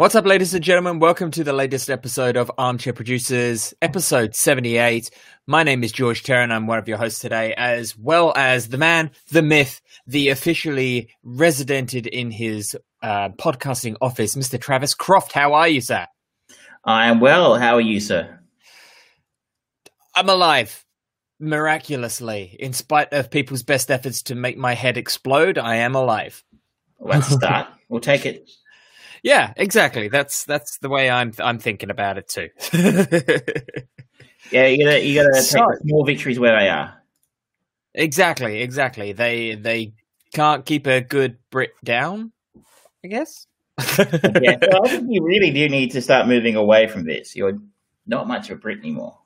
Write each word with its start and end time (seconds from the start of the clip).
What's 0.00 0.14
up, 0.14 0.24
ladies 0.24 0.54
and 0.54 0.64
gentlemen? 0.64 0.98
Welcome 0.98 1.30
to 1.32 1.44
the 1.44 1.52
latest 1.52 1.90
episode 1.90 2.38
of 2.38 2.50
Armchair 2.56 2.94
Producers, 2.94 3.74
episode 3.82 4.34
78. 4.34 5.10
My 5.46 5.62
name 5.62 5.84
is 5.84 5.92
George 5.92 6.22
Terran. 6.22 6.50
I'm 6.50 6.66
one 6.66 6.78
of 6.78 6.88
your 6.88 6.96
hosts 6.96 7.20
today, 7.20 7.52
as 7.54 7.98
well 7.98 8.32
as 8.34 8.68
the 8.68 8.78
man, 8.78 9.10
the 9.30 9.42
myth, 9.42 9.82
the 10.06 10.30
officially 10.30 11.10
residented 11.22 12.06
in 12.06 12.30
his 12.30 12.74
uh, 13.02 13.28
podcasting 13.28 13.96
office, 14.00 14.36
Mr. 14.36 14.58
Travis 14.58 14.94
Croft. 14.94 15.32
How 15.32 15.52
are 15.52 15.68
you, 15.68 15.82
sir? 15.82 16.06
I 16.82 17.08
am 17.08 17.20
well. 17.20 17.56
How 17.56 17.74
are 17.74 17.82
you, 17.82 18.00
sir? 18.00 18.40
I'm 20.14 20.30
alive. 20.30 20.82
Miraculously, 21.38 22.56
in 22.58 22.72
spite 22.72 23.12
of 23.12 23.30
people's 23.30 23.64
best 23.64 23.90
efforts 23.90 24.22
to 24.22 24.34
make 24.34 24.56
my 24.56 24.72
head 24.72 24.96
explode, 24.96 25.58
I 25.58 25.76
am 25.76 25.94
alive. 25.94 26.42
Let's 26.98 27.26
start. 27.34 27.68
we'll 27.90 28.00
take 28.00 28.24
it 28.24 28.48
yeah, 29.22 29.52
exactly. 29.56 30.08
That's 30.08 30.44
that's 30.44 30.78
the 30.78 30.88
way 30.88 31.10
I'm 31.10 31.32
I'm 31.38 31.58
thinking 31.58 31.90
about 31.90 32.18
it 32.18 32.28
too. 32.28 32.48
yeah, 34.50 34.66
you 34.66 34.84
gotta 34.84 35.04
you 35.04 35.22
gotta 35.22 35.42
so, 35.42 35.58
take 35.58 35.80
small 35.82 36.04
victories 36.04 36.38
where 36.38 36.58
they 36.58 36.68
are. 36.68 36.94
Exactly, 37.94 38.62
exactly. 38.62 39.12
They 39.12 39.54
they 39.54 39.92
can't 40.32 40.64
keep 40.64 40.86
a 40.86 41.00
good 41.00 41.38
Brit 41.50 41.70
down, 41.84 42.32
I 43.04 43.08
guess. 43.08 43.46
yeah, 43.78 43.96
I 43.98 44.88
think 44.88 45.06
you 45.08 45.24
really 45.24 45.50
do 45.50 45.68
need 45.68 45.92
to 45.92 46.02
start 46.02 46.28
moving 46.28 46.56
away 46.56 46.86
from 46.86 47.04
this. 47.04 47.34
You're 47.34 47.58
not 48.06 48.28
much 48.28 48.50
of 48.50 48.58
a 48.58 48.60
Brit 48.60 48.78
anymore. 48.78 49.18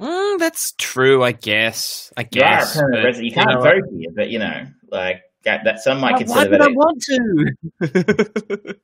Mm, 0.00 0.38
that's 0.38 0.72
true, 0.72 1.24
I 1.24 1.32
guess. 1.32 2.12
I 2.16 2.24
guess. 2.24 2.76
You, 2.76 2.82
but, 2.90 3.16
you 3.22 3.32
can't 3.32 3.50
you 3.50 3.56
know, 3.56 3.62
vote 3.62 3.82
here, 3.90 4.10
but 4.14 4.28
you 4.28 4.38
know, 4.38 4.66
like 4.90 5.22
that 5.46 5.78
some 5.80 6.00
might 6.00 6.18
consider. 6.18 6.40
Why 6.40 6.48
would 6.48 6.62
I 6.62 6.68
want 6.68 7.02
to? 7.02 8.76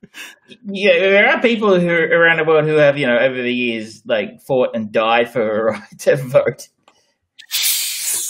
yeah, 0.65 0.99
there 0.99 1.29
are 1.29 1.41
people 1.41 1.79
who 1.79 1.89
around 1.89 2.37
the 2.37 2.43
world 2.43 2.65
who 2.65 2.75
have, 2.75 2.97
you 2.97 3.05
know, 3.05 3.17
over 3.17 3.41
the 3.41 3.53
years, 3.53 4.01
like 4.05 4.41
fought 4.41 4.75
and 4.75 4.91
died 4.91 5.31
for 5.31 5.67
a 5.67 5.71
right 5.71 5.99
to 5.99 6.15
vote. 6.15 6.67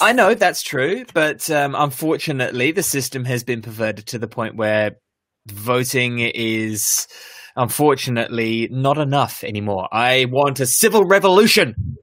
I 0.01 0.11
know 0.11 0.33
that's 0.33 0.61
true, 0.61 1.05
but 1.13 1.49
um, 1.49 1.75
unfortunately, 1.77 2.71
the 2.71 2.83
system 2.83 3.25
has 3.25 3.43
been 3.43 3.61
perverted 3.61 4.07
to 4.07 4.19
the 4.19 4.27
point 4.27 4.55
where 4.55 4.97
voting 5.47 6.19
is 6.19 7.07
unfortunately 7.55 8.67
not 8.71 8.97
enough 8.97 9.43
anymore. 9.43 9.87
I 9.91 10.25
want 10.25 10.59
a 10.59 10.65
civil 10.65 11.05
revolution. 11.05 11.97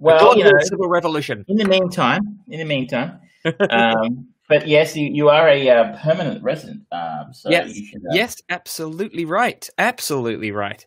Well, 0.00 0.36
you 0.36 0.44
know, 0.44 0.50
civil 0.62 0.88
revolution. 0.88 1.44
In 1.46 1.56
the 1.56 1.64
meantime, 1.64 2.40
in 2.48 2.58
the 2.58 2.64
meantime, 2.64 3.20
um, 3.70 4.31
but 4.48 4.68
yes, 4.68 4.96
you, 4.96 5.08
you 5.08 5.28
are 5.28 5.48
a 5.48 5.68
uh, 5.68 5.96
permanent 6.02 6.42
resident. 6.42 6.82
Um, 6.92 7.32
so 7.32 7.50
yes, 7.50 7.72
should, 7.74 8.02
uh... 8.02 8.14
yes, 8.14 8.42
absolutely 8.48 9.24
right, 9.24 9.68
absolutely 9.78 10.52
right. 10.52 10.86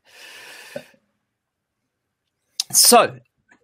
So, 2.72 3.20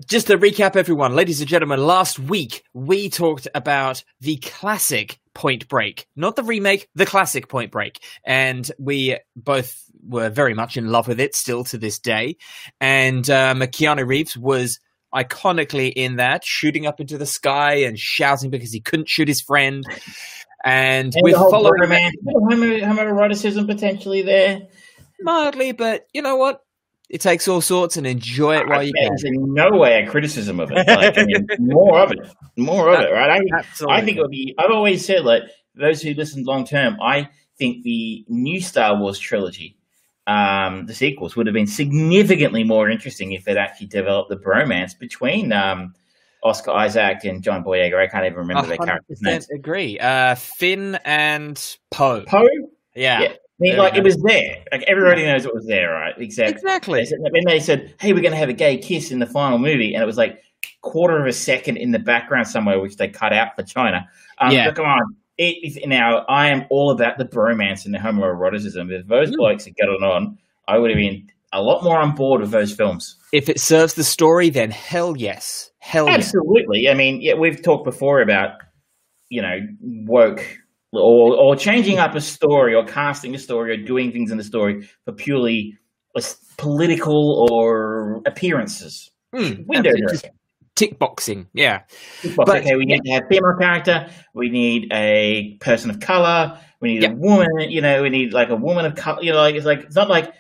just 0.06 0.28
to 0.28 0.38
recap, 0.38 0.76
everyone, 0.76 1.16
ladies 1.16 1.42
and 1.42 1.50
gentlemen, 1.50 1.80
last 1.80 2.20
week 2.20 2.64
we 2.74 3.10
talked 3.10 3.48
about 3.54 4.04
the 4.20 4.38
classic 4.38 5.20
Point 5.34 5.68
Break, 5.68 6.08
not 6.16 6.36
the 6.36 6.44
remake, 6.44 6.90
the 6.96 7.06
classic 7.06 7.48
Point 7.48 7.72
Break, 7.72 8.00
and 8.24 8.70
we 8.78 9.18
both 9.36 9.84
were 10.04 10.30
very 10.30 10.54
much 10.54 10.78
in 10.78 10.90
love 10.90 11.08
with 11.08 11.20
it 11.20 11.36
still 11.36 11.64
to 11.66 11.78
this 11.78 12.00
day. 12.00 12.38
And 12.80 13.30
um, 13.30 13.60
Keanu 13.62 14.06
Reeves 14.06 14.36
was 14.36 14.80
iconically 15.14 15.92
in 15.96 16.18
that, 16.18 16.44
shooting 16.44 16.86
up 16.86 17.00
into 17.00 17.18
the 17.18 17.26
sky 17.26 17.76
and 17.76 17.98
shouting 18.00 18.50
because 18.50 18.72
he 18.72 18.80
couldn't 18.80 19.10
shoot 19.10 19.28
his 19.28 19.42
friend. 19.42 19.84
And, 20.64 21.14
and 21.16 21.24
we 21.24 21.34
follow 21.34 21.72
man. 21.88 22.12
Homoeroticism 22.26 23.66
potentially 23.68 24.22
there. 24.22 24.68
Mildly, 25.20 25.72
but 25.72 26.08
you 26.14 26.22
know 26.22 26.36
what? 26.36 26.62
It 27.10 27.20
takes 27.20 27.48
all 27.48 27.60
sorts 27.60 27.98
and 27.98 28.08
enjoy 28.08 28.58
it 28.58 28.68
while 28.70 28.82
you 28.82 28.94
can. 28.94 29.14
in 29.26 29.54
no 29.54 29.72
way 29.72 30.02
a 30.02 30.10
criticism 30.10 30.62
of 30.62 30.72
it. 30.72 30.88
Like, 30.88 31.18
I 31.18 31.26
mean, 31.26 31.46
more 31.60 32.00
of 32.00 32.12
it. 32.12 32.20
More 32.56 32.94
of 32.94 33.02
it, 33.02 33.12
right? 33.12 33.42
I, 33.42 33.58
Absolutely. 33.60 33.98
I 33.98 34.06
think 34.06 34.18
it 34.18 34.22
would 34.22 34.32
be, 34.32 34.56
I've 34.58 34.72
always 34.72 35.06
said, 35.06 35.26
like, 35.26 35.44
those 35.76 36.02
who 36.02 36.14
listen 36.14 36.46
long 36.46 36.66
term, 36.66 36.98
I 37.02 37.28
think 37.58 37.84
the 37.84 38.24
new 38.30 38.62
Star 38.62 38.98
Wars 38.98 39.20
trilogy 39.20 39.78
um, 40.28 40.86
the 40.86 40.94
sequels 40.94 41.36
would 41.36 41.48
have 41.48 41.54
been 41.54 41.68
significantly 41.68 42.64
more 42.64 42.90
interesting 42.90 43.32
if 43.32 43.48
it 43.48 43.58
actually 43.58 43.88
developed 43.88 44.30
the 44.30 44.38
bromance 44.38 44.98
between 44.98 45.52
um, 45.52 45.94
Oscar 46.44 46.72
Isaac 46.72 47.24
and 47.24 47.44
John 47.44 47.64
Boyega. 47.64 47.98
I 47.98 48.08
can't 48.08 48.26
even 48.26 48.38
remember 48.38 48.68
their 48.68 48.78
characters' 48.78 49.22
names. 49.22 49.50
Agree. 49.50 50.00
Uh, 50.00 50.36
Finn 50.36 51.00
and 51.06 51.78
Poe. 51.90 52.24
Poe. 52.28 52.48
Yeah. 52.96 53.22
yeah. 53.22 53.28
I 53.30 53.36
mean, 53.60 53.78
like 53.78 53.96
it 53.96 54.04
was 54.04 54.18
there. 54.24 54.64
Like 54.72 54.84
everybody 54.84 55.24
knows 55.24 55.46
it 55.46 55.54
was 55.54 55.68
there, 55.68 55.92
right? 55.92 56.16
Exactly. 56.18 56.56
Exactly. 56.56 57.06
Then 57.06 57.44
they 57.46 57.60
said, 57.60 57.94
"Hey, 58.00 58.12
we're 58.12 58.22
going 58.22 58.32
to 58.32 58.38
have 58.38 58.50
a 58.50 58.54
gay 58.54 58.78
kiss 58.78 59.12
in 59.12 59.20
the 59.20 59.28
final 59.28 59.60
movie," 59.60 59.94
and 59.94 60.02
it 60.02 60.06
was 60.08 60.18
like 60.18 60.42
quarter 60.82 61.20
of 61.20 61.28
a 61.28 61.34
second 61.34 61.78
in 61.78 61.92
the 61.92 62.00
background 62.00 62.48
somewhere, 62.48 62.80
which 62.80 62.98
they 62.98 63.08
cut 63.08 63.34
out 63.34 63.56
for 63.56 63.62
China. 63.62 64.08
Um, 64.40 64.52
yeah. 64.52 64.72
come 64.72 64.86
on, 64.86 65.16
it 65.42 65.58
is 65.64 65.80
now 65.86 66.24
I 66.30 66.50
am 66.50 66.66
all 66.70 66.92
about 66.92 67.18
the 67.18 67.26
bromance 67.26 67.86
and 67.86 67.94
the 67.94 67.98
homoeroticism. 67.98 68.92
If 68.92 69.08
those 69.08 69.32
mm. 69.32 69.38
blokes 69.38 69.66
had 69.66 69.76
gotten 69.76 70.04
on, 70.04 70.38
I 70.68 70.78
would 70.78 70.92
have 70.92 70.98
been 70.98 71.28
a 71.52 71.62
lot 71.62 71.84
more 71.84 72.00
on 72.00 72.14
board 72.14 72.42
with 72.42 72.52
those 72.52 72.72
films. 72.72 73.18
If 73.34 73.50
it 73.50 73.60
serves 73.60 73.96
the 73.96 74.04
story, 74.04 74.52
then 74.52 74.70
hell 74.70 75.18
yes, 75.18 75.72
hell 75.80 76.08
absolutely. 76.08 76.82
Yes. 76.82 76.94
I 76.94 76.98
mean, 76.98 77.22
yeah, 77.22 77.34
we've 77.34 77.62
talked 77.62 77.86
before 77.86 78.22
about 78.22 78.52
you 79.30 79.42
know 79.42 79.58
woke 79.82 80.46
or 80.94 81.36
or 81.36 81.56
changing 81.56 81.98
up 81.98 82.14
a 82.14 82.22
story 82.22 82.76
or 82.76 82.86
casting 82.86 83.34
a 83.34 83.40
story 83.40 83.72
or 83.72 83.84
doing 83.84 84.12
things 84.12 84.30
in 84.30 84.38
the 84.38 84.44
story 84.44 84.88
for 85.06 85.12
purely 85.12 85.76
political 86.58 87.48
or 87.50 88.22
appearances. 88.28 89.10
Mm, 89.34 89.66
Window 89.66 89.92
dressing 90.08 90.32
tick 90.76 91.00
boxing. 91.00 91.48
Yeah. 91.54 91.82
Tick 92.22 92.36
box. 92.36 92.50
But, 92.50 92.62
okay, 92.62 92.76
we 92.76 92.86
need 92.86 93.02
yeah. 93.04 93.20
to 93.20 93.24
have 93.24 93.30
female 93.30 93.56
character. 93.60 94.10
We 94.34 94.50
need 94.50 94.92
a 94.92 95.58
person 95.60 95.90
of 95.90 96.00
color. 96.00 96.60
We 96.80 96.96
need 96.96 97.04
a 97.04 97.14
woman. 97.14 97.70
You 97.70 97.82
know, 97.82 98.02
we 98.02 98.10
need 98.10 98.34
like 98.34 98.50
a 98.50 98.56
woman 98.56 98.86
of 98.86 98.96
color. 98.96 99.22
You 99.22 99.32
know, 99.32 99.38
like 99.38 99.56
it's 99.56 99.66
like 99.66 99.82
it's 99.82 99.96
not 99.96 100.10
like 100.10 100.34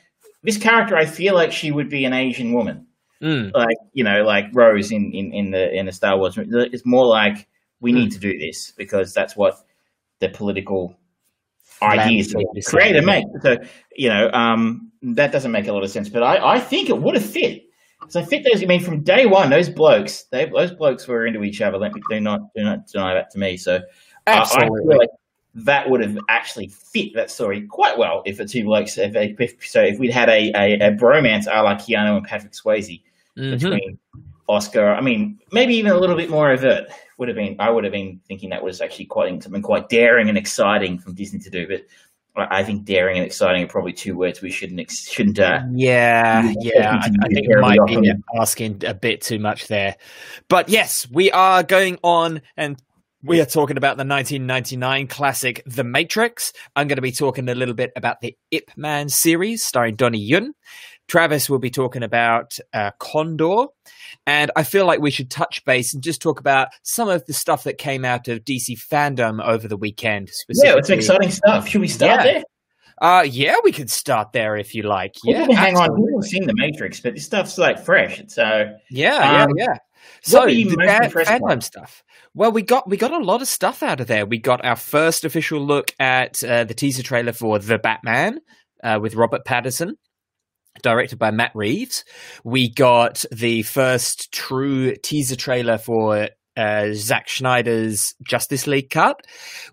this 0.43 0.57
character. 0.57 0.95
I 0.95 1.05
feel 1.05 1.35
like 1.35 1.51
she 1.51 1.71
would 1.71 1.89
be 1.89 2.05
an 2.05 2.13
Asian 2.13 2.53
woman. 2.53 2.87
Mm. 3.21 3.53
Like 3.53 3.77
you 3.93 4.03
know, 4.03 4.23
like 4.23 4.45
Rose 4.53 4.91
in, 4.91 5.11
in, 5.13 5.31
in 5.31 5.51
the 5.51 5.71
in 5.71 5.85
the 5.85 5.91
Star 5.91 6.17
Wars. 6.17 6.37
It's 6.37 6.85
more 6.85 7.05
like 7.05 7.47
we 7.79 7.91
mm. 7.91 7.95
need 7.95 8.11
to 8.13 8.19
do 8.19 8.37
this 8.37 8.71
because 8.75 9.13
that's 9.13 9.35
what 9.35 9.59
the 10.19 10.29
political 10.29 10.95
ideas 11.81 12.35
create 12.65 12.95
and 12.95 13.05
make. 13.05 13.25
So 13.41 13.57
you 13.95 14.09
know, 14.09 14.31
um, 14.31 14.91
that 15.03 15.31
doesn't 15.31 15.51
make 15.51 15.67
a 15.67 15.73
lot 15.73 15.83
of 15.83 15.91
sense. 15.91 16.09
But 16.09 16.23
I, 16.23 16.55
I 16.55 16.59
think 16.59 16.89
it 16.89 16.97
would 16.97 17.13
have 17.13 17.25
fit 17.25 17.65
so 18.11 18.19
I 18.19 18.25
think 18.25 18.45
those. 18.45 18.61
I 18.61 18.65
mean, 18.65 18.81
from 18.81 19.03
day 19.03 19.25
one, 19.25 19.49
those 19.49 19.69
blokes, 19.69 20.23
they, 20.31 20.45
those 20.45 20.71
blokes 20.71 21.07
were 21.07 21.25
into 21.25 21.43
each 21.43 21.61
other. 21.61 21.77
Let 21.77 21.93
me 21.93 22.01
do 22.09 22.19
not 22.19 22.53
do 22.53 22.61
not 22.61 22.85
deny 22.87 23.13
that 23.13 23.31
to 23.31 23.39
me. 23.39 23.55
So 23.55 23.79
absolutely, 24.27 24.67
uh, 24.67 24.73
I 24.73 24.87
feel 24.89 24.97
like 24.97 25.09
that 25.55 25.89
would 25.89 26.01
have 26.01 26.17
actually 26.27 26.67
fit 26.67 27.13
that 27.15 27.31
story 27.31 27.61
quite 27.67 27.97
well 27.97 28.21
if 28.25 28.35
the 28.35 28.45
two 28.45 28.65
blokes. 28.65 28.97
If, 28.97 29.15
if, 29.15 29.65
so 29.65 29.81
if 29.81 29.97
we'd 29.97 30.11
had 30.11 30.27
a, 30.27 30.51
a, 30.55 30.73
a 30.73 30.91
bromance 30.91 31.45
a 31.47 31.63
la 31.63 31.75
Keanu 31.75 32.17
and 32.17 32.25
Patrick 32.25 32.51
Swayze 32.51 33.01
mm-hmm. 33.37 33.51
between 33.51 33.97
Oscar, 34.49 34.93
I 34.93 34.99
mean, 34.99 35.39
maybe 35.53 35.73
even 35.75 35.93
a 35.93 35.97
little 35.97 36.17
bit 36.17 36.29
more 36.29 36.51
overt 36.51 36.89
would 37.17 37.29
have 37.29 37.37
been. 37.37 37.55
I 37.59 37.69
would 37.69 37.85
have 37.85 37.93
been 37.93 38.19
thinking 38.27 38.49
that 38.49 38.61
was 38.61 38.81
actually 38.81 39.05
quite 39.05 39.41
something 39.41 39.61
quite 39.61 39.87
daring 39.87 40.27
and 40.27 40.37
exciting 40.37 40.99
from 40.99 41.13
Disney 41.13 41.39
to 41.39 41.49
do, 41.49 41.65
but 41.65 41.85
I 42.35 42.63
think 42.63 42.85
daring 42.85 43.17
and 43.17 43.25
exciting 43.25 43.63
are 43.63 43.67
probably 43.67 43.93
two 43.93 44.15
words 44.15 44.41
we 44.41 44.51
shouldn't 44.51 44.89
shouldn't. 44.89 45.39
Uh, 45.39 45.63
yeah, 45.73 46.53
yeah, 46.59 46.99
I, 47.01 47.09
I 47.23 47.27
think 47.27 47.47
it 47.47 47.59
might 47.59 47.79
often. 47.79 48.01
be 48.01 48.13
asking 48.39 48.83
a 48.85 48.93
bit 48.93 49.21
too 49.21 49.37
much 49.37 49.67
there, 49.67 49.97
but 50.47 50.69
yes, 50.69 51.07
we 51.11 51.31
are 51.31 51.61
going 51.63 51.97
on 52.03 52.41
and 52.55 52.81
we 53.23 53.39
are 53.39 53.45
talking 53.45 53.77
about 53.77 53.97
the 53.97 54.05
1999 54.05 55.07
classic 55.07 55.61
The 55.65 55.83
Matrix. 55.83 56.53
I'm 56.75 56.87
going 56.87 56.95
to 56.95 57.03
be 57.03 57.11
talking 57.11 57.47
a 57.49 57.55
little 57.55 57.75
bit 57.75 57.91
about 57.95 58.21
the 58.21 58.35
Ip 58.49 58.71
Man 58.75 59.09
series 59.09 59.63
starring 59.63 59.95
Donnie 59.95 60.19
Yen. 60.19 60.53
Travis 61.07 61.49
will 61.49 61.59
be 61.59 61.69
talking 61.69 62.03
about 62.03 62.57
uh, 62.73 62.91
Condor. 62.97 63.65
And 64.27 64.51
I 64.55 64.63
feel 64.63 64.85
like 64.85 64.99
we 64.99 65.11
should 65.11 65.31
touch 65.31 65.65
base 65.65 65.93
and 65.93 66.03
just 66.03 66.21
talk 66.21 66.39
about 66.39 66.69
some 66.83 67.09
of 67.09 67.25
the 67.25 67.33
stuff 67.33 67.63
that 67.63 67.77
came 67.77 68.05
out 68.05 68.27
of 68.27 68.45
DC 68.45 68.79
fandom 68.87 69.43
over 69.43 69.67
the 69.67 69.77
weekend. 69.77 70.29
Yeah, 70.49 70.75
it's 70.77 70.89
exciting 70.89 71.31
stuff. 71.31 71.67
Should 71.67 71.81
we 71.81 71.87
start 71.87 72.23
yeah. 72.23 72.23
there? 72.23 72.43
Uh, 73.01 73.23
yeah, 73.23 73.55
we 73.63 73.71
could 73.71 73.89
start 73.89 74.31
there 74.31 74.55
if 74.55 74.75
you 74.75 74.83
like. 74.83 75.15
Yeah, 75.23 75.47
hang 75.51 75.75
on. 75.75 75.99
We've 75.99 76.13
all 76.13 76.21
seen 76.21 76.45
the 76.45 76.53
Matrix, 76.55 76.99
but 76.99 77.15
this 77.15 77.25
stuff's 77.25 77.57
like 77.57 77.83
fresh. 77.83 78.21
So 78.27 78.71
yeah, 78.91 79.43
um, 79.43 79.49
yeah, 79.57 79.65
yeah. 79.65 79.77
So 80.21 80.45
the 80.45 80.65
fandom 80.65 81.63
stuff. 81.63 82.03
Well, 82.35 82.51
we 82.51 82.61
got 82.61 82.87
we 82.87 82.97
got 82.97 83.11
a 83.11 83.17
lot 83.17 83.41
of 83.41 83.47
stuff 83.47 83.81
out 83.81 84.01
of 84.01 84.07
there. 84.07 84.27
We 84.27 84.37
got 84.37 84.63
our 84.63 84.75
first 84.75 85.25
official 85.25 85.59
look 85.59 85.93
at 85.99 86.43
uh, 86.43 86.63
the 86.63 86.75
teaser 86.75 87.01
trailer 87.01 87.33
for 87.33 87.57
the 87.57 87.79
Batman 87.79 88.39
uh, 88.83 88.99
with 89.01 89.15
Robert 89.15 89.45
Pattinson 89.45 89.93
directed 90.81 91.19
by 91.19 91.31
Matt 91.31 91.51
Reeves. 91.55 92.03
We 92.43 92.69
got 92.69 93.25
the 93.31 93.63
first 93.63 94.31
true 94.31 94.95
teaser 94.95 95.35
trailer 95.35 95.77
for 95.77 96.29
uh, 96.57 96.87
Zack 96.93 97.29
Snyder's 97.29 98.13
Justice 98.23 98.67
League 98.67 98.89
cut. 98.89 99.25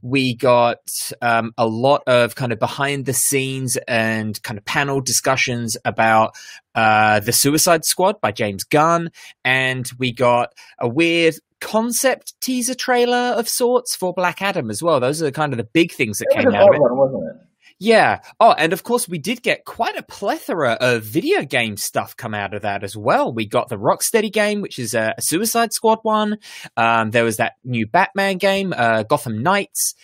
We 0.03 0.35
got 0.35 0.79
um, 1.21 1.53
a 1.59 1.67
lot 1.67 2.03
of 2.07 2.35
kind 2.35 2.53
of 2.53 2.59
behind 2.59 3.07
the 3.07 3.13
scenes 3.13 3.77
and 3.89 4.41
kind 4.43 4.59
of 4.59 4.65
panel 4.65 5.01
discussions 5.01 5.77
about 5.85 6.35
uh, 6.75 7.21
the 7.21 7.33
Suicide 7.33 7.85
Squad 7.85 8.21
by 8.21 8.33
James 8.33 8.65
Gunn, 8.65 9.11
and 9.45 9.91
we 9.99 10.13
got 10.13 10.53
a 10.79 10.89
weird 10.89 11.35
concept 11.61 12.41
teaser 12.41 12.75
trailer 12.75 13.35
of 13.37 13.49
sorts 13.49 13.97
for 13.97 14.13
Black 14.13 14.41
Adam 14.41 14.71
as 14.71 14.83
well. 14.83 15.01
Those 15.01 15.23
are 15.23 15.31
kind 15.33 15.53
of 15.53 15.57
the 15.57 15.65
big 15.65 15.93
things 15.93 16.19
that, 16.19 16.29
that 16.33 16.45
came 16.45 16.55
out 16.55 16.69
of 16.69 16.75
it. 16.75 16.81
One, 16.81 17.29
it? 17.29 17.48
Yeah. 17.81 18.21
Oh, 18.41 18.53
and 18.53 18.73
of 18.73 18.83
course, 18.83 19.09
we 19.09 19.19
did 19.19 19.43
get 19.43 19.65
quite 19.65 19.97
a 19.97 20.03
plethora 20.03 20.73
of 20.81 21.05
video 21.05 21.45
game 21.45 21.77
stuff 21.77 22.17
come 22.17 22.35
out 22.35 22.53
of 22.53 22.63
that 22.63 22.83
as 22.83 22.97
well. 22.97 23.33
We 23.33 23.47
got 23.47 23.69
the 23.69 23.79
Rocksteady 23.79 24.33
game, 24.33 24.63
which 24.63 24.81
is 24.81 24.95
a, 24.95 25.15
a 25.17 25.23
Suicide 25.23 25.73
Squad 25.73 26.01
one. 26.03 26.39
Um, 26.77 27.13
there 27.13 27.25
was 27.25 27.37
that 27.37 27.55
new 27.63 27.87
Batman 27.87 28.39
game, 28.39 28.75
uh, 28.77 29.05
Gotham 29.05 29.43
Knights. 29.43 29.95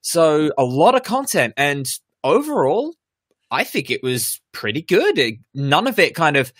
So 0.00 0.52
a 0.56 0.64
lot 0.64 0.94
of 0.94 1.02
content, 1.02 1.54
and 1.56 1.86
overall, 2.22 2.94
I 3.50 3.64
think 3.64 3.90
it 3.90 4.02
was 4.02 4.40
pretty 4.52 4.82
good. 4.82 5.18
It, 5.18 5.38
none 5.54 5.88
of 5.88 5.98
it 5.98 6.14
kind 6.14 6.36
of 6.36 6.52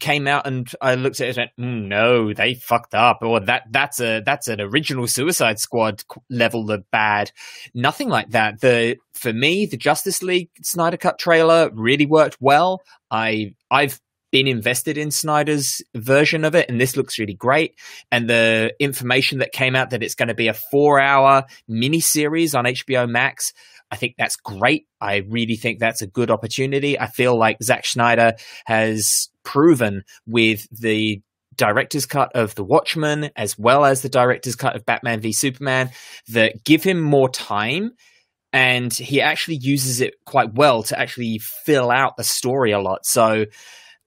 came 0.00 0.26
out 0.26 0.46
and 0.46 0.70
I 0.80 0.94
looked 0.94 1.20
at 1.20 1.28
it 1.28 1.36
and 1.36 1.50
went, 1.58 1.70
mm, 1.70 1.88
no, 1.88 2.32
they 2.32 2.54
fucked 2.54 2.94
up, 2.94 3.18
or 3.22 3.40
that 3.40 3.64
that's 3.70 4.00
a 4.00 4.20
that's 4.20 4.48
an 4.48 4.60
original 4.60 5.06
Suicide 5.06 5.58
Squad 5.58 6.02
level 6.30 6.70
of 6.70 6.90
bad. 6.90 7.30
Nothing 7.74 8.08
like 8.08 8.30
that. 8.30 8.60
The 8.60 8.96
for 9.12 9.32
me, 9.32 9.66
the 9.66 9.76
Justice 9.76 10.22
League 10.22 10.50
Snyder 10.62 10.96
Cut 10.96 11.18
trailer 11.18 11.70
really 11.72 12.06
worked 12.06 12.36
well. 12.40 12.82
I 13.10 13.54
I've 13.70 14.00
been 14.30 14.48
invested 14.48 14.98
in 14.98 15.12
Snyder's 15.12 15.80
version 15.94 16.44
of 16.44 16.54
it, 16.56 16.68
and 16.68 16.80
this 16.80 16.96
looks 16.96 17.18
really 17.18 17.34
great. 17.34 17.78
And 18.10 18.28
the 18.28 18.74
information 18.80 19.38
that 19.38 19.52
came 19.52 19.76
out 19.76 19.90
that 19.90 20.02
it's 20.02 20.16
going 20.16 20.28
to 20.28 20.34
be 20.34 20.48
a 20.48 20.54
four-hour 20.54 21.44
mini 21.68 22.00
series 22.00 22.54
on 22.54 22.64
HBO 22.64 23.08
Max 23.08 23.52
I 23.94 23.96
think 23.96 24.16
that's 24.18 24.34
great. 24.34 24.88
I 25.00 25.18
really 25.28 25.54
think 25.54 25.78
that's 25.78 26.02
a 26.02 26.08
good 26.08 26.28
opportunity. 26.28 26.98
I 26.98 27.06
feel 27.06 27.38
like 27.38 27.62
Zack 27.62 27.86
Snyder 27.86 28.32
has 28.66 29.28
proven 29.44 30.02
with 30.26 30.66
the 30.76 31.22
director's 31.54 32.04
cut 32.04 32.34
of 32.34 32.56
The 32.56 32.64
Watchmen 32.64 33.30
as 33.36 33.56
well 33.56 33.84
as 33.84 34.02
the 34.02 34.08
director's 34.08 34.56
cut 34.56 34.74
of 34.74 34.84
Batman 34.84 35.20
v 35.20 35.32
Superman 35.32 35.90
that 36.30 36.64
give 36.64 36.82
him 36.82 37.00
more 37.00 37.28
time 37.28 37.92
and 38.52 38.92
he 38.92 39.20
actually 39.20 39.58
uses 39.58 40.00
it 40.00 40.14
quite 40.24 40.54
well 40.54 40.82
to 40.82 40.98
actually 40.98 41.38
fill 41.38 41.92
out 41.92 42.16
the 42.16 42.24
story 42.24 42.72
a 42.72 42.80
lot. 42.80 43.06
So 43.06 43.44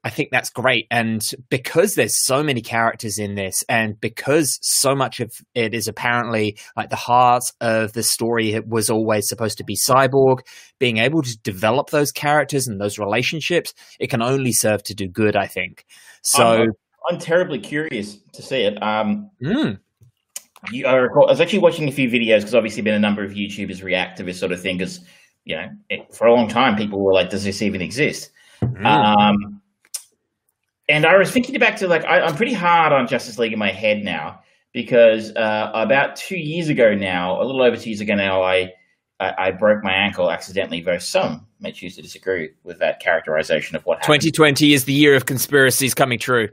I 0.07 0.09
think 0.09 0.29
that's 0.31 0.49
great. 0.49 0.87
And 0.89 1.21
because 1.49 1.95
there's 1.95 2.23
so 2.23 2.41
many 2.41 2.61
characters 2.61 3.19
in 3.19 3.35
this, 3.35 3.61
and 3.67 3.99
because 3.99 4.57
so 4.61 4.95
much 4.95 5.19
of 5.19 5.33
it 5.53 5.73
is 5.73 5.89
apparently 5.89 6.57
like 6.77 6.89
the 6.89 6.95
heart 6.95 7.43
of 7.59 7.91
the 7.91 8.03
story 8.03 8.53
it 8.53 8.65
was 8.65 8.89
always 8.89 9.27
supposed 9.27 9.57
to 9.57 9.65
be 9.65 9.75
Cyborg, 9.75 10.47
being 10.79 10.99
able 10.99 11.23
to 11.23 11.37
develop 11.39 11.89
those 11.89 12.13
characters 12.13 12.67
and 12.67 12.79
those 12.79 12.97
relationships, 12.97 13.73
it 13.99 14.09
can 14.09 14.21
only 14.21 14.53
serve 14.53 14.81
to 14.83 14.95
do 14.95 15.09
good, 15.09 15.35
I 15.35 15.45
think. 15.45 15.83
So 16.21 16.45
I'm, 16.45 16.71
I'm 17.09 17.19
terribly 17.19 17.59
curious 17.59 18.15
to 18.31 18.41
see 18.41 18.61
it. 18.61 18.81
Um, 18.81 19.29
mm. 19.43 19.77
you, 20.71 20.85
I, 20.85 20.93
recall, 20.93 21.27
I 21.27 21.31
was 21.31 21.41
actually 21.41 21.59
watching 21.59 21.89
a 21.89 21.91
few 21.91 22.09
videos 22.09 22.37
because 22.37 22.55
obviously 22.55 22.81
been 22.81 22.93
a 22.93 22.99
number 22.99 23.25
of 23.25 23.31
YouTubers 23.31 23.83
react 23.83 24.19
to 24.19 24.23
this 24.23 24.39
sort 24.39 24.53
of 24.53 24.61
thing 24.61 24.77
because 24.77 25.01
you 25.43 25.57
know 25.57 25.67
it, 25.89 26.15
for 26.15 26.27
a 26.27 26.33
long 26.33 26.47
time 26.47 26.77
people 26.77 27.03
were 27.03 27.13
like, 27.13 27.29
"Does 27.29 27.43
this 27.43 27.61
even 27.61 27.81
exist?" 27.81 28.31
Mm. 28.61 28.85
Um, 28.85 29.56
and 30.89 31.05
I 31.05 31.17
was 31.17 31.31
thinking 31.31 31.57
back 31.59 31.77
to 31.77 31.87
like 31.87 32.05
I, 32.05 32.27
am 32.27 32.35
pretty 32.35 32.53
hard 32.53 32.93
on 32.93 33.07
Justice 33.07 33.37
League 33.37 33.53
in 33.53 33.59
my 33.59 33.71
head 33.71 34.03
now 34.03 34.41
because 34.73 35.31
uh, 35.35 35.71
about 35.73 36.15
two 36.15 36.37
years 36.37 36.69
ago 36.69 36.93
now, 36.95 37.41
a 37.41 37.43
little 37.43 37.61
over 37.61 37.75
two 37.75 37.89
years 37.89 38.01
ago 38.01 38.15
now, 38.15 38.43
I 38.43 38.73
I, 39.19 39.33
I 39.37 39.51
broke 39.51 39.83
my 39.83 39.93
ankle 39.93 40.31
accidentally. 40.31 40.81
Though 40.81 40.97
some 40.97 41.45
may 41.59 41.71
choose 41.71 41.95
to 41.95 42.01
disagree 42.01 42.51
with 42.63 42.79
that 42.79 42.99
characterization 42.99 43.75
of 43.75 43.85
what 43.85 43.97
happened. 43.97 44.21
2020 44.21 44.73
is 44.73 44.85
the 44.85 44.93
year 44.93 45.15
of 45.15 45.25
conspiracies 45.25 45.93
coming 45.93 46.19
true. 46.19 46.49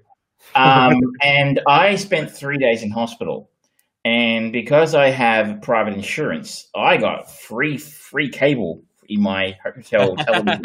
um, 0.54 1.00
and 1.22 1.60
I 1.68 1.96
spent 1.96 2.30
three 2.30 2.58
days 2.58 2.82
in 2.82 2.90
hospital. 2.90 3.50
And 4.06 4.52
because 4.52 4.94
I 4.94 5.08
have 5.08 5.62
private 5.62 5.94
insurance, 5.94 6.68
I 6.74 6.98
got 6.98 7.30
free 7.30 7.78
free 7.78 8.28
cable 8.28 8.82
in 9.08 9.20
my 9.20 9.56
hotel 9.62 10.16
television 10.16 10.64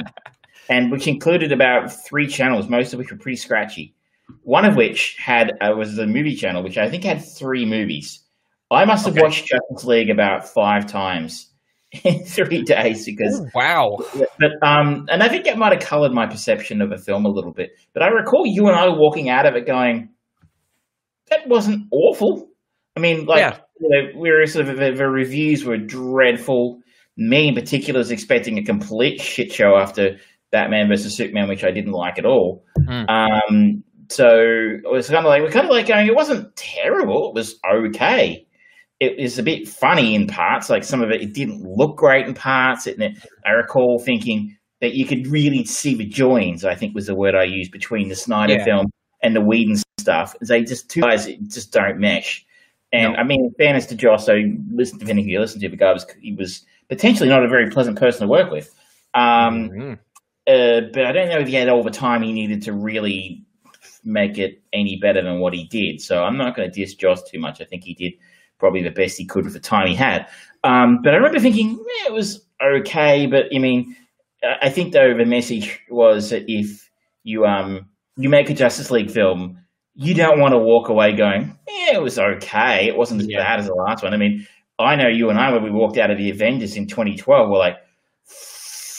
and 0.69 0.92
which 0.92 1.07
included 1.07 1.51
about 1.51 1.92
three 1.92 2.27
channels, 2.27 2.69
most 2.69 2.94
of 2.94 3.00
which 3.00 3.12
were 3.12 3.18
pretty 3.18 3.36
scratchy. 3.36 3.95
One 4.44 4.63
of 4.63 4.75
which 4.75 5.18
had 5.18 5.57
uh, 5.60 5.74
was 5.75 5.95
the 5.95 6.06
movie 6.06 6.36
channel, 6.36 6.63
which 6.63 6.77
I 6.77 6.89
think 6.89 7.04
had 7.04 7.25
three 7.25 7.66
movies. 7.66 8.24
I 8.71 8.86
must 8.86 9.06
have 9.06 9.16
okay. 9.16 9.24
watched 9.24 9.48
Justice 9.48 9.83
League 9.83 10.12
about 10.12 10.48
five 10.48 10.86
times 10.86 11.50
in 12.04 12.24
three 12.24 12.62
days 12.62 13.06
because 13.06 13.42
Ooh, 13.42 13.48
wow. 13.56 13.98
But 14.39 14.51
um, 14.62 15.07
and 15.10 15.24
I 15.24 15.27
think 15.27 15.48
it 15.48 15.57
might 15.57 15.74
have 15.74 15.81
coloured 15.81 16.12
my 16.12 16.27
perception 16.27 16.81
of 16.81 16.92
a 16.92 16.98
film 16.98 17.25
a 17.25 17.30
little 17.30 17.51
bit. 17.51 17.71
But 17.94 18.04
I 18.04 18.10
recall 18.10 18.45
you 18.45 18.68
and 18.68 18.75
I 18.75 18.88
walking 18.89 19.30
out 19.30 19.48
of 19.48 19.56
it 19.56 19.66
going, 19.66 20.10
"That 21.30 21.48
wasn't 21.48 21.88
awful." 21.92 22.48
I 22.95 23.00
mean, 23.00 23.25
like 23.25 23.39
yeah. 23.39 23.57
you 23.80 23.89
know, 23.89 24.19
we 24.19 24.30
were 24.30 24.45
sort 24.45 24.68
of 24.68 24.77
the, 24.77 24.92
the 24.92 25.07
reviews 25.07 25.66
were 25.66 25.77
dreadful. 25.77 26.81
Me 27.18 27.48
in 27.48 27.56
particular 27.56 27.98
was 27.98 28.12
expecting 28.12 28.60
a 28.60 28.63
complete 28.63 29.19
shit 29.19 29.51
show 29.51 29.75
after 29.75 30.19
Batman 30.51 30.88
versus 30.88 31.16
Superman, 31.16 31.48
which 31.48 31.63
I 31.63 31.72
didn't 31.72 31.92
like 31.92 32.18
at 32.18 32.25
all. 32.25 32.63
Mm. 32.80 33.10
Um, 33.10 33.84
so 34.10 34.28
it 34.28 34.92
was 34.92 35.07
kind 35.07 35.25
of 35.25 35.30
like 35.30 35.42
we're 35.42 35.51
kind 35.51 35.66
of 35.66 35.72
like 35.72 35.88
going. 35.88 36.07
It 36.07 36.16
wasn't 36.16 36.56
terrible. 36.56 37.30
It 37.30 37.36
was 37.36 37.60
okay. 37.72 38.46
It 39.00 39.22
was 39.22 39.40
a 39.40 39.44
bit 39.44 39.68
funny 39.68 40.16
in 40.16 40.28
parts. 40.28 40.69
Like 40.69 40.84
some 40.84 41.01
of 41.01 41.10
it, 41.12 41.22
it 41.22 41.34
didn't 41.34 41.63
look 41.63 41.96
great 41.98 42.28
in 42.28 42.34
parts. 42.34 42.88
It, 42.88 43.00
I 43.46 43.51
recall 43.51 44.00
thinking 44.00 44.57
that 44.81 44.94
you 44.94 45.06
could 45.06 45.28
really 45.28 45.63
see 45.63 45.96
the 45.96 46.06
joins. 46.06 46.66
I 46.66 46.75
think 46.75 46.95
was 46.95 47.07
the 47.07 47.16
word 47.16 47.36
I 47.36 47.44
used 47.44 47.72
between 47.72 48.10
the 48.10 48.16
Snyder 48.16 48.54
yeah. 48.54 48.66
film 48.66 48.88
and 49.22 49.36
the 49.36 49.42
Whedon 49.42 49.78
stuff. 50.00 50.36
They 50.42 50.63
just 50.63 50.90
two 50.90 51.02
guys 51.02 51.28
just 51.48 51.72
don't 51.72 52.00
mesh. 52.00 52.45
And 52.92 53.13
no. 53.13 53.19
I 53.19 53.24
mean, 53.24 53.45
in 53.45 53.52
fairness 53.57 53.86
to 53.88 53.95
Joss, 53.95 54.25
so 54.25 54.34
listen, 54.72 54.98
depending 54.98 55.25
who 55.25 55.31
you 55.31 55.40
listen 55.40 55.62
to, 55.62 55.69
the 55.69 55.78
guy 55.78 55.94
was 55.94 56.06
he 56.22 56.34
was 56.34 56.66
potentially 56.88 57.30
not 57.30 57.44
a 57.44 57.48
very 57.48 57.69
pleasant 57.69 58.00
person 58.00 58.22
to 58.22 58.28
work 58.28 58.52
with. 58.52 58.74
Um, 59.13 59.69
mm-hmm. 59.69 59.94
Uh, 60.48 60.82
but 60.94 61.06
I 61.06 61.12
don't 61.12 61.30
know 61.30 61.40
if 61.40 61.48
he 61.48 61.54
had 61.54 61.70
all 61.70 61.84
the 61.84 61.92
time 61.92 62.24
he 62.24 62.34
needed 62.34 62.64
to 62.64 62.74
really 62.74 63.46
make 64.04 64.38
it 64.38 64.62
any 64.74 64.98
better 64.98 65.22
than 65.22 65.40
what 65.40 65.54
he 65.54 65.66
did. 65.66 66.02
So 66.02 66.24
I'm 66.24 66.38
not 66.38 66.56
going 66.56 66.70
to 66.70 66.80
diss 66.80 66.96
Joss 66.96 67.24
too 67.24 67.40
much. 67.40 67.62
I 67.62 67.66
think 67.66 67.84
he 67.84 67.94
did 67.94 68.14
probably 68.58 68.82
the 68.82 68.92
best 68.92 69.18
he 69.18 69.26
could 69.26 69.46
with 69.46 69.54
the 69.54 69.60
time 69.60 69.88
he 69.88 69.96
had. 69.96 70.28
Um, 70.64 71.00
but 71.04 71.14
I 71.14 71.18
remember 71.18 71.40
thinking 71.40 71.70
yeah, 71.70 72.08
it 72.08 72.14
was 72.14 72.46
okay. 72.64 73.26
But 73.28 73.46
I 73.54 73.60
mean, 73.60 73.96
I 74.62 74.70
think 74.70 74.94
though 74.94 75.16
the 75.16 75.26
message 75.26 75.80
was 75.90 76.30
that 76.30 76.44
if 76.48 76.90
you 77.24 77.46
um 77.46 77.88
you 78.18 78.30
make 78.30 78.50
a 78.50 78.54
Justice 78.54 78.92
League 78.92 79.12
film, 79.12 79.58
you 79.96 80.14
don't 80.14 80.40
want 80.40 80.54
to 80.54 80.58
walk 80.58 80.90
away 80.90 81.14
going, 81.16 81.58
yeah, 81.68 81.96
it 81.96 82.02
was 82.02 82.19
okay. 82.19 82.88
It 82.88 82.98
wasn't 82.98 83.22
as 83.22 83.28
yeah. 83.30 83.44
bad 83.44 83.60
as 83.60 83.68
the 83.68 83.74
last 83.74 84.04
one. 84.04 84.14
I 84.14 84.18
mean, 84.18 84.46
I 84.78 84.96
know 84.96 85.08
you 85.08 85.30
and 85.30 85.40
I 85.40 85.52
when 85.52 85.64
we 85.64 85.72
walked 85.72 85.98
out 85.98 86.12
of 86.12 86.18
the 86.18 86.30
Avengers 86.30 86.76
in 86.76 86.88
2012, 86.88 87.50
we're 87.50 87.58
like 87.58 87.78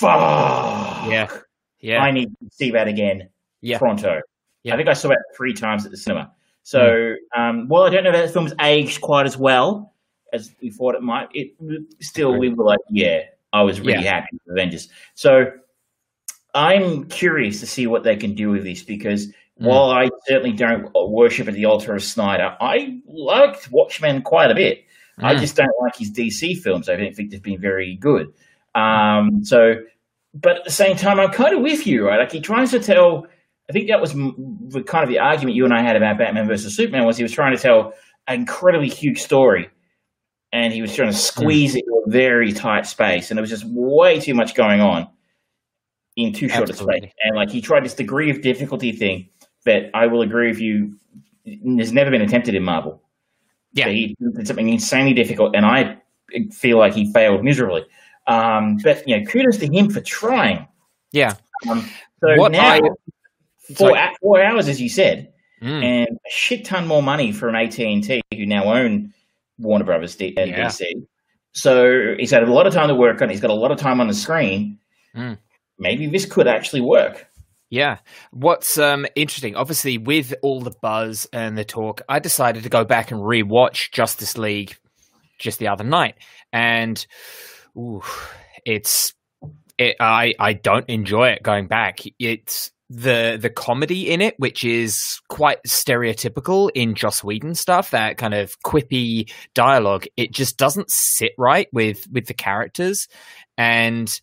fuck. 0.00 1.10
Yeah. 1.10 1.28
Yeah. 1.80 2.02
I 2.02 2.10
need 2.10 2.26
to 2.26 2.50
see 2.52 2.70
that 2.70 2.88
again. 2.88 3.28
Yeah. 3.60 3.78
Pronto. 3.78 4.20
Yeah. 4.62 4.74
I 4.74 4.76
think 4.76 4.88
I 4.88 4.94
saw 4.94 5.10
it 5.10 5.18
three 5.36 5.54
times 5.54 5.84
at 5.84 5.90
the 5.90 5.96
cinema. 5.96 6.32
So, 6.62 6.80
mm. 6.80 7.16
um, 7.36 7.68
well, 7.68 7.84
I 7.84 7.90
don't 7.90 8.04
know 8.04 8.10
if 8.10 8.16
that 8.16 8.32
film's 8.32 8.52
aged 8.60 9.00
quite 9.00 9.26
as 9.26 9.36
well 9.36 9.94
as 10.32 10.54
we 10.60 10.70
thought 10.70 10.94
it 10.94 11.02
might. 11.02 11.28
It 11.32 11.52
still, 12.00 12.38
we 12.38 12.50
were 12.50 12.64
like, 12.64 12.80
yeah, 12.90 13.22
I 13.52 13.62
was 13.62 13.80
really 13.80 14.04
yeah. 14.04 14.14
happy 14.14 14.38
with 14.44 14.52
Avengers. 14.52 14.88
So, 15.14 15.46
I'm 16.54 17.08
curious 17.08 17.60
to 17.60 17.66
see 17.66 17.86
what 17.86 18.02
they 18.02 18.16
can 18.16 18.34
do 18.34 18.50
with 18.50 18.64
this 18.64 18.82
because 18.82 19.28
mm. 19.28 19.32
while 19.58 19.90
I 19.90 20.10
certainly 20.26 20.52
don't 20.52 20.90
worship 20.94 21.48
at 21.48 21.54
the 21.54 21.64
altar 21.64 21.94
of 21.94 22.02
Snyder, 22.02 22.56
I 22.60 23.00
liked 23.06 23.70
Watchmen 23.70 24.22
quite 24.22 24.50
a 24.50 24.54
bit. 24.54 24.84
Mm. 25.20 25.24
I 25.24 25.36
just 25.36 25.56
don't 25.56 25.70
like 25.80 25.96
his 25.96 26.10
DC 26.10 26.58
films. 26.58 26.88
I 26.88 26.96
don't 26.96 27.14
think 27.14 27.30
they've 27.30 27.42
been 27.42 27.60
very 27.60 27.96
good. 27.96 28.32
Um, 28.74 29.42
so, 29.42 29.74
but 30.34 30.58
at 30.58 30.64
the 30.64 30.70
same 30.70 30.96
time, 30.96 31.18
I'm 31.18 31.30
kind 31.30 31.56
of 31.56 31.62
with 31.62 31.86
you, 31.86 32.06
right? 32.06 32.18
Like 32.18 32.32
he 32.32 32.40
tries 32.40 32.70
to 32.70 32.80
tell. 32.80 33.26
I 33.68 33.72
think 33.72 33.88
that 33.88 34.00
was 34.00 34.12
the 34.12 34.82
kind 34.84 35.04
of 35.04 35.08
the 35.10 35.20
argument 35.20 35.54
you 35.54 35.64
and 35.64 35.72
I 35.72 35.82
had 35.82 35.96
about 35.96 36.18
Batman 36.18 36.48
versus 36.48 36.74
Superman 36.74 37.06
was 37.06 37.16
he 37.16 37.22
was 37.22 37.32
trying 37.32 37.56
to 37.56 37.62
tell 37.62 37.92
an 38.26 38.40
incredibly 38.40 38.88
huge 38.88 39.20
story, 39.20 39.68
and 40.52 40.72
he 40.72 40.82
was 40.82 40.94
trying 40.94 41.10
to 41.10 41.16
squeeze 41.16 41.74
mm. 41.74 41.76
it 41.76 41.84
into 41.86 42.02
a 42.06 42.10
very 42.10 42.52
tight 42.52 42.86
space, 42.86 43.30
and 43.30 43.38
there 43.38 43.42
was 43.42 43.50
just 43.50 43.64
way 43.66 44.18
too 44.18 44.34
much 44.34 44.54
going 44.54 44.80
on 44.80 45.08
in 46.16 46.32
too 46.32 46.48
short 46.48 46.68
Absolutely. 46.68 46.96
a 46.96 47.00
space. 47.00 47.12
And 47.22 47.36
like 47.36 47.50
he 47.50 47.60
tried 47.60 47.84
this 47.84 47.94
degree 47.94 48.30
of 48.30 48.42
difficulty 48.42 48.92
thing 48.92 49.28
that 49.64 49.90
I 49.94 50.06
will 50.06 50.22
agree 50.22 50.48
with 50.48 50.60
you 50.60 50.96
has 51.78 51.92
never 51.92 52.10
been 52.10 52.22
attempted 52.22 52.54
in 52.54 52.64
Marvel. 52.64 53.02
Yeah, 53.72 53.84
so 53.84 53.90
he 53.90 54.16
did 54.36 54.46
something 54.46 54.68
insanely 54.68 55.14
difficult, 55.14 55.54
and 55.54 55.64
I 55.64 55.98
feel 56.52 56.78
like 56.78 56.94
he 56.94 57.12
failed 57.12 57.44
miserably. 57.44 57.84
Um, 58.30 58.76
but 58.82 59.06
you 59.08 59.18
know, 59.18 59.26
kudos 59.26 59.58
to 59.58 59.66
him 59.66 59.90
for 59.90 60.00
trying. 60.00 60.66
Yeah. 61.12 61.34
Um, 61.68 61.88
so 62.22 62.36
what 62.36 62.52
now, 62.52 62.74
I, 62.74 62.80
four, 63.74 63.98
four 64.20 64.42
hours, 64.42 64.68
as 64.68 64.80
you 64.80 64.88
said. 64.88 65.32
mm. 65.62 65.84
and 65.84 66.08
a 66.08 66.30
shit 66.30 66.64
ton 66.64 66.86
more 66.86 67.02
money 67.02 67.32
from 67.32 67.54
AT 67.54 67.78
and 67.78 68.04
T, 68.04 68.22
who 68.32 68.46
now 68.46 68.64
own 68.64 69.12
Warner 69.58 69.84
Brothers 69.84 70.16
D- 70.16 70.34
and 70.36 70.50
yeah. 70.50 70.66
DC. 70.66 70.84
So 71.52 72.14
he's 72.18 72.30
had 72.30 72.44
a 72.44 72.52
lot 72.52 72.66
of 72.66 72.72
time 72.72 72.88
to 72.88 72.94
work 72.94 73.20
on. 73.22 73.28
He's 73.28 73.40
got 73.40 73.50
a 73.50 73.54
lot 73.54 73.72
of 73.72 73.78
time 73.78 74.00
on 74.00 74.06
the 74.06 74.14
screen. 74.14 74.78
Mm. 75.14 75.38
Maybe 75.78 76.06
this 76.06 76.24
could 76.24 76.46
actually 76.46 76.82
work. 76.82 77.26
Yeah. 77.70 77.98
What's 78.32 78.78
um, 78.78 79.06
interesting, 79.14 79.56
obviously, 79.56 79.98
with 79.98 80.34
all 80.42 80.60
the 80.60 80.74
buzz 80.82 81.28
and 81.32 81.56
the 81.56 81.64
talk, 81.64 82.02
I 82.08 82.18
decided 82.18 82.64
to 82.64 82.68
go 82.68 82.84
back 82.84 83.10
and 83.10 83.20
rewatch 83.20 83.92
Justice 83.92 84.36
League 84.36 84.76
just 85.38 85.58
the 85.58 85.68
other 85.68 85.84
night, 85.84 86.16
and 86.52 87.04
ooh, 87.76 88.02
it's 88.64 89.14
it, 89.78 89.96
I 90.00 90.34
I 90.38 90.52
don't 90.52 90.88
enjoy 90.88 91.28
it 91.28 91.42
going 91.42 91.66
back. 91.66 92.00
It's 92.18 92.70
the 92.90 93.38
the 93.40 93.50
comedy 93.50 94.10
in 94.10 94.20
it, 94.20 94.34
which 94.38 94.64
is 94.64 95.20
quite 95.28 95.58
stereotypical 95.66 96.70
in 96.74 96.96
Joss 96.96 97.22
Whedon 97.22 97.54
stuff, 97.54 97.92
that 97.92 98.18
kind 98.18 98.34
of 98.34 98.60
quippy 98.66 99.32
dialogue, 99.54 100.06
it 100.16 100.32
just 100.32 100.58
doesn't 100.58 100.90
sit 100.90 101.32
right 101.38 101.68
with 101.72 102.06
with 102.10 102.26
the 102.26 102.34
characters, 102.34 103.06
and 103.56 104.20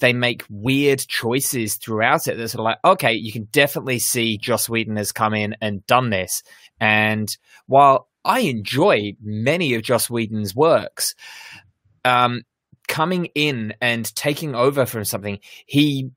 they 0.00 0.12
make 0.12 0.44
weird 0.50 0.98
choices 1.00 1.76
throughout 1.76 2.26
it. 2.26 2.36
They're 2.36 2.48
sort 2.48 2.60
of 2.60 2.64
like, 2.64 2.78
okay, 2.84 3.14
you 3.14 3.32
can 3.32 3.48
definitely 3.52 3.98
see 3.98 4.38
Joss 4.38 4.68
Whedon 4.68 4.96
has 4.96 5.12
come 5.12 5.32
in 5.32 5.56
and 5.62 5.84
done 5.86 6.10
this, 6.10 6.42
and 6.78 7.28
while 7.66 8.08
I 8.22 8.40
enjoy 8.40 9.14
many 9.22 9.72
of 9.74 9.82
Joss 9.82 10.10
Whedon's 10.10 10.54
works, 10.54 11.14
um, 12.04 12.42
coming 12.90 13.26
in 13.34 13.72
and 13.80 14.04
taking 14.14 14.54
over 14.54 14.84
from 14.84 15.04
something, 15.04 15.38
he 15.64 16.10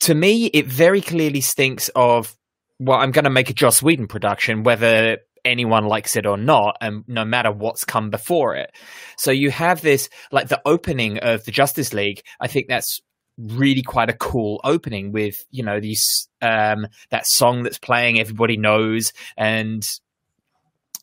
to 0.00 0.14
me, 0.14 0.46
it 0.46 0.66
very 0.66 1.00
clearly 1.00 1.40
stinks 1.40 1.88
of, 1.94 2.36
well, 2.78 2.98
I'm 2.98 3.12
going 3.12 3.24
to 3.24 3.30
make 3.30 3.50
a 3.50 3.54
Joss 3.54 3.82
Whedon 3.82 4.08
production, 4.08 4.62
whether 4.62 5.18
anyone 5.44 5.86
likes 5.86 6.16
it 6.16 6.26
or 6.26 6.36
not, 6.36 6.76
and 6.80 7.04
no 7.06 7.24
matter 7.24 7.52
what's 7.52 7.84
come 7.84 8.10
before 8.10 8.56
it. 8.56 8.70
So 9.16 9.30
you 9.30 9.50
have 9.50 9.80
this, 9.80 10.08
like 10.32 10.48
the 10.48 10.60
opening 10.66 11.18
of 11.18 11.44
the 11.44 11.52
Justice 11.52 11.92
League, 11.92 12.22
I 12.40 12.48
think 12.48 12.68
that's 12.68 13.00
really 13.38 13.82
quite 13.82 14.10
a 14.10 14.14
cool 14.14 14.60
opening 14.64 15.12
with, 15.12 15.36
you 15.50 15.62
know, 15.62 15.80
these, 15.80 16.28
um, 16.42 16.86
that 17.10 17.26
song 17.26 17.62
that's 17.62 17.78
playing, 17.78 18.18
everybody 18.18 18.56
knows, 18.56 19.12
and 19.36 19.86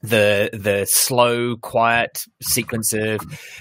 the 0.02 0.50
the 0.54 0.88
slow, 0.90 1.56
quiet 1.58 2.26
sequence 2.42 2.94
of 2.94 3.20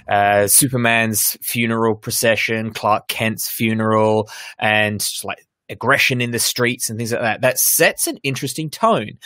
uh, 0.08 0.46
Superman's 0.46 1.36
funeral 1.42 1.96
procession, 1.96 2.72
Clark 2.72 3.08
Kent's 3.08 3.50
funeral, 3.50 4.28
and 4.58 5.06
like 5.24 5.38
aggression 5.68 6.20
in 6.20 6.30
the 6.30 6.38
streets 6.38 6.90
and 6.90 6.98
things 6.98 7.12
like 7.12 7.22
that. 7.22 7.40
That 7.42 7.58
sets 7.58 8.06
an 8.06 8.18
interesting 8.22 8.70
tone, 8.70 9.18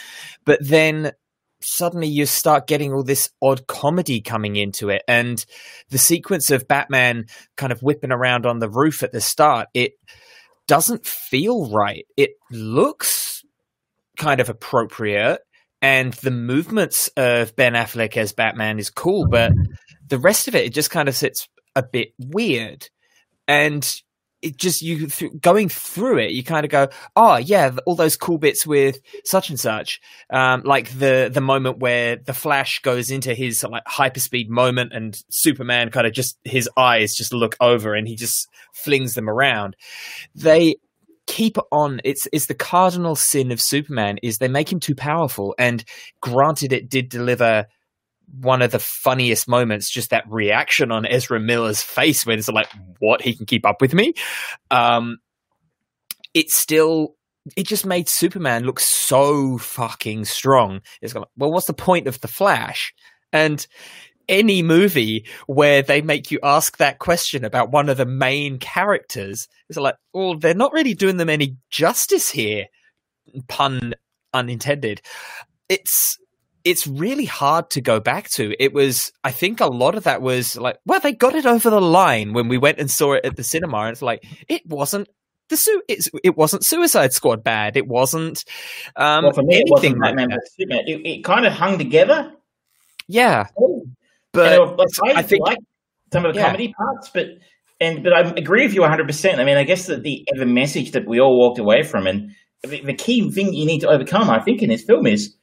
but 0.45 0.59
then 0.61 1.13
suddenly 1.65 2.09
you 2.09 2.27
start 2.27 2.67
getting 2.67 2.93
all 2.93 3.03
this 3.03 3.31
odd 3.41 3.67
comedy 3.67 4.21
coming 4.21 4.57
into 4.57 4.91
it 4.91 5.03
and 5.09 5.47
the 5.89 5.97
sequence 5.97 6.51
of 6.51 6.69
batman 6.69 7.25
kind 7.57 7.73
of 7.73 7.81
whipping 7.81 8.13
around 8.13 8.45
on 8.45 8.59
the 8.59 8.69
roof 8.69 9.03
at 9.03 9.13
the 9.13 9.21
start 9.21 9.67
it 9.73 9.93
doesn't 10.67 11.07
feel 11.07 11.71
right 11.71 12.05
it 12.19 12.33
looks 12.51 13.43
kind 14.19 14.43
of 14.43 14.51
appropriate 14.51 15.41
and 15.85 16.15
the 16.15 16.31
movements 16.31 17.11
of 17.15 17.55
Ben 17.57 17.75
Affleck 17.75 18.17
as 18.17 18.33
Batman 18.33 18.79
is 18.79 18.89
cool, 18.89 19.27
but 19.29 19.53
the 20.07 20.19
rest 20.19 20.49
of 20.49 20.55
it, 20.55 20.65
it 20.65 20.73
just 20.73 20.91
kind 20.91 21.11
of 21.11 21.15
sits 21.15 21.47
a 21.77 21.83
bit 21.83 22.15
weird. 22.19 22.89
And 23.47 23.85
it 24.41 24.57
just 24.57 24.81
you 24.81 25.09
th- 25.09 25.33
going 25.43 25.69
through 25.69 26.21
it, 26.21 26.31
you 26.31 26.43
kind 26.43 26.65
of 26.65 26.71
go, 26.71 26.89
oh 27.17 27.37
yeah, 27.37 27.77
all 27.85 27.97
those 27.97 28.17
cool 28.17 28.39
bits 28.39 28.67
with 28.67 28.99
such 29.27 29.51
and 29.51 29.61
such, 29.61 30.01
um, 30.31 30.63
like 30.65 30.91
the 30.99 31.31
the 31.31 31.43
moment 31.43 31.81
where 31.81 32.17
the 32.17 32.33
Flash 32.33 32.81
goes 32.81 33.11
into 33.11 33.35
his 33.35 33.63
like 33.63 33.85
hyperspeed 33.85 34.49
moment, 34.49 34.95
and 34.95 35.23
Superman 35.29 35.91
kind 35.91 36.07
of 36.07 36.15
just 36.15 36.39
his 36.45 36.67
eyes 36.79 37.15
just 37.15 37.35
look 37.35 37.57
over, 37.61 37.95
and 37.95 38.09
he 38.09 38.17
just 38.17 38.49
flings 38.73 39.13
them 39.13 39.29
around. 39.29 39.77
They 40.35 40.77
keep 41.35 41.57
on 41.73 42.01
it's 42.05 42.29
it's 42.33 42.47
the 42.47 42.55
cardinal 42.55 43.17
sin 43.17 43.51
of 43.51 43.61
superman 43.61 44.19
is 44.23 44.39
they 44.39 44.47
make 44.47 44.71
him 44.71 44.79
too 44.79 44.95
powerful 44.95 45.53
and 45.59 45.85
granted 46.21 46.73
it 46.73 46.89
did 46.89 47.09
deliver 47.09 47.67
one 48.41 48.63
of 48.63 48.71
the 48.71 48.79
funniest 48.79 49.49
moments 49.49 49.91
just 49.91 50.11
that 50.11 50.23
reaction 50.31 50.93
on 50.93 51.05
ezra 51.05 51.41
miller's 51.41 51.83
face 51.83 52.25
when 52.25 52.39
it's 52.39 52.49
like 52.49 52.69
what? 53.01 53.21
He 53.21 53.35
can 53.35 53.47
keep 53.47 53.67
up 53.67 53.81
with 53.81 53.95
me? 53.95 54.15
Um 54.71 55.19
it's 56.35 56.55
still 56.55 57.17
it 57.57 57.67
just 57.67 57.85
made 57.85 58.09
superman 58.09 58.63
look 58.63 58.79
so 58.79 59.59
fucking 59.59 60.27
strong. 60.27 60.83
It's 61.03 61.17
like 61.17 61.27
well 61.37 61.51
what's 61.51 61.67
the 61.67 61.75
point 61.75 62.07
of 62.07 62.21
the 62.21 62.29
flash? 62.29 62.95
And 63.33 63.67
any 64.29 64.63
movie 64.63 65.27
where 65.47 65.83
they 65.83 66.01
make 66.01 66.31
you 66.31 66.39
ask 66.43 66.77
that 66.79 66.99
question 66.99 67.45
about 67.45 67.71
one 67.71 67.89
of 67.89 67.97
the 67.97 68.07
main 68.07 68.59
characters 68.59 69.49
is 69.69 69.77
like, 69.77 69.97
well, 70.13 70.39
they're 70.39 70.55
not 70.55 70.73
really 70.73 70.95
doing 70.95 71.17
them 71.17 71.31
any 71.31 71.57
justice 71.71 72.31
here. 72.31 72.67
Pun 73.49 73.95
unintended. 74.33 75.01
It's 75.69 76.19
it's 76.65 76.87
really 76.87 77.27
hard 77.27 77.71
to 77.71 77.81
go 77.81 78.01
back 78.01 78.31
to. 78.31 78.55
It 78.59 78.73
was, 78.73 79.13
I 79.23 79.31
think, 79.31 79.61
a 79.61 79.67
lot 79.67 79.95
of 79.95 80.05
that 80.05 80.23
was 80.23 80.57
like, 80.57 80.79
well, 80.87 81.01
they 81.01 81.13
got 81.13 81.35
it 81.35 81.45
over 81.45 81.69
the 81.69 81.81
line 81.81 82.33
when 82.33 82.49
we 82.49 82.57
went 82.57 82.79
and 82.79 82.91
saw 82.91 83.13
it 83.13 83.25
at 83.25 83.37
the 83.37 83.45
cinema, 83.45 83.79
and 83.79 83.93
it's 83.93 84.03
like 84.03 84.25
it 84.49 84.67
wasn't 84.67 85.09
the 85.49 85.57
su- 85.57 85.83
it's, 85.89 86.09
it 86.23 86.37
wasn't 86.37 86.65
Suicide 86.65 87.13
Squad 87.13 87.45
bad. 87.45 87.77
It 87.77 87.87
wasn't 87.87 88.45
um, 88.97 89.25
well, 89.25 89.33
for 89.33 89.43
me, 89.43 89.57
anything 89.57 89.93
it 89.93 89.99
wasn't 89.99 90.01
like 90.01 90.29
that. 90.31 90.89
It, 90.89 91.07
it, 91.07 91.25
kind 91.25 91.47
of 91.47 91.53
hung 91.53 91.79
together. 91.79 92.33
Yeah, 93.07 93.49
but 94.35 94.89
I 95.17 95.23
think 95.23 95.43
like 95.47 95.59
some 96.13 96.25
of 96.25 96.35
the 96.35 96.41
yeah. 96.41 96.47
comedy 96.47 96.75
parts, 96.77 97.11
but 97.13 97.27
and 97.81 98.03
but 98.03 98.13
I 98.13 98.21
agree 98.37 98.65
with 98.67 98.75
you 98.75 98.83
100. 98.83 99.07
percent 99.07 99.41
I 99.41 99.45
mean, 99.45 99.57
I 99.57 99.65
guess 99.65 99.87
that 99.87 100.03
the 100.03 100.27
the 100.37 100.47
message 100.47 100.93
that 100.93 101.07
we 101.07 101.21
all 101.21 101.39
walked 101.39 101.59
away 101.59 101.83
from, 101.83 102.07
and 102.07 102.31
the, 102.63 102.81
the 102.83 102.95
key 102.95 103.31
thing 103.31 103.53
you 103.53 103.67
need 103.67 103.81
to 103.81 103.89
overcome, 103.89 104.31
I 104.31 104.41
think, 104.41 104.63
in 104.63 104.69
this 104.69 104.85
film 104.85 105.07
is 105.07 105.35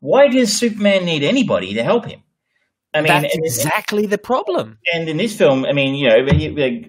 why 0.00 0.28
does 0.28 0.52
Superman 0.52 1.04
need 1.04 1.22
anybody 1.22 1.74
to 1.74 1.84
help 1.84 2.06
him? 2.06 2.22
I 2.94 3.00
mean, 3.00 3.08
that's 3.08 3.34
exactly 3.34 4.06
the 4.06 4.18
problem. 4.18 4.78
And 4.92 5.08
in 5.08 5.16
this 5.16 5.36
film, 5.36 5.64
I 5.64 5.72
mean, 5.72 5.94
you 5.94 6.08
know, 6.08 6.16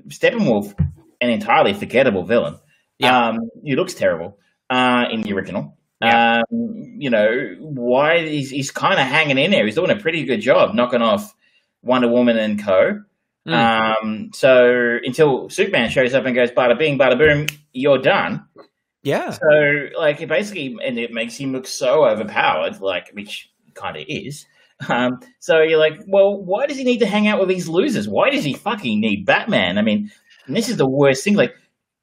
Steppenwolf, 0.07 0.77
an 1.21 1.29
entirely 1.29 1.73
forgettable 1.73 2.25
villain. 2.25 2.57
Yeah. 2.99 3.29
Um, 3.29 3.37
he 3.63 3.75
looks 3.75 3.93
terrible 3.93 4.37
uh, 4.69 5.05
in 5.11 5.21
the 5.21 5.33
original. 5.33 5.77
Yeah. 6.03 6.41
Um, 6.51 6.95
you 6.97 7.09
know, 7.09 7.55
why 7.59 8.19
he's, 8.19 8.49
he's 8.49 8.71
kind 8.71 8.99
of 8.99 9.07
hanging 9.07 9.37
in 9.37 9.51
there. 9.51 9.65
He's 9.65 9.75
doing 9.75 9.91
a 9.91 9.95
pretty 9.95 10.25
good 10.25 10.41
job 10.41 10.75
knocking 10.75 11.01
off 11.01 11.33
Wonder 11.81 12.09
Woman 12.09 12.37
and 12.37 12.63
co. 12.63 13.01
Mm. 13.47 13.53
Um, 14.03 14.29
so 14.33 14.99
until 15.03 15.49
Superman 15.49 15.89
shows 15.89 16.13
up 16.13 16.25
and 16.25 16.35
goes 16.35 16.51
bada 16.51 16.77
bing, 16.77 16.97
bada 16.97 17.17
boom, 17.17 17.47
you're 17.73 17.97
done. 17.97 18.45
Yeah. 19.03 19.31
So 19.31 19.89
like 19.97 20.21
it 20.21 20.29
basically, 20.29 20.77
and 20.83 20.97
it 20.97 21.11
makes 21.11 21.35
him 21.35 21.51
look 21.51 21.67
so 21.67 22.05
overpowered, 22.05 22.79
like 22.79 23.09
which 23.11 23.51
kind 23.73 23.97
of 23.97 24.03
is. 24.07 24.45
Um, 24.89 25.19
so 25.39 25.61
you're 25.61 25.79
like, 25.79 26.01
well, 26.07 26.41
why 26.41 26.65
does 26.65 26.77
he 26.77 26.83
need 26.83 26.99
to 26.99 27.05
hang 27.05 27.27
out 27.27 27.39
with 27.39 27.49
these 27.49 27.67
losers? 27.67 28.07
Why 28.07 28.29
does 28.29 28.43
he 28.43 28.53
fucking 28.53 28.99
need 28.99 29.25
Batman? 29.25 29.77
I 29.77 29.81
mean, 29.81 30.11
this 30.47 30.69
is 30.69 30.77
the 30.77 30.89
worst 30.89 31.23
thing. 31.23 31.35
Like 31.35 31.55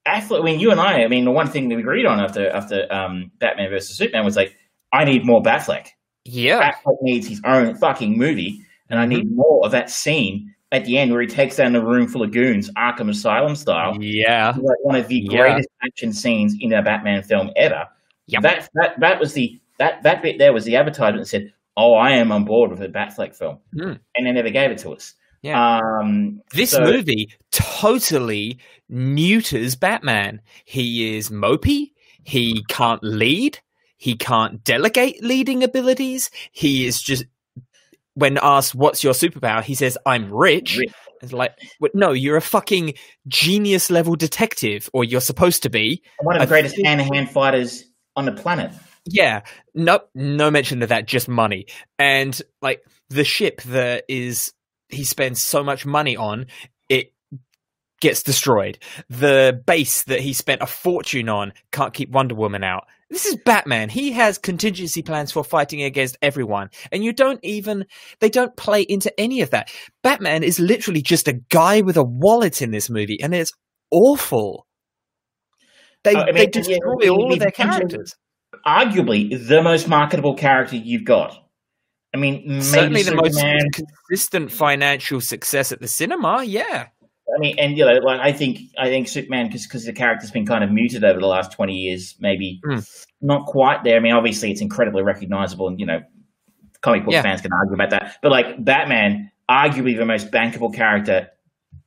Affleck, 0.07 0.41
I 0.41 0.43
mean, 0.43 0.59
you 0.59 0.71
and 0.71 0.79
I, 0.79 1.03
I 1.03 1.07
mean, 1.07 1.25
the 1.25 1.31
one 1.31 1.47
thing 1.47 1.69
that 1.69 1.75
we 1.75 1.81
agreed 1.81 2.05
on 2.05 2.19
after 2.19 2.49
after 2.49 2.91
um, 2.91 3.31
Batman 3.39 3.69
versus 3.69 3.97
Superman 3.97 4.25
was 4.25 4.35
like, 4.35 4.55
I 4.91 5.05
need 5.05 5.25
more 5.25 5.41
Batfleck. 5.41 5.89
Yeah, 6.25 6.71
Batfleck 6.71 6.97
needs 7.01 7.27
his 7.27 7.41
own 7.45 7.75
fucking 7.75 8.17
movie, 8.17 8.65
and 8.89 8.99
I 8.99 9.05
need 9.05 9.25
mm-hmm. 9.25 9.35
more 9.35 9.65
of 9.65 9.71
that 9.71 9.89
scene 9.89 10.53
at 10.71 10.85
the 10.85 10.97
end 10.97 11.11
where 11.11 11.21
he 11.21 11.27
takes 11.27 11.57
down 11.57 11.73
the 11.73 11.83
room 11.83 12.07
full 12.07 12.23
of 12.23 12.31
goons, 12.31 12.71
Arkham 12.71 13.09
Asylum 13.09 13.55
style. 13.55 13.97
Yeah, 13.99 14.49
like 14.49 14.77
one 14.83 14.95
of 14.95 15.07
the 15.07 15.19
yeah. 15.29 15.37
greatest 15.37 15.69
action 15.83 16.13
scenes 16.13 16.55
in 16.59 16.73
a 16.73 16.81
Batman 16.81 17.23
film 17.23 17.51
ever. 17.55 17.85
Yep. 18.27 18.41
That 18.41 18.69
that 18.75 18.99
that 18.99 19.19
was 19.19 19.33
the 19.33 19.59
that 19.77 20.03
that 20.03 20.21
bit 20.21 20.37
there 20.39 20.53
was 20.53 20.65
the 20.65 20.77
advertisement 20.77 21.23
that 21.23 21.29
said, 21.29 21.53
"Oh, 21.77 21.93
I 21.93 22.11
am 22.11 22.31
on 22.31 22.45
board 22.45 22.71
with 22.71 22.81
a 22.81 22.87
Batfleck 22.87 23.35
film," 23.35 23.59
mm. 23.75 23.99
and 24.15 24.27
they 24.27 24.31
never 24.31 24.49
gave 24.49 24.71
it 24.71 24.77
to 24.79 24.91
us. 24.91 25.13
Yeah. 25.41 25.79
Um, 25.79 26.41
this 26.53 26.71
so, 26.71 26.83
movie 26.83 27.33
totally 27.51 28.59
neuters 28.89 29.75
Batman. 29.75 30.41
He 30.65 31.17
is 31.17 31.29
mopey. 31.29 31.91
He 32.23 32.63
can't 32.67 33.03
lead. 33.03 33.59
He 33.97 34.15
can't 34.15 34.63
delegate 34.63 35.23
leading 35.23 35.63
abilities. 35.63 36.29
He 36.51 36.85
is 36.85 37.01
just 37.01 37.25
when 38.13 38.37
asked 38.41 38.75
what's 38.75 39.03
your 39.03 39.13
superpower, 39.13 39.63
he 39.63 39.75
says, 39.75 39.97
"I'm 40.05 40.33
rich." 40.33 40.77
rich. 40.77 40.93
It's 41.21 41.33
like, 41.33 41.55
no, 41.93 42.13
you're 42.13 42.37
a 42.37 42.41
fucking 42.41 42.95
genius 43.27 43.91
level 43.91 44.15
detective, 44.15 44.89
or 44.91 45.03
you're 45.03 45.21
supposed 45.21 45.63
to 45.63 45.69
be. 45.69 46.01
One 46.19 46.35
of 46.35 46.41
the 46.41 46.47
greatest 46.47 46.83
hand 46.83 46.99
to 46.99 47.05
hand 47.05 47.29
fighters 47.29 47.85
on 48.15 48.25
the 48.25 48.31
planet. 48.31 48.71
Yeah, 49.05 49.41
no, 49.75 49.99
no 50.15 50.49
mention 50.49 50.81
of 50.81 50.89
that. 50.89 51.07
Just 51.07 51.27
money 51.27 51.67
and 51.97 52.39
like 52.61 52.83
the 53.09 53.23
ship 53.23 53.61
that 53.63 54.05
is 54.07 54.53
he 54.93 55.03
spends 55.03 55.43
so 55.43 55.63
much 55.63 55.85
money 55.85 56.15
on, 56.17 56.47
it 56.89 57.13
gets 58.01 58.23
destroyed. 58.23 58.79
The 59.09 59.61
base 59.65 60.03
that 60.05 60.19
he 60.19 60.33
spent 60.33 60.61
a 60.61 60.67
fortune 60.67 61.29
on 61.29 61.53
can't 61.71 61.93
keep 61.93 62.09
Wonder 62.09 62.35
Woman 62.35 62.63
out. 62.63 62.85
This 63.09 63.25
is 63.25 63.35
Batman. 63.35 63.89
He 63.89 64.13
has 64.13 64.37
contingency 64.37 65.01
plans 65.01 65.33
for 65.33 65.43
fighting 65.43 65.83
against 65.83 66.17
everyone. 66.21 66.69
And 66.93 67.03
you 67.03 67.11
don't 67.11 67.41
even, 67.43 67.85
they 68.21 68.29
don't 68.29 68.55
play 68.55 68.83
into 68.83 69.13
any 69.19 69.41
of 69.41 69.49
that. 69.49 69.69
Batman 70.01 70.43
is 70.43 70.59
literally 70.59 71.01
just 71.01 71.27
a 71.27 71.33
guy 71.49 71.81
with 71.81 71.97
a 71.97 72.03
wallet 72.03 72.61
in 72.61 72.71
this 72.71 72.89
movie, 72.89 73.19
and 73.21 73.35
it's 73.35 73.51
awful. 73.91 74.65
They, 76.03 76.15
I 76.15 76.25
mean, 76.27 76.35
they 76.35 76.47
destroy 76.47 76.77
yeah, 77.01 77.09
all 77.09 77.33
of 77.33 77.39
their 77.39 77.51
characters. 77.51 78.15
Arguably 78.65 79.47
the 79.47 79.61
most 79.61 79.87
marketable 79.87 80.35
character 80.35 80.77
you've 80.77 81.05
got. 81.05 81.40
I 82.13 82.17
mean, 82.17 82.61
certainly 82.61 83.03
the 83.03 83.15
most 83.15 83.41
consistent 83.73 84.51
financial 84.51 85.21
success 85.21 85.71
at 85.71 85.79
the 85.79 85.87
cinema. 85.87 86.43
Yeah. 86.43 86.87
I 87.33 87.39
mean, 87.39 87.57
and 87.57 87.77
you 87.77 87.85
know, 87.85 87.93
like 87.93 88.19
I 88.19 88.33
think 88.33 88.59
I 88.77 88.87
think 88.87 89.07
Superman 89.07 89.47
because 89.47 89.65
because 89.65 89.85
the 89.85 89.93
character's 89.93 90.31
been 90.31 90.45
kind 90.45 90.63
of 90.63 90.71
muted 90.71 91.03
over 91.03 91.19
the 91.19 91.27
last 91.27 91.53
twenty 91.53 91.75
years, 91.75 92.15
maybe 92.19 92.59
mm. 92.65 93.05
not 93.21 93.45
quite 93.45 93.83
there. 93.83 93.95
I 93.95 93.99
mean, 93.99 94.11
obviously 94.11 94.51
it's 94.51 94.59
incredibly 94.59 95.01
recognizable, 95.01 95.67
and 95.67 95.79
you 95.79 95.85
know, 95.85 96.01
comic 96.81 97.05
book 97.05 97.13
yeah. 97.13 97.21
fans 97.21 97.41
can 97.41 97.53
argue 97.53 97.73
about 97.73 97.91
that. 97.91 98.17
But 98.21 98.31
like 98.31 98.63
Batman, 98.63 99.31
arguably 99.49 99.95
the 99.95 100.05
most 100.05 100.29
bankable 100.31 100.73
character 100.73 101.29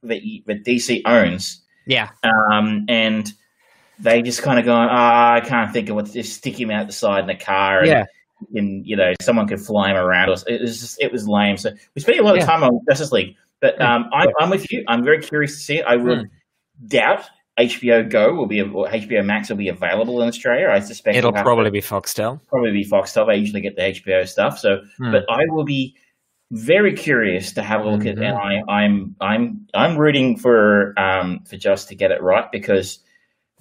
that 0.03 0.23
that 0.47 0.65
DC 0.65 1.03
owns. 1.05 1.63
Yeah, 1.87 2.09
um, 2.23 2.87
and 2.89 3.31
they 3.99 4.23
just 4.23 4.43
kind 4.43 4.59
of 4.59 4.65
going, 4.65 4.89
oh, 4.89 4.93
I 4.93 5.43
can't 5.45 5.73
think 5.73 5.91
of 5.91 5.97
what 5.97 6.11
just 6.11 6.39
stick 6.39 6.59
him 6.59 6.71
out 6.71 6.87
the 6.87 6.93
side 6.93 7.21
in 7.21 7.27
the 7.27 7.35
car. 7.35 7.81
And, 7.81 7.89
yeah. 7.89 8.05
And 8.55 8.87
you 8.87 8.97
know, 8.97 9.13
someone 9.21 9.47
could 9.47 9.61
fly 9.61 9.91
him 9.91 9.97
around. 9.97 10.29
It 10.47 10.61
was 10.61 10.81
just, 10.81 11.01
it 11.01 11.13
was 11.13 11.29
lame. 11.29 11.57
So 11.57 11.71
we 11.95 12.03
spent 12.03 12.19
a 12.19 12.23
lot 12.23 12.35
of 12.35 12.41
yeah. 12.41 12.47
time 12.47 12.63
on 12.63 12.81
Justice 12.89 13.13
League. 13.13 13.37
But 13.61 13.81
um, 13.81 14.11
I, 14.13 14.27
am 14.41 14.51
with 14.51 14.71
you. 14.71 14.85
I'm 14.89 15.03
very 15.03 15.21
curious 15.21 15.53
to 15.53 15.59
see 15.59 15.79
it. 15.79 15.87
I 15.87 15.97
would 15.97 16.19
mm. 16.19 16.31
doubt 16.89 17.25
HBO 17.59 18.09
Go 18.09 18.35
will 18.35 18.47
be 18.47 18.61
or 18.61 18.89
HBO 18.89 19.25
Max 19.25 19.49
will 19.49 19.57
be 19.57 19.69
available 19.69 20.21
in 20.21 20.29
Australia. 20.29 20.69
I 20.71 20.81
suspect 20.81 21.17
it'll 21.17 21.33
probably 21.33 21.71
be 21.71 21.81
Foxtel. 21.81 22.41
Probably 22.49 22.73
be 22.73 22.85
Foxtel. 22.85 23.31
I 23.31 23.35
usually 23.35 23.61
get 23.61 23.77
the 23.77 23.83
HBO 23.83 24.27
stuff. 24.27 24.59
So, 24.59 24.83
mm. 25.01 25.13
but 25.13 25.25
I 25.31 25.45
will 25.49 25.65
be 25.65 25.97
very 26.51 26.93
curious 26.93 27.53
to 27.53 27.63
have 27.63 27.83
a 27.83 27.89
look 27.89 28.03
mm-hmm. 28.03 28.23
at. 28.23 28.35
And 28.35 28.37
I, 28.69 28.73
I'm 28.73 29.17
I'm 29.21 29.67
I'm 29.73 29.97
rooting 29.97 30.37
for 30.37 30.99
um 30.99 31.41
for 31.49 31.57
Just 31.57 31.89
to 31.89 31.95
get 31.95 32.11
it 32.11 32.23
right 32.23 32.51
because 32.51 32.99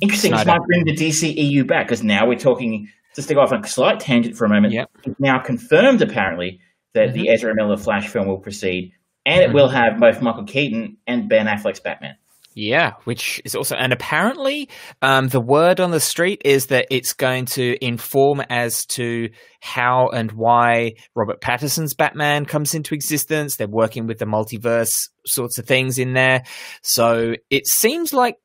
interesting. 0.01 0.31
This 0.31 0.45
might 0.45 0.63
bring 0.63 0.85
the 0.85 0.95
DCEU 0.95 1.67
back 1.67 1.87
because 1.87 2.03
now 2.03 2.27
we're 2.27 2.39
talking. 2.39 2.89
Just 3.15 3.27
to 3.27 3.35
go 3.35 3.41
off 3.41 3.51
on 3.51 3.63
a 3.63 3.67
slight 3.67 3.99
tangent 3.99 4.35
for 4.35 4.45
a 4.45 4.49
moment. 4.49 4.73
Yep. 4.73 4.89
It's 5.05 5.19
now 5.19 5.39
confirmed 5.39 6.01
apparently 6.01 6.59
that 6.93 7.09
mm-hmm. 7.09 7.17
the 7.17 7.29
Ezra 7.29 7.53
Miller 7.55 7.77
Flash 7.77 8.07
film 8.07 8.27
will 8.27 8.39
proceed 8.39 8.93
and 9.25 9.41
it 9.41 9.53
will 9.53 9.69
have 9.69 9.99
both 9.99 10.21
Michael 10.21 10.43
Keaton 10.43 10.97
and 11.07 11.29
Ben 11.29 11.47
Affleck's 11.47 11.79
Batman. 11.79 12.15
Yeah, 12.55 12.93
which 13.05 13.41
is 13.45 13.55
also, 13.55 13.75
and 13.75 13.91
apparently, 13.91 14.69
um, 15.01 15.27
the 15.27 15.41
word 15.41 15.79
on 15.79 15.89
the 15.89 15.99
street 15.99 16.43
is 16.45 16.67
that 16.67 16.85
it's 16.91 17.13
going 17.13 17.45
to 17.45 17.83
inform 17.83 18.41
as 18.41 18.85
to 18.87 19.29
how 19.59 20.09
and 20.09 20.31
why 20.33 20.93
Robert 21.15 21.41
Pattinson's 21.41 21.95
Batman 21.95 22.45
comes 22.45 22.75
into 22.75 22.93
existence. 22.93 23.55
They're 23.55 23.67
working 23.67 24.05
with 24.05 24.19
the 24.19 24.25
multiverse 24.25 25.09
sorts 25.25 25.57
of 25.57 25.65
things 25.65 25.97
in 25.97 26.13
there. 26.13 26.43
So 26.83 27.33
it 27.49 27.65
seems 27.65 28.13
like 28.13 28.35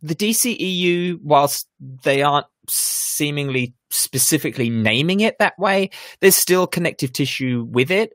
the 0.00 0.14
DCEU, 0.14 1.18
whilst 1.22 1.68
they 1.80 2.22
aren't 2.22 2.46
seemingly 2.70 3.74
specifically 3.96 4.70
naming 4.70 5.20
it 5.20 5.38
that 5.38 5.58
way, 5.58 5.90
there's 6.20 6.36
still 6.36 6.66
connective 6.66 7.12
tissue 7.12 7.66
with 7.68 7.90
it. 7.90 8.12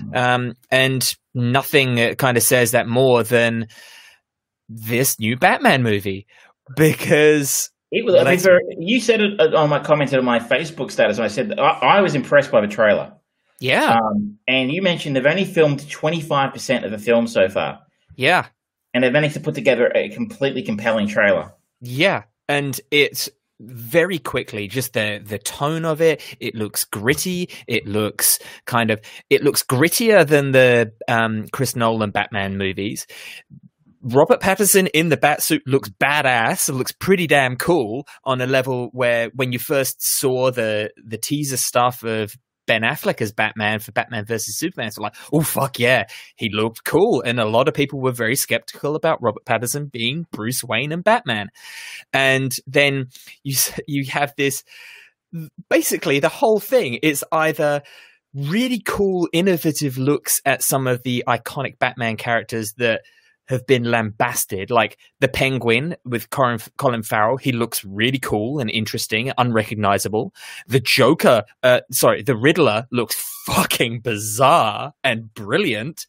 Mm. 0.00 0.16
Um, 0.16 0.54
and 0.70 1.14
nothing 1.34 2.00
uh, 2.00 2.14
kind 2.14 2.36
of 2.36 2.42
says 2.42 2.72
that 2.72 2.86
more 2.86 3.22
than 3.22 3.68
this 4.68 5.18
new 5.18 5.36
Batman 5.36 5.82
movie 5.82 6.26
because 6.76 7.70
it 7.90 8.04
was. 8.04 8.14
I 8.14 8.24
mean, 8.24 8.80
you 8.80 9.00
said 9.00 9.20
it 9.20 9.40
uh, 9.40 9.56
on 9.56 9.68
my 9.68 9.78
commented 9.78 10.18
on 10.18 10.24
my 10.24 10.38
Facebook 10.38 10.90
status. 10.90 11.18
I 11.18 11.28
said 11.28 11.58
I, 11.58 11.68
I 11.68 12.00
was 12.00 12.14
impressed 12.14 12.50
by 12.50 12.60
the 12.60 12.68
trailer. 12.68 13.12
Yeah, 13.60 13.98
um, 13.98 14.38
and 14.48 14.72
you 14.72 14.82
mentioned 14.82 15.14
they've 15.14 15.26
only 15.26 15.44
filmed 15.44 15.88
twenty 15.90 16.20
five 16.20 16.52
percent 16.52 16.84
of 16.84 16.90
the 16.90 16.98
film 16.98 17.26
so 17.26 17.48
far. 17.48 17.80
Yeah, 18.16 18.46
and 18.94 19.04
they've 19.04 19.12
managed 19.12 19.34
to 19.34 19.40
put 19.40 19.54
together 19.54 19.92
a 19.94 20.08
completely 20.08 20.62
compelling 20.62 21.06
trailer. 21.06 21.52
Yeah, 21.80 22.24
and 22.48 22.80
it's 22.90 23.28
very 23.64 24.18
quickly 24.18 24.66
just 24.66 24.92
the 24.92 25.20
the 25.24 25.38
tone 25.38 25.84
of 25.84 26.00
it 26.00 26.20
it 26.40 26.54
looks 26.54 26.84
gritty 26.84 27.48
it 27.66 27.86
looks 27.86 28.38
kind 28.66 28.90
of 28.90 29.00
it 29.30 29.42
looks 29.42 29.62
grittier 29.62 30.26
than 30.26 30.52
the 30.52 30.92
um, 31.08 31.46
chris 31.52 31.76
nolan 31.76 32.10
batman 32.10 32.58
movies 32.58 33.06
Robert 34.04 34.40
Pattinson 34.40 34.88
in 34.92 35.10
the 35.10 35.16
bat 35.16 35.44
suit 35.44 35.62
looks 35.64 35.88
badass. 35.88 36.68
It 36.68 36.72
looks 36.72 36.90
pretty 36.90 37.28
damn 37.28 37.54
cool 37.54 38.04
on 38.24 38.40
a 38.40 38.48
level 38.48 38.88
where 38.92 39.30
when 39.34 39.52
you 39.52 39.60
first 39.60 40.02
saw 40.02 40.50
the 40.50 40.90
the 40.96 41.18
teaser 41.18 41.56
stuff 41.56 42.02
of 42.02 42.34
Ben 42.66 42.82
Affleck 42.82 43.20
as 43.20 43.32
Batman 43.32 43.80
for 43.80 43.92
Batman 43.92 44.24
versus 44.24 44.58
Superman. 44.58 44.90
So 44.90 45.02
like, 45.02 45.16
oh 45.32 45.42
fuck 45.42 45.78
yeah, 45.78 46.04
he 46.36 46.50
looked 46.50 46.84
cool, 46.84 47.22
and 47.22 47.40
a 47.40 47.48
lot 47.48 47.68
of 47.68 47.74
people 47.74 48.00
were 48.00 48.12
very 48.12 48.36
skeptical 48.36 48.94
about 48.94 49.22
Robert 49.22 49.44
Pattinson 49.44 49.90
being 49.90 50.26
Bruce 50.32 50.62
Wayne 50.62 50.92
and 50.92 51.04
Batman. 51.04 51.48
And 52.12 52.54
then 52.66 53.08
you 53.42 53.56
you 53.86 54.10
have 54.10 54.34
this. 54.36 54.64
Basically, 55.70 56.20
the 56.20 56.28
whole 56.28 56.60
thing 56.60 56.94
is 57.02 57.24
either 57.32 57.82
really 58.34 58.80
cool, 58.84 59.28
innovative 59.32 59.98
looks 59.98 60.40
at 60.44 60.62
some 60.62 60.86
of 60.86 61.02
the 61.02 61.24
iconic 61.26 61.78
Batman 61.78 62.16
characters 62.16 62.74
that 62.78 63.02
have 63.48 63.66
been 63.66 63.84
lambasted. 63.84 64.70
Like 64.70 64.98
the 65.20 65.28
Penguin 65.28 65.96
with 66.04 66.30
Colin, 66.30 66.60
Colin 66.76 67.02
Farrell, 67.02 67.36
he 67.36 67.52
looks 67.52 67.84
really 67.84 68.18
cool 68.18 68.60
and 68.60 68.70
interesting, 68.70 69.32
unrecognizable. 69.38 70.34
The 70.66 70.80
Joker, 70.80 71.44
uh, 71.62 71.80
sorry, 71.90 72.22
the 72.22 72.36
Riddler 72.36 72.86
looks 72.90 73.14
fucking 73.46 74.00
bizarre 74.00 74.94
and 75.02 75.32
brilliant, 75.34 76.06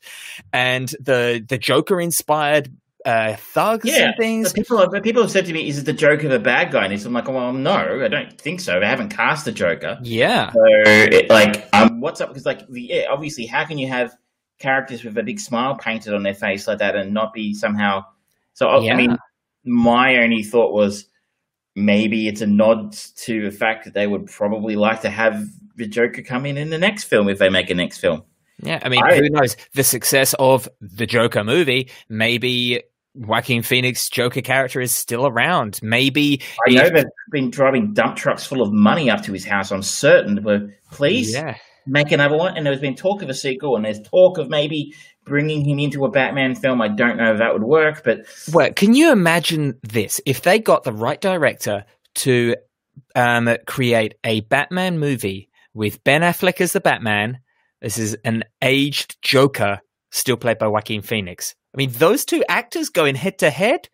and 0.52 0.90
the 1.00 1.44
the 1.48 1.58
Joker 1.58 2.00
inspired 2.00 2.72
uh, 3.06 3.36
thugs 3.36 3.86
yeah, 3.86 4.10
and 4.10 4.16
things. 4.18 4.54
People 4.54 4.78
have, 4.78 5.04
people 5.04 5.22
have 5.22 5.32
said 5.32 5.46
to 5.46 5.54
me, 5.54 5.68
"Is 5.68 5.78
it 5.78 5.86
the 5.86 5.94
Joker 5.94 6.30
the 6.30 6.40
bad 6.40 6.72
guy?" 6.72 6.86
And 6.86 7.06
I'm 7.06 7.14
like, 7.14 7.28
"Well, 7.28 7.54
no, 7.54 8.02
I 8.04 8.08
don't 8.08 8.40
think 8.40 8.60
so. 8.60 8.80
I 8.80 8.86
haven't 8.86 9.10
cast 9.10 9.46
the 9.46 9.52
Joker." 9.52 10.00
Yeah. 10.02 10.52
So, 10.52 10.62
it, 10.66 11.30
like, 11.30 11.68
um, 11.74 12.00
what's 12.00 12.22
up? 12.22 12.30
Because, 12.30 12.46
like, 12.46 12.62
yeah, 12.70 13.06
obviously, 13.10 13.46
how 13.46 13.66
can 13.66 13.78
you 13.78 13.88
have 13.88 14.16
characters 14.60 15.04
with 15.04 15.18
a 15.18 15.24
big 15.24 15.40
smile 15.40 15.76
painted 15.76 16.14
on 16.14 16.24
their 16.24 16.34
face 16.34 16.68
like 16.68 16.80
that 16.80 16.96
and 16.96 17.14
not 17.14 17.34
be 17.34 17.54
somehow. 17.54 18.06
So 18.54 18.80
yeah. 18.80 18.94
I 18.94 18.96
mean, 18.96 19.18
my 19.66 20.18
only 20.18 20.44
thought 20.44 20.74
was 20.74 21.06
maybe 21.76 22.28
it's 22.28 22.42
a 22.42 22.48
nod 22.48 22.94
to 22.94 23.50
the 23.50 23.56
fact 23.56 23.86
that 23.86 23.94
they 23.94 24.08
would 24.08 24.28
probably 24.28 24.76
like 24.76 25.02
to 25.02 25.10
have 25.10 25.46
the 25.76 25.88
Joker 25.88 26.22
come 26.22 26.46
in 26.46 26.58
in 26.58 26.70
the 26.70 26.78
next 26.78 27.06
film 27.06 27.30
if 27.30 27.40
they 27.40 27.50
make 27.50 27.70
a 27.70 27.76
next 27.76 27.98
film. 27.98 28.24
Yeah, 28.62 28.80
I 28.84 28.90
mean, 28.90 29.04
I, 29.04 29.18
who 29.18 29.30
knows? 29.30 29.58
The 29.74 29.84
success 29.84 30.36
of 30.38 30.70
the 30.80 31.08
Joker 31.08 31.44
movie, 31.44 31.90
maybe 32.08 32.84
Joaquin 33.16 33.64
Phoenix 33.64 34.08
Joker 34.10 34.42
character 34.42 34.80
is 34.80 34.94
still 34.94 35.26
around. 35.26 35.80
Maybe 35.82 36.42
I 36.68 36.72
know 36.72 36.90
they've 36.90 37.06
been 37.32 37.50
driving 37.50 37.94
dump 37.94 38.16
trucks 38.16 38.46
full 38.46 38.62
of 38.62 38.72
money 38.72 39.10
up 39.10 39.24
to 39.24 39.34
his 39.34 39.44
house. 39.44 39.72
I'm 39.72 39.82
certain, 39.82 40.42
but 40.44 40.62
please, 40.92 41.34
yeah 41.34 41.58
make 41.86 42.12
another 42.12 42.38
one. 42.38 42.58
And 42.58 42.66
there's 42.66 42.80
been 42.80 42.96
talk 42.96 43.22
of 43.22 43.30
a 43.30 43.34
sequel, 43.34 43.76
and 43.76 43.86
there's 43.86 44.02
talk 44.02 44.38
of 44.38 44.50
maybe 44.50 44.94
bringing 45.26 45.64
him 45.66 45.80
into 45.80 46.06
a 46.06 46.12
Batman 46.12 46.56
film. 46.56 46.82
I 46.82 46.90
don't 46.90 47.18
know 47.18 47.32
if 47.34 47.40
that 47.40 47.54
would 47.54 47.64
work, 47.64 48.04
but 48.04 48.26
well, 48.52 48.72
can 48.74 48.94
you 48.94 49.12
imagine 49.12 49.80
this? 49.84 50.20
If 50.26 50.42
they 50.42 50.60
got 50.60 50.84
the 50.84 50.94
right 50.94 51.20
director 51.20 51.86
to 52.16 52.56
um, 53.16 53.56
create 53.66 54.16
a 54.24 54.42
Batman 54.42 55.00
movie 55.00 55.50
with 55.74 56.04
Ben 56.04 56.22
Affleck 56.22 56.62
as 56.62 56.74
the 56.74 56.82
Batman, 56.82 57.40
this 57.82 57.98
is 57.98 58.16
an 58.24 58.44
aged 58.62 59.22
Joker, 59.22 59.82
still 60.12 60.38
played 60.38 60.58
by 60.58 60.68
Joaquin 60.68 61.02
Phoenix. 61.02 61.56
I 61.74 61.78
mean, 61.78 61.92
those 61.92 62.26
two 62.26 62.44
actors 62.48 62.90
going 62.90 63.16
head 63.16 63.40
to 63.40 63.50
head. 63.50 63.90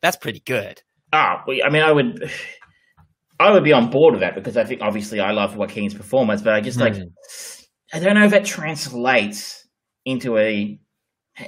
That's 0.00 0.16
pretty 0.16 0.40
good. 0.40 0.82
Ah, 1.12 1.44
I 1.46 1.70
mean, 1.70 1.82
I 1.82 1.92
would. 1.92 2.30
I 3.40 3.50
would 3.50 3.64
be 3.64 3.72
on 3.72 3.90
board 3.90 4.12
with 4.12 4.20
that 4.20 4.34
because 4.34 4.56
I 4.56 4.64
think 4.64 4.80
obviously 4.80 5.20
I 5.20 5.32
love 5.32 5.56
Joaquin's 5.56 5.94
performance, 5.94 6.42
but 6.42 6.54
I 6.54 6.60
just 6.60 6.78
like 6.78 6.94
mm. 6.94 7.10
I 7.92 7.98
don't 7.98 8.14
know 8.14 8.24
if 8.24 8.30
that 8.30 8.44
translates 8.44 9.66
into 10.04 10.36
a. 10.38 10.78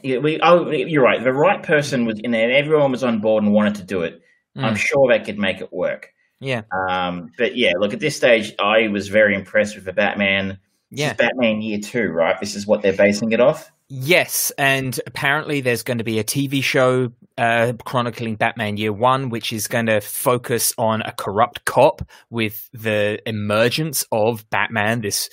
We, 0.03 0.41
oh, 0.43 0.71
you're 0.71 1.03
right. 1.03 1.23
The 1.23 1.33
right 1.33 1.63
person 1.63 2.07
was 2.07 2.19
in 2.19 2.33
there, 2.33 2.45
and 2.45 2.53
everyone 2.53 2.91
was 2.91 3.05
on 3.05 3.21
board 3.21 3.45
and 3.45 3.53
wanted 3.53 3.77
to 3.77 3.85
do 3.85 4.03
it. 4.03 4.21
Mm. 4.57 4.65
I'm 4.65 4.77
sure 4.77 5.09
they 5.09 5.25
could 5.25 5.39
make 5.39 5.61
it 5.61 5.73
work. 5.73 6.13
Yeah. 6.41 6.63
Um. 6.89 7.31
But 7.39 7.57
yeah, 7.57 7.73
look 7.79 7.95
at 7.95 8.01
this 8.01 8.17
stage, 8.17 8.53
I 8.59 8.89
was 8.89 9.09
very 9.09 9.35
impressed 9.35 9.77
with 9.77 9.85
the 9.85 9.93
Batman. 9.93 10.59
Yeah. 10.91 11.13
Batman 11.15 11.63
Year 11.63 11.79
Two, 11.81 12.09
right? 12.09 12.39
This 12.41 12.57
is 12.57 12.67
what 12.67 12.83
they're 12.83 12.97
basing 12.97 13.33
it 13.33 13.41
off. 13.41 13.71
Yes, 13.89 14.51
and 14.59 14.99
apparently 15.07 15.61
there's 15.61 15.85
going 15.85 15.99
to 15.99 16.05
be 16.05 16.19
a 16.19 16.25
TV 16.25 16.61
show 16.61 17.11
uh, 17.39 17.75
chronicling 17.85 18.35
Batman 18.35 18.77
Year 18.79 18.93
One, 18.93 19.29
which 19.29 19.53
is 19.53 19.69
going 19.69 19.87
to 19.87 20.01
focus 20.01 20.75
on 20.77 21.03
a 21.03 21.13
corrupt 21.13 21.65
cop 21.65 22.03
with 22.29 22.69
the 22.73 23.21
emergence 23.27 24.05
of 24.11 24.49
Batman, 24.51 25.03
this 25.03 25.29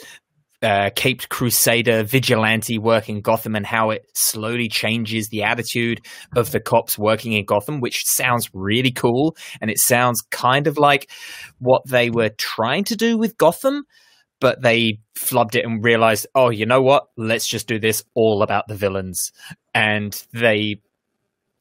uh, 0.61 0.91
caped 0.95 1.29
crusader 1.29 2.03
vigilante 2.03 2.77
working 2.77 3.21
Gotham 3.21 3.55
and 3.55 3.65
how 3.65 3.89
it 3.89 4.05
slowly 4.13 4.69
changes 4.69 5.29
the 5.29 5.43
attitude 5.43 5.99
of 6.35 6.51
the 6.51 6.59
cops 6.59 6.97
working 6.97 7.33
in 7.33 7.45
Gotham, 7.45 7.81
which 7.81 8.05
sounds 8.05 8.49
really 8.53 8.91
cool. 8.91 9.35
And 9.61 9.71
it 9.71 9.79
sounds 9.79 10.21
kind 10.29 10.67
of 10.67 10.77
like 10.77 11.09
what 11.57 11.81
they 11.87 12.11
were 12.11 12.29
trying 12.37 12.83
to 12.85 12.95
do 12.95 13.17
with 13.17 13.37
Gotham, 13.37 13.83
but 14.43 14.61
they 14.61 14.99
flubbed 15.15 15.55
it 15.55 15.63
and 15.63 15.81
realized, 15.81 16.27
oh, 16.35 16.49
you 16.49 16.65
know 16.65 16.81
what? 16.81 17.05
Let's 17.15 17.47
just 17.47 17.65
do 17.65 17.79
this 17.79 18.03
all 18.13 18.43
about 18.43 18.67
the 18.67 18.75
villains. 18.75 19.31
And 19.73 20.21
they 20.33 20.81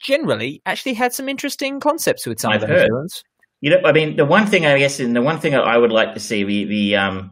generally 0.00 0.62
actually 0.66 0.94
had 0.94 1.14
some 1.14 1.28
interesting 1.28 1.78
concepts 1.78 2.26
with 2.26 2.40
some 2.40 2.52
I've 2.52 2.64
of 2.64 2.68
the 2.68 2.74
villains. 2.74 3.22
You 3.60 3.70
know, 3.70 3.76
I 3.84 3.92
mean, 3.92 4.16
the 4.16 4.24
one 4.24 4.48
thing 4.48 4.66
I 4.66 4.76
guess, 4.80 4.98
and 4.98 5.14
the 5.14 5.22
one 5.22 5.38
thing 5.38 5.54
I 5.54 5.78
would 5.78 5.92
like 5.92 6.14
to 6.14 6.20
see, 6.20 6.42
the, 6.42 6.64
the 6.64 6.96
um, 6.96 7.30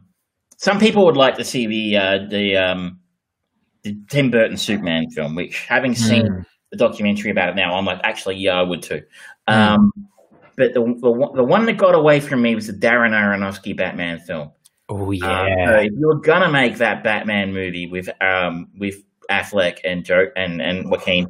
some 0.56 0.78
people 0.78 1.04
would 1.06 1.16
like 1.16 1.34
to 1.38 1.44
see 1.44 1.66
the 1.66 1.96
uh, 1.96 2.18
the 2.30 2.56
um, 2.56 3.00
the 3.82 3.96
Tim 4.08 4.30
Burton 4.30 4.56
Superman 4.56 5.10
film, 5.10 5.34
which 5.34 5.66
having 5.66 5.96
seen 5.96 6.22
mm. 6.22 6.44
the 6.70 6.76
documentary 6.76 7.32
about 7.32 7.48
it 7.48 7.56
now, 7.56 7.74
I'm 7.74 7.84
like, 7.84 7.98
actually, 8.04 8.36
yeah, 8.36 8.52
I 8.52 8.62
would 8.62 8.84
too. 8.84 9.02
Mm. 9.48 9.54
Um, 9.54 9.92
but 10.56 10.74
the, 10.74 10.80
the 10.80 11.32
the 11.34 11.44
one 11.44 11.66
that 11.66 11.76
got 11.76 11.96
away 11.96 12.20
from 12.20 12.40
me 12.40 12.54
was 12.54 12.68
the 12.68 12.72
Darren 12.72 13.10
Aronofsky 13.10 13.76
Batman 13.76 14.20
film. 14.20 14.52
Oh 14.90 15.10
yeah! 15.12 15.42
Um, 15.42 15.68
so 15.68 15.76
if 15.76 15.92
you're 15.92 16.16
gonna 16.16 16.50
make 16.50 16.76
that 16.78 17.02
Batman 17.02 17.54
movie 17.54 17.86
with 17.86 18.10
um 18.20 18.68
with 18.76 19.02
Affleck 19.30 19.78
and 19.84 20.04
Joe 20.04 20.26
and 20.36 20.60
and 20.60 20.90
Joaquin, 20.90 21.28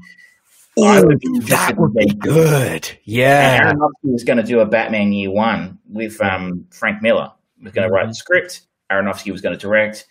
Ooh, 0.78 1.06
would 1.06 1.20
that 1.46 1.76
would 1.76 1.94
be 1.94 2.06
good. 2.14 2.90
Yeah. 3.04 3.60
Aaron 3.62 3.80
was 4.02 4.24
going 4.24 4.38
to 4.38 4.42
do 4.42 4.60
a 4.60 4.66
Batman 4.66 5.12
Year 5.12 5.30
One 5.30 5.78
with 5.88 6.20
um, 6.20 6.66
Frank 6.70 7.02
Miller. 7.02 7.32
He 7.58 7.64
was 7.64 7.72
going 7.72 7.88
to 7.88 7.92
write 7.92 8.08
the 8.08 8.14
script. 8.14 8.62
Aronofsky 8.90 9.32
was 9.32 9.40
going 9.40 9.54
to 9.54 9.60
direct, 9.60 10.06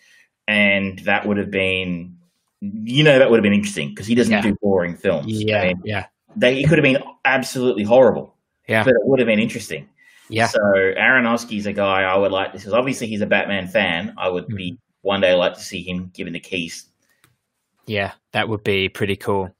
and 0.48 1.00
that 1.00 1.26
would 1.26 1.38
have 1.38 1.52
been, 1.52 2.18
you 2.62 3.04
know, 3.04 3.20
that 3.20 3.30
would 3.30 3.38
have 3.38 3.44
been 3.44 3.54
interesting 3.54 3.90
because 3.90 4.08
he 4.08 4.16
doesn't 4.16 4.32
yeah. 4.32 4.42
do 4.42 4.56
boring 4.62 4.96
films. 4.96 5.26
Yeah, 5.28 5.62
I 5.62 5.68
mean, 5.68 5.82
yeah. 5.84 6.06
They, 6.36 6.62
it 6.62 6.70
could 6.70 6.78
have 6.78 6.84
been 6.84 7.04
absolutely 7.26 7.84
horrible. 7.84 8.36
Yeah, 8.68 8.84
but 8.84 8.92
it 8.92 9.02
would 9.04 9.20
have 9.20 9.28
been 9.28 9.40
interesting. 9.40 9.90
Yeah. 10.30 10.48
So 10.48 10.60
Aronofsky's 10.60 11.66
a 11.66 11.74
guy 11.74 12.04
I 12.04 12.16
would 12.16 12.32
like. 12.32 12.54
This 12.54 12.66
is 12.66 12.74
obviously 12.74 13.08
he's 13.08 13.22
a 13.22 13.26
Batman 13.26 13.68
fan. 13.68 14.14
I 14.18 14.30
would 14.30 14.46
mm-hmm. 14.46 14.56
be 14.56 14.78
one 15.02 15.22
day 15.22 15.34
like 15.34 15.56
to 15.56 15.62
see 15.62 15.82
him 15.82 16.12
given 16.14 16.34
the 16.34 16.40
keys. 16.40 16.86
Yeah, 17.86 18.14
that 18.34 18.48
would 18.48 18.64
be 18.64 18.90
pretty 18.90 19.16
cool. 19.16 19.54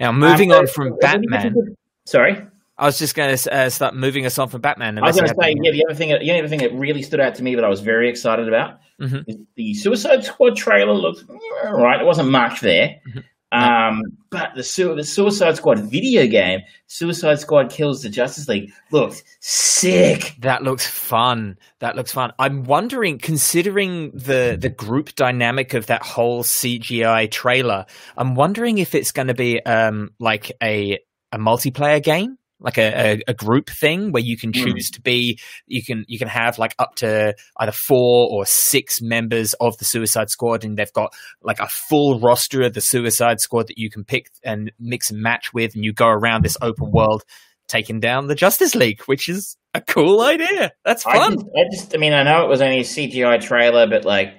Now, 0.00 0.10
moving 0.10 0.52
um, 0.52 0.60
on 0.60 0.66
from 0.66 0.96
Batman. 1.00 1.76
Sorry? 2.04 2.44
I 2.76 2.86
was 2.86 2.98
just 2.98 3.14
going 3.14 3.36
to 3.36 3.54
uh, 3.54 3.70
start 3.70 3.94
moving 3.94 4.26
us 4.26 4.36
on 4.36 4.48
from 4.48 4.60
Batman. 4.60 4.98
I 4.98 5.02
was 5.02 5.16
going 5.16 5.28
to 5.28 5.34
say, 5.40 5.54
yeah, 5.62 5.70
the 5.70 5.84
other 5.86 5.94
thing, 5.94 6.08
the 6.08 6.38
other 6.38 6.48
thing 6.48 6.58
that 6.58 6.74
really 6.74 7.02
stood 7.02 7.20
out 7.20 7.36
to 7.36 7.42
me 7.44 7.54
that 7.54 7.64
I 7.64 7.68
was 7.68 7.80
very 7.80 8.08
excited 8.08 8.48
about 8.48 8.80
mm-hmm. 9.00 9.42
the 9.54 9.74
Suicide 9.74 10.24
Squad 10.24 10.56
trailer 10.56 10.92
looked 10.92 11.24
right. 11.64 12.00
It 12.00 12.04
wasn't 12.04 12.30
much 12.30 12.60
there, 12.60 13.00
mm-hmm. 13.08 13.20
Um, 13.54 14.02
but 14.30 14.54
the, 14.54 14.62
su- 14.62 14.94
the 14.94 15.04
Suicide 15.04 15.56
Squad 15.56 15.78
video 15.78 16.26
game, 16.26 16.60
Suicide 16.86 17.38
Squad 17.38 17.70
Kills 17.70 18.02
the 18.02 18.08
Justice 18.08 18.48
League, 18.48 18.72
looks 18.90 19.22
sick. 19.40 20.34
That 20.40 20.62
looks 20.62 20.86
fun. 20.86 21.56
That 21.78 21.96
looks 21.96 22.12
fun. 22.12 22.32
I'm 22.38 22.64
wondering, 22.64 23.18
considering 23.18 24.10
the 24.10 24.56
the 24.60 24.70
group 24.70 25.14
dynamic 25.14 25.74
of 25.74 25.86
that 25.86 26.02
whole 26.02 26.42
CGI 26.42 27.30
trailer, 27.30 27.86
I'm 28.16 28.34
wondering 28.34 28.78
if 28.78 28.94
it's 28.94 29.12
going 29.12 29.28
to 29.28 29.34
be 29.34 29.64
um, 29.64 30.10
like 30.18 30.52
a 30.62 30.98
a 31.32 31.38
multiplayer 31.38 32.02
game 32.02 32.38
like 32.64 32.78
a, 32.78 33.22
a, 33.28 33.34
group 33.34 33.68
thing 33.68 34.10
where 34.10 34.22
you 34.22 34.36
can 34.36 34.50
hmm. 34.50 34.64
choose 34.64 34.90
mm. 34.90 34.94
to 34.94 35.02
be 35.02 35.38
you 35.66 35.84
can 35.84 36.04
you 36.08 36.18
can 36.18 36.28
have 36.28 36.58
like 36.58 36.74
up 36.78 36.94
to 36.96 37.34
either 37.58 37.72
four 37.72 38.28
or 38.30 38.44
six 38.46 39.00
members 39.02 39.54
of 39.60 39.76
the 39.78 39.84
suicide 39.84 40.30
squad 40.30 40.64
and 40.64 40.76
they've 40.76 40.92
got 40.94 41.12
like 41.42 41.60
a 41.60 41.68
full 41.68 42.18
roster 42.18 42.62
of 42.62 42.72
the 42.72 42.80
suicide 42.80 43.38
squad 43.38 43.68
that 43.68 43.78
you 43.78 43.90
can 43.90 44.02
pick 44.02 44.30
and 44.42 44.72
mix 44.80 45.10
and 45.10 45.20
match 45.20 45.52
with 45.52 45.74
and 45.74 45.84
you 45.84 45.92
go 45.92 46.08
around 46.08 46.42
this 46.42 46.56
open 46.62 46.90
world 46.90 47.22
taking 47.68 48.00
down 48.00 48.26
the 48.26 48.34
justice 48.34 48.74
league 48.74 49.00
which 49.02 49.28
is 49.28 49.56
a 49.74 49.80
cool 49.80 50.22
idea 50.22 50.72
that's 50.84 51.02
fun 51.02 51.16
I 51.16 51.34
just, 51.34 51.46
I, 51.46 51.64
just, 51.70 51.94
I 51.94 51.98
mean 51.98 52.14
i 52.14 52.22
know 52.22 52.44
it 52.44 52.48
was 52.48 52.62
only 52.62 52.80
a 52.80 52.84
cgi 52.84 53.40
trailer 53.42 53.86
but 53.86 54.04
like 54.04 54.34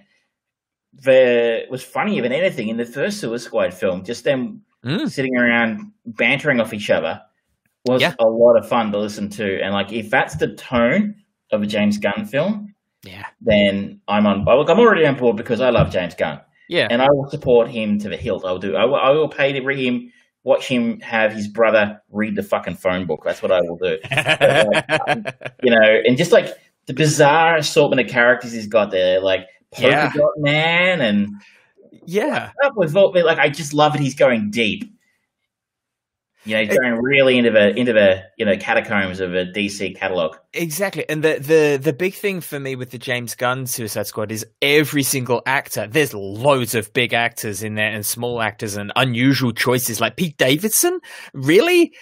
the 0.93 1.63
it 1.63 1.71
was 1.71 1.83
funnier 1.83 2.21
than 2.21 2.31
anything 2.31 2.69
in 2.69 2.77
the 2.77 2.85
first 2.85 3.19
suicide 3.19 3.45
squad 3.45 3.73
film 3.73 4.03
just 4.03 4.23
them 4.23 4.63
mm. 4.83 5.09
sitting 5.09 5.35
around 5.37 5.91
bantering 6.05 6.59
off 6.59 6.73
each 6.73 6.89
other 6.89 7.21
was 7.85 8.01
yeah. 8.01 8.15
a 8.19 8.25
lot 8.25 8.57
of 8.57 8.67
fun 8.67 8.91
to 8.91 8.97
listen 8.97 9.29
to. 9.31 9.61
And 9.61 9.73
like, 9.73 9.91
if 9.91 10.09
that's 10.09 10.35
the 10.35 10.55
tone 10.55 11.15
of 11.51 11.61
a 11.61 11.65
James 11.65 11.97
Gunn 11.97 12.25
film, 12.25 12.73
yeah, 13.03 13.25
then 13.41 14.01
I'm 14.07 14.25
on. 14.25 14.45
Look, 14.45 14.69
I'm 14.69 14.79
already 14.79 15.05
on 15.05 15.15
board 15.15 15.37
because 15.37 15.61
I 15.61 15.69
love 15.69 15.91
James 15.91 16.15
Gunn. 16.15 16.41
Yeah, 16.67 16.87
and 16.89 17.01
I 17.01 17.07
will 17.09 17.29
support 17.29 17.69
him 17.69 17.99
to 17.99 18.09
the 18.09 18.17
hilt. 18.17 18.43
I'll 18.45 18.57
do. 18.57 18.75
I 18.75 18.85
will, 18.85 18.95
I 18.95 19.11
will 19.11 19.29
pay 19.29 19.53
to 19.53 19.61
read 19.61 19.85
him. 19.85 20.11
Watch 20.43 20.67
him 20.67 20.99
have 20.99 21.33
his 21.33 21.47
brother 21.47 22.01
read 22.11 22.35
the 22.35 22.43
fucking 22.43 22.75
phone 22.75 23.07
book. 23.07 23.23
That's 23.25 23.41
what 23.41 23.51
I 23.51 23.61
will 23.61 23.77
do. 23.77 23.97
you 25.63 25.71
know, 25.71 26.01
and 26.05 26.17
just 26.17 26.31
like 26.31 26.53
the 26.85 26.93
bizarre 26.93 27.57
assortment 27.57 28.01
of 28.01 28.07
characters 28.11 28.51
he's 28.51 28.67
got 28.67 28.91
there, 28.91 29.19
like 29.19 29.47
Polka 29.71 29.89
yeah. 29.89 30.11
Dot 30.15 30.33
Man 30.37 31.01
and 31.01 31.29
yeah, 32.05 32.51
with 32.75 32.95
like 32.95 33.39
I 33.39 33.49
just 33.49 33.73
love 33.73 33.95
it. 33.95 34.01
He's 34.01 34.15
going 34.15 34.51
deep. 34.51 34.94
You 36.45 36.55
know, 36.57 36.75
going 36.75 37.01
really 37.01 37.37
into 37.37 37.49
the 37.49 37.75
into 37.75 37.91
the 37.91 38.23
you 38.37 38.45
know 38.45 38.55
catacombs 38.55 39.19
of 39.19 39.33
a 39.33 39.45
DC 39.45 39.97
catalog. 39.97 40.37
Exactly, 40.53 41.07
and 41.09 41.23
the 41.23 41.39
the 41.39 41.79
the 41.81 41.93
big 41.93 42.13
thing 42.13 42.39
for 42.39 42.59
me 42.59 42.75
with 42.75 42.91
the 42.91 42.99
James 42.99 43.33
Gunn 43.33 43.65
Suicide 43.65 44.05
Squad 44.05 44.31
is 44.31 44.45
every 44.61 45.01
single 45.01 45.41
actor. 45.47 45.87
There's 45.87 46.13
loads 46.13 46.75
of 46.75 46.93
big 46.93 47.13
actors 47.13 47.63
in 47.63 47.73
there 47.73 47.89
and 47.89 48.05
small 48.05 48.41
actors 48.41 48.77
and 48.77 48.91
unusual 48.95 49.53
choices 49.53 49.99
like 49.99 50.17
Pete 50.17 50.37
Davidson. 50.37 50.99
Really, 51.33 51.93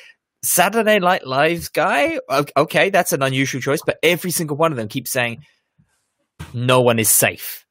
Saturday 0.43 0.99
Night 0.99 1.25
Live's 1.25 1.69
guy? 1.69 2.19
Okay, 2.57 2.89
that's 2.89 3.13
an 3.13 3.23
unusual 3.23 3.61
choice, 3.61 3.81
but 3.85 3.97
every 4.03 4.31
single 4.31 4.57
one 4.57 4.73
of 4.73 4.77
them 4.77 4.89
keeps 4.89 5.11
saying 5.11 5.43
no 6.53 6.81
one 6.81 6.99
is 6.99 7.09
safe 7.09 7.63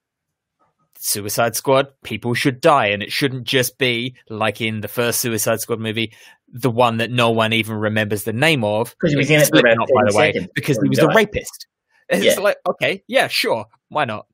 Suicide 1.04 1.56
Squad, 1.56 1.88
people 2.04 2.32
should 2.32 2.60
die, 2.60 2.86
and 2.86 3.02
it 3.02 3.10
shouldn't 3.10 3.42
just 3.42 3.76
be 3.76 4.14
like 4.30 4.60
in 4.60 4.82
the 4.82 4.88
first 4.88 5.20
Suicide 5.20 5.58
Squad 5.58 5.80
movie, 5.80 6.12
the 6.52 6.70
one 6.70 6.98
that 6.98 7.10
no 7.10 7.30
one 7.30 7.52
even 7.52 7.76
remembers 7.76 8.24
the 8.24 8.32
name 8.32 8.62
of. 8.62 8.94
Because 9.00 9.12
he 9.12 9.16
was 9.16 9.30
in 9.30 9.40
it 9.40 9.48
for 9.48 9.62
not, 9.62 9.88
by 9.88 10.10
the 10.10 10.16
way, 10.16 10.48
because 10.54 10.78
he 10.82 10.88
was 10.88 10.98
a 10.98 11.08
rapist. 11.08 11.66
It's 12.08 12.24
yeah. 12.24 12.40
like 12.40 12.58
okay, 12.68 13.02
yeah, 13.06 13.28
sure, 13.28 13.66
why 13.88 14.04
not? 14.04 14.26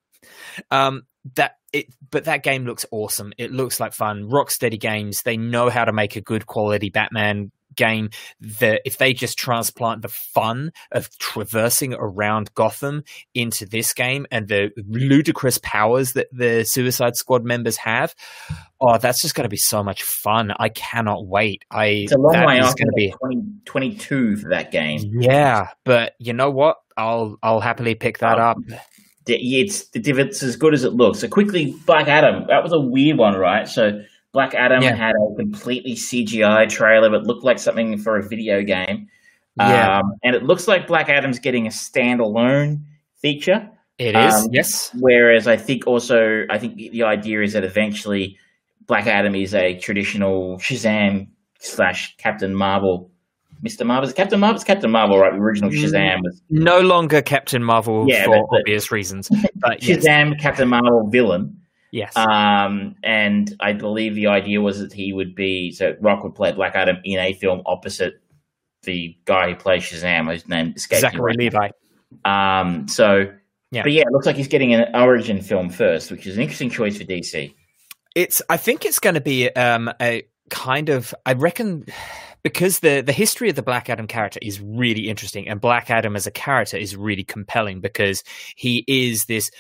Um, 0.71 1.05
that 1.37 1.57
it, 1.73 1.87
but 2.11 2.25
that 2.25 2.43
game 2.43 2.65
looks 2.65 2.85
awesome. 2.91 3.33
It 3.39 3.53
looks 3.53 3.79
like 3.79 3.93
fun. 3.93 4.29
Rocksteady 4.29 4.81
Games, 4.81 5.23
they 5.23 5.37
know 5.37 5.69
how 5.69 5.85
to 5.85 5.93
make 5.93 6.17
a 6.17 6.21
good 6.21 6.47
quality 6.47 6.91
Batman 6.91 7.53
game 7.79 8.11
that 8.41 8.83
if 8.85 8.99
they 8.99 9.15
just 9.15 9.39
transplant 9.39 10.03
the 10.03 10.09
fun 10.09 10.73
of 10.93 11.09
traversing 11.19 11.95
around 11.95 12.53
Gotham 12.55 13.05
into 13.35 13.65
this 13.65 13.95
game 13.95 14.27
and 14.31 14.49
the 14.49 14.71
ludicrous 14.87 15.59
powers 15.63 16.13
that 16.13 16.27
the 16.31 16.65
Suicide 16.65 17.17
Squad 17.17 17.45
members 17.45 17.79
have, 17.79 18.15
oh, 18.81 18.99
that's 18.99 19.23
just 19.23 19.35
going 19.35 19.45
to 19.45 19.49
be 19.49 19.57
so 19.57 19.83
much 19.83 20.03
fun. 20.03 20.53
I 20.59 20.69
cannot 20.69 21.27
wait. 21.27 21.65
I 21.71 21.87
it's 21.87 22.13
a 22.13 22.19
long 22.19 22.45
way 22.45 22.61
off. 22.61 22.77
Going 22.77 22.89
to 22.89 22.93
be 22.95 23.15
20, 23.23 23.43
22 23.65 24.37
for 24.37 24.51
that 24.51 24.71
game. 24.71 25.01
Yeah, 25.21 25.69
but 25.85 26.13
you 26.19 26.33
know 26.33 26.51
what? 26.51 26.77
I'll 26.97 27.39
I'll 27.43 27.61
happily 27.61 27.95
pick 27.95 28.19
that 28.19 28.39
oh, 28.39 28.43
up. 28.43 28.59
It's 29.27 29.87
it's 29.95 30.43
as 30.43 30.57
good 30.57 30.75
as 30.75 30.85
it 30.85 30.95
looks. 30.95 31.21
So 31.21 31.29
quickly, 31.29 31.75
Black 31.87 32.09
Adam. 32.09 32.47
That 32.49 32.63
was 32.63 32.73
a 32.73 32.81
weird 32.81 33.19
one, 33.19 33.35
right? 33.35 33.69
So 33.69 34.03
Black 34.33 34.55
Adam 34.55 34.83
yeah. 34.83 34.95
had 34.95 35.15
a 35.15 35.35
completely 35.37 35.95
CGI 35.95 36.69
trailer 36.69 37.11
that 37.11 37.27
looked 37.27 37.45
like 37.45 37.59
something 37.59 37.97
for 37.99 38.17
a 38.19 38.23
video 38.23 38.63
game. 38.63 39.09
Yeah. 39.57 39.99
Um, 39.99 40.15
and 40.23 40.37
it 40.37 40.45
looks 40.45 40.69
like 40.69 40.87
Black 40.87 41.09
Adam's 41.09 41.39
getting 41.39 41.67
a 41.67 41.71
standalone 41.71 42.83
feature. 43.21 43.69
It 43.99 44.15
is, 44.15 44.35
um, 44.35 44.49
yes. 44.53 44.91
Whereas 44.95 45.49
I 45.49 45.57
think 45.57 45.87
also, 45.87 46.45
I 46.51 46.59
think 46.59 46.77
the 46.77 47.03
idea 47.03 47.43
is 47.43 47.55
that 47.55 47.65
eventually 47.65 48.39
Black 48.87 49.07
Adam 49.07 49.35
is 49.35 49.55
a 49.55 49.77
traditional 49.79 50.59
Shazam 50.59 51.29
slash 51.59 52.17
Captain 52.19 52.55
Marvel. 52.55 53.11
Mr. 53.65 53.85
Marvel, 53.85 54.13
Captain 54.13 54.39
Marvel, 54.39 54.63
Captain 54.63 54.91
Marvel, 54.91 55.19
right? 55.19 55.33
The 55.33 55.39
original. 55.39 55.71
Shazam 55.71 56.21
was 56.23 56.41
no 56.49 56.79
longer 56.79 57.21
Captain 57.21 57.65
Marvel 57.65 58.05
yeah, 58.07 58.25
for 58.25 58.47
but, 58.49 58.61
obvious 58.61 58.93
reasons. 58.93 59.29
But 59.57 59.81
Shazam, 59.81 60.31
yes. 60.31 60.41
Captain 60.41 60.69
Marvel 60.69 61.09
villain 61.11 61.58
Yes. 61.91 62.17
Um, 62.17 62.97
and 63.03 63.55
I 63.61 63.73
believe 63.73 64.15
the 64.15 64.27
idea 64.27 64.61
was 64.61 64.79
that 64.81 64.93
he 64.93 65.13
would 65.13 65.35
be 65.35 65.73
so 65.73 65.97
Rock 66.01 66.23
would 66.23 66.35
play 66.35 66.53
Black 66.53 66.75
Adam 66.75 66.99
in 67.05 67.19
a 67.19 67.33
film 67.33 67.63
opposite 67.67 68.21
the 68.83 69.17
guy 69.25 69.51
who 69.51 69.57
plays 69.57 69.83
Shazam, 69.83 70.31
whose 70.31 70.49
name 70.49 70.73
escapes 70.77 71.03
Zachary 71.03 71.35
Levi. 71.35 71.71
Um, 72.25 72.89
so, 72.89 73.33
yeah. 73.71 73.83
but 73.83 73.93
yeah, 73.93 74.03
it 74.03 74.13
looks 74.13 74.27
like 74.27 74.37
he's 74.37 74.49
getting 74.49 74.75
an 74.75 74.95
origin 74.95 75.41
film 75.41 75.71
first, 75.71 76.11
which 76.11 76.27
is 76.27 76.37
an 76.37 76.43
interesting 76.43 76.71
choice 76.71 76.97
for 76.97 77.05
DC. 77.05 77.55
It's. 78.15 78.43
I 78.49 78.57
think 78.57 78.85
it's 78.85 78.99
going 78.99 79.15
to 79.15 79.21
be 79.21 79.51
um, 79.51 79.91
a 80.01 80.25
kind 80.51 80.89
of. 80.89 81.15
I 81.27 81.35
reckon 81.35 81.85
because 82.43 82.81
the 82.81 83.03
the 83.03 83.13
history 83.13 83.51
of 83.51 83.57
the 83.57 83.63
Black 83.63 83.91
Adam 83.91 84.07
character 84.07 84.41
is 84.43 84.61
really 84.61 85.09
interesting, 85.09 85.49
and 85.49 85.61
Black 85.61 85.91
Adam 85.91 86.17
as 86.17 86.27
a 86.27 86.31
character 86.31 86.77
is 86.77 86.97
really 86.97 87.25
compelling 87.25 87.81
because 87.81 88.25
he 88.57 88.85
is 88.89 89.27
this 89.27 89.51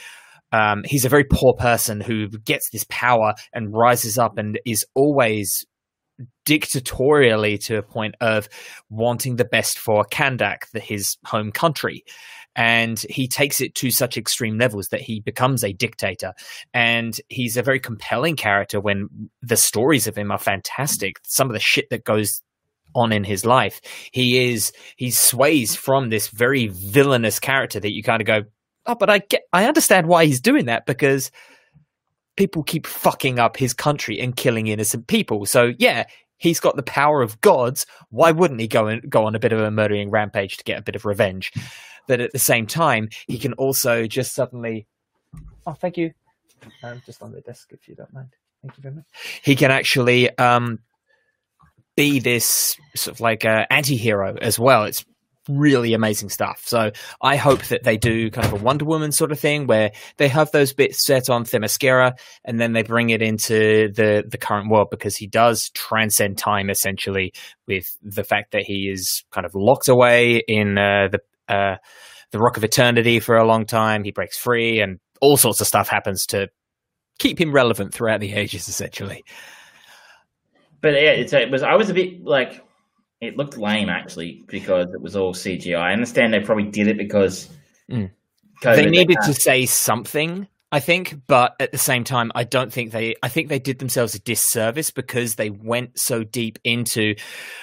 um, 0.53 0.83
he's 0.85 1.05
a 1.05 1.11
very 1.11 1.25
poor 1.25 1.55
person 1.55 2.01
who 2.01 2.29
gets 2.29 2.71
this 2.71 2.87
power 2.89 3.35
and 3.53 3.73
rises 3.73 4.19
up 4.19 4.39
and 4.39 4.59
is 4.65 4.85
always 4.95 5.67
dictatorially 6.45 7.59
to 7.59 7.79
a 7.79 7.83
point 7.83 8.15
of 8.21 8.49
wanting 8.91 9.37
the 9.37 9.45
best 9.45 9.79
for 9.79 10.05
Kahndaq, 10.05 10.71
the, 10.73 10.81
his 10.81 11.17
home 11.25 11.53
country. 11.53 12.05
And 12.57 12.99
he 13.09 13.29
takes 13.29 13.61
it 13.61 13.75
to 13.77 13.91
such 13.91 14.17
extreme 14.17 14.59
levels 14.59 14.89
that 14.89 15.01
he 15.01 15.21
becomes 15.21 15.63
a 15.63 15.73
dictator. 15.73 16.33
And 16.75 17.19
he's 17.29 17.57
a 17.57 17.63
very 17.63 17.79
compelling 17.79 18.35
character 18.35 18.81
when 18.81 19.31
the 19.43 19.57
stories 19.57 20.09
of 20.09 20.17
him 20.17 20.33
are 20.33 20.39
fantastic. 20.39 21.21
Some 21.25 21.49
of 21.49 21.55
the 21.55 21.61
shit 21.61 21.89
that 21.91 22.05
goes 22.05 22.43
on 22.97 23.13
in 23.13 23.23
his 23.23 23.45
life, 23.45 23.81
he 24.11 24.51
is 24.51 24.73
he 24.97 25.11
sways 25.13 25.77
from 25.77 26.09
this 26.09 26.29
very 26.29 26.67
villainous 26.67 27.39
character 27.39 27.79
that 27.79 27.93
you 27.93 28.03
kind 28.03 28.21
of 28.21 28.27
go, 28.27 28.41
oh, 28.89 28.95
but 28.95 29.11
I 29.11 29.19
get 29.19 29.43
I 29.53 29.67
understand 29.67 30.09
why 30.09 30.25
he's 30.25 30.41
doing 30.41 30.67
that 30.67 30.87
because 30.87 31.31
people 32.37 32.63
keep 32.63 32.87
fucking 32.87 33.39
up 33.39 33.57
his 33.57 33.75
country 33.75 34.19
and 34.19 34.35
killing 34.35 34.67
innocent 34.67 35.07
people. 35.07 35.47
So 35.47 35.75
yeah, 35.79 36.05
he's 36.39 36.61
got 36.61 36.77
the 36.77 36.83
power 36.83 37.23
of 37.23 37.41
gods. 37.41 37.87
Why 38.11 38.33
wouldn't 38.33 38.61
he 38.61 38.67
go 38.67 38.87
and 38.87 39.09
go 39.09 39.27
on 39.27 39.35
a 39.35 39.39
bit 39.39 39.53
of 39.53 39.61
a 39.61 39.71
murdering 39.71 40.11
rampage 40.11 40.57
to 40.57 40.65
get 40.65 40.79
a 40.79 40.83
bit 40.83 40.97
of 40.97 41.05
revenge? 41.05 41.53
But 42.07 42.21
at 42.21 42.33
the 42.33 42.39
same 42.39 42.67
time, 42.67 43.11
he 43.27 43.39
can 43.39 43.53
also 43.55 44.07
just 44.07 44.35
suddenly. 44.35 44.87
Oh, 45.67 45.75
thank 45.75 45.99
you. 45.99 46.13
I'm 46.83 47.03
just 47.05 47.23
on 47.23 47.33
the 47.33 47.43
desk 47.43 47.71
if 47.73 47.87
you 47.87 47.95
don't 47.95 48.13
mind. 48.13 48.35
Thank 48.63 48.77
you 48.77 48.83
very 48.83 48.95
much. 48.95 49.05
He 49.43 49.55
can 49.55 49.71
actually 49.71 50.37
um, 50.39 50.81
be 51.97 52.19
this 52.19 52.77
sort 52.97 53.17
of 53.17 53.21
like 53.21 53.45
a 53.45 53.71
anti-hero 53.73 54.37
as 54.41 54.59
well. 54.59 54.85
It's 54.85 55.05
really 55.49 55.95
amazing 55.95 56.29
stuff. 56.29 56.63
So 56.67 56.93
I 57.21 57.37
hope 57.37 57.63
that 57.65 57.83
they 57.83 57.97
do 57.97 58.31
kind 58.31 58.47
of 58.47 58.53
a 58.53 58.63
Wonder 58.63 58.85
Woman 58.85 59.13
sort 59.13 59.33
of 59.33 59.41
thing 59.41 59.67
where 59.67 59.93
they 60.17 60.29
have 60.29 60.51
those 60.53 60.73
bits 60.73 61.05
set 61.05 61.31
on 61.31 61.45
Themyscira 61.45 62.13
and 62.45 62.61
then 62.61 62.73
they 62.73 62.83
bring 62.83 63.11
it 63.11 63.23
into 63.23 63.91
the 63.93 64.25
the 64.29 64.39
current 64.39 64.71
world 64.71 64.89
because 64.91 65.17
he 65.17 65.27
does 65.27 65.71
transcend 65.71 66.39
time 66.39 66.71
essentially 66.71 67.33
with 67.67 67.97
the 68.03 68.25
fact 68.25 68.53
that 68.53 68.63
he 68.63 68.91
is 68.93 69.25
kind 69.31 69.47
of 69.47 69.55
locked 69.55 69.89
away 69.89 70.43
in 70.47 70.79
uh, 70.79 71.09
the 71.11 71.21
uh, 71.53 71.77
the 72.31 72.39
Rock 72.39 72.57
of 72.57 72.65
Eternity 72.65 73.21
for 73.21 73.37
a 73.37 73.47
long 73.47 73.65
time. 73.65 74.05
He 74.05 74.13
breaks 74.13 74.37
free 74.37 74.81
and 74.81 74.99
all 75.21 75.37
sorts 75.37 75.61
of 75.61 75.67
stuff 75.67 75.89
happens 75.89 76.27
to 76.27 76.49
keep 77.19 77.41
him 77.41 77.53
relevant 77.53 77.93
throughout 77.93 78.21
the 78.21 78.35
ages 78.35 78.69
essentially. 78.69 79.25
But 80.81 80.93
yeah, 80.95 81.11
it 81.11 81.51
was 81.51 81.63
I 81.63 81.75
was 81.75 81.91
a 81.91 81.95
bit 81.95 82.25
like 82.25 82.65
it 83.21 83.37
looked 83.37 83.57
lame 83.57 83.89
actually 83.89 84.45
because 84.47 84.87
it 84.95 85.01
was 85.01 85.17
all 85.17 85.35
CGI. 85.35 85.79
I 85.79 85.93
understand 85.93 86.33
they 86.33 86.41
probably 86.41 86.71
did 86.71 86.89
it 86.89 86.97
because 86.97 87.49
mm. 87.91 88.11
they 88.63 88.87
needed 88.87 89.19
to 89.25 89.35
say 89.35 89.67
something. 89.67 90.47
I 90.71 90.81
think, 90.81 91.23
but 91.27 91.57
at 91.61 91.73
the 91.73 91.79
same 91.79 92.05
time, 92.05 92.31
I 92.35 92.45
don't 92.45 92.71
think 92.71 92.93
they. 92.93 93.15
I 93.23 93.29
think 93.29 93.49
they 93.49 93.59
did 93.59 93.79
themselves 93.79 94.15
a 94.15 94.19
disservice 94.19 94.91
because 94.91 95.37
they 95.37 95.49
went 95.49 95.99
so 95.99 96.25
deep 96.25 96.59
into, 96.63 97.15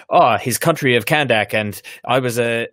oh, 0.10 0.38
his 0.38 0.58
country 0.58 0.96
of 0.96 1.06
Kahndaq, 1.06 1.54
and 1.54 1.80
I 2.04 2.18
was 2.18 2.40
a 2.40 2.68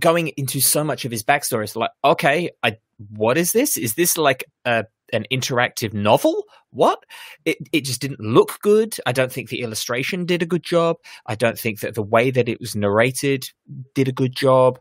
going 0.00 0.28
into 0.36 0.60
so 0.60 0.82
much 0.82 1.04
of 1.04 1.12
his 1.12 1.22
backstory. 1.22 1.62
It's 1.62 1.76
like, 1.76 1.92
okay, 2.04 2.50
I 2.64 2.78
what 3.10 3.38
is 3.38 3.52
this? 3.52 3.76
Is 3.76 3.94
this 3.94 4.18
like 4.18 4.42
a 4.64 4.86
an 5.12 5.26
interactive 5.32 5.92
novel. 5.92 6.44
What? 6.70 7.04
It 7.44 7.58
it 7.72 7.84
just 7.84 8.00
didn't 8.00 8.20
look 8.20 8.58
good. 8.62 8.96
I 9.06 9.12
don't 9.12 9.32
think 9.32 9.48
the 9.48 9.62
illustration 9.62 10.24
did 10.24 10.42
a 10.42 10.46
good 10.46 10.62
job. 10.62 10.96
I 11.26 11.34
don't 11.34 11.58
think 11.58 11.80
that 11.80 11.94
the 11.94 12.02
way 12.02 12.30
that 12.30 12.48
it 12.48 12.60
was 12.60 12.76
narrated 12.76 13.50
did 13.94 14.08
a 14.08 14.12
good 14.12 14.34
job. 14.34 14.78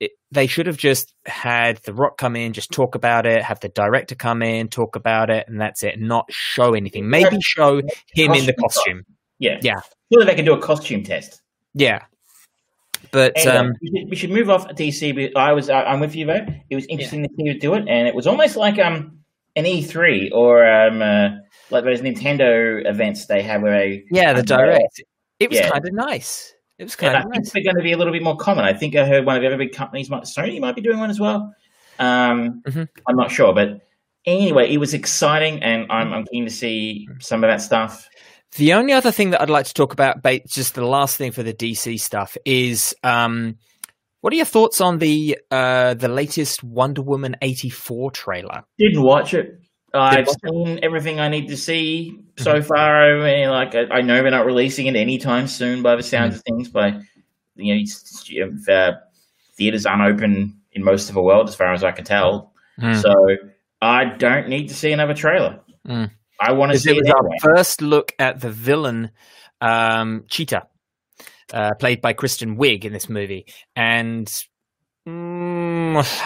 It, 0.00 0.12
they 0.30 0.46
should 0.46 0.66
have 0.66 0.76
just 0.76 1.14
had 1.26 1.78
the 1.78 1.94
rock 1.94 2.18
come 2.18 2.36
in, 2.36 2.52
just 2.52 2.72
talk 2.72 2.94
about 2.94 3.26
it, 3.26 3.42
have 3.42 3.60
the 3.60 3.68
director 3.68 4.14
come 4.14 4.42
in, 4.42 4.68
talk 4.68 4.96
about 4.96 5.30
it, 5.30 5.46
and 5.48 5.60
that's 5.60 5.82
it. 5.82 6.00
Not 6.00 6.26
show 6.30 6.74
anything. 6.74 7.08
Maybe 7.08 7.38
show 7.40 7.78
him 8.12 8.32
in 8.32 8.46
the 8.46 8.54
costume. 8.54 9.04
Yeah, 9.38 9.58
yeah. 9.62 9.80
Surely 10.12 10.26
they 10.26 10.34
can 10.34 10.44
do 10.44 10.54
a 10.54 10.60
costume 10.60 11.02
test. 11.02 11.42
Yeah, 11.74 12.04
but 13.10 13.46
uh, 13.46 13.58
um, 13.58 13.74
we, 13.80 13.88
should, 13.88 14.10
we, 14.10 14.16
should, 14.16 14.30
move 14.30 14.50
off 14.50 14.68
DC. 14.68 15.14
But 15.14 15.38
I 15.40 15.52
was 15.52 15.70
I'm 15.70 16.00
with 16.00 16.14
you 16.14 16.26
though. 16.26 16.46
It 16.70 16.74
was 16.74 16.86
interesting 16.86 17.20
yeah. 17.20 17.28
to 17.28 17.34
see 17.36 17.44
you 17.44 17.60
do 17.60 17.74
it, 17.74 17.88
and 17.88 18.08
it 18.08 18.14
was 18.14 18.26
almost 18.26 18.56
like 18.56 18.78
um 18.78 19.20
an 19.56 19.64
E3 19.64 20.30
or 20.32 20.66
um, 20.66 21.02
uh, 21.02 21.28
like 21.70 21.84
those 21.84 22.00
Nintendo 22.00 22.86
events 22.88 23.26
they 23.26 23.42
have 23.42 23.62
where 23.62 23.74
a 23.74 24.04
yeah 24.10 24.32
the 24.32 24.42
direct. 24.42 25.02
It 25.40 25.50
was 25.50 25.58
yeah. 25.58 25.70
kind 25.70 25.86
of 25.86 25.92
nice. 25.92 26.54
It 26.78 26.84
was 26.84 26.96
kind 26.96 27.14
and 27.14 27.24
of. 27.24 27.30
I 27.32 27.36
nice. 27.36 27.50
think 27.50 27.64
they're 27.64 27.72
going 27.72 27.82
to 27.82 27.86
be 27.86 27.92
a 27.92 27.96
little 27.96 28.12
bit 28.12 28.22
more 28.22 28.36
common. 28.36 28.64
I 28.64 28.72
think 28.72 28.96
I 28.96 29.06
heard 29.06 29.26
one 29.26 29.36
of 29.36 29.42
the 29.42 29.46
other 29.46 29.56
big 29.56 29.72
companies, 29.72 30.10
might, 30.10 30.24
Sony, 30.24 30.60
might 30.60 30.74
be 30.74 30.82
doing 30.82 30.98
one 30.98 31.10
as 31.10 31.20
well. 31.20 31.54
Um, 31.98 32.62
mm-hmm. 32.66 32.84
I'm 33.08 33.16
not 33.16 33.30
sure, 33.30 33.54
but 33.54 33.80
anyway, 34.26 34.72
it 34.72 34.78
was 34.78 34.94
exciting, 34.94 35.62
and 35.62 35.86
I'm, 35.90 36.12
I'm 36.12 36.24
keen 36.24 36.44
to 36.44 36.50
see 36.50 37.08
some 37.20 37.44
of 37.44 37.48
that 37.48 37.60
stuff. 37.60 38.08
The 38.56 38.72
only 38.72 38.92
other 38.92 39.12
thing 39.12 39.30
that 39.30 39.42
I'd 39.42 39.50
like 39.50 39.66
to 39.66 39.74
talk 39.74 39.92
about, 39.92 40.22
just 40.46 40.74
the 40.74 40.86
last 40.86 41.16
thing 41.16 41.32
for 41.32 41.42
the 41.42 41.52
DC 41.52 42.00
stuff, 42.00 42.36
is 42.44 42.94
um, 43.02 43.56
what 44.24 44.32
are 44.32 44.36
your 44.36 44.46
thoughts 44.46 44.80
on 44.80 44.96
the 44.96 45.38
uh, 45.50 45.92
the 45.92 46.08
latest 46.08 46.64
Wonder 46.64 47.02
Woman 47.02 47.36
eighty 47.42 47.68
four 47.68 48.10
trailer? 48.10 48.62
Didn't 48.78 49.02
watch 49.02 49.34
it. 49.34 49.60
I've 49.92 50.26
seen 50.26 50.80
everything 50.82 51.20
I 51.20 51.28
need 51.28 51.48
to 51.48 51.58
see 51.58 52.16
so 52.38 52.54
mm-hmm. 52.54 52.66
far. 52.66 53.20
I 53.20 53.22
mean, 53.22 53.50
like 53.50 53.74
I, 53.74 53.98
I, 53.98 54.00
know 54.00 54.22
they're 54.22 54.30
not 54.30 54.46
releasing 54.46 54.86
it 54.86 54.96
anytime 54.96 55.46
soon, 55.46 55.82
by 55.82 55.96
the 55.96 56.02
sounds 56.02 56.38
mm-hmm. 56.38 56.54
of 56.54 56.56
things. 56.56 56.68
But 56.70 56.94
you 57.56 57.84
know, 58.38 58.74
uh, 58.74 58.92
theaters 59.58 59.84
aren't 59.84 60.14
open 60.14 60.58
in 60.72 60.82
most 60.82 61.10
of 61.10 61.16
the 61.16 61.22
world, 61.22 61.50
as 61.50 61.54
far 61.54 61.74
as 61.74 61.84
I 61.84 61.90
can 61.92 62.06
tell. 62.06 62.54
Mm. 62.80 63.02
So 63.02 63.12
I 63.82 64.06
don't 64.16 64.48
need 64.48 64.68
to 64.68 64.74
see 64.74 64.90
another 64.92 65.12
trailer. 65.12 65.60
Mm. 65.86 66.10
I 66.40 66.54
want 66.54 66.72
to 66.72 66.78
see 66.78 66.92
it. 66.92 66.96
Was 66.96 67.10
our 67.10 67.54
first 67.56 67.82
look 67.82 68.12
at 68.18 68.40
the 68.40 68.50
villain, 68.50 69.10
um, 69.60 70.24
Cheetah 70.30 70.62
uh, 71.52 71.74
played 71.78 72.00
by 72.00 72.12
Kristen 72.12 72.56
Wiig 72.56 72.84
in 72.84 72.92
this 72.92 73.08
movie, 73.08 73.46
and 73.76 74.26
mm, 75.06 76.22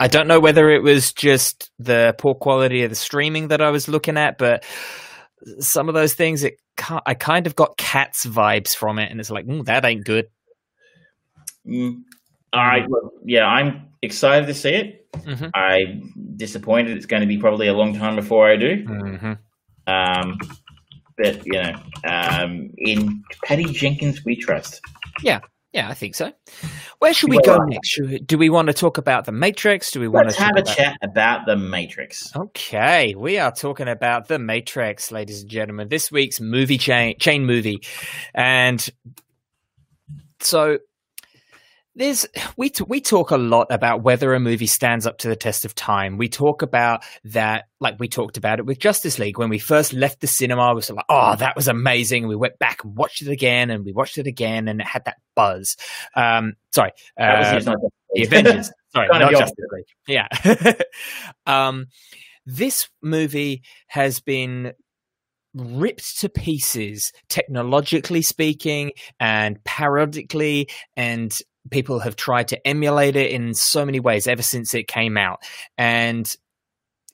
I 0.00 0.08
don't 0.08 0.28
know 0.28 0.40
whether 0.40 0.70
it 0.70 0.82
was 0.82 1.12
just 1.12 1.70
the 1.78 2.14
poor 2.18 2.34
quality 2.34 2.82
of 2.84 2.90
the 2.90 2.96
streaming 2.96 3.48
that 3.48 3.60
I 3.60 3.70
was 3.70 3.88
looking 3.88 4.16
at, 4.16 4.38
but 4.38 4.64
some 5.60 5.88
of 5.88 5.94
those 5.94 6.14
things, 6.14 6.44
it 6.44 6.54
I 7.06 7.14
kind 7.14 7.46
of 7.46 7.56
got 7.56 7.76
Cats 7.76 8.24
vibes 8.26 8.74
from 8.74 8.98
it, 8.98 9.10
and 9.10 9.20
it's 9.20 9.30
like 9.30 9.46
mm, 9.46 9.64
that 9.64 9.84
ain't 9.84 10.04
good. 10.04 10.26
Mm. 11.66 12.02
All 12.52 12.64
right, 12.64 12.84
well, 12.88 13.12
yeah, 13.24 13.44
I'm 13.44 13.88
excited 14.00 14.46
to 14.46 14.54
see 14.54 14.70
it. 14.70 15.06
Mm-hmm. 15.12 15.48
I'm 15.54 16.12
disappointed 16.36 16.96
it's 16.96 17.06
going 17.06 17.20
to 17.20 17.26
be 17.26 17.38
probably 17.38 17.68
a 17.68 17.74
long 17.74 17.94
time 17.94 18.16
before 18.16 18.50
I 18.50 18.56
do. 18.56 18.84
Mm-hmm. 18.84 19.32
Um, 19.86 20.38
but 21.18 21.44
you 21.44 21.52
know, 21.52 21.74
um, 22.04 22.70
in 22.78 23.22
Patty 23.44 23.64
Jenkins 23.64 24.24
we 24.24 24.36
trust. 24.36 24.80
Yeah, 25.22 25.40
yeah, 25.72 25.90
I 25.90 25.94
think 25.94 26.14
so. 26.14 26.32
Where 26.98 27.12
should 27.12 27.28
we 27.28 27.38
well, 27.44 27.58
go 27.58 27.64
next? 27.64 28.00
do 28.26 28.38
we 28.38 28.48
want 28.48 28.68
to 28.68 28.72
talk 28.72 28.96
about 28.96 29.26
the 29.26 29.32
Matrix? 29.32 29.90
Do 29.90 30.00
we 30.00 30.08
want 30.08 30.30
to 30.30 30.40
have 30.40 30.56
a 30.56 30.60
about... 30.60 30.76
chat 30.76 30.98
about 31.02 31.46
the 31.46 31.56
Matrix? 31.56 32.34
Okay, 32.34 33.14
we 33.14 33.38
are 33.38 33.52
talking 33.52 33.88
about 33.88 34.28
the 34.28 34.38
Matrix, 34.38 35.12
ladies 35.12 35.42
and 35.42 35.50
gentlemen. 35.50 35.88
This 35.88 36.10
week's 36.10 36.40
movie 36.40 36.78
chain 36.78 37.16
chain 37.18 37.44
movie, 37.44 37.82
and 38.34 38.88
so 40.40 40.78
there's 41.98 42.26
we 42.56 42.70
t- 42.70 42.84
we 42.86 43.00
talk 43.00 43.30
a 43.30 43.36
lot 43.36 43.66
about 43.70 44.02
whether 44.02 44.32
a 44.32 44.40
movie 44.40 44.66
stands 44.66 45.06
up 45.06 45.18
to 45.18 45.28
the 45.28 45.36
test 45.36 45.64
of 45.64 45.74
time. 45.74 46.16
We 46.16 46.28
talk 46.28 46.62
about 46.62 47.04
that, 47.24 47.64
like 47.80 47.98
we 47.98 48.08
talked 48.08 48.36
about 48.36 48.60
it 48.60 48.66
with 48.66 48.78
Justice 48.78 49.18
League 49.18 49.38
when 49.38 49.48
we 49.48 49.58
first 49.58 49.92
left 49.92 50.20
the 50.20 50.26
cinema. 50.26 50.68
We 50.68 50.80
were 50.88 50.94
like, 50.94 51.04
"Oh, 51.08 51.34
that 51.36 51.56
was 51.56 51.68
amazing!" 51.68 52.24
And 52.24 52.28
we 52.28 52.36
went 52.36 52.58
back 52.58 52.84
and 52.84 52.96
watched 52.96 53.22
it 53.22 53.28
again, 53.28 53.70
and 53.70 53.84
we 53.84 53.92
watched 53.92 54.16
it 54.16 54.26
again, 54.26 54.68
and 54.68 54.80
it 54.80 54.86
had 54.86 55.04
that 55.06 55.16
buzz. 55.34 55.76
Um, 56.14 56.54
sorry, 56.72 56.92
uh, 57.20 57.58
the 57.60 58.22
Avengers. 58.22 58.72
sorry, 58.94 59.08
not 59.08 59.32
Justice 59.32 59.66
League. 59.72 59.84
Yeah. 60.06 60.74
um, 61.46 61.86
this 62.46 62.88
movie 63.02 63.62
has 63.88 64.20
been 64.20 64.72
ripped 65.54 66.20
to 66.20 66.28
pieces 66.28 67.12
technologically 67.28 68.22
speaking 68.22 68.92
and 69.18 69.62
parodically 69.64 70.70
and 70.96 71.36
people 71.70 72.00
have 72.00 72.16
tried 72.16 72.48
to 72.48 72.66
emulate 72.66 73.16
it 73.16 73.30
in 73.30 73.54
so 73.54 73.84
many 73.84 74.00
ways 74.00 74.26
ever 74.26 74.42
since 74.42 74.74
it 74.74 74.88
came 74.88 75.16
out. 75.16 75.40
And 75.76 76.32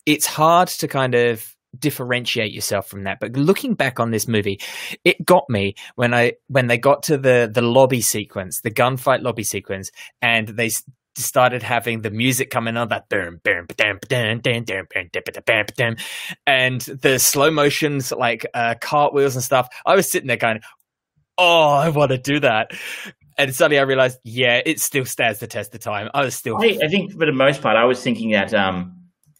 it's 0.07 0.27
hard 0.27 0.69
to 0.69 0.89
kind 0.89 1.15
of 1.15 1.55
differentiate 1.79 2.53
yourself 2.53 2.87
from 2.89 3.05
that. 3.05 3.21
But 3.21 3.33
looking 3.33 3.75
back 3.75 4.01
on 4.01 4.11
this 4.11 4.29
movie, 4.29 4.61
it 5.05 5.25
got 5.25 5.49
me 5.49 5.75
when 5.97 6.15
I 6.15 6.35
when 6.49 6.67
they 6.67 6.79
got 6.79 7.05
to 7.05 7.19
the 7.19 7.51
the 7.53 7.63
lobby 7.63 8.01
sequence, 8.01 8.61
the 8.61 8.71
gunfight 8.71 9.23
lobby 9.23 9.45
sequence, 9.45 9.91
and 10.23 10.49
they 10.49 10.71
started 11.17 11.63
having 11.63 12.03
the 12.03 12.11
music 12.11 12.51
coming 12.51 12.77
on 12.77 12.89
that 12.89 13.09
boom 13.09 13.41
boom 13.45 13.67
and 16.47 16.81
the 16.81 17.19
slow 17.19 17.51
motions 17.51 18.11
like 18.13 18.47
uh, 18.55 18.75
cartwheels 18.81 19.37
and 19.37 19.45
stuff. 19.45 19.69
I 19.87 19.95
was 19.95 20.11
sitting 20.11 20.27
there 20.29 20.37
going, 20.37 20.61
"Oh, 21.39 21.73
I 21.73 21.91
want 21.91 22.11
to 22.11 22.19
do 22.19 22.41
that." 22.41 22.73
And 23.37 23.55
suddenly 23.55 23.79
I 23.79 23.83
realized, 23.83 24.19
yeah, 24.25 24.61
it 24.65 24.81
still 24.81 25.05
stands 25.05 25.41
the 25.41 25.47
test 25.47 25.75
of 25.75 25.81
time. 25.81 26.11
I 26.15 26.25
was 26.25 26.35
still. 26.35 26.57
I, 26.57 26.79
I, 26.83 26.89
think 26.89 27.13
for 27.13 27.27
the 27.27 27.33
most 27.33 27.63
part, 27.63 27.77
I 27.77 27.85
was 27.85 28.03
thinking 28.03 28.31
that 28.31 28.55
um, 28.55 28.95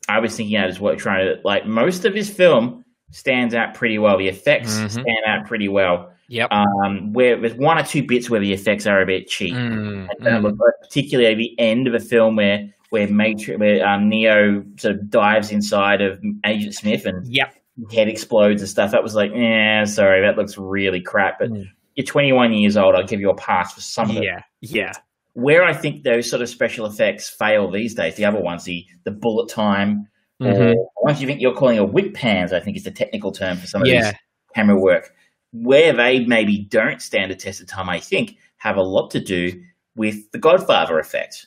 I 0.09 0.19
was 0.19 0.37
thinking 0.37 0.57
out 0.57 0.69
is 0.69 0.81
what 0.81 0.99
trying 0.99 1.27
to 1.27 1.41
like 1.45 1.67
most 1.67 2.05
of 2.05 2.15
his 2.15 2.29
film 2.29 2.85
stands 3.11 3.55
out 3.55 3.75
pretty 3.75 3.99
well. 3.99 4.19
The 4.19 4.29
effects 4.29 4.75
mm-hmm. 4.75 4.89
stand 4.89 5.25
out 5.27 5.47
pretty 5.47 5.69
well. 5.69 6.11
Yep. 6.29 6.51
Um, 6.53 7.13
where 7.13 7.39
there's 7.39 7.55
one 7.55 7.79
or 7.79 7.85
two 7.85 8.03
bits 8.03 8.31
where 8.31 8.41
the 8.41 8.53
effects 8.53 8.87
are 8.87 9.01
a 9.01 9.07
bit 9.07 9.29
cheap, 9.29 9.55
mm, 9.55 10.09
mm. 10.21 10.59
particularly 10.83 11.31
at 11.31 11.37
the 11.37 11.55
end 11.59 11.87
of 11.87 11.95
a 11.95 12.01
film 12.01 12.37
where 12.37 12.75
where 12.91 13.07
Matrix, 13.09 13.59
where 13.59 13.87
um, 13.87 14.09
Neo 14.09 14.65
sort 14.79 14.95
of 14.95 15.11
dives 15.11 15.51
inside 15.51 16.01
of 16.01 16.23
Agent 16.47 16.75
Smith 16.75 17.07
and 17.07 17.27
yep. 17.27 17.55
head 17.93 18.09
explodes 18.09 18.63
and 18.63 18.69
stuff. 18.69 18.93
That 18.93 19.03
was 19.03 19.15
like, 19.15 19.33
yeah, 19.35 19.85
sorry, 19.85 20.23
that 20.23 20.37
looks 20.37 20.57
really 20.57 21.01
crap. 21.01 21.39
But 21.39 21.51
mm. 21.51 21.69
You're 21.95 22.05
21 22.05 22.53
years 22.53 22.77
old. 22.77 22.95
I'll 22.95 23.07
give 23.07 23.21
you 23.21 23.31
a 23.31 23.37
pass 23.37 23.73
for 23.73 23.81
some 23.81 24.11
of 24.11 24.17
it. 24.17 24.25
Yeah, 24.25 24.41
yeah. 24.61 24.93
Where 25.35 25.65
I 25.65 25.73
think 25.73 26.05
those 26.05 26.29
sort 26.29 26.43
of 26.43 26.49
special 26.49 26.87
effects 26.87 27.29
fail 27.29 27.71
these 27.71 27.95
days, 27.95 28.17
the 28.17 28.25
other 28.25 28.41
ones, 28.41 28.65
the 28.65 28.87
the 29.05 29.11
bullet 29.11 29.51
time, 29.51 30.07
mm-hmm. 30.41 30.63
or 30.63 30.91
once 31.03 31.21
you 31.21 31.27
think 31.27 31.41
you're 31.41 31.55
calling 31.55 31.79
a 31.79 31.85
whip 31.85 32.15
pans, 32.15 32.53
I 32.53 32.61
think 32.61 32.77
is 32.77 32.85
the 32.85 32.91
technical 32.91 33.33
term 33.33 33.57
for 33.57 33.67
some 33.67 33.83
of 33.83 33.89
yeah. 33.89 34.03
these 34.03 34.13
camera 34.55 34.81
work. 34.81 35.13
Where 35.53 35.93
they 35.93 36.25
maybe 36.25 36.67
don't 36.69 37.01
stand 37.01 37.31
a 37.31 37.37
test 37.37 37.61
of 37.61 37.69
time, 37.69 37.89
I 37.89 38.01
think, 38.01 38.37
have 38.59 38.77
a 38.77 38.83
lot 38.83 39.11
to 39.13 39.21
do 39.21 39.53
with 39.95 40.31
the 40.33 40.39
Godfather 40.39 40.99
effect. 40.99 41.47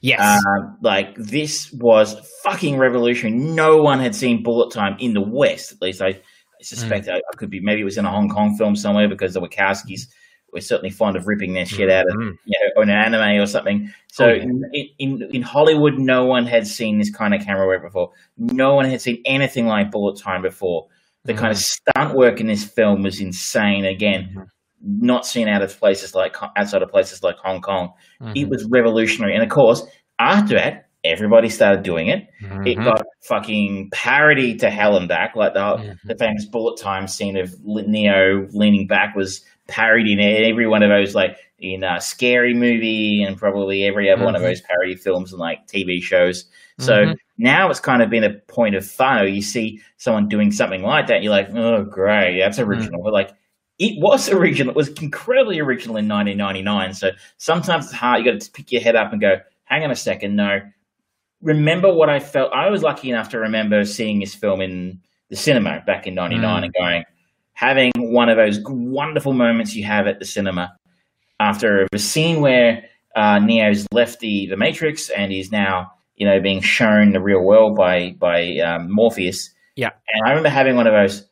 Yes. 0.00 0.20
Uh, 0.20 0.60
like 0.82 1.14
this 1.16 1.72
was 1.72 2.14
fucking 2.42 2.76
revolutionary. 2.78 3.38
No 3.38 3.78
one 3.78 4.00
had 4.00 4.14
seen 4.14 4.42
bullet 4.42 4.72
time 4.72 4.96
in 4.98 5.14
the 5.14 5.22
West, 5.22 5.72
at 5.72 5.80
least 5.80 6.02
I 6.02 6.20
suspect 6.62 7.06
mm. 7.06 7.14
I, 7.14 7.16
I, 7.16 7.36
could 7.36 7.50
be. 7.50 7.60
Maybe 7.60 7.82
it 7.82 7.84
was 7.84 7.98
in 7.98 8.04
a 8.04 8.10
Hong 8.10 8.28
Kong 8.28 8.56
film 8.56 8.76
somewhere 8.76 9.08
because 9.08 9.34
the 9.34 9.40
Wachowskis 9.40 10.08
were 10.52 10.60
certainly 10.60 10.90
fond 10.90 11.16
of 11.16 11.26
ripping 11.26 11.52
their 11.52 11.66
shit 11.66 11.90
out 11.90 12.06
of 12.08 12.16
mm. 12.16 12.36
you 12.44 12.70
know, 12.74 12.82
an 12.82 12.90
anime 12.90 13.40
or 13.40 13.46
something. 13.46 13.92
So 14.10 14.26
oh, 14.26 14.32
yeah. 14.32 14.42
in, 14.42 14.90
in, 14.98 15.22
in 15.32 15.42
Hollywood, 15.42 15.98
no 15.98 16.24
one 16.24 16.46
had 16.46 16.66
seen 16.66 16.98
this 16.98 17.10
kind 17.10 17.34
of 17.34 17.44
camera 17.44 17.66
work 17.66 17.82
before. 17.82 18.12
No 18.36 18.74
one 18.74 18.86
had 18.86 19.00
seen 19.00 19.22
anything 19.24 19.66
like 19.66 19.90
bullet 19.90 20.18
time 20.18 20.42
before. 20.42 20.86
The 21.24 21.34
mm. 21.34 21.38
kind 21.38 21.52
of 21.52 21.58
stunt 21.58 22.14
work 22.14 22.40
in 22.40 22.46
this 22.46 22.64
film 22.64 23.02
was 23.02 23.20
insane. 23.20 23.84
Again, 23.84 24.30
mm-hmm 24.30 24.42
not 24.80 25.26
seen 25.26 25.48
out 25.48 25.62
of 25.62 25.76
places 25.78 26.14
like 26.14 26.36
outside 26.56 26.82
of 26.82 26.90
places 26.90 27.22
like 27.22 27.36
Hong 27.38 27.60
Kong. 27.60 27.92
Mm-hmm. 28.20 28.32
It 28.36 28.48
was 28.48 28.64
revolutionary, 28.66 29.34
and 29.34 29.42
of 29.42 29.48
course, 29.48 29.82
after 30.18 30.54
that, 30.54 30.87
everybody 31.04 31.48
started 31.48 31.82
doing 31.82 32.08
it. 32.08 32.28
Mm-hmm. 32.42 32.66
It 32.66 32.74
got 32.76 33.04
fucking 33.22 33.90
parody 33.92 34.56
to 34.56 34.70
hell 34.70 34.96
and 34.96 35.08
back, 35.08 35.36
like 35.36 35.54
the 35.54 35.60
mm-hmm. 35.60 36.08
the 36.08 36.16
famous 36.16 36.44
bullet 36.44 36.80
time 36.80 37.06
scene 37.06 37.36
of 37.36 37.54
Neo 37.64 38.46
leaning 38.52 38.86
back 38.86 39.14
was 39.14 39.44
parodied 39.68 40.18
in 40.18 40.44
every 40.44 40.66
one 40.66 40.82
of 40.82 40.90
those, 40.90 41.14
like 41.14 41.36
in 41.58 41.84
a 41.84 42.00
scary 42.00 42.54
movie, 42.54 43.22
and 43.22 43.36
probably 43.36 43.84
every 43.84 44.10
other 44.10 44.24
one 44.24 44.34
of 44.34 44.40
mm-hmm. 44.42 44.50
those 44.50 44.62
parody 44.62 44.94
films 44.94 45.32
and 45.32 45.40
like 45.40 45.66
TV 45.66 46.02
shows. 46.02 46.44
So 46.78 46.92
mm-hmm. 46.92 47.12
now 47.38 47.70
it's 47.70 47.80
kind 47.80 48.02
of 48.02 48.10
been 48.10 48.24
a 48.24 48.34
point 48.34 48.76
of 48.76 48.86
fun. 48.86 49.32
You 49.32 49.42
see 49.42 49.80
someone 49.96 50.28
doing 50.28 50.52
something 50.52 50.82
like 50.82 51.08
that, 51.08 51.22
you're 51.22 51.32
like, 51.32 51.50
oh, 51.54 51.84
great, 51.84 52.38
that's 52.38 52.58
mm. 52.58 52.66
original. 52.66 53.02
But 53.02 53.12
like 53.12 53.30
it 53.78 54.00
was 54.00 54.28
original. 54.30 54.70
It 54.70 54.76
was 54.76 54.88
incredibly 55.00 55.58
original 55.58 55.96
in 55.96 56.08
1999. 56.08 56.94
So 56.94 57.10
sometimes 57.36 57.86
it's 57.86 57.94
hard. 57.94 58.24
You 58.24 58.32
got 58.32 58.40
to 58.40 58.50
pick 58.50 58.70
your 58.72 58.80
head 58.80 58.96
up 58.96 59.12
and 59.12 59.20
go, 59.20 59.38
hang 59.64 59.84
on 59.84 59.90
a 59.90 59.96
second. 59.96 60.36
No, 60.36 60.60
remember 61.42 61.92
what 61.92 62.08
I 62.08 62.20
felt. 62.20 62.52
I 62.52 62.70
was 62.70 62.82
lucky 62.82 63.10
enough 63.10 63.28
to 63.30 63.38
remember 63.38 63.84
seeing 63.84 64.20
this 64.20 64.34
film 64.34 64.60
in 64.60 65.00
the 65.30 65.36
cinema 65.36 65.82
back 65.86 66.06
in 66.06 66.14
99 66.14 66.42
mm. 66.42 66.64
and 66.64 66.74
going, 66.74 67.04
having 67.52 67.92
one 67.96 68.28
of 68.28 68.36
those 68.36 68.60
wonderful 68.66 69.32
moments 69.32 69.74
you 69.74 69.84
have 69.84 70.06
at 70.06 70.18
the 70.18 70.24
cinema 70.24 70.74
after 71.40 71.86
a 71.92 71.98
scene 71.98 72.40
where 72.40 72.84
uh, 73.14 73.38
Neo's 73.38 73.86
left 73.92 74.20
the, 74.20 74.46
the 74.46 74.56
Matrix 74.56 75.10
and 75.10 75.30
he's 75.30 75.52
now, 75.52 75.92
you 76.16 76.26
know, 76.26 76.40
being 76.40 76.60
shown 76.60 77.12
the 77.12 77.20
real 77.20 77.42
world 77.42 77.76
by, 77.76 78.16
by 78.18 78.58
um, 78.58 78.90
Morpheus. 78.90 79.50
Yeah. 79.76 79.90
And 80.08 80.26
I 80.26 80.30
remember 80.30 80.48
having 80.48 80.76
one 80.76 80.86
of 80.86 80.92
those, 80.92 81.28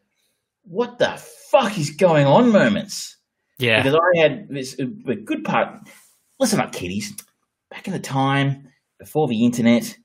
what 0.62 0.98
the 0.98 1.16
fuck 1.50 1.76
is 1.78 1.90
going 1.90 2.26
on 2.26 2.52
moments. 2.52 3.16
Yeah. 3.58 3.82
Because 3.82 3.98
I 3.98 4.20
had 4.20 4.48
this 4.48 4.78
a 4.78 4.84
good 4.84 5.44
part. 5.44 5.88
Listen 6.38 6.60
up, 6.60 6.72
kiddies. 6.72 7.14
Back 7.70 7.86
in 7.86 7.92
the 7.92 7.98
time 7.98 8.65
before 8.98 9.28
the 9.28 9.44
internet 9.44 9.96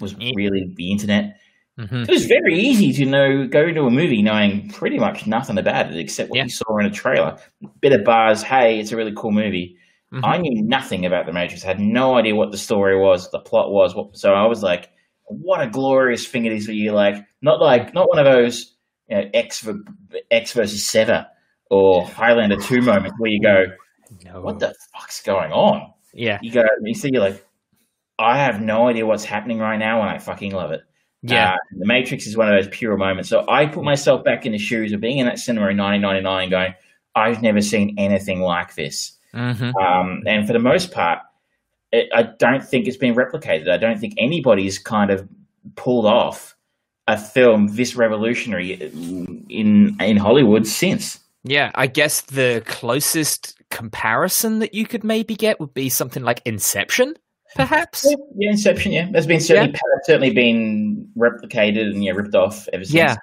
was 0.00 0.14
really 0.16 0.72
the 0.74 0.92
internet, 0.92 1.38
mm-hmm. 1.78 2.02
it 2.02 2.10
was 2.10 2.26
very 2.26 2.58
easy 2.58 2.92
to 2.92 3.06
know 3.06 3.46
go 3.46 3.66
into 3.66 3.82
a 3.82 3.90
movie 3.90 4.22
knowing 4.22 4.70
pretty 4.70 4.98
much 4.98 5.26
nothing 5.26 5.58
about 5.58 5.92
it 5.92 5.96
except 5.98 6.30
what 6.30 6.36
yeah. 6.36 6.44
you 6.44 6.50
saw 6.50 6.78
in 6.78 6.86
a 6.86 6.90
trailer. 6.90 7.38
Bit 7.80 7.92
of 7.92 8.04
buzz. 8.04 8.42
Hey, 8.42 8.78
it's 8.78 8.92
a 8.92 8.96
really 8.96 9.14
cool 9.16 9.32
movie. 9.32 9.76
Mm-hmm. 10.12 10.24
I 10.24 10.38
knew 10.38 10.62
nothing 10.62 11.04
about 11.04 11.26
the 11.26 11.32
Matrix. 11.32 11.64
I 11.64 11.68
had 11.68 11.80
no 11.80 12.16
idea 12.16 12.34
what 12.34 12.50
the 12.50 12.58
story 12.58 12.98
was, 12.98 13.30
the 13.30 13.40
plot 13.40 13.70
was. 13.70 13.94
What, 13.94 14.16
so 14.16 14.32
I 14.32 14.46
was 14.46 14.62
like, 14.62 14.90
"What 15.26 15.60
a 15.60 15.68
glorious 15.68 16.26
thing 16.26 16.46
it 16.46 16.52
is 16.52 16.66
for 16.66 16.72
you!" 16.72 16.92
Like, 16.92 17.16
not 17.42 17.60
like 17.60 17.92
not 17.92 18.08
one 18.08 18.18
of 18.18 18.24
those 18.24 18.74
you 19.08 19.16
know, 19.16 19.24
X 19.34 19.68
X 20.30 20.52
versus 20.52 20.86
Sever 20.86 21.26
or 21.70 22.06
Highlander 22.06 22.56
two 22.56 22.80
moment 22.80 23.14
where 23.18 23.30
you 23.30 23.42
go, 23.42 23.64
no. 24.24 24.40
what 24.40 24.58
the 24.58 24.74
fuck's 24.94 25.22
going 25.22 25.52
on? 25.52 25.92
Yeah, 26.14 26.38
you 26.42 26.52
go, 26.52 26.62
you 26.82 26.94
see, 26.94 27.10
you're 27.12 27.22
like, 27.22 27.44
I 28.18 28.38
have 28.38 28.60
no 28.60 28.88
idea 28.88 29.06
what's 29.06 29.24
happening 29.24 29.58
right 29.58 29.76
now, 29.76 30.00
and 30.00 30.10
I 30.10 30.18
fucking 30.18 30.52
love 30.52 30.72
it. 30.72 30.82
Yeah, 31.22 31.52
uh, 31.52 31.56
the 31.76 31.86
Matrix 31.86 32.26
is 32.26 32.36
one 32.36 32.52
of 32.52 32.62
those 32.62 32.74
pure 32.76 32.96
moments. 32.96 33.28
So 33.28 33.44
I 33.48 33.66
put 33.66 33.84
myself 33.84 34.24
back 34.24 34.46
in 34.46 34.52
the 34.52 34.58
shoes 34.58 34.92
of 34.92 35.00
being 35.00 35.18
in 35.18 35.26
that 35.26 35.38
cinema 35.38 35.68
in 35.68 35.76
1999 35.76 36.42
and 36.42 36.50
going, 36.50 36.74
I've 37.14 37.42
never 37.42 37.60
seen 37.60 37.96
anything 37.98 38.40
like 38.40 38.74
this. 38.76 39.18
Mm-hmm. 39.34 39.76
Um, 39.76 40.22
and 40.26 40.46
for 40.46 40.52
the 40.52 40.60
most 40.60 40.92
part, 40.92 41.20
it, 41.90 42.08
I 42.14 42.22
don't 42.22 42.64
think 42.64 42.86
it's 42.86 42.96
been 42.96 43.14
replicated. 43.14 43.68
I 43.68 43.78
don't 43.78 43.98
think 43.98 44.14
anybody's 44.16 44.78
kind 44.78 45.10
of 45.10 45.28
pulled 45.74 46.06
off 46.06 46.56
a 47.08 47.18
film 47.18 47.68
this 47.74 47.96
revolutionary 47.96 48.72
in 49.48 49.96
in 49.98 50.16
Hollywood 50.16 50.66
since. 50.66 51.18
Yeah, 51.44 51.70
I 51.74 51.86
guess 51.86 52.20
the 52.22 52.62
closest 52.66 53.58
comparison 53.70 54.58
that 54.58 54.74
you 54.74 54.86
could 54.86 55.04
maybe 55.04 55.34
get 55.34 55.58
would 55.60 55.74
be 55.74 55.88
something 55.88 56.22
like 56.22 56.42
Inception, 56.44 57.14
perhaps. 57.54 58.06
Yeah, 58.08 58.16
yeah 58.36 58.50
Inception. 58.50 58.92
Yeah, 58.92 59.08
has 59.14 59.26
been 59.26 59.40
certainly 59.40 59.72
yeah. 59.72 59.98
certainly 60.04 60.30
been 60.30 61.08
replicated 61.16 61.90
and 61.90 62.04
yeah 62.04 62.12
ripped 62.12 62.34
off 62.34 62.68
ever 62.72 62.84
since. 62.84 62.94
Yeah, 62.94 63.16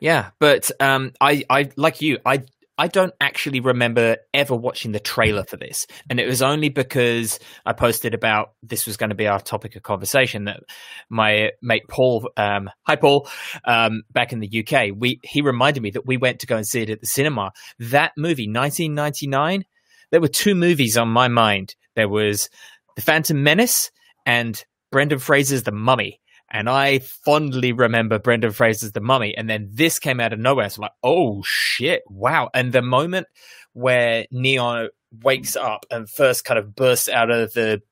yeah, 0.00 0.30
but 0.38 0.70
um, 0.80 1.12
I 1.20 1.44
I 1.48 1.70
like 1.76 2.00
you. 2.00 2.18
I 2.24 2.44
I 2.78 2.88
don't 2.88 3.14
actually 3.20 3.60
remember 3.60 4.18
ever 4.34 4.54
watching 4.54 4.92
the 4.92 5.00
trailer 5.00 5.44
for 5.44 5.56
this. 5.56 5.86
And 6.10 6.20
it 6.20 6.26
was 6.26 6.42
only 6.42 6.68
because 6.68 7.38
I 7.64 7.72
posted 7.72 8.12
about 8.12 8.52
this 8.62 8.86
was 8.86 8.98
going 8.98 9.08
to 9.10 9.16
be 9.16 9.26
our 9.26 9.40
topic 9.40 9.76
of 9.76 9.82
conversation 9.82 10.44
that 10.44 10.60
my 11.08 11.52
mate 11.62 11.88
Paul, 11.88 12.28
um, 12.36 12.68
hi 12.82 12.96
Paul, 12.96 13.28
um, 13.64 14.02
back 14.12 14.32
in 14.32 14.40
the 14.40 14.64
UK, 14.66 14.90
we, 14.94 15.20
he 15.22 15.40
reminded 15.40 15.82
me 15.82 15.90
that 15.92 16.06
we 16.06 16.18
went 16.18 16.40
to 16.40 16.46
go 16.46 16.56
and 16.56 16.66
see 16.66 16.82
it 16.82 16.90
at 16.90 17.00
the 17.00 17.06
cinema. 17.06 17.52
That 17.78 18.12
movie, 18.16 18.46
1999, 18.46 19.64
there 20.10 20.20
were 20.20 20.28
two 20.28 20.54
movies 20.54 20.98
on 20.98 21.08
my 21.08 21.28
mind. 21.28 21.74
There 21.94 22.10
was 22.10 22.50
The 22.96 23.02
Phantom 23.02 23.42
Menace 23.42 23.90
and 24.24 24.62
Brendan 24.90 25.18
Fraser's 25.18 25.62
The 25.62 25.72
Mummy. 25.72 26.20
And 26.50 26.68
I 26.68 27.00
fondly 27.00 27.72
remember 27.72 28.18
Brendan 28.18 28.52
Fraser's 28.52 28.92
The 28.92 29.00
Mummy. 29.00 29.36
And 29.36 29.48
then 29.48 29.70
this 29.72 29.98
came 29.98 30.20
out 30.20 30.32
of 30.32 30.38
nowhere. 30.38 30.68
So 30.70 30.78
I'm 30.78 30.82
like, 30.82 30.92
oh 31.02 31.42
shit, 31.44 32.02
wow. 32.06 32.50
And 32.54 32.72
the 32.72 32.82
moment 32.82 33.26
where 33.72 34.26
Neo 34.30 34.88
wakes 35.22 35.56
up 35.56 35.86
and 35.90 36.08
first 36.08 36.44
kind 36.44 36.58
of 36.58 36.74
bursts 36.74 37.08
out 37.08 37.30
of 37.30 37.52
the 37.52 37.82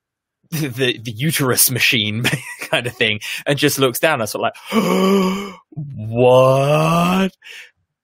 the, 0.51 0.99
the 0.99 1.11
uterus 1.11 1.71
machine 1.71 2.23
kind 2.61 2.85
of 2.85 2.95
thing 2.95 3.19
and 3.47 3.57
just 3.57 3.79
looks 3.79 3.99
down. 3.99 4.21
I 4.21 4.25
sort 4.25 4.45
of 4.45 4.53
like, 4.73 5.53
what? 5.71 7.35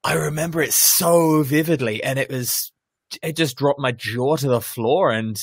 I 0.04 0.14
remember 0.14 0.60
it 0.60 0.72
so 0.72 1.44
vividly 1.44 2.02
and 2.02 2.18
it 2.18 2.30
was, 2.30 2.72
it 3.22 3.36
just 3.36 3.56
dropped 3.56 3.78
my 3.78 3.92
jaw 3.92 4.36
to 4.36 4.48
the 4.48 4.60
floor 4.60 5.12
and 5.12 5.40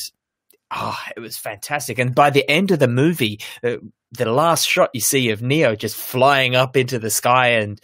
oh, 0.71 0.97
it 1.15 1.19
was 1.19 1.37
fantastic. 1.37 1.99
And 1.99 2.13
by 2.13 2.29
the 2.29 2.49
end 2.49 2.71
of 2.71 2.79
the 2.79 2.87
movie, 2.87 3.39
uh, 3.63 3.77
the 4.11 4.31
last 4.31 4.67
shot 4.67 4.91
you 4.93 5.01
see 5.01 5.29
of 5.29 5.41
Neo 5.41 5.75
just 5.75 5.95
flying 5.95 6.55
up 6.55 6.75
into 6.75 6.99
the 6.99 7.09
sky 7.09 7.49
and 7.49 7.79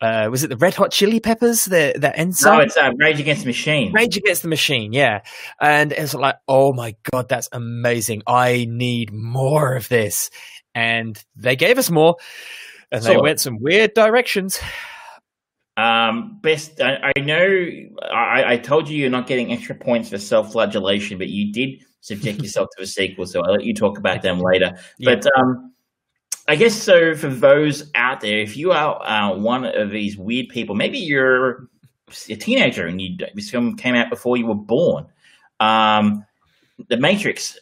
uh, 0.00 0.28
was 0.30 0.44
it 0.44 0.48
the 0.48 0.56
Red 0.56 0.74
Hot 0.74 0.90
Chili 0.90 1.20
Peppers? 1.20 1.64
The 1.64 1.94
that 2.00 2.18
end 2.18 2.34
No, 2.42 2.58
it's 2.58 2.76
uh, 2.76 2.90
Rage 2.98 3.20
Against 3.20 3.42
the 3.42 3.48
Machine. 3.48 3.92
Rage 3.92 4.16
Against 4.16 4.42
the 4.42 4.48
Machine, 4.48 4.92
yeah. 4.92 5.20
And 5.60 5.92
it's 5.92 6.14
like, 6.14 6.36
oh 6.46 6.72
my 6.74 6.96
god, 7.10 7.28
that's 7.28 7.48
amazing! 7.52 8.22
I 8.26 8.66
need 8.68 9.12
more 9.12 9.74
of 9.76 9.88
this. 9.88 10.30
And 10.74 11.22
they 11.36 11.56
gave 11.56 11.78
us 11.78 11.90
more, 11.90 12.16
and 12.90 13.02
so, 13.02 13.10
they 13.10 13.16
went 13.16 13.40
some 13.40 13.58
weird 13.60 13.94
directions. 13.94 14.60
Um, 15.76 16.38
best. 16.42 16.80
I, 16.80 17.12
I 17.16 17.20
know. 17.20 17.66
I, 18.02 18.44
I 18.46 18.56
told 18.58 18.88
you 18.88 18.98
you're 18.98 19.10
not 19.10 19.26
getting 19.26 19.52
extra 19.52 19.74
points 19.74 20.10
for 20.10 20.18
self-flagellation, 20.18 21.18
but 21.18 21.28
you 21.28 21.52
did 21.52 21.82
subject 22.04 22.42
yourself 22.42 22.68
to 22.76 22.82
a 22.82 22.86
sequel. 22.86 23.26
So 23.26 23.40
I'll 23.40 23.52
let 23.52 23.64
you 23.64 23.74
talk 23.74 23.98
about 23.98 24.22
them 24.22 24.38
later. 24.38 24.72
Yeah. 24.98 25.14
But 25.14 25.26
um, 25.36 25.72
I 26.46 26.56
guess 26.56 26.74
so 26.74 27.14
for 27.14 27.28
those 27.28 27.90
out 27.94 28.20
there, 28.20 28.38
if 28.38 28.56
you 28.56 28.72
are 28.72 29.02
uh, 29.02 29.34
one 29.36 29.64
of 29.64 29.90
these 29.90 30.16
weird 30.16 30.48
people, 30.48 30.74
maybe 30.74 30.98
you're 30.98 31.68
a 32.28 32.36
teenager 32.36 32.86
and 32.86 33.00
you, 33.00 33.16
this 33.34 33.50
film 33.50 33.76
came 33.76 33.94
out 33.94 34.10
before 34.10 34.36
you 34.36 34.46
were 34.46 34.54
born. 34.54 35.06
Um, 35.60 36.24
the 36.88 36.98
Matrix 36.98 37.58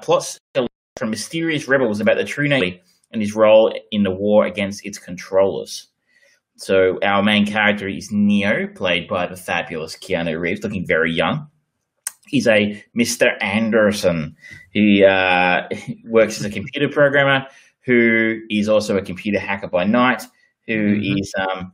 plots 0.00 0.38
from 0.54 1.10
mysterious 1.10 1.68
rebels 1.68 2.00
about 2.00 2.16
the 2.16 2.24
true 2.24 2.48
nature 2.48 2.80
and 3.12 3.20
his 3.20 3.34
role 3.34 3.72
in 3.90 4.02
the 4.02 4.10
war 4.10 4.46
against 4.46 4.86
its 4.86 4.98
controllers. 4.98 5.88
So 6.56 6.98
our 7.02 7.22
main 7.22 7.46
character 7.46 7.88
is 7.88 8.10
Neo, 8.12 8.68
played 8.68 9.08
by 9.08 9.26
the 9.26 9.36
fabulous 9.36 9.96
Keanu 9.96 10.38
Reeves, 10.38 10.62
looking 10.62 10.86
very 10.86 11.12
young. 11.12 11.48
He's 12.34 12.48
a 12.48 12.84
Mr. 12.98 13.40
Anderson. 13.40 14.34
He 14.72 15.04
uh, 15.04 15.68
works 16.04 16.40
as 16.40 16.44
a 16.44 16.50
computer 16.50 16.88
programmer 16.88 17.46
who 17.84 18.40
is 18.50 18.68
also 18.68 18.96
a 18.96 19.02
computer 19.02 19.38
hacker 19.38 19.68
by 19.68 19.84
night, 19.84 20.24
who 20.66 20.96
mm-hmm. 20.96 21.16
is 21.16 21.32
um, 21.38 21.72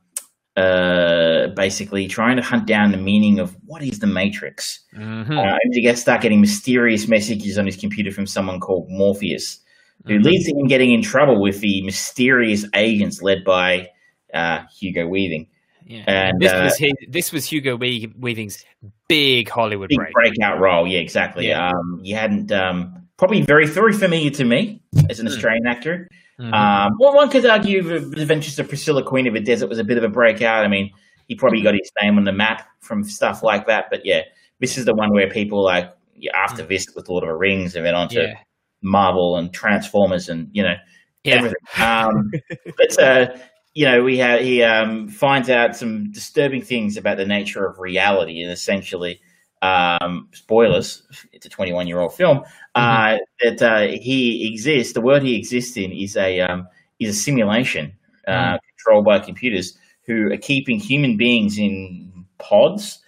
uh, 0.58 1.46
basically 1.56 2.06
trying 2.06 2.36
to 2.36 2.42
hunt 2.42 2.66
down 2.66 2.92
the 2.92 2.98
meaning 2.98 3.38
of 3.38 3.56
what 3.64 3.82
is 3.82 4.00
the 4.00 4.06
Matrix. 4.06 4.80
Mm-hmm. 4.94 5.32
Uh, 5.32 5.56
and 5.62 5.72
to 5.72 5.80
get 5.80 5.96
start 5.96 6.20
getting 6.20 6.42
mysterious 6.42 7.08
messages 7.08 7.56
on 7.56 7.64
his 7.64 7.78
computer 7.78 8.11
from 8.11 8.26
someone 8.26 8.61
called 8.61 8.84
Morpheus, 8.90 9.61
who 10.04 10.16
mm-hmm. 10.16 10.24
leads 10.24 10.46
him 10.46 10.66
getting 10.66 10.92
in 10.92 11.00
trouble 11.00 11.40
with 11.40 11.62
the 11.62 11.80
mysterious 11.86 12.66
agents 12.74 13.22
led 13.22 13.44
by 13.46 13.88
uh, 14.34 14.61
Hugo 14.78 15.06
Weaving. 15.06 15.46
Yeah. 15.91 16.05
And 16.07 16.41
this, 16.41 16.53
uh, 16.53 16.61
was 16.62 16.78
his, 16.78 16.93
this 17.09 17.32
was 17.32 17.45
Hugo 17.45 17.76
Weaving's 17.76 18.64
big 19.09 19.49
Hollywood 19.49 19.88
big 19.88 19.99
break. 19.99 20.12
breakout 20.12 20.61
role. 20.61 20.86
Yeah, 20.86 21.01
exactly. 21.01 21.49
Yeah. 21.49 21.68
Um, 21.68 22.01
you 22.05 22.14
hadn't 22.14 22.53
um, 22.53 23.09
probably 23.16 23.43
very 23.43 23.66
very 23.66 23.93
familiar 23.93 24.30
to 24.30 24.45
me 24.45 24.82
as 25.09 25.18
an 25.18 25.26
hmm. 25.26 25.32
Australian 25.32 25.64
mm. 25.64 25.70
actor. 25.70 26.09
Mm-hmm. 26.38 26.55
Um, 26.55 26.93
well, 27.01 27.14
one 27.16 27.28
could 27.28 27.45
argue 27.45 27.82
the 27.82 28.22
Adventures 28.22 28.59
of 28.61 28.68
Priscilla, 28.68 29.03
Queen 29.03 29.26
of 29.26 29.34
the 29.34 29.41
Desert, 29.41 29.68
was 29.68 29.80
a 29.80 29.84
bit 29.84 29.99
of 29.99 30.05
a 30.05 30.09
breakout. 30.09 30.64
I 30.64 30.68
mean, 30.68 30.93
he 31.26 31.34
probably 31.34 31.61
got 31.61 31.74
his 31.74 31.91
name 32.01 32.16
on 32.18 32.24
the 32.24 32.32
map 32.32 32.68
from 32.78 33.03
stuff 33.03 33.43
like 33.43 33.66
that. 33.66 33.86
But 33.91 34.07
yeah, 34.07 34.22
this 34.61 34.78
is 34.78 34.84
the 34.84 34.95
one 34.95 35.12
where 35.12 35.28
people 35.28 35.64
like 35.64 35.93
after 36.32 36.62
mm. 36.62 36.68
this 36.68 36.86
with 36.95 37.09
Lord 37.09 37.24
of 37.24 37.30
the 37.30 37.34
Rings 37.34 37.74
and 37.74 37.84
went 37.84 37.97
on 37.97 38.09
to 38.11 38.22
yeah. 38.22 38.34
Marvel 38.80 39.36
and 39.36 39.53
Transformers 39.53 40.28
and 40.28 40.49
you 40.53 40.62
know 40.62 40.76
yeah. 41.24 41.34
everything. 41.34 41.57
Um, 41.78 42.30
but 42.76 43.03
uh, 43.03 43.36
you 43.75 43.87
know, 43.87 44.03
we 44.03 44.18
have 44.18 44.41
he 44.41 44.62
um, 44.62 45.09
finds 45.09 45.49
out 45.49 45.77
some 45.77 46.11
disturbing 46.11 46.62
things 46.62 46.97
about 46.97 47.18
the 47.18 47.27
nature 47.27 47.64
of 47.66 47.79
reality, 47.79 48.43
and 48.43 48.51
essentially, 48.51 49.21
um, 49.62 50.29
spoilers. 50.33 51.03
It's 51.33 51.47
a 51.47 51.51
21 51.51 51.87
year 51.87 52.01
old 52.01 52.14
film. 52.14 52.43
Uh, 52.75 53.11
mm-hmm. 53.11 53.16
that 53.43 53.62
uh, 53.62 54.01
he 54.01 54.53
exists. 54.53 54.93
The 54.93 55.01
world 55.01 55.23
he 55.23 55.37
exists 55.37 55.77
in 55.77 55.93
is 55.93 56.16
a 56.16 56.41
um, 56.41 56.66
is 56.99 57.16
a 57.16 57.18
simulation 57.18 57.93
uh, 58.27 58.55
mm. 58.55 58.59
controlled 58.77 59.05
by 59.05 59.21
computers 59.21 59.77
who 60.07 60.33
are 60.33 60.37
keeping 60.37 60.81
human 60.81 61.16
beings 61.16 61.59
in 61.59 62.27
pods 62.39 62.99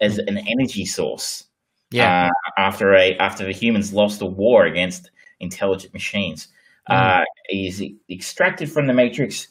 as 0.00 0.18
an 0.18 0.38
energy 0.38 0.84
source. 0.84 1.44
Yeah. 1.90 2.26
Uh, 2.26 2.60
after 2.60 2.94
a 2.94 3.16
after 3.18 3.44
the 3.44 3.52
humans 3.52 3.92
lost 3.92 4.20
a 4.20 4.26
war 4.26 4.66
against 4.66 5.10
intelligent 5.38 5.94
machines, 5.94 6.48
mm. 6.90 7.24
he's 7.48 7.80
extracted 8.10 8.70
from 8.70 8.88
the 8.88 8.94
matrix 8.94 9.46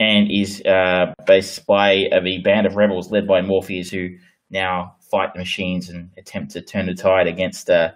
and 0.00 0.30
is 0.30 0.62
uh, 0.62 1.12
based 1.26 1.66
by 1.66 2.08
a 2.12 2.38
band 2.38 2.66
of 2.66 2.76
rebels 2.76 3.10
led 3.10 3.26
by 3.26 3.42
Morpheus, 3.42 3.90
who 3.90 4.10
now 4.50 4.96
fight 5.10 5.32
the 5.32 5.38
machines 5.38 5.88
and 5.88 6.10
attempt 6.16 6.52
to 6.52 6.62
turn 6.62 6.86
the 6.86 6.94
tide 6.94 7.26
against 7.26 7.68
uh, 7.68 7.90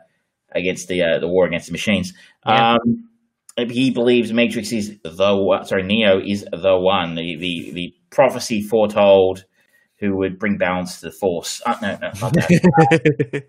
against 0.53 0.89
the 0.89 1.03
uh, 1.03 1.19
the 1.19 1.29
war 1.29 1.47
against 1.47 1.67
the 1.67 1.73
machines. 1.73 2.13
Yeah. 2.47 2.75
Um, 2.75 3.09
he 3.57 3.91
believes 3.91 4.33
Matrix 4.33 4.73
is 4.73 4.99
the 5.03 5.65
sorry 5.65 5.83
Neo 5.83 6.21
is 6.21 6.47
the 6.51 6.77
one, 6.79 7.15
the 7.15 7.37
the, 7.37 7.71
the 7.73 7.95
prophecy 8.11 8.63
foretold 8.63 9.45
who 9.99 10.17
would 10.17 10.39
bring 10.39 10.59
balance 10.59 10.99
to 10.99 11.07
the 11.07 11.13
force. 11.13 11.63
Uh, 11.65 11.77
no, 11.81 11.93
no, 11.93 12.11
not 12.21 12.33
that. 12.33 12.49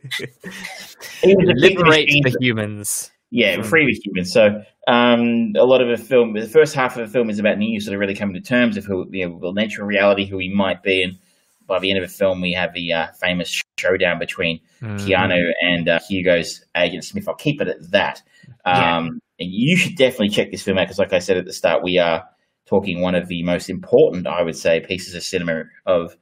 he 1.24 1.36
was 1.36 1.51
liberate 1.56 2.08
the 2.08 2.38
humans. 2.39 3.12
Yeah, 3.36 3.58
mm. 3.58 3.66
free 3.66 3.86
with 3.86 4.00
humans. 4.06 4.32
So 4.32 4.62
um, 4.88 5.54
a 5.58 5.66
lot 5.66 5.82
of 5.82 5.90
the 5.90 5.98
film, 5.98 6.34
the 6.34 6.48
first 6.48 6.76
half 6.76 6.96
of 6.96 7.08
the 7.08 7.12
film 7.12 7.32
is 7.32 7.40
about 7.40 7.58
Neo 7.58 7.80
sort 7.80 7.96
of 7.96 8.00
really 8.00 8.14
coming 8.14 8.36
to 8.36 8.42
terms 8.42 8.76
with 8.76 8.86
who, 8.86 9.08
you 9.10 9.28
know, 9.28 9.40
the 9.40 9.52
nature 9.52 9.82
of 9.82 9.88
reality, 9.88 10.28
who 10.28 10.38
he 10.38 10.50
might 10.50 10.84
be, 10.84 11.02
and 11.02 11.18
by 11.66 11.80
the 11.80 11.90
end 11.90 11.98
of 11.98 12.08
the 12.08 12.16
film, 12.16 12.42
we 12.42 12.54
have 12.54 12.76
the 12.76 12.94
uh, 12.94 13.08
famous 13.20 13.64
showdown 13.80 14.20
between 14.20 14.60
mm. 14.80 15.00
Keanu 15.00 15.52
and 15.64 15.90
uh, 15.90 16.00
Hugo's 16.08 16.64
agent 16.78 17.06
Smith. 17.06 17.28
I'll 17.28 17.34
keep 17.34 17.60
it 17.60 17.68
at 17.68 17.90
that. 17.90 18.22
Um, 18.66 19.20
yeah. 19.40 19.48
You 19.48 19.78
should 19.78 19.96
definitely 19.96 20.30
check 20.30 20.52
this 20.52 20.62
film 20.62 20.78
out 20.78 20.84
because, 20.84 21.00
like 21.00 21.12
I 21.14 21.18
said 21.18 21.38
at 21.38 21.46
the 21.46 21.54
start, 21.54 21.82
we 21.82 21.98
are 21.98 22.26
talking 22.68 23.02
one 23.02 23.16
of 23.16 23.28
the 23.30 23.42
most 23.42 23.68
important, 23.68 24.28
I 24.28 24.44
would 24.44 24.56
say, 24.56 24.80
pieces 24.80 25.16
of 25.16 25.24
cinema 25.24 25.64
of 25.88 26.16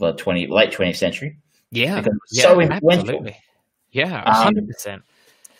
the 0.00 0.14
twenty 0.14 0.48
late 0.48 0.72
twentieth 0.72 0.96
century. 0.96 1.38
Yeah, 1.70 2.02
yeah 2.32 2.42
so 2.42 2.60
influential. 2.60 3.08
Absolutely. 3.08 3.36
Yeah, 3.92 4.24
um, 4.24 4.34
hundred 4.34 4.64
um, 4.64 4.66
percent 4.66 5.02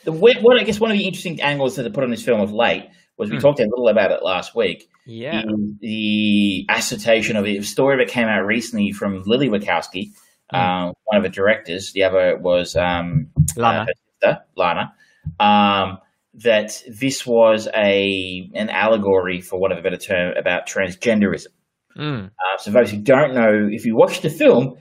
the 0.07 0.13
what 0.13 0.59
I 0.59 0.65
guess 0.65 0.81
one 0.81 0.91
of 0.91 0.97
the 0.97 1.05
interesting 1.05 1.43
angles 1.43 1.77
that 1.77 1.83
they 1.83 1.91
put 1.91 2.05
on 2.05 2.11
this 2.11 2.25
film 2.25 2.41
of 2.41 2.53
late 2.53 2.89
was 3.19 3.31
we 3.31 3.37
mm. 3.37 3.41
talked 3.41 3.61
a 3.61 3.65
little 3.65 3.89
about 3.89 4.13
it 4.13 4.23
last 4.23 4.55
week. 4.55 4.89
Yeah, 5.05 5.43
the 5.81 6.67
assertion 6.71 7.37
of 7.37 7.45
a 7.45 7.61
story 7.63 7.99
that 7.99 8.11
came 8.11 8.29
out 8.29 8.47
recently 8.47 8.93
from 8.93 9.23
Lily 9.27 9.49
Wachowski, 9.49 10.13
mm. 10.53 10.59
um, 10.59 10.95
one 11.05 11.19
of 11.19 11.23
the 11.23 11.29
directors. 11.29 11.93
The 11.93 12.05
other 12.05 12.39
was 12.39 12.77
um, 12.77 13.29
Lana. 13.57 13.83
Uh, 13.83 13.87
sister, 14.21 14.45
Lana. 14.57 14.95
Um, 15.41 15.99
that 16.35 16.83
this 16.89 17.27
was 17.27 17.69
a 17.75 18.51
an 18.55 18.71
allegory, 18.71 19.41
for 19.41 19.59
want 19.59 19.73
of 19.73 19.79
a 19.79 19.83
better 19.83 19.97
term, 19.97 20.37
about 20.37 20.67
transgenderism. 20.67 21.49
Mm. 21.97 22.27
Uh, 22.27 22.59
so 22.59 22.71
those 22.71 22.91
who 22.91 22.99
don't 22.99 23.35
know, 23.35 23.69
if 23.71 23.87
you 23.87 23.97
watch 23.97 24.21
the 24.21 24.31
film, 24.31 24.77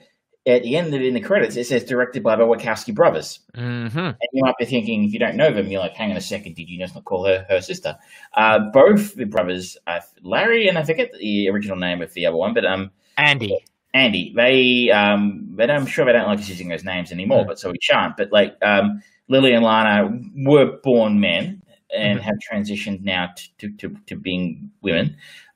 at 0.47 0.63
the 0.63 0.75
end 0.75 0.93
of 0.93 1.01
in 1.01 1.13
the 1.13 1.21
credits, 1.21 1.55
it 1.55 1.65
says 1.65 1.83
directed 1.83 2.21
by 2.21 2.35
the 2.35 2.43
Wachowski 2.43 2.93
brothers. 2.93 3.39
Mm-hmm. 3.55 3.97
And 3.97 4.17
you 4.31 4.43
might 4.43 4.57
be 4.57 4.65
thinking, 4.65 5.03
if 5.03 5.13
you 5.13 5.19
don't 5.19 5.35
know 5.35 5.51
them, 5.51 5.67
you're 5.67 5.81
like, 5.81 5.95
hang 5.95 6.11
on 6.11 6.17
a 6.17 6.21
second, 6.21 6.55
did 6.55 6.69
you 6.69 6.79
just 6.79 6.93
not 6.93 7.05
call 7.05 7.25
her 7.25 7.45
her 7.49 7.61
sister? 7.61 7.97
Uh, 8.33 8.59
both 8.71 9.15
the 9.15 9.25
brothers, 9.25 9.77
uh, 9.87 9.99
Larry 10.21 10.67
and 10.67 10.77
I 10.77 10.83
forget 10.83 11.11
the 11.19 11.49
original 11.49 11.77
name 11.77 12.01
of 12.01 12.13
the 12.13 12.25
other 12.25 12.37
one, 12.37 12.53
but 12.53 12.65
um, 12.65 12.91
Andy. 13.17 13.57
Andy. 13.93 14.33
They, 14.35 14.91
um, 14.91 15.47
but 15.51 15.71
I'm 15.71 15.85
sure 15.85 16.05
they 16.05 16.11
don't 16.11 16.27
like 16.27 16.39
us 16.39 16.49
using 16.49 16.67
those 16.67 16.83
names 16.83 17.11
anymore, 17.11 17.39
mm-hmm. 17.39 17.47
but 17.47 17.59
so 17.59 17.71
we 17.71 17.77
shan't. 17.81 18.17
But 18.17 18.31
like, 18.31 18.55
um, 18.61 19.01
Lily 19.27 19.53
and 19.53 19.63
Lana 19.63 20.09
were 20.35 20.77
born 20.83 21.19
men 21.19 21.63
and 21.95 22.19
mm-hmm. 22.19 22.25
have 22.25 22.35
transitioned 22.51 23.01
now 23.01 23.29
to, 23.35 23.69
to, 23.69 23.77
to, 23.77 23.95
to 24.07 24.15
being 24.15 24.69
women. 24.81 25.15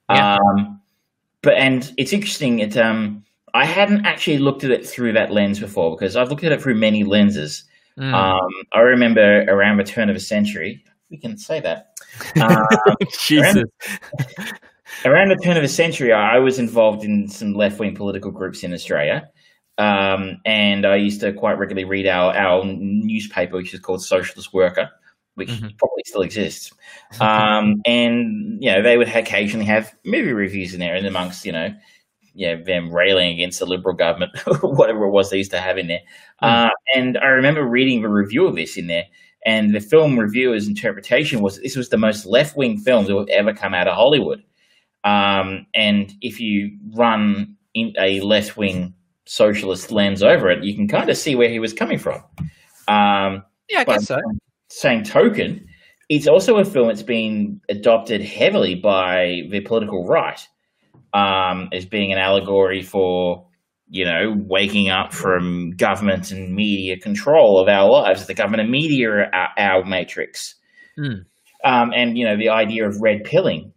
Yeah. 0.09 0.37
Um, 0.37 0.81
but 1.41 1.53
and 1.53 1.93
it's 1.97 2.13
interesting. 2.13 2.59
It 2.59 2.75
um 2.77 3.23
I 3.53 3.65
hadn't 3.65 4.05
actually 4.05 4.37
looked 4.37 4.63
at 4.63 4.71
it 4.71 4.87
through 4.87 5.13
that 5.13 5.31
lens 5.31 5.59
before 5.59 5.95
because 5.95 6.15
I've 6.15 6.29
looked 6.29 6.43
at 6.43 6.51
it 6.51 6.61
through 6.61 6.75
many 6.75 7.03
lenses. 7.03 7.63
Mm. 7.97 8.13
Um, 8.13 8.49
I 8.73 8.79
remember 8.79 9.43
around 9.43 9.77
the 9.77 9.83
turn 9.83 10.09
of 10.09 10.15
a 10.15 10.19
century, 10.19 10.83
we 11.09 11.17
can 11.17 11.37
say 11.37 11.59
that. 11.59 11.87
Um, 12.41 12.65
Jesus. 13.21 13.55
Around, 13.55 13.69
around, 15.05 15.29
the 15.29 15.39
turn 15.43 15.57
of 15.57 15.63
a 15.63 15.67
century, 15.67 16.11
I 16.11 16.39
was 16.39 16.57
involved 16.59 17.03
in 17.03 17.27
some 17.27 17.53
left 17.53 17.79
wing 17.79 17.95
political 17.95 18.31
groups 18.31 18.63
in 18.63 18.73
Australia. 18.73 19.29
Um, 19.77 20.41
and 20.43 20.85
I 20.85 20.97
used 20.97 21.21
to 21.21 21.31
quite 21.31 21.57
regularly 21.57 21.85
read 21.85 22.07
our, 22.07 22.35
our 22.35 22.65
newspaper, 22.65 23.55
which 23.55 23.73
is 23.73 23.79
called 23.79 24.03
Socialist 24.03 24.53
Worker, 24.53 24.89
which 25.35 25.49
mm-hmm. 25.49 25.67
probably 25.77 26.03
still 26.05 26.21
exists. 26.21 26.71
Um, 27.19 27.81
and, 27.85 28.61
you 28.61 28.71
know, 28.71 28.83
they 28.83 28.95
would 28.95 29.07
occasionally 29.07 29.65
have 29.65 29.95
movie 30.05 30.31
reviews 30.31 30.75
in 30.75 30.79
there 30.79 30.93
and 30.93 31.07
amongst, 31.07 31.43
you 31.43 31.51
know, 31.51 31.73
you 32.39 32.47
know, 32.47 32.63
them 32.63 32.89
railing 32.89 33.33
against 33.33 33.59
the 33.59 33.65
Liberal 33.65 33.93
government, 33.93 34.31
whatever 34.61 35.03
it 35.03 35.09
was 35.09 35.29
they 35.29 35.37
used 35.37 35.51
to 35.51 35.59
have 35.59 35.77
in 35.77 35.87
there. 35.87 35.99
Mm. 36.41 36.67
Uh, 36.67 36.69
and 36.95 37.17
I 37.17 37.25
remember 37.25 37.65
reading 37.65 38.01
the 38.01 38.07
review 38.07 38.47
of 38.47 38.55
this 38.55 38.77
in 38.77 38.87
there, 38.87 39.03
and 39.45 39.75
the 39.75 39.81
film 39.81 40.17
reviewer's 40.17 40.65
interpretation 40.65 41.41
was 41.41 41.59
this 41.59 41.75
was 41.75 41.89
the 41.89 41.97
most 41.97 42.25
left 42.25 42.55
wing 42.55 42.77
film 42.77 43.05
that 43.05 43.15
would 43.15 43.29
ever 43.29 43.53
come 43.53 43.73
out 43.73 43.89
of 43.89 43.95
Hollywood. 43.95 44.41
Um, 45.03 45.65
and 45.73 46.13
if 46.21 46.39
you 46.39 46.77
run 46.95 47.57
in 47.73 47.93
a 47.99 48.21
left 48.21 48.55
wing 48.55 48.93
socialist 49.25 49.91
lens 49.91 50.23
over 50.23 50.49
it, 50.49 50.63
you 50.63 50.73
can 50.73 50.87
kind 50.87 51.09
of 51.09 51.17
see 51.17 51.35
where 51.35 51.49
he 51.49 51.59
was 51.59 51.73
coming 51.73 51.99
from. 51.99 52.23
Um, 52.87 53.43
yeah, 53.67 53.81
I 53.81 53.83
guess 53.83 54.07
so. 54.07 54.17
Same 54.69 55.03
token, 55.03 55.67
it's 56.07 56.27
also 56.27 56.55
a 56.55 56.63
film 56.63 56.87
that's 56.87 57.03
been 57.03 57.59
adopted 57.67 58.21
heavily 58.21 58.75
by 58.75 59.43
the 59.49 59.59
political 59.59 60.07
right 60.07 60.39
um, 61.13 61.69
as 61.71 61.85
being 61.85 62.11
an 62.11 62.17
allegory 62.17 62.81
for 62.81 63.45
you 63.89 64.05
know 64.05 64.35
waking 64.37 64.89
up 64.89 65.13
from 65.13 65.71
government 65.71 66.31
and 66.31 66.55
media 66.55 66.97
control 66.97 67.59
of 67.59 67.67
our 67.67 67.89
lives. 67.89 68.27
The 68.27 68.33
government 68.33 68.61
and 68.61 68.71
media 68.71 69.09
are 69.09 69.33
our, 69.33 69.49
our 69.57 69.85
matrix, 69.85 70.55
mm. 70.97 71.25
um, 71.63 71.93
and 71.95 72.17
you 72.17 72.25
know 72.25 72.37
the 72.37 72.49
idea 72.49 72.87
of 72.87 73.01
red 73.01 73.23
pilling 73.23 73.73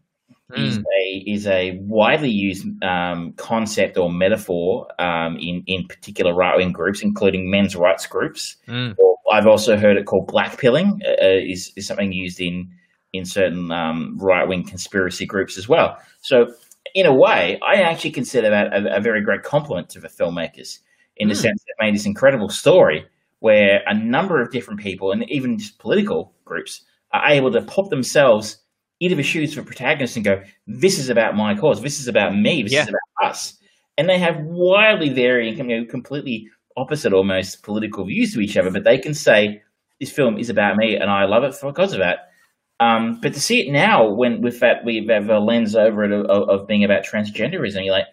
mm. 0.51 0.66
is 0.66 0.78
a 0.78 1.24
is 1.26 1.47
a 1.47 1.78
widely 1.83 2.30
used 2.30 2.66
um, 2.85 3.33
concept 3.37 3.97
or 3.97 4.12
metaphor 4.12 4.89
um, 5.01 5.37
in 5.39 5.62
in 5.66 5.87
particular 5.87 6.35
right 6.35 6.57
wing 6.57 6.72
groups, 6.72 7.03
including 7.03 7.51
men's 7.51 7.74
rights 7.76 8.07
groups. 8.07 8.57
Mm. 8.68 8.95
I've 9.33 9.47
also 9.47 9.78
heard 9.78 9.97
it 9.97 10.05
called 10.05 10.26
black 10.26 10.59
pilling. 10.59 11.01
Uh, 11.05 11.24
uh, 11.24 11.41
is 11.43 11.72
is 11.76 11.87
something 11.87 12.12
used 12.12 12.41
in 12.41 12.70
in 13.12 13.24
certain 13.24 13.70
um, 13.72 14.16
right 14.18 14.47
wing 14.47 14.64
conspiracy 14.64 15.26
groups 15.26 15.59
as 15.59 15.68
well. 15.68 15.99
So 16.20 16.53
in 16.95 17.07
a 17.07 17.14
way, 17.14 17.59
I 17.61 17.82
actually 17.82 18.11
consider 18.11 18.51
that 18.51 18.72
a, 18.72 18.97
a 18.97 19.01
very 19.01 19.22
great 19.22 19.43
compliment 19.43 19.88
to 19.90 20.01
the 20.01 20.09
filmmakers 20.09 20.78
in 21.16 21.28
the 21.28 21.34
mm. 21.34 21.40
sense 21.40 21.62
that 21.64 21.84
made 21.84 21.95
this 21.95 22.07
incredible 22.07 22.49
story 22.49 23.07
where 23.40 23.82
a 23.86 23.95
number 23.95 24.40
of 24.40 24.53
different 24.53 24.80
people 24.80 25.12
and 25.12 25.28
even 25.30 25.59
just 25.59 25.78
political 25.78 26.32
groups 26.45 26.82
are 27.12 27.28
able 27.28 27.51
to 27.51 27.62
pop 27.62 27.90
themselves 27.90 28.59
into 29.01 29.16
the 29.16 29.22
shoes 29.22 29.57
of 29.57 29.64
a 29.64 29.66
protagonist 29.66 30.16
and 30.16 30.24
go, 30.24 30.43
"This 30.66 30.99
is 30.99 31.09
about 31.11 31.36
my 31.36 31.57
cause. 31.57 31.82
This 31.82 31.99
is 31.99 32.07
about 32.07 32.36
me. 32.36 32.62
This 32.62 32.72
yeah. 32.72 32.82
is 32.82 32.88
about 32.88 33.30
us." 33.30 33.59
And 33.99 34.09
they 34.09 34.18
have 34.18 34.40
wildly 34.40 35.11
varying, 35.11 35.59
you 35.59 35.64
know, 35.64 35.84
completely 35.84 36.49
opposite 36.76 37.12
almost 37.12 37.62
political 37.62 38.05
views 38.05 38.32
to 38.32 38.40
each 38.40 38.57
other, 38.57 38.70
but 38.70 38.84
they 38.84 38.99
can 38.99 39.12
say, 39.12 39.61
"This 39.99 40.12
film 40.12 40.38
is 40.38 40.49
about 40.49 40.76
me, 40.76 40.97
and 40.97 41.11
I 41.11 41.24
love 41.24 41.43
it 41.43 41.55
because 41.61 41.93
of 41.93 41.99
that." 41.99 42.32
Um, 42.80 43.20
but 43.20 43.34
to 43.34 43.40
see 43.40 43.60
it 43.60 43.72
now, 43.72 44.08
when 44.08 44.40
with 44.40 44.60
that 44.60 44.84
we 44.84 45.06
have 45.06 45.30
a 45.30 45.38
lens 45.38 45.76
over 45.76 46.04
it 46.04 46.12
of, 46.12 46.26
of 46.26 46.66
being 46.66 46.82
about 46.82 47.04
transgenderism, 47.04 47.84
you're 47.84 47.94
like, 47.94 48.06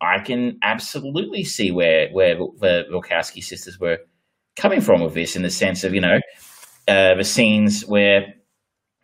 I 0.00 0.20
can 0.20 0.58
absolutely 0.62 1.44
see 1.44 1.70
where 1.70 2.08
where 2.10 2.34
the 2.34 2.84
Wachowski 2.90 3.42
sisters 3.42 3.78
were 3.78 3.98
coming 4.56 4.80
from 4.80 5.02
with 5.02 5.14
this, 5.14 5.36
in 5.36 5.42
the 5.42 5.50
sense 5.50 5.84
of 5.84 5.94
you 5.94 6.00
know 6.00 6.20
uh, 6.88 7.14
the 7.14 7.24
scenes 7.24 7.84
where 7.86 8.34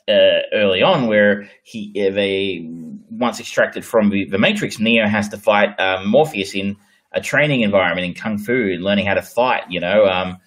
uh, 0.09 0.41
early 0.53 0.83
on 0.83 1.07
where 1.07 1.49
he 1.63 1.93
uh, 1.97 2.13
they 2.13 2.67
once 3.11 3.41
extracted 3.41 3.85
from 3.85 4.11
the, 4.11 4.25
the 4.27 4.39
Matrix, 4.39 4.79
Neo 4.79 5.07
has 5.07 5.29
to 5.29 5.37
fight 5.37 5.79
um, 5.81 6.09
Morpheus 6.09 6.55
in 6.55 6.77
a 7.13 7.21
training 7.21 7.61
environment 7.61 8.07
in 8.07 8.15
kung 8.15 8.39
fu 8.39 8.77
learning 8.81 9.07
how 9.07 9.15
to 9.15 9.23
fight. 9.23 9.63
You 9.69 9.81
know, 9.81 10.07
um, 10.07 10.39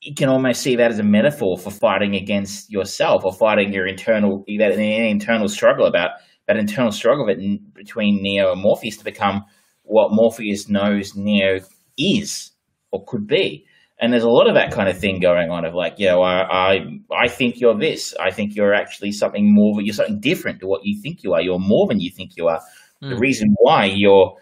you 0.00 0.14
can 0.14 0.28
almost 0.28 0.62
see 0.62 0.76
that 0.76 0.90
as 0.90 0.98
a 0.98 1.04
metaphor 1.04 1.58
for 1.58 1.70
fighting 1.70 2.14
against 2.14 2.70
yourself 2.70 3.24
or 3.24 3.32
fighting 3.32 3.72
your 3.72 3.86
internal 3.86 4.44
that 4.58 4.78
internal 4.78 5.48
struggle 5.48 5.86
about 5.86 6.12
that 6.46 6.56
internal 6.56 6.90
struggle 6.90 7.26
between 7.74 8.22
Neo 8.22 8.52
and 8.52 8.60
Morpheus 8.60 8.96
to 8.96 9.04
become 9.04 9.44
what 9.82 10.08
Morpheus 10.10 10.68
knows 10.68 11.14
Neo 11.14 11.60
is 11.98 12.50
or 12.90 13.04
could 13.06 13.26
be. 13.26 13.64
And 14.00 14.12
there's 14.12 14.24
a 14.24 14.30
lot 14.30 14.48
of 14.48 14.54
that 14.54 14.72
kind 14.72 14.88
of 14.88 14.98
thing 14.98 15.20
going 15.20 15.50
on 15.50 15.66
of 15.66 15.74
like, 15.74 15.98
you 15.98 16.06
know, 16.06 16.22
I, 16.22 16.74
I, 16.74 16.78
I 17.14 17.28
think 17.28 17.60
you're 17.60 17.78
this. 17.78 18.14
I 18.18 18.30
think 18.30 18.56
you're 18.56 18.72
actually 18.72 19.12
something 19.12 19.54
more, 19.54 19.82
you're 19.82 19.94
something 19.94 20.18
different 20.20 20.60
to 20.60 20.66
what 20.66 20.80
you 20.84 21.00
think 21.02 21.22
you 21.22 21.34
are. 21.34 21.42
You're 21.42 21.58
more 21.58 21.86
than 21.86 22.00
you 22.00 22.10
think 22.10 22.36
you 22.36 22.48
are. 22.48 22.60
Mm. 23.02 23.10
The 23.10 23.14
hmm. 23.16 23.20
reason 23.20 23.54
why 23.60 23.84
you're 23.84 24.34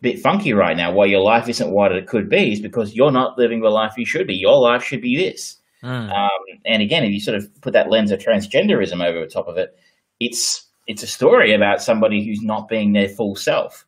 bit 0.00 0.20
funky 0.20 0.52
right 0.52 0.76
now, 0.76 0.92
why 0.92 1.06
your 1.06 1.22
life 1.22 1.48
isn't 1.48 1.70
what 1.70 1.92
it 1.92 2.06
could 2.06 2.28
be, 2.28 2.52
is 2.52 2.60
because 2.60 2.94
you're 2.94 3.10
not 3.10 3.38
living 3.38 3.60
the 3.60 3.70
life 3.70 3.94
you 3.96 4.04
should 4.04 4.26
be. 4.26 4.34
Your 4.34 4.58
life 4.58 4.82
should 4.82 5.00
be 5.00 5.16
this. 5.16 5.56
Mm. 5.82 6.10
Um, 6.10 6.30
and 6.64 6.82
again, 6.82 7.04
if 7.04 7.12
you 7.12 7.20
sort 7.20 7.36
of 7.36 7.48
put 7.60 7.72
that 7.72 7.90
lens 7.90 8.10
of 8.10 8.18
transgenderism 8.18 9.04
over 9.04 9.20
the 9.20 9.30
top 9.30 9.48
of 9.48 9.58
it, 9.58 9.76
it's 10.20 10.66
it's 10.86 11.02
a 11.02 11.06
story 11.06 11.54
about 11.54 11.82
somebody 11.82 12.24
who's 12.24 12.42
not 12.42 12.68
being 12.68 12.92
their 12.92 13.08
full 13.08 13.36
self, 13.36 13.86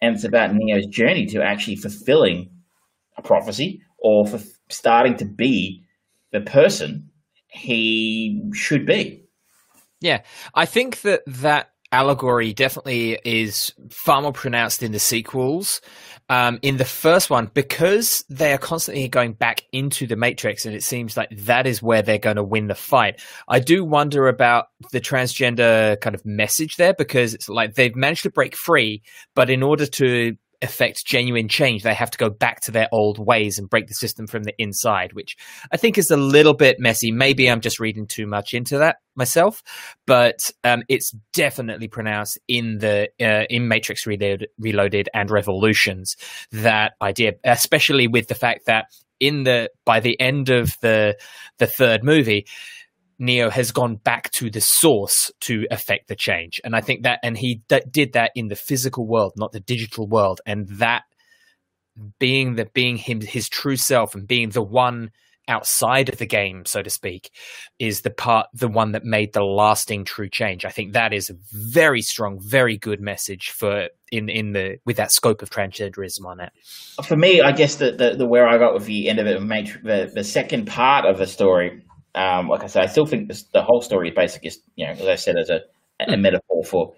and 0.00 0.14
it's 0.14 0.24
about 0.24 0.54
Neo's 0.54 0.86
journey 0.86 1.26
to 1.26 1.42
actually 1.42 1.76
fulfilling 1.76 2.50
a 3.16 3.22
prophecy 3.22 3.82
or 3.98 4.26
for 4.26 4.40
starting 4.68 5.16
to 5.16 5.24
be 5.24 5.84
the 6.32 6.40
person 6.40 7.10
he 7.48 8.42
should 8.52 8.86
be. 8.86 9.24
Yeah, 10.00 10.22
I 10.54 10.66
think 10.66 11.00
that 11.02 11.22
that 11.26 11.72
allegory 11.92 12.52
definitely 12.52 13.18
is 13.24 13.72
far 13.90 14.22
more 14.22 14.32
pronounced 14.32 14.82
in 14.82 14.92
the 14.92 14.98
sequels. 14.98 15.80
Um, 16.30 16.58
in 16.60 16.76
the 16.76 16.84
first 16.84 17.30
one, 17.30 17.50
because 17.54 18.22
they 18.28 18.52
are 18.52 18.58
constantly 18.58 19.08
going 19.08 19.32
back 19.32 19.62
into 19.72 20.06
the 20.06 20.16
Matrix, 20.16 20.66
and 20.66 20.74
it 20.74 20.82
seems 20.82 21.16
like 21.16 21.30
that 21.30 21.66
is 21.66 21.82
where 21.82 22.02
they're 22.02 22.18
going 22.18 22.36
to 22.36 22.42
win 22.42 22.66
the 22.66 22.74
fight. 22.74 23.22
I 23.48 23.60
do 23.60 23.82
wonder 23.82 24.28
about 24.28 24.66
the 24.92 25.00
transgender 25.00 25.98
kind 26.02 26.14
of 26.14 26.26
message 26.26 26.76
there 26.76 26.92
because 26.92 27.32
it's 27.32 27.48
like 27.48 27.74
they've 27.74 27.96
managed 27.96 28.24
to 28.24 28.30
break 28.30 28.54
free, 28.54 29.02
but 29.34 29.48
in 29.48 29.62
order 29.62 29.86
to 29.86 30.36
affect 30.62 31.06
genuine 31.06 31.48
change, 31.48 31.82
they 31.82 31.94
have 31.94 32.10
to 32.10 32.18
go 32.18 32.30
back 32.30 32.60
to 32.62 32.70
their 32.70 32.88
old 32.92 33.18
ways 33.18 33.58
and 33.58 33.70
break 33.70 33.86
the 33.86 33.94
system 33.94 34.26
from 34.26 34.44
the 34.44 34.54
inside, 34.58 35.12
which 35.12 35.36
I 35.70 35.76
think 35.76 35.98
is 35.98 36.10
a 36.10 36.16
little 36.16 36.54
bit 36.54 36.80
messy. 36.80 37.12
Maybe 37.12 37.50
I'm 37.50 37.60
just 37.60 37.80
reading 37.80 38.06
too 38.06 38.26
much 38.26 38.54
into 38.54 38.78
that 38.78 38.96
myself, 39.14 39.62
but 40.06 40.50
um, 40.64 40.82
it's 40.88 41.14
definitely 41.32 41.88
pronounced 41.88 42.38
in 42.48 42.78
the 42.78 43.08
uh, 43.20 43.44
in 43.48 43.68
Matrix 43.68 44.06
Reloaded, 44.06 44.48
Reloaded 44.58 45.08
and 45.14 45.30
Revolutions 45.30 46.16
that 46.52 46.92
idea, 47.00 47.32
especially 47.44 48.08
with 48.08 48.28
the 48.28 48.34
fact 48.34 48.66
that 48.66 48.86
in 49.20 49.44
the 49.44 49.70
by 49.84 50.00
the 50.00 50.18
end 50.20 50.48
of 50.48 50.72
the 50.80 51.16
the 51.58 51.66
third 51.66 52.04
movie 52.04 52.46
Neo 53.18 53.50
has 53.50 53.72
gone 53.72 53.96
back 53.96 54.30
to 54.32 54.50
the 54.50 54.60
source 54.60 55.30
to 55.40 55.66
affect 55.70 56.08
the 56.08 56.16
change. 56.16 56.60
And 56.62 56.76
I 56.76 56.80
think 56.80 57.02
that, 57.02 57.18
and 57.22 57.36
he 57.36 57.62
d- 57.68 57.82
did 57.90 58.12
that 58.12 58.30
in 58.34 58.48
the 58.48 58.56
physical 58.56 59.06
world, 59.06 59.32
not 59.36 59.52
the 59.52 59.60
digital 59.60 60.06
world. 60.06 60.40
And 60.46 60.68
that 60.78 61.02
being 62.18 62.54
the 62.54 62.66
being 62.66 62.96
him, 62.96 63.20
his 63.20 63.48
true 63.48 63.76
self 63.76 64.14
and 64.14 64.26
being 64.26 64.50
the 64.50 64.62
one 64.62 65.10
outside 65.48 66.10
of 66.10 66.18
the 66.18 66.26
game, 66.26 66.64
so 66.64 66.82
to 66.82 66.90
speak, 66.90 67.30
is 67.78 68.02
the 68.02 68.10
part, 68.10 68.46
the 68.52 68.68
one 68.68 68.92
that 68.92 69.02
made 69.02 69.32
the 69.32 69.42
lasting 69.42 70.04
true 70.04 70.28
change. 70.28 70.64
I 70.64 70.68
think 70.68 70.92
that 70.92 71.12
is 71.12 71.30
a 71.30 71.34
very 71.52 72.02
strong, 72.02 72.38
very 72.40 72.76
good 72.76 73.00
message 73.00 73.50
for 73.50 73.88
in 74.12 74.28
in 74.28 74.52
the 74.52 74.76
with 74.84 74.98
that 74.98 75.10
scope 75.10 75.42
of 75.42 75.50
transgenderism 75.50 76.24
on 76.24 76.40
it. 76.40 76.52
For 77.04 77.16
me, 77.16 77.40
I 77.40 77.52
guess 77.52 77.76
the 77.76 77.92
the, 77.92 78.14
the 78.16 78.26
where 78.26 78.46
I 78.46 78.58
got 78.58 78.74
with 78.74 78.84
the 78.84 79.08
end 79.08 79.18
of 79.18 79.26
it, 79.26 79.40
the 79.82 80.10
the 80.14 80.24
second 80.24 80.66
part 80.66 81.04
of 81.04 81.18
the 81.18 81.26
story 81.26 81.82
um, 82.18 82.48
like 82.48 82.64
I 82.64 82.66
said, 82.66 82.82
I 82.82 82.86
still 82.86 83.06
think 83.06 83.28
this, 83.28 83.44
the 83.44 83.62
whole 83.62 83.80
story 83.80 84.08
is 84.08 84.14
basically, 84.14 84.50
you 84.74 84.86
know, 84.86 84.92
as 84.92 85.06
I 85.06 85.14
said, 85.14 85.36
as 85.38 85.50
a, 85.50 85.60
a 86.00 86.16
metaphor 86.16 86.64
for 86.64 86.94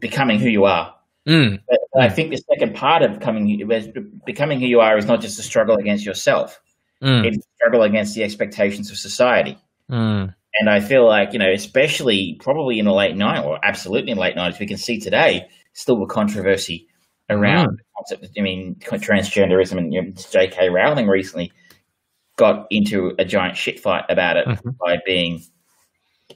becoming 0.00 0.38
who 0.38 0.48
you 0.48 0.64
are. 0.64 0.94
Mm. 1.28 1.60
But 1.68 2.02
I 2.02 2.08
think 2.08 2.30
the 2.30 2.38
second 2.38 2.74
part 2.74 3.02
of 3.02 3.18
becoming 3.18 3.62
becoming 4.24 4.60
who 4.60 4.66
you 4.66 4.80
are 4.80 4.96
is 4.96 5.04
not 5.04 5.20
just 5.20 5.38
a 5.38 5.42
struggle 5.42 5.76
against 5.76 6.04
yourself; 6.06 6.60
mm. 7.02 7.26
it's 7.26 7.36
a 7.36 7.48
struggle 7.56 7.82
against 7.82 8.14
the 8.14 8.22
expectations 8.22 8.90
of 8.90 8.96
society. 8.96 9.58
Mm. 9.90 10.34
And 10.60 10.70
I 10.70 10.80
feel 10.80 11.06
like 11.06 11.34
you 11.34 11.38
know, 11.38 11.50
especially 11.50 12.38
probably 12.40 12.78
in 12.78 12.86
the 12.86 12.92
late 12.92 13.16
'90s, 13.16 13.44
or 13.44 13.58
absolutely 13.62 14.12
in 14.12 14.16
the 14.16 14.22
late 14.22 14.36
'90s, 14.36 14.60
we 14.60 14.66
can 14.66 14.78
see 14.78 14.98
today 14.98 15.46
still 15.74 15.98
the 15.98 16.06
controversy 16.06 16.88
around 17.28 17.68
mm. 17.68 17.76
the 17.76 17.84
concept. 17.96 18.24
Of, 18.24 18.30
I 18.38 18.42
mean, 18.42 18.76
transgenderism 18.76 19.76
and 19.76 19.92
you 19.92 20.02
know, 20.02 20.12
J.K. 20.30 20.70
Rowling 20.70 21.06
recently 21.06 21.52
got 22.36 22.66
into 22.70 23.14
a 23.18 23.24
giant 23.24 23.56
shit 23.56 23.80
fight 23.80 24.04
about 24.08 24.36
it 24.36 24.46
mm-hmm. 24.46 24.70
by 24.80 24.98
being, 25.06 25.42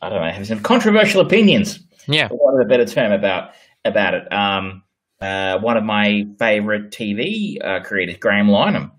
I 0.01 0.09
don't 0.09 0.21
know, 0.21 0.29
having 0.29 0.45
some 0.45 0.61
controversial 0.61 1.21
opinions. 1.21 1.81
Yeah, 2.07 2.29
what 2.29 2.61
a 2.61 2.65
better 2.65 2.87
term 2.87 3.13
about 3.13 3.51
about 3.85 4.15
it. 4.15 4.33
Um, 4.33 4.83
uh, 5.21 5.59
one 5.59 5.77
of 5.77 5.85
my 5.85 6.25
favorite 6.39 6.91
TV 6.91 7.57
uh, 7.63 7.81
creators, 7.83 8.17
Graham 8.17 8.47
Linehan, 8.47 8.91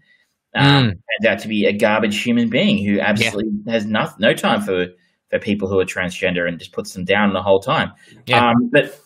um, 0.55 0.63
mm. 0.63 0.89
turns 0.89 1.25
out 1.27 1.39
to 1.39 1.47
be 1.47 1.65
a 1.65 1.73
garbage 1.73 2.21
human 2.21 2.49
being 2.49 2.83
who 2.83 2.99
absolutely 2.99 3.51
yeah. 3.65 3.73
has 3.73 3.85
no, 3.85 4.09
no 4.19 4.33
time 4.33 4.61
for 4.61 4.87
for 5.29 5.39
people 5.39 5.67
who 5.67 5.79
are 5.79 5.85
transgender 5.85 6.47
and 6.47 6.57
just 6.57 6.71
puts 6.71 6.93
them 6.93 7.05
down 7.05 7.33
the 7.33 7.41
whole 7.41 7.59
time. 7.59 7.91
Yeah. 8.25 8.49
Um, 8.49 8.69
but 8.71 8.99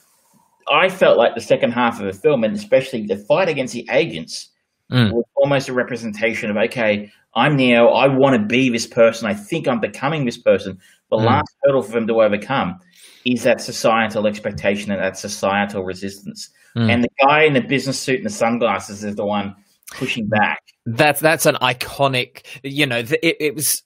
I 0.71 0.87
felt 0.87 1.17
like 1.17 1.35
the 1.35 1.41
second 1.41 1.71
half 1.71 1.99
of 1.99 2.05
the 2.05 2.13
film, 2.13 2.45
and 2.45 2.55
especially 2.55 3.05
the 3.05 3.17
fight 3.17 3.49
against 3.49 3.73
the 3.73 3.85
agents, 3.91 4.49
mm. 4.93 5.11
was 5.11 5.25
almost 5.35 5.69
a 5.69 5.73
representation 5.73 6.49
of 6.49 6.57
okay, 6.57 7.11
I'm 7.35 7.55
Neo. 7.55 7.87
I 7.87 8.07
want 8.07 8.39
to 8.39 8.45
be 8.45 8.69
this 8.69 8.87
person. 8.87 9.27
I 9.27 9.33
think 9.33 9.67
I'm 9.67 9.79
becoming 9.79 10.25
this 10.25 10.37
person. 10.37 10.79
The 11.09 11.17
mm. 11.17 11.25
last 11.25 11.53
hurdle 11.63 11.81
for 11.81 11.91
them 11.91 12.07
to 12.07 12.21
overcome 12.21 12.79
is 13.25 13.43
that 13.43 13.61
societal 13.61 14.27
expectation 14.27 14.91
and 14.91 15.01
that 15.01 15.17
societal 15.17 15.83
resistance. 15.83 16.49
Mm. 16.75 16.91
And 16.91 17.03
the 17.03 17.09
guy 17.25 17.43
in 17.43 17.53
the 17.53 17.61
business 17.61 17.99
suit 17.99 18.17
and 18.17 18.25
the 18.25 18.31
sunglasses 18.31 19.03
is 19.03 19.15
the 19.15 19.25
one 19.25 19.55
pushing 19.91 20.27
back. 20.27 20.59
That's 20.85 21.19
that's 21.19 21.45
an 21.45 21.55
iconic. 21.55 22.45
You 22.63 22.85
know, 22.85 22.99
it, 22.99 23.17
it 23.21 23.55
was 23.55 23.83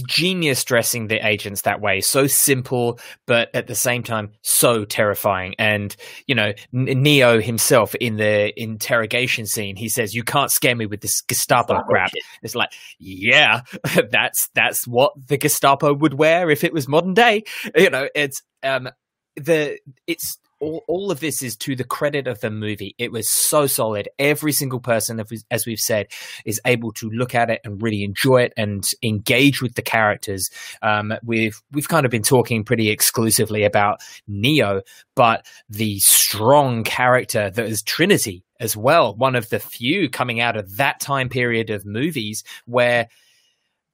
genius 0.00 0.64
dressing 0.64 1.08
the 1.08 1.26
agents 1.26 1.62
that 1.62 1.80
way. 1.80 2.00
So 2.00 2.26
simple, 2.26 2.98
but 3.26 3.54
at 3.54 3.66
the 3.66 3.74
same 3.74 4.02
time, 4.02 4.32
so 4.42 4.84
terrifying. 4.84 5.54
And, 5.58 5.94
you 6.26 6.34
know, 6.34 6.52
Neo 6.72 7.40
himself 7.40 7.94
in 7.96 8.16
the 8.16 8.52
interrogation 8.60 9.46
scene, 9.46 9.76
he 9.76 9.88
says, 9.88 10.14
you 10.14 10.24
can't 10.24 10.50
scare 10.50 10.76
me 10.76 10.86
with 10.86 11.00
this 11.00 11.20
Gestapo 11.22 11.82
crap. 11.82 12.12
It's 12.42 12.54
like, 12.54 12.70
yeah, 12.98 13.60
that's, 14.10 14.48
that's 14.54 14.86
what 14.86 15.12
the 15.28 15.38
Gestapo 15.38 15.94
would 15.94 16.14
wear 16.14 16.50
if 16.50 16.64
it 16.64 16.72
was 16.72 16.88
modern 16.88 17.14
day. 17.14 17.44
You 17.76 17.90
know, 17.90 18.08
it's, 18.14 18.42
um, 18.62 18.88
the, 19.36 19.78
it's, 20.06 20.38
all, 20.60 20.82
all 20.88 21.10
of 21.10 21.20
this 21.20 21.42
is 21.42 21.56
to 21.58 21.76
the 21.76 21.84
credit 21.84 22.26
of 22.26 22.40
the 22.40 22.50
movie. 22.50 22.94
It 22.98 23.12
was 23.12 23.28
so 23.28 23.66
solid. 23.66 24.08
Every 24.18 24.52
single 24.52 24.80
person, 24.80 25.22
as 25.50 25.66
we've 25.66 25.78
said, 25.78 26.08
is 26.44 26.60
able 26.64 26.92
to 26.92 27.10
look 27.10 27.34
at 27.34 27.50
it 27.50 27.60
and 27.64 27.82
really 27.82 28.02
enjoy 28.04 28.42
it 28.42 28.52
and 28.56 28.84
engage 29.02 29.60
with 29.60 29.74
the 29.74 29.82
characters. 29.82 30.50
Um, 30.82 31.12
we've 31.22 31.60
we've 31.72 31.88
kind 31.88 32.04
of 32.04 32.10
been 32.10 32.22
talking 32.22 32.64
pretty 32.64 32.90
exclusively 32.90 33.64
about 33.64 34.00
Neo, 34.26 34.82
but 35.14 35.46
the 35.68 35.98
strong 36.00 36.84
character 36.84 37.50
that 37.50 37.66
is 37.66 37.82
Trinity 37.82 38.44
as 38.60 38.76
well. 38.76 39.14
One 39.14 39.34
of 39.34 39.48
the 39.50 39.58
few 39.58 40.08
coming 40.08 40.40
out 40.40 40.56
of 40.56 40.76
that 40.76 41.00
time 41.00 41.28
period 41.28 41.70
of 41.70 41.84
movies 41.84 42.44
where 42.66 43.08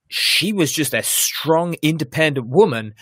she 0.09 0.53
was 0.53 0.73
just 0.73 0.93
a 0.93 1.03
strong, 1.03 1.77
independent 1.83 2.49
woman 2.49 2.95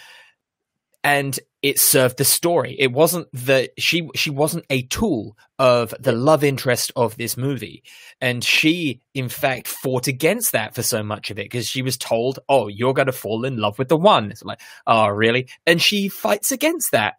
and 1.02 1.38
it 1.62 1.78
served 1.78 2.18
the 2.18 2.24
story. 2.24 2.76
It 2.78 2.92
wasn't 2.92 3.28
that 3.32 3.70
she 3.78 4.08
she 4.14 4.30
wasn't 4.30 4.64
a 4.70 4.82
tool 4.82 5.36
of 5.58 5.92
the 5.98 6.12
love 6.12 6.44
interest 6.44 6.92
of 6.94 7.16
this 7.16 7.36
movie, 7.36 7.82
and 8.20 8.44
she 8.44 9.00
in 9.14 9.28
fact 9.28 9.66
fought 9.66 10.06
against 10.06 10.52
that 10.52 10.74
for 10.74 10.82
so 10.82 11.02
much 11.02 11.30
of 11.30 11.38
it 11.38 11.44
because 11.44 11.66
she 11.66 11.82
was 11.82 11.96
told, 11.96 12.38
"Oh, 12.48 12.68
you're 12.68 12.94
going 12.94 13.06
to 13.06 13.12
fall 13.12 13.44
in 13.44 13.56
love 13.56 13.78
with 13.78 13.88
the 13.88 13.96
one." 13.96 14.30
It's 14.30 14.44
like, 14.44 14.60
"Oh, 14.86 15.08
really?" 15.08 15.48
And 15.66 15.82
she 15.82 16.08
fights 16.08 16.52
against 16.52 16.92
that, 16.92 17.16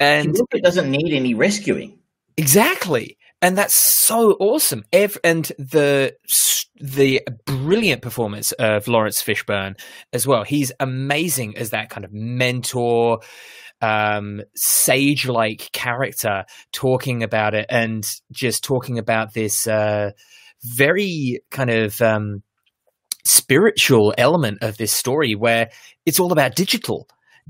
and 0.00 0.36
it 0.52 0.64
doesn't 0.64 0.90
need 0.90 1.12
any 1.12 1.34
rescuing. 1.34 1.98
Exactly 2.36 3.18
and 3.42 3.56
that's 3.56 3.74
so 3.74 4.32
awesome. 4.32 4.84
and 5.24 5.44
the 5.58 6.14
the 6.76 7.22
brilliant 7.46 8.02
performance 8.02 8.52
of 8.52 8.88
Laurence 8.88 9.22
Fishburne 9.22 9.78
as 10.12 10.26
well. 10.26 10.44
He's 10.44 10.72
amazing 10.80 11.56
as 11.56 11.70
that 11.70 11.90
kind 11.90 12.04
of 12.04 12.12
mentor, 12.12 13.20
um, 13.80 14.42
sage 14.54 15.26
like 15.26 15.70
character, 15.72 16.44
talking 16.72 17.22
about 17.22 17.54
it 17.54 17.66
and 17.70 18.04
just 18.30 18.64
talking 18.64 18.98
about 18.98 19.32
this 19.32 19.66
uh, 19.66 20.10
very 20.62 21.40
kind 21.50 21.70
of 21.70 22.00
um, 22.02 22.42
spiritual 23.26 24.14
element 24.18 24.58
of 24.62 24.76
this 24.76 24.92
story, 24.92 25.34
where 25.34 25.70
it's 26.04 26.20
all 26.20 26.32
about 26.32 26.56
digital 26.56 27.08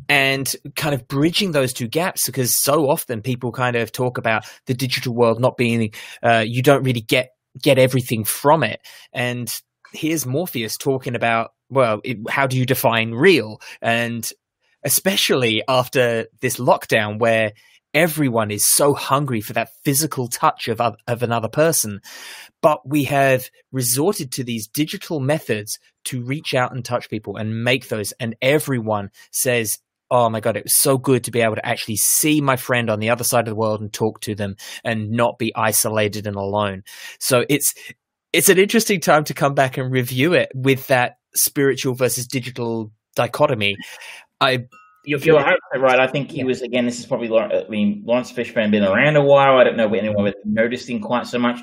and 0.09 0.55
kind 0.77 0.95
of 0.95 1.09
bridging 1.09 1.53
those 1.53 1.73
two 1.73 1.89
gaps 1.89 2.27
because 2.27 2.61
so 2.61 2.89
often 2.89 3.23
people 3.23 3.53
kind 3.53 3.77
of 3.77 3.93
talk 3.93 4.19
about 4.19 4.45
the 4.67 4.75
digital 4.75 5.15
world 5.15 5.41
not 5.41 5.57
being 5.57 5.93
uh, 6.23 6.45
you 6.47 6.63
don't 6.63 6.83
really 6.83 7.01
get 7.01 7.31
get 7.61 7.79
everything 7.79 8.25
from 8.25 8.63
it. 8.63 8.81
And 9.13 9.53
here's 9.93 10.27
morpheus 10.27 10.77
talking 10.77 11.15
about 11.15 11.53
well 11.69 12.01
it, 12.05 12.19
how 12.29 12.47
do 12.47 12.57
you 12.57 12.67
define 12.67 13.13
real? 13.13 13.61
And 13.81 14.31
especially 14.85 15.63
after 15.69 16.27
this 16.41 16.57
lockdown 16.57 17.19
where 17.19 17.53
everyone 17.93 18.53
is 18.53 18.67
so 18.67 18.95
hungry 18.95 19.41
for 19.41 19.53
that 19.53 19.71
physical 19.85 20.29
touch 20.29 20.69
of, 20.69 20.81
of 20.81 21.23
another 21.23 21.49
person 21.49 22.01
but 22.63 22.87
we 22.89 23.05
have 23.05 23.51
resorted 23.73 24.33
to 24.33 24.45
these 24.45 24.67
digital 24.69 25.21
methods 25.21 25.79
to 26.05 26.23
reach 26.23 26.55
out 26.55 26.75
and 26.75 26.85
touch 26.85 27.09
people 27.09 27.37
and 27.37 27.65
make 27.65 27.89
those. 27.89 28.13
And 28.13 28.37
everyone 28.43 29.11
says 29.31 29.79
oh 30.11 30.29
my 30.29 30.41
god, 30.41 30.57
it 30.57 30.65
was 30.65 30.81
so 30.81 30.99
good 30.99 31.25
to 31.25 31.31
be 31.31 31.41
able 31.41 31.55
to 31.55 31.67
actually 31.67 31.97
see 31.97 32.41
my 32.41 32.57
friend 32.57 32.91
on 32.91 32.99
the 32.99 33.11
other 33.11 33.25
side 33.25 33.47
of 33.47 33.53
the 33.53 33.57
world 33.57 33.81
and 33.81 33.93
talk 33.93 34.21
to 34.21 34.35
them 34.35 34.57
and 34.85 35.11
not 35.11 35.39
be 35.39 35.55
isolated 35.55 36.27
and 36.27 36.37
alone. 36.37 36.83
So 37.19 37.45
it's 37.49 37.75
it's 38.33 38.49
an 38.49 38.59
interesting 38.59 39.01
time 39.01 39.25
to 39.25 39.35
come 39.35 39.55
back 39.55 39.77
and 39.77 39.91
review 39.91 40.35
it 40.35 40.51
with 40.55 40.87
that 40.89 41.19
spiritual 41.35 41.95
versus 41.95 42.27
digital 42.27 42.93
dichotomy. 43.17 43.77
I 44.41 44.67
you're, 45.05 45.19
you're 45.21 45.43
right. 45.77 45.99
I 45.99 46.07
think 46.07 46.31
he 46.31 46.45
was 46.45 46.61
again. 46.61 46.85
This 46.85 46.99
is 46.99 47.07
probably. 47.07 47.31
I 47.37 47.67
mean, 47.69 48.03
Laurence 48.05 48.33
Fishburne 48.33 48.71
been 48.71 48.85
around 48.85 49.17
a 49.17 49.23
while. 49.23 49.57
I 49.57 49.65
don't 49.65 49.77
know 49.77 49.93
anyone 49.95 50.25
would 50.25 50.35
noticing 50.45 51.01
quite 51.01 51.27
so 51.27 51.39
much. 51.39 51.59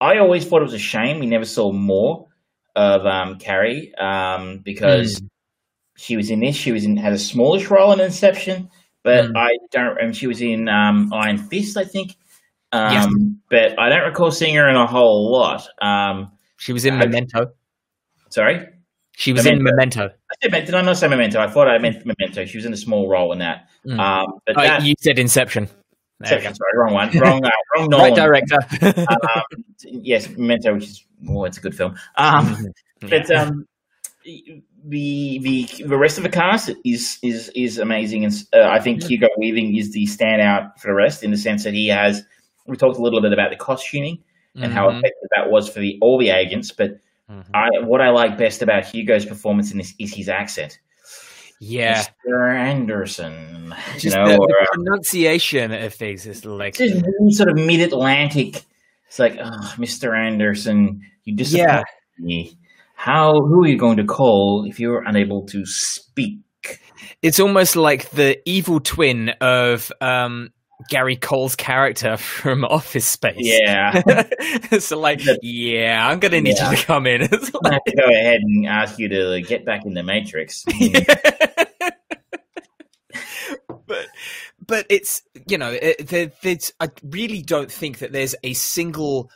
I 0.00 0.18
always 0.18 0.46
thought 0.46 0.60
it 0.60 0.66
was 0.66 0.74
a 0.74 0.78
shame 0.78 1.18
we 1.18 1.26
never 1.26 1.46
saw 1.46 1.72
more 1.72 2.28
of 2.76 3.06
um, 3.06 3.38
Carrie 3.38 3.94
um, 3.96 4.58
because 4.58 5.20
mm 5.20 5.28
she 5.96 6.16
was 6.16 6.30
in 6.30 6.40
this. 6.40 6.54
She 6.54 6.72
was 6.72 6.84
in 6.84 6.96
had 6.96 7.12
a 7.12 7.18
smallish 7.18 7.68
role 7.70 7.92
in 7.92 8.00
Inception, 8.00 8.70
but 9.02 9.26
mm. 9.26 9.36
I 9.36 9.50
don't. 9.70 10.00
And 10.00 10.16
she 10.16 10.26
was 10.26 10.40
in 10.40 10.68
um, 10.68 11.12
Iron 11.12 11.38
Fist, 11.38 11.76
I 11.76 11.84
think. 11.84 12.16
Um, 12.72 12.92
yes. 12.92 13.06
But 13.50 13.80
I 13.80 13.88
don't 13.88 14.04
recall 14.06 14.30
seeing 14.30 14.54
her 14.56 14.68
in 14.68 14.76
a 14.76 14.86
whole 14.86 15.32
lot. 15.32 15.66
Um, 15.80 16.32
she 16.56 16.72
was 16.72 16.84
in 16.84 16.94
I, 16.94 17.06
Memento. 17.06 17.52
Sorry. 18.30 18.68
She 19.12 19.32
was 19.32 19.44
Memento. 19.44 19.58
in 19.58 19.64
Memento. 19.64 20.04
I 20.04 20.34
said, 20.42 20.66
did 20.66 20.74
I 20.74 20.82
not 20.82 20.98
say 20.98 21.08
Memento? 21.08 21.40
I 21.40 21.48
thought 21.48 21.68
I 21.68 21.78
meant 21.78 22.04
Memento. 22.04 22.44
She 22.44 22.58
was 22.58 22.66
in 22.66 22.72
a 22.72 22.76
small 22.76 23.08
role 23.08 23.32
in 23.32 23.38
that. 23.38 23.68
Mm. 23.86 23.98
Um, 23.98 24.26
but 24.46 24.58
oh, 24.58 24.62
that, 24.62 24.82
you 24.82 24.94
said 24.98 25.18
Inception. 25.18 25.68
Inception, 26.20 26.54
sorry, 26.54 26.72
wrong 26.76 26.94
one, 26.94 27.18
wrong, 27.18 27.44
uh, 27.44 27.50
wrong 27.74 27.88
Nolan. 27.90 28.12
right 28.12 28.14
director. 28.14 28.56
um, 29.10 29.64
yes, 29.82 30.28
Memento, 30.30 30.74
which 30.74 30.84
is 30.84 31.06
oh, 31.28 31.44
it's 31.44 31.58
a 31.58 31.60
good 31.60 31.74
film. 31.74 31.94
Um, 32.16 32.46
mm-hmm. 33.00 33.08
But 33.08 33.30
um, 33.30 33.66
the 34.88 35.38
the 35.42 35.84
the 35.84 35.98
rest 35.98 36.16
of 36.16 36.22
the 36.22 36.30
cast 36.30 36.70
is 36.84 37.18
is 37.22 37.50
is 37.54 37.78
amazing, 37.78 38.24
and 38.24 38.32
uh, 38.52 38.62
I 38.62 38.78
think 38.78 39.02
Hugo 39.02 39.26
Weaving 39.36 39.76
is 39.76 39.92
the 39.92 40.06
standout 40.06 40.78
for 40.78 40.88
the 40.88 40.94
rest 40.94 41.22
in 41.24 41.32
the 41.32 41.36
sense 41.36 41.64
that 41.64 41.74
he 41.74 41.88
has. 41.88 42.22
We 42.66 42.76
talked 42.76 42.98
a 42.98 43.02
little 43.02 43.20
bit 43.20 43.32
about 43.32 43.50
the 43.50 43.56
costuming 43.56 44.22
and 44.54 44.64
mm-hmm. 44.64 44.72
how 44.72 44.88
effective 44.88 45.28
that 45.34 45.50
was 45.50 45.68
for 45.68 45.80
the 45.80 45.98
all 46.00 46.18
the 46.18 46.30
agents, 46.30 46.70
but 46.70 46.98
mm-hmm. 47.30 47.50
I 47.54 47.68
what 47.80 48.00
I 48.00 48.10
like 48.10 48.38
best 48.38 48.62
about 48.62 48.84
Hugo's 48.84 49.26
performance 49.26 49.72
in 49.72 49.78
this 49.78 49.92
is 49.98 50.14
his 50.14 50.28
accent. 50.28 50.78
Yeah, 51.58 52.04
Mr. 52.26 52.56
Anderson. 52.56 53.74
Just 53.94 54.04
you 54.04 54.10
know, 54.10 54.28
the, 54.28 54.36
or, 54.36 54.46
the 54.46 54.68
pronunciation 54.72 55.72
of 55.72 55.94
things 55.94 56.26
is 56.26 56.44
like 56.44 56.74
just 56.74 57.02
sort 57.30 57.48
of 57.48 57.56
mid 57.56 57.80
Atlantic. 57.80 58.62
It's 59.08 59.18
like, 59.18 59.36
oh, 59.40 59.74
Mr. 59.76 60.16
Anderson, 60.16 61.00
you 61.24 61.34
disappoint 61.34 61.68
yeah. 62.18 62.24
me 62.24 62.58
how 63.06 63.40
who 63.40 63.62
are 63.62 63.68
you 63.68 63.78
going 63.78 63.98
to 63.98 64.04
call 64.04 64.64
if 64.66 64.80
you're 64.80 65.04
unable 65.04 65.46
to 65.46 65.64
speak? 65.64 66.40
It's 67.22 67.38
almost 67.38 67.76
like 67.76 68.10
the 68.10 68.36
evil 68.44 68.80
twin 68.80 69.28
of 69.40 69.92
um, 70.00 70.50
Gary 70.90 71.14
Cole's 71.14 71.54
character 71.54 72.16
from 72.18 72.64
Office 72.64 73.06
Space. 73.06 73.36
Yeah. 73.38 74.24
so 74.80 74.98
like, 74.98 75.20
yeah, 75.40 76.04
I'm 76.08 76.18
gonna 76.18 76.40
need 76.40 76.56
yeah. 76.56 76.72
you 76.72 76.76
to 76.76 76.84
come 76.84 77.06
in. 77.06 77.20
Like... 77.30 77.40
I 77.64 77.74
have 77.74 77.84
to 77.84 77.96
go 77.96 78.06
ahead 78.06 78.40
and 78.42 78.66
ask 78.66 78.98
you 78.98 79.08
to 79.08 79.40
get 79.40 79.64
back 79.64 79.86
in 79.86 79.94
the 79.94 80.02
Matrix. 80.02 80.64
but 83.86 84.08
but 84.66 84.84
it's 84.90 85.22
you 85.46 85.58
know 85.58 85.70
it, 85.80 86.08
there's 86.42 86.72
I 86.80 86.90
really 87.04 87.42
don't 87.42 87.70
think 87.70 87.98
that 87.98 88.10
there's 88.10 88.34
a 88.42 88.52
single 88.54 89.30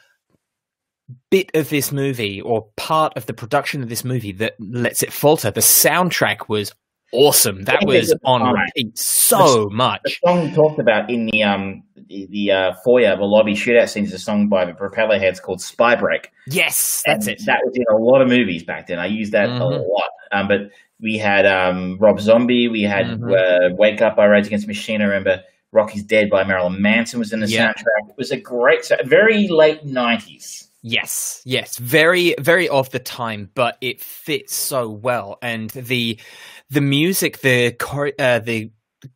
bit 1.31 1.51
of 1.55 1.69
this 1.69 1.93
movie 1.93 2.41
or 2.41 2.69
part 2.77 3.17
of 3.17 3.27
the 3.27 3.35
production 3.35 3.83
of 3.83 3.89
this 3.89 4.05
movie 4.05 4.33
that 4.33 4.55
lets 4.59 5.03
it 5.03 5.13
falter. 5.13 5.51
The 5.51 5.61
soundtrack 5.61 6.49
was 6.49 6.73
awesome. 7.13 7.63
That 7.65 7.85
was 7.85 8.15
on 8.25 8.43
repeat 8.43 8.97
so 8.99 9.65
the, 9.65 9.71
much. 9.71 10.03
The 10.05 10.17
song 10.27 10.49
we 10.49 10.55
talked 10.55 10.79
about 10.79 11.11
in 11.11 11.27
the 11.27 11.43
um 11.43 11.83
the, 12.09 12.27
the 12.31 12.53
uh, 12.53 12.75
foyer, 12.85 13.17
the 13.17 13.25
lobby 13.25 13.55
shootout 13.55 13.89
scene 13.89 14.05
is 14.05 14.13
a 14.13 14.19
song 14.19 14.49
by 14.49 14.65
the 14.65 14.73
Propellerheads 14.73 15.41
called 15.41 15.61
Spy 15.61 15.95
Break. 15.95 16.31
Yes, 16.49 17.03
that's 17.07 17.27
and 17.27 17.37
it. 17.39 17.47
That 17.47 17.61
was 17.65 17.75
in 17.77 17.85
a 17.89 17.97
lot 17.97 18.21
of 18.21 18.29
movies 18.29 18.65
back 18.65 18.89
then. 18.89 18.99
I 18.99 19.07
used 19.07 19.33
that 19.33 19.49
mm-hmm. 19.49 19.63
a 19.63 19.67
lot. 19.67 20.11
Um, 20.33 20.49
but 20.49 20.61
we 21.01 21.17
had 21.19 21.47
um, 21.47 21.99
Rob 22.01 22.21
Zombie. 22.21 22.69
We 22.69 22.83
had 22.83 23.07
mm-hmm. 23.07 23.31
uh, 23.33 23.77
Wake 23.77 24.03
Up 24.03 24.17
by 24.17 24.27
Rage 24.27 24.47
Against 24.47 24.67
Machine. 24.67 25.01
I 25.01 25.05
remember 25.05 25.43
Rock 25.73 25.95
Is 25.95 26.03
Dead 26.03 26.31
by 26.31 26.45
Marilyn 26.45 26.83
Manson 26.83 27.21
was 27.21 27.33
in 27.33 27.41
the 27.41 27.49
yep. 27.49 27.77
soundtrack. 27.77 28.11
It 28.11 28.17
was 28.17 28.33
a 28.33 28.37
great, 28.37 28.91
very 29.05 29.47
late 29.47 29.85
nineties. 29.85 30.69
Yes, 30.83 31.43
yes, 31.45 31.77
very, 31.77 32.35
very 32.39 32.69
of 32.69 32.89
the 32.91 32.99
time, 32.99 33.51
but 33.55 33.77
it 33.83 34.01
fits 34.01 34.55
so 34.55 34.89
well, 34.89 35.37
and 35.43 35.69
the 35.71 36.19
the 36.71 36.81
music, 36.81 37.41
the 37.41 37.77
uh, 38.19 38.39
the 38.39 38.71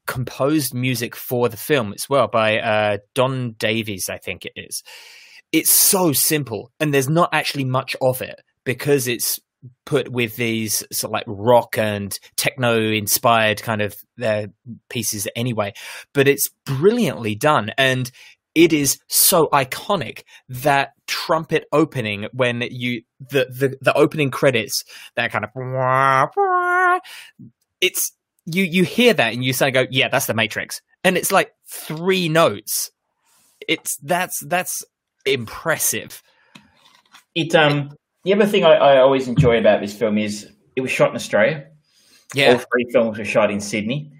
composed 0.06 0.74
music 0.74 1.16
for 1.16 1.48
the 1.48 1.56
film 1.56 1.94
as 1.94 2.08
well 2.08 2.28
by 2.28 2.58
uh, 2.58 2.98
Don 3.14 3.52
Davis, 3.52 4.10
I 4.10 4.18
think 4.18 4.44
it 4.44 4.52
is. 4.56 4.82
It's 5.52 5.70
so 5.70 6.12
simple, 6.12 6.70
and 6.80 6.92
there's 6.92 7.08
not 7.08 7.30
actually 7.32 7.64
much 7.64 7.96
of 8.02 8.20
it 8.20 8.42
because 8.64 9.08
it's 9.08 9.40
put 9.86 10.10
with 10.10 10.36
these 10.36 10.84
sort 10.92 11.10
of 11.10 11.12
like 11.12 11.24
rock 11.26 11.78
and 11.78 12.18
techno 12.36 12.78
inspired 12.78 13.62
kind 13.62 13.80
of 13.80 13.96
uh, 14.22 14.48
pieces 14.90 15.26
anyway. 15.34 15.72
But 16.12 16.28
it's 16.28 16.50
brilliantly 16.66 17.34
done, 17.36 17.70
and 17.78 18.10
it 18.54 18.72
is 18.72 18.98
so 19.08 19.48
iconic 19.52 20.22
that 20.48 20.92
trumpet 21.06 21.66
opening 21.72 22.28
when 22.32 22.62
you 22.70 23.02
the 23.18 23.46
the, 23.50 23.76
the 23.80 23.92
opening 23.94 24.30
credits 24.30 24.84
that 25.16 25.32
kind 25.32 25.44
of 25.44 27.00
it's 27.80 28.12
you 28.46 28.64
you 28.64 28.84
hear 28.84 29.12
that 29.12 29.32
and 29.32 29.44
you 29.44 29.52
say 29.52 29.70
go 29.70 29.86
yeah 29.90 30.08
that's 30.08 30.26
the 30.26 30.34
matrix. 30.34 30.80
And 31.02 31.18
it's 31.18 31.30
like 31.30 31.52
three 31.68 32.28
notes. 32.28 32.90
It's 33.68 33.96
that's 33.98 34.40
that's 34.46 34.82
impressive. 35.26 36.22
It 37.34 37.54
um 37.54 37.90
the 38.24 38.32
other 38.32 38.46
thing 38.46 38.64
I, 38.64 38.74
I 38.74 38.98
always 38.98 39.28
enjoy 39.28 39.58
about 39.58 39.80
this 39.80 39.94
film 39.94 40.18
is 40.18 40.50
it 40.76 40.80
was 40.80 40.90
shot 40.90 41.10
in 41.10 41.16
australia. 41.16 41.66
Yeah. 42.34 42.52
All 42.52 42.58
three 42.58 42.86
films 42.92 43.18
were 43.18 43.24
shot 43.24 43.50
in 43.50 43.60
sydney 43.60 44.12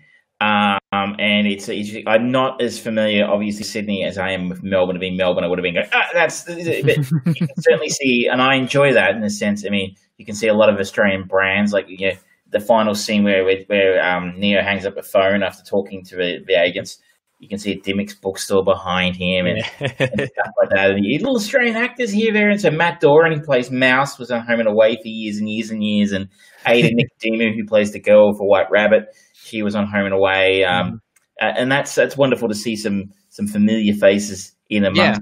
um, 0.95 1.17
and 1.19 1.47
it's, 1.47 1.69
it's, 1.69 1.97
I'm 2.07 2.31
not 2.31 2.63
as 2.63 2.79
familiar, 2.79 3.27
obviously, 3.27 3.65
Sydney 3.65 4.05
as 4.05 4.19
I 4.19 4.31
am 4.31 4.49
with 4.49 4.63
Melbourne. 4.63 4.99
Being 5.01 5.17
Melbourne, 5.17 5.45
I 5.45 5.49
would 5.49 5.59
have 5.59 5.63
been 5.63 5.75
going, 5.75 5.89
ah, 5.93 6.09
that's. 6.13 6.45
But 6.45 6.57
you 6.67 7.47
can 7.47 7.49
certainly 7.59 7.89
see, 7.89 8.29
and 8.31 8.41
I 8.41 8.57
enjoy 8.57 8.93
that 8.93 9.15
in 9.17 9.23
a 9.23 9.31
sense. 9.31 9.65
I 9.67 9.71
mean, 9.71 9.95
you 10.19 10.27
can 10.27 10.35
see 10.35 10.49
a 10.49 10.55
lot 10.55 10.73
of 10.73 10.79
Australian 10.79 11.25
brands, 11.27 11.73
like 11.73 11.87
you 11.89 12.09
know, 12.09 12.15
the 12.51 12.61
final 12.61 12.95
scene 12.95 13.25
where 13.25 13.45
where 13.67 14.03
um, 14.05 14.39
Neo 14.39 14.63
hangs 14.63 14.87
up 14.87 14.97
a 14.97 15.03
phone 15.03 15.43
after 15.43 15.63
talking 15.65 16.03
to 16.05 16.17
the, 16.17 16.39
the 16.47 16.55
agents. 16.55 16.99
You 17.41 17.49
can 17.49 17.59
see 17.59 17.73
a 17.73 17.79
Dymocks 17.79 18.19
bookstore 18.19 18.65
behind 18.65 19.17
him 19.17 19.45
and, 19.45 19.59
and 19.81 19.99
stuff 19.99 20.53
like 20.63 20.71
that. 20.71 20.93
And 20.93 21.05
little 21.05 21.37
Australian 21.37 21.77
actors 21.77 22.11
here, 22.11 22.33
there. 22.33 22.49
And 22.49 22.59
so 22.59 22.71
Matt 22.71 23.01
Doran, 23.01 23.37
who 23.37 23.45
plays 23.45 23.71
Mouse, 23.71 24.19
was 24.19 24.31
on 24.31 24.47
Home 24.47 24.61
and 24.61 24.69
Away 24.69 24.95
for 24.95 25.09
years 25.09 25.39
and 25.39 25.51
years 25.51 25.71
and 25.71 25.83
years. 25.83 26.13
And 26.13 26.29
Ada 26.67 26.89
Nicodemou, 26.95 27.55
who 27.55 27.67
plays 27.67 27.93
the 27.93 28.01
girl 28.01 28.33
for 28.33 28.49
White 28.49 28.71
Rabbit 28.71 29.15
she 29.45 29.63
was 29.63 29.75
on 29.75 29.87
Home 29.87 30.07
and 30.07 30.15
Away. 30.15 30.65
Um, 30.65 31.01
uh, 31.41 31.53
and 31.57 31.71
that's 31.71 31.95
that's 31.95 32.17
wonderful 32.17 32.49
to 32.49 32.55
see 32.55 32.77
some 32.77 33.11
some 33.29 33.47
familiar 33.47 33.95
faces 33.95 34.53
in 34.71 34.85
amongst. 34.85 35.21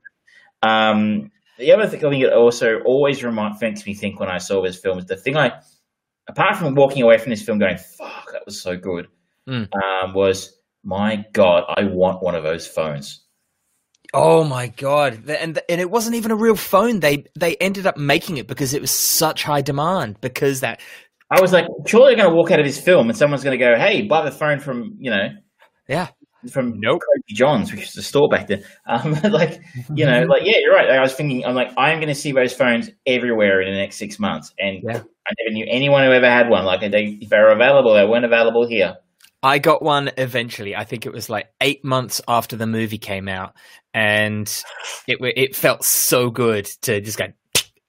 Yeah. 0.63 0.91
Um, 0.91 1.31
the 1.59 1.73
other 1.73 1.87
thing 1.87 2.05
I 2.05 2.11
think 2.11 2.25
it 2.25 2.33
also 2.33 2.81
always 2.81 3.23
remind, 3.23 3.57
makes 3.61 3.87
me 3.87 3.95
think 3.95 4.21
when 4.21 4.29
I 4.29 4.39
saw 4.39 4.63
this 4.63 4.77
film 4.77 4.99
is 4.99 5.07
the 5.07 5.17
thing 5.17 5.37
I, 5.37 5.53
apart 6.29 6.57
from 6.57 6.75
walking 6.75 7.03
away 7.03 7.19
from 7.19 7.31
this 7.31 7.43
film 7.43 7.59
going, 7.59 7.79
"Fuck, 7.79 8.33
that 8.33 8.45
was 8.47 8.61
so 8.61 8.77
good," 8.77 9.09
mm. 9.49 9.69
um, 9.75 10.15
was 10.15 10.59
my 10.85 11.25
God, 11.33 11.65
I 11.69 11.85
want 11.85 12.23
one 12.23 12.35
of 12.35 12.43
those 12.43 12.67
phones. 12.67 13.21
Oh 14.15 14.45
my 14.45 14.67
god! 14.67 15.27
And 15.29 15.59
and 15.69 15.81
it 15.81 15.91
wasn't 15.91 16.17
even 16.17 16.33
a 16.33 16.37
real 16.37 16.57
phone. 16.57 17.01
They 17.01 17.25
they 17.39 17.57
ended 17.57 17.87
up 17.87 17.97
making 17.97 18.37
it 18.37 18.47
because 18.47 18.75
it 18.75 18.83
was 18.83 18.91
such 18.91 19.43
high 19.43 19.63
demand. 19.63 20.21
Because 20.21 20.61
that, 20.61 20.81
I 21.33 21.41
was 21.41 21.51
like, 21.51 21.67
surely 21.87 22.15
they're 22.15 22.25
going 22.25 22.31
to 22.31 22.37
walk 22.37 22.51
out 22.51 22.61
of 22.61 22.67
this 22.67 22.79
film 22.79 23.09
and 23.09 23.17
someone's 23.17 23.43
going 23.43 23.59
to 23.59 23.65
go, 23.65 23.75
"Hey, 23.75 24.03
buy 24.03 24.23
the 24.23 24.31
phone 24.31 24.61
from 24.61 24.97
you 24.99 25.11
know, 25.11 25.29
yeah, 25.89 26.09
from 26.51 26.79
nope. 26.79 27.01
Kobe 27.01 27.35
Johns, 27.35 27.73
which 27.73 27.85
is 27.85 27.93
the 27.95 28.03
store 28.03 28.29
back 28.29 28.49
then." 28.49 28.63
Um, 28.87 29.13
like 29.31 29.63
you 29.95 30.05
know, 30.05 30.25
like 30.29 30.43
yeah, 30.45 30.59
you're 30.61 30.75
right. 30.75 30.91
I 30.91 31.01
was 31.01 31.15
thinking, 31.15 31.47
I'm 31.47 31.55
like, 31.55 31.73
I'm 31.79 31.99
going 31.99 32.09
to 32.09 32.15
see 32.15 32.33
those 32.33 32.53
phones 32.53 32.91
everywhere 33.07 33.63
in 33.63 33.73
the 33.73 33.79
next 33.79 33.97
six 33.97 34.19
months, 34.19 34.53
and 34.59 34.83
yeah. 34.83 34.99
I 34.99 35.33
never 35.41 35.53
knew 35.53 35.65
anyone 35.71 36.05
who 36.05 36.13
ever 36.13 36.29
had 36.29 36.51
one. 36.51 36.67
Like 36.67 36.81
they, 36.83 37.19
if 37.23 37.31
they 37.31 37.39
were 37.39 37.53
available, 37.53 37.95
they 37.95 38.05
weren't 38.05 38.27
available 38.27 38.69
here. 38.69 38.97
I 39.43 39.59
got 39.59 39.83
one 39.83 40.11
eventually. 40.19 40.77
I 40.77 40.85
think 40.85 41.07
it 41.07 41.13
was 41.13 41.31
like 41.31 41.49
eight 41.63 41.83
months 41.83 42.21
after 42.29 42.57
the 42.57 42.67
movie 42.67 42.99
came 42.99 43.27
out, 43.27 43.55
and 43.95 44.47
it 45.09 45.19
it 45.35 45.57
felt 45.57 45.83
so 45.83 46.29
good 46.29 46.67
to 46.83 47.01
just 47.01 47.17
go 47.17 47.29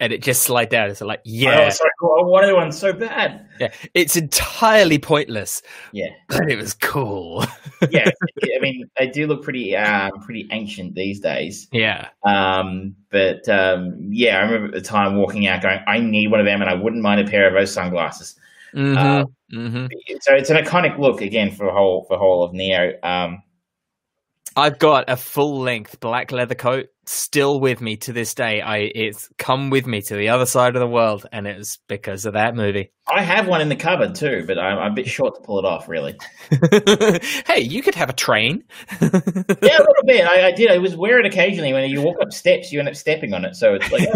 and 0.04 0.12
it 0.12 0.22
just 0.22 0.42
slide 0.42 0.68
down. 0.68 0.90
It's 0.90 1.00
like, 1.00 1.22
yeah, 1.24 1.68
oh, 1.68 1.70
sorry, 1.70 1.90
I 2.02 2.24
wanted 2.26 2.54
one 2.54 2.74
so 2.74 2.92
bad. 2.92 3.48
Yeah, 3.58 3.72
it's 3.94 4.18
entirely 4.18 5.00
pointless. 5.00 5.62
Yeah, 5.94 6.10
but 6.28 6.52
it 6.52 6.58
was 6.58 6.74
cool. 6.74 7.46
yeah, 7.90 8.10
I 8.44 8.60
mean, 8.60 8.84
they 9.00 9.08
do 9.08 9.28
look 9.28 9.44
pretty 9.44 9.78
um, 9.78 10.12
pretty 10.26 10.50
ancient 10.52 10.96
these 10.96 11.22
days. 11.22 11.70
Yeah. 11.72 12.10
Um, 12.26 12.98
but 13.12 13.48
um, 13.48 13.96
yeah, 14.10 14.40
I 14.40 14.42
remember 14.42 14.68
at 14.76 14.84
the 14.84 14.88
time 14.88 15.16
walking 15.16 15.48
out 15.48 15.62
going, 15.62 15.80
I 15.88 16.00
need 16.02 16.32
one 16.32 16.42
of 16.42 16.46
them, 16.46 16.62
and 16.62 16.70
I 16.70 16.74
wouldn't 16.74 17.02
mind 17.02 17.22
a 17.22 17.32
pair 17.32 17.48
of 17.48 17.54
those 17.54 17.74
sunglasses. 17.74 18.36
Mm-hmm. 18.76 18.98
Um, 18.98 19.26
mm-hmm. 19.54 19.86
So 20.20 20.34
it's 20.34 20.50
an 20.50 20.58
iconic 20.58 21.00
look 21.00 21.22
again 21.22 21.50
for 21.50 21.72
whole 21.72 22.04
for 22.10 22.18
whole 22.18 22.44
of 22.44 22.52
Neo. 22.52 22.92
Um, 23.04 23.42
I've 24.58 24.80
got 24.80 25.06
a 25.08 25.16
full 25.16 25.62
length 25.62 26.02
black 26.02 26.34
leather 26.34 26.56
coat 26.56 26.90
still 27.06 27.60
with 27.60 27.82
me 27.82 27.98
to 27.98 28.14
this 28.14 28.34
day. 28.34 28.62
I 28.62 28.78
it's 28.78 29.30
come 29.38 29.70
with 29.70 29.86
me 29.86 30.02
to 30.02 30.16
the 30.16 30.30
other 30.30 30.46
side 30.46 30.76
of 30.76 30.80
the 30.80 30.88
world, 30.88 31.26
and 31.32 31.48
it's 31.48 31.78
because 31.88 32.26
of 32.26 32.34
that 32.34 32.56
movie. 32.56 32.92
I 33.08 33.22
have 33.22 33.48
one 33.48 33.62
in 33.62 33.70
the 33.70 33.76
cupboard 33.76 34.16
too, 34.16 34.44
but 34.48 34.58
I'm, 34.58 34.80
I'm 34.80 34.92
a 34.92 34.96
bit 34.96 35.08
short 35.08 35.36
to 35.36 35.42
pull 35.42 35.60
it 35.60 35.66
off. 35.66 35.88
Really. 35.88 36.18
hey, 37.48 37.62
you 37.62 37.82
could 37.82 37.96
have 37.96 38.10
a 38.10 38.14
train. 38.14 38.64
yeah, 39.02 39.08
a 39.08 39.84
little 39.84 40.06
bit. 40.06 40.26
I, 40.26 40.48
I, 40.48 40.52
did. 40.52 40.72
I 40.72 40.78
was 40.78 40.96
wear 40.96 41.20
it 41.20 41.26
occasionally 41.26 41.74
when 41.74 41.90
you 41.90 42.02
walk 42.02 42.18
up 42.22 42.32
steps, 42.32 42.72
you 42.72 42.80
end 42.80 42.88
up 42.88 42.96
stepping 42.96 43.34
on 43.34 43.46
it, 43.46 43.56
so 43.56 43.76
it's 43.76 43.92
like. 43.92 44.08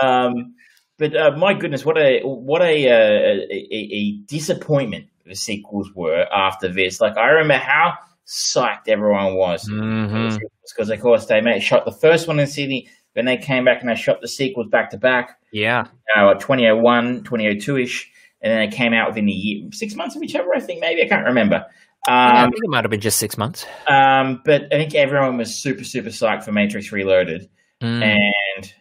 Oh. 0.00 0.06
um, 0.06 0.54
but 0.98 1.14
uh, 1.14 1.36
my 1.36 1.52
goodness, 1.52 1.84
what 1.84 1.98
a 1.98 2.20
what 2.22 2.62
a, 2.62 2.88
uh, 2.88 3.46
a, 3.50 3.68
a 3.70 4.12
disappointment 4.26 5.06
the 5.26 5.34
sequels 5.34 5.90
were 5.94 6.24
after 6.32 6.72
this. 6.72 7.00
Like 7.00 7.16
I 7.16 7.26
remember 7.28 7.62
how 7.62 7.94
psyched 8.26 8.88
everyone 8.88 9.34
was 9.34 9.68
mm-hmm. 9.68 10.36
because 10.64 10.90
of 10.90 11.00
course 11.00 11.26
they 11.26 11.40
made 11.40 11.62
shot 11.62 11.84
the 11.84 11.92
first 11.92 12.28
one 12.28 12.40
in 12.40 12.46
Sydney, 12.46 12.88
then 13.14 13.24
they 13.24 13.36
came 13.36 13.64
back 13.64 13.80
and 13.80 13.90
they 13.90 13.94
shot 13.94 14.20
the 14.20 14.28
sequels 14.28 14.68
back 14.68 14.90
to 14.90 14.98
back. 14.98 15.38
Yeah, 15.52 15.86
uh, 16.16 16.34
2001, 16.34 17.24
2002 17.24 17.76
ish, 17.78 18.10
and 18.42 18.52
then 18.52 18.68
they 18.68 18.76
came 18.76 18.92
out 18.92 19.08
within 19.08 19.28
a 19.28 19.32
year, 19.32 19.68
six 19.72 19.94
months 19.94 20.16
of 20.16 20.22
each 20.22 20.34
other. 20.34 20.48
I 20.54 20.60
think 20.60 20.80
maybe 20.80 21.02
I 21.02 21.08
can't 21.08 21.26
remember. 21.26 21.64
Um, 22.08 22.14
yeah, 22.14 22.42
I 22.42 22.44
think 22.44 22.64
it 22.64 22.70
might 22.70 22.84
have 22.84 22.90
been 22.90 23.00
just 23.00 23.18
six 23.18 23.36
months. 23.36 23.66
Um, 23.88 24.42
but 24.44 24.72
I 24.72 24.76
think 24.76 24.94
everyone 24.94 25.36
was 25.36 25.54
super 25.54 25.84
super 25.84 26.10
psyched 26.10 26.44
for 26.44 26.52
Matrix 26.52 26.92
Reloaded, 26.92 27.48
mm. 27.80 28.02
and 28.02 28.72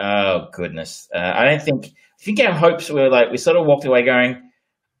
Oh 0.00 0.48
goodness! 0.52 1.08
Uh, 1.14 1.32
I 1.34 1.44
don't 1.44 1.62
think. 1.62 1.86
I 1.86 2.22
think 2.22 2.40
our 2.40 2.52
hopes 2.52 2.90
were 2.90 3.08
like 3.08 3.30
we 3.30 3.36
sort 3.38 3.56
of 3.56 3.66
walked 3.66 3.84
away 3.84 4.02
going, 4.02 4.34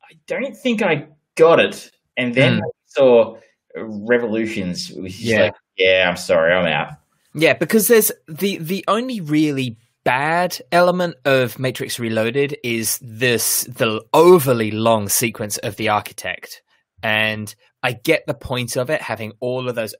I 0.02 0.14
don't 0.26 0.56
think 0.56 0.82
I 0.82 1.08
got 1.36 1.60
it, 1.60 1.90
and 2.16 2.34
then 2.34 2.58
mm. 2.58 2.62
saw 2.86 3.36
Revolutions. 3.76 4.90
yeah, 4.90 5.42
like, 5.42 5.54
yeah. 5.76 6.08
I'm 6.08 6.16
sorry, 6.16 6.52
I'm 6.52 6.66
out. 6.66 6.94
Yeah, 7.34 7.54
because 7.54 7.88
there's 7.88 8.10
the 8.28 8.58
the 8.58 8.84
only 8.88 9.20
really 9.20 9.76
bad 10.04 10.60
element 10.72 11.16
of 11.24 11.58
Matrix 11.58 11.98
Reloaded 11.98 12.56
is 12.64 12.98
this 13.02 13.62
the 13.64 14.04
overly 14.12 14.70
long 14.70 15.08
sequence 15.08 15.58
of 15.58 15.76
the 15.76 15.88
architect, 15.90 16.62
and 17.02 17.54
I 17.82 17.92
get 17.92 18.26
the 18.26 18.34
point 18.34 18.76
of 18.76 18.90
it 18.90 19.00
having 19.00 19.32
all 19.40 19.68
of 19.68 19.74
those 19.74 19.94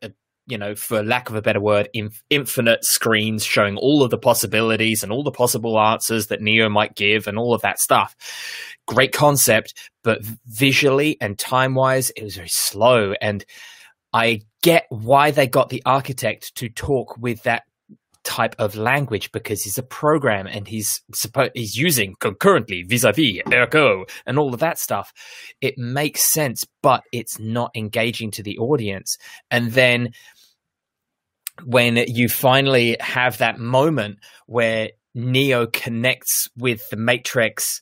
you 0.51 0.59
know, 0.59 0.75
for 0.75 1.03
lack 1.03 1.31
of 1.31 1.37
a 1.37 1.43
better 1.43 1.61
word, 1.61 1.89
inf- 1.95 2.23
infinite 2.29 2.85
screens 2.85 3.45
showing 3.45 3.77
all 3.77 4.03
of 4.03 4.11
the 4.11 4.19
possibilities 4.19 5.03
and 5.03 5.13
all 5.13 5.23
the 5.23 5.31
possible 5.31 5.79
answers 5.81 6.27
that 6.27 6.41
Neo 6.41 6.69
might 6.69 6.95
give 6.95 7.27
and 7.27 7.39
all 7.39 7.55
of 7.55 7.63
that 7.63 7.79
stuff. 7.79 8.15
Great 8.87 9.13
concept, 9.13 9.75
but 10.03 10.21
visually 10.47 11.17
and 11.21 11.39
time 11.39 11.75
wise, 11.75 12.11
it 12.11 12.25
was 12.25 12.37
very 12.37 12.49
slow. 12.49 13.15
And 13.21 13.45
I 14.13 14.43
get 14.63 14.87
why 14.89 15.31
they 15.31 15.47
got 15.47 15.69
the 15.69 15.83
architect 15.87 16.55
to 16.57 16.69
talk 16.69 17.17
with 17.17 17.43
that 17.45 17.63
type 18.23 18.55
of 18.59 18.77
language 18.77 19.33
because 19.33 19.63
he's 19.63 19.79
a 19.79 19.83
program 19.83 20.47
and 20.47 20.69
he's 20.69 21.01
he's 21.55 21.75
using 21.75 22.15
concurrently 22.21 22.83
vis-a-vis 22.83 23.41
ergo 23.53 24.05
and 24.27 24.39
all 24.39 24.53
of 24.53 24.61
that 24.61 24.79
stuff 24.79 25.11
it 25.63 25.79
makes 25.79 26.31
sense 26.31 26.67
but 26.83 27.03
it's 27.13 27.39
not 27.39 27.71
engaging 27.75 28.31
to 28.31 28.43
the 28.43 28.59
audience 28.59 29.17
and 29.51 29.73
then 29.73 30.11
when 31.65 31.97
you 31.97 32.29
finally 32.29 32.97
have 33.01 33.39
that 33.39 33.59
moment 33.59 34.19
where 34.47 34.91
Neo 35.15 35.67
connects 35.67 36.49
with 36.57 36.89
the 36.91 36.97
Matrix 36.97 37.81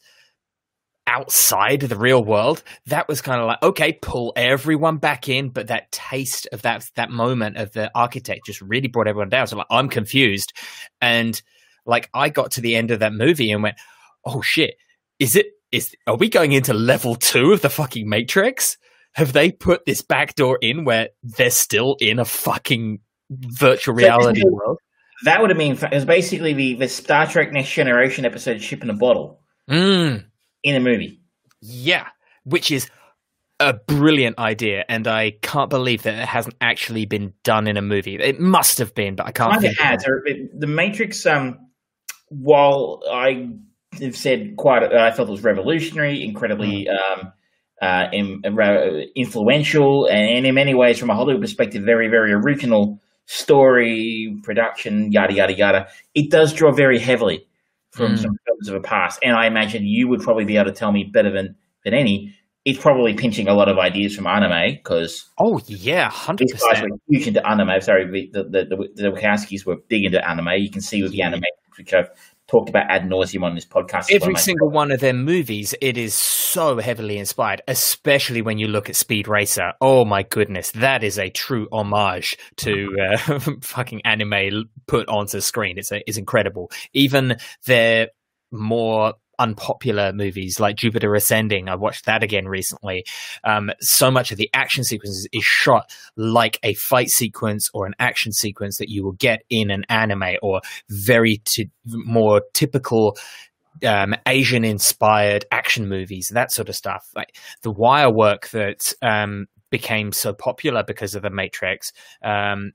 outside 1.07 1.81
the 1.81 1.97
real 1.97 2.23
world, 2.23 2.63
that 2.87 3.09
was 3.09 3.21
kind 3.21 3.41
of 3.41 3.47
like, 3.47 3.63
okay, 3.63 3.93
pull 3.93 4.33
everyone 4.37 4.99
back 4.99 5.29
in. 5.29 5.49
But 5.49 5.69
that 5.69 5.91
taste 5.91 6.47
of 6.53 6.63
that 6.63 6.85
that 6.97 7.11
moment 7.11 7.57
of 7.57 7.73
the 7.73 7.91
architect 7.95 8.47
just 8.47 8.61
really 8.61 8.89
brought 8.89 9.09
everyone 9.09 9.31
down. 9.31 9.47
So 9.47 9.57
like, 9.57 9.67
I'm 9.71 9.89
confused, 9.89 10.53
and 11.01 11.41
like 11.87 12.11
I 12.15 12.29
got 12.29 12.53
to 12.53 12.61
the 12.61 12.77
end 12.77 12.91
of 12.91 13.01
that 13.01 13.13
movie 13.13 13.51
and 13.51 13.63
went, 13.63 13.77
oh 14.25 14.43
shit, 14.43 14.75
is 15.19 15.37
it? 15.37 15.47
Is 15.73 15.95
are 16.07 16.17
we 16.17 16.29
going 16.29 16.53
into 16.53 16.73
level 16.73 17.15
two 17.15 17.53
of 17.53 17.61
the 17.63 17.71
fucking 17.71 18.09
Matrix? 18.09 18.79
Have 19.13 19.33
they 19.33 19.51
put 19.51 19.85
this 19.85 20.03
back 20.03 20.35
door 20.35 20.59
in 20.61 20.85
where 20.85 21.09
they're 21.23 21.51
still 21.51 21.97
in 22.01 22.19
a 22.19 22.25
fucking 22.25 23.01
virtual 23.31 23.95
reality 23.95 24.41
so, 24.41 24.51
world. 24.51 24.79
That 25.25 25.41
would 25.41 25.51
have 25.51 25.59
been 25.59 25.73
it 25.73 25.95
was 25.95 26.05
basically 26.05 26.53
the, 26.53 26.75
the 26.75 26.89
Star 26.89 27.27
Trek 27.27 27.53
Next 27.53 27.73
Generation 27.73 28.25
episode 28.25 28.63
"Ship 28.63 28.83
in 28.83 28.91
a 28.91 28.95
Bottle" 28.95 29.41
mm. 29.69 30.25
in 30.63 30.77
a 30.77 30.81
movie. 30.81 31.21
Yeah, 31.61 32.07
which 32.45 32.71
is 32.71 32.89
a 33.61 33.75
brilliant 33.75 34.39
idea, 34.39 34.85
and 34.89 35.09
I 35.09 35.33
can't 35.43 35.71
believe 35.71 36.05
that 36.05 36.15
it 36.15 36.29
hasn't 36.29 36.55
actually 36.61 37.07
been 37.07 37.35
done 37.43 37.67
in 37.67 37.77
a 37.77 37.83
movie. 37.83 38.15
It 38.15 38.39
must 38.39 38.79
have 38.79 38.95
been, 38.95 39.17
but 39.17 39.27
I 39.27 39.33
can't. 39.33 39.63
It 39.65 39.79
has. 39.81 40.05
The 40.57 40.67
Matrix. 40.67 41.27
Um, 41.27 41.59
while 42.31 43.03
I 43.11 43.49
have 44.01 44.17
said 44.17 44.57
quite, 44.57 44.83
I 44.93 45.11
felt 45.13 45.29
it 45.29 45.33
was 45.33 45.43
revolutionary, 45.43 46.23
incredibly 46.23 46.87
mm. 46.87 47.19
um, 47.19 47.33
uh, 47.81 48.09
in, 48.13 48.43
uh, 48.45 49.07
influential, 49.17 50.07
and 50.07 50.47
in 50.47 50.55
many 50.55 50.75
ways, 50.75 50.99
from 50.99 51.11
a 51.11 51.15
Hollywood 51.15 51.43
perspective, 51.43 51.85
very, 51.85 52.09
very 52.09 52.33
original 52.33 53.01
story, 53.29 54.35
production, 54.43 55.13
yada 55.13 55.35
yada 55.35 55.53
yada, 55.53 55.89
it 56.15 56.31
does 56.31 56.53
draw 56.55 56.73
very 56.73 56.99
heavily 56.99 57.47
from 57.91 58.15
mm. 58.15 58.19
some 58.19 58.37
films 58.47 58.69
of 58.69 58.75
the 58.75 58.81
past. 58.81 59.21
And 59.23 59.37
I 59.37 59.47
imagine 59.47 59.87
you 59.87 60.09
would 60.09 60.23
probably 60.23 60.47
be 60.47 60.57
able 60.57 60.71
to 60.71 60.77
tell 60.77 60.93
me 60.93 61.05
better 61.05 61.31
than 61.31 61.55
than 61.85 61.95
any. 61.95 62.35
It's 62.65 62.79
probably 62.79 63.15
pinching 63.15 63.47
a 63.47 63.55
lot 63.55 63.69
of 63.69 63.79
ideas 63.79 64.17
from 64.17 64.27
anime 64.27 64.77
because 64.77 65.29
oh 65.39 65.61
yeah, 65.67 66.09
hundred 66.11 66.49
percent. 66.49 66.91
Huge 67.09 67.29
into 67.29 67.47
anime. 67.47 67.81
Sorry, 67.83 68.07
the 68.11 68.43
the, 68.43 68.65
the 68.65 68.89
the 68.95 69.11
Wachowskis 69.11 69.67
were 69.67 69.77
big 69.77 70.05
into 70.05 70.27
anime. 70.27 70.49
You 70.59 70.71
can 70.71 70.81
see 70.81 71.03
with 71.03 71.13
the 71.13 71.23
anime, 71.23 71.43
which 71.77 71.93
I've 71.93 72.11
talked 72.49 72.69
about 72.69 72.91
ad 72.91 73.03
nauseum 73.03 73.45
on 73.45 73.55
this 73.55 73.67
podcast. 73.67 74.11
Every 74.11 74.35
single 74.37 74.71
one 74.71 74.91
of 74.91 75.01
their 75.01 75.13
movies, 75.13 75.75
it 75.81 75.97
is 75.97 76.15
so 76.15 76.79
heavily 76.79 77.19
inspired, 77.19 77.63
especially 77.69 78.43
when 78.43 78.59
you 78.59 78.69
look 78.69 78.89
at 78.89 78.97
Speed 78.97 79.29
Racer. 79.29 79.73
Oh 79.81 80.05
my 80.05 80.23
goodness, 80.23 80.71
that 80.73 81.05
is 81.05 81.19
a 81.19 81.31
true 81.31 81.69
homage 81.71 82.37
to 82.57 82.97
uh, 83.01 83.39
fucking 83.63 84.03
anime 84.05 84.71
put 84.87 85.09
onto 85.09 85.41
screen. 85.41 85.79
It's 85.79 85.93
a, 85.93 86.03
it's 86.09 86.19
incredible. 86.19 86.71
Even 86.93 87.37
their 87.67 88.09
more 88.51 89.15
unpopular 89.39 90.13
movies 90.13 90.61
like 90.61 90.77
Jupiter 90.77 91.15
Ascending. 91.15 91.69
I 91.69 91.77
watched 91.77 92.07
that 92.07 92.23
again 92.23 92.47
recently. 92.47 93.05
Um, 93.45 93.71
so 93.81 94.11
much 94.11 94.33
of 94.33 94.39
the 94.39 94.51
action 94.53 94.85
sequences 94.85 95.29
is 95.33 95.45
shot 95.45 95.95
like 96.17 96.59
a 96.63 96.75
fight 96.75 97.09
sequence 97.09 97.71
or 97.73 97.87
an 97.87 97.95
action 97.99 98.33
sequence 98.33 98.79
that 98.79 98.89
you 98.89 99.05
will 99.05 99.13
get 99.13 99.43
in 99.51 99.71
an 99.71 99.85
anime 99.89 100.37
or 100.43 100.61
very 100.89 101.41
t- 101.45 101.71
more 101.85 102.43
typical 102.53 103.17
um, 103.87 104.15
Asian 104.27 104.65
inspired 104.65 105.45
action 105.51 105.89
movies, 105.89 106.31
that 106.33 106.53
sort 106.53 106.69
of 106.69 106.77
stuff. 106.77 107.09
Like 107.15 107.37
the 107.63 107.71
wire 107.71 108.11
work 108.11 108.49
that 108.51 108.93
um, 109.03 109.47
became 109.71 110.13
so 110.13 110.33
popular 110.33 110.83
because 110.83 111.15
of 111.15 111.23
the 111.23 111.31
Matrix. 111.31 111.93
Um, 112.23 112.73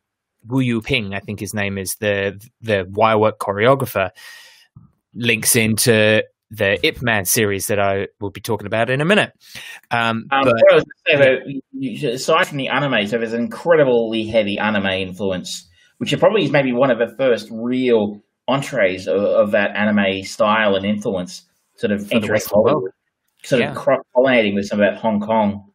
Wu 0.47 0.59
Yu 0.59 0.81
Ping, 0.81 1.13
I 1.13 1.19
think 1.19 1.39
his 1.39 1.53
name 1.53 1.77
is 1.77 1.95
the 1.99 2.41
the 2.61 2.85
wire 2.89 3.17
work 3.17 3.39
choreographer, 3.39 4.09
links 5.13 5.55
into 5.55 6.23
the 6.55 6.79
Ip 6.85 7.01
Man 7.01 7.25
series 7.25 7.67
that 7.67 7.79
I 7.79 8.07
will 8.19 8.29
be 8.29 8.41
talking 8.41 8.67
about 8.67 8.89
in 8.89 9.01
a 9.01 9.05
minute. 9.05 9.31
Um, 9.89 10.27
um, 10.31 10.45
but, 10.45 10.83
say, 11.07 12.07
aside 12.07 12.47
from 12.47 12.57
the 12.57 12.69
anime, 12.69 13.07
so 13.07 13.17
there's 13.17 13.33
an 13.33 13.41
incredibly 13.41 14.25
heavy 14.25 14.57
anime 14.59 14.85
influence, 14.85 15.67
which 15.97 16.17
probably 16.19 16.43
is 16.43 16.51
maybe 16.51 16.71
one 16.71 16.91
of 16.91 16.99
the 16.99 17.15
first 17.17 17.47
real 17.51 18.21
entrees 18.47 19.07
of, 19.07 19.21
of 19.21 19.51
that 19.51 19.75
anime 19.75 20.23
style 20.23 20.75
and 20.75 20.85
influence, 20.85 21.43
sort 21.75 21.91
of 21.91 22.07
Hollywood, 22.11 22.91
sort 23.43 23.61
yeah. 23.61 23.71
of 23.71 23.77
cross 23.77 24.03
pollinating 24.15 24.53
with 24.53 24.67
some 24.67 24.79
of 24.79 24.85
that 24.85 25.01
Hong 25.01 25.19
Kong 25.19 25.71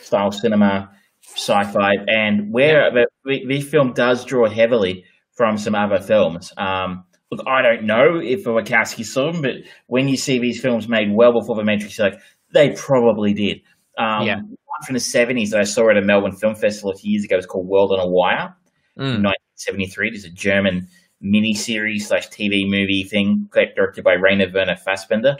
style 0.00 0.30
cinema, 0.30 0.90
sci-fi, 1.20 1.92
and 2.06 2.52
where 2.52 2.90
the, 3.24 3.44
the 3.46 3.60
film 3.60 3.92
does 3.92 4.24
draw 4.24 4.48
heavily 4.48 5.04
from 5.36 5.58
some 5.58 5.74
other 5.74 6.00
films. 6.00 6.52
Um, 6.56 7.04
look, 7.32 7.46
I 7.48 7.62
don't 7.62 7.84
know 7.84 8.20
if 8.22 8.44
the 8.44 8.50
Wachowski 8.50 9.04
saw 9.04 9.32
them, 9.32 9.42
but 9.42 9.54
when 9.86 10.08
you 10.08 10.16
see 10.16 10.38
these 10.38 10.60
films 10.60 10.86
made 10.86 11.12
well 11.12 11.32
before 11.32 11.56
The 11.56 11.64
Matrix, 11.64 11.96
you're 11.96 12.10
like, 12.10 12.20
they 12.52 12.70
probably 12.70 13.32
did. 13.32 13.62
Um, 13.98 14.26
yeah. 14.26 14.36
One 14.36 14.82
from 14.86 14.94
the 14.94 15.00
70s 15.00 15.50
that 15.50 15.60
I 15.60 15.64
saw 15.64 15.90
at 15.90 15.96
a 15.96 16.02
Melbourne 16.02 16.36
Film 16.36 16.54
Festival 16.54 16.90
a 16.90 16.94
few 16.94 17.12
years 17.12 17.24
ago 17.24 17.36
was 17.36 17.46
called 17.46 17.66
World 17.66 17.92
on 17.92 18.00
a 18.00 18.06
Wire 18.06 18.54
mm. 18.98 19.22
1973. 19.22 20.08
It 20.08 20.14
is 20.14 20.24
a 20.24 20.30
German 20.30 20.88
mini 21.20 21.54
series 21.54 22.08
slash 22.08 22.28
TV 22.28 22.68
movie 22.68 23.04
thing 23.04 23.48
directed 23.52 24.04
by 24.04 24.12
Rainer 24.12 24.50
Werner 24.52 24.76
Fassbinder. 24.76 25.38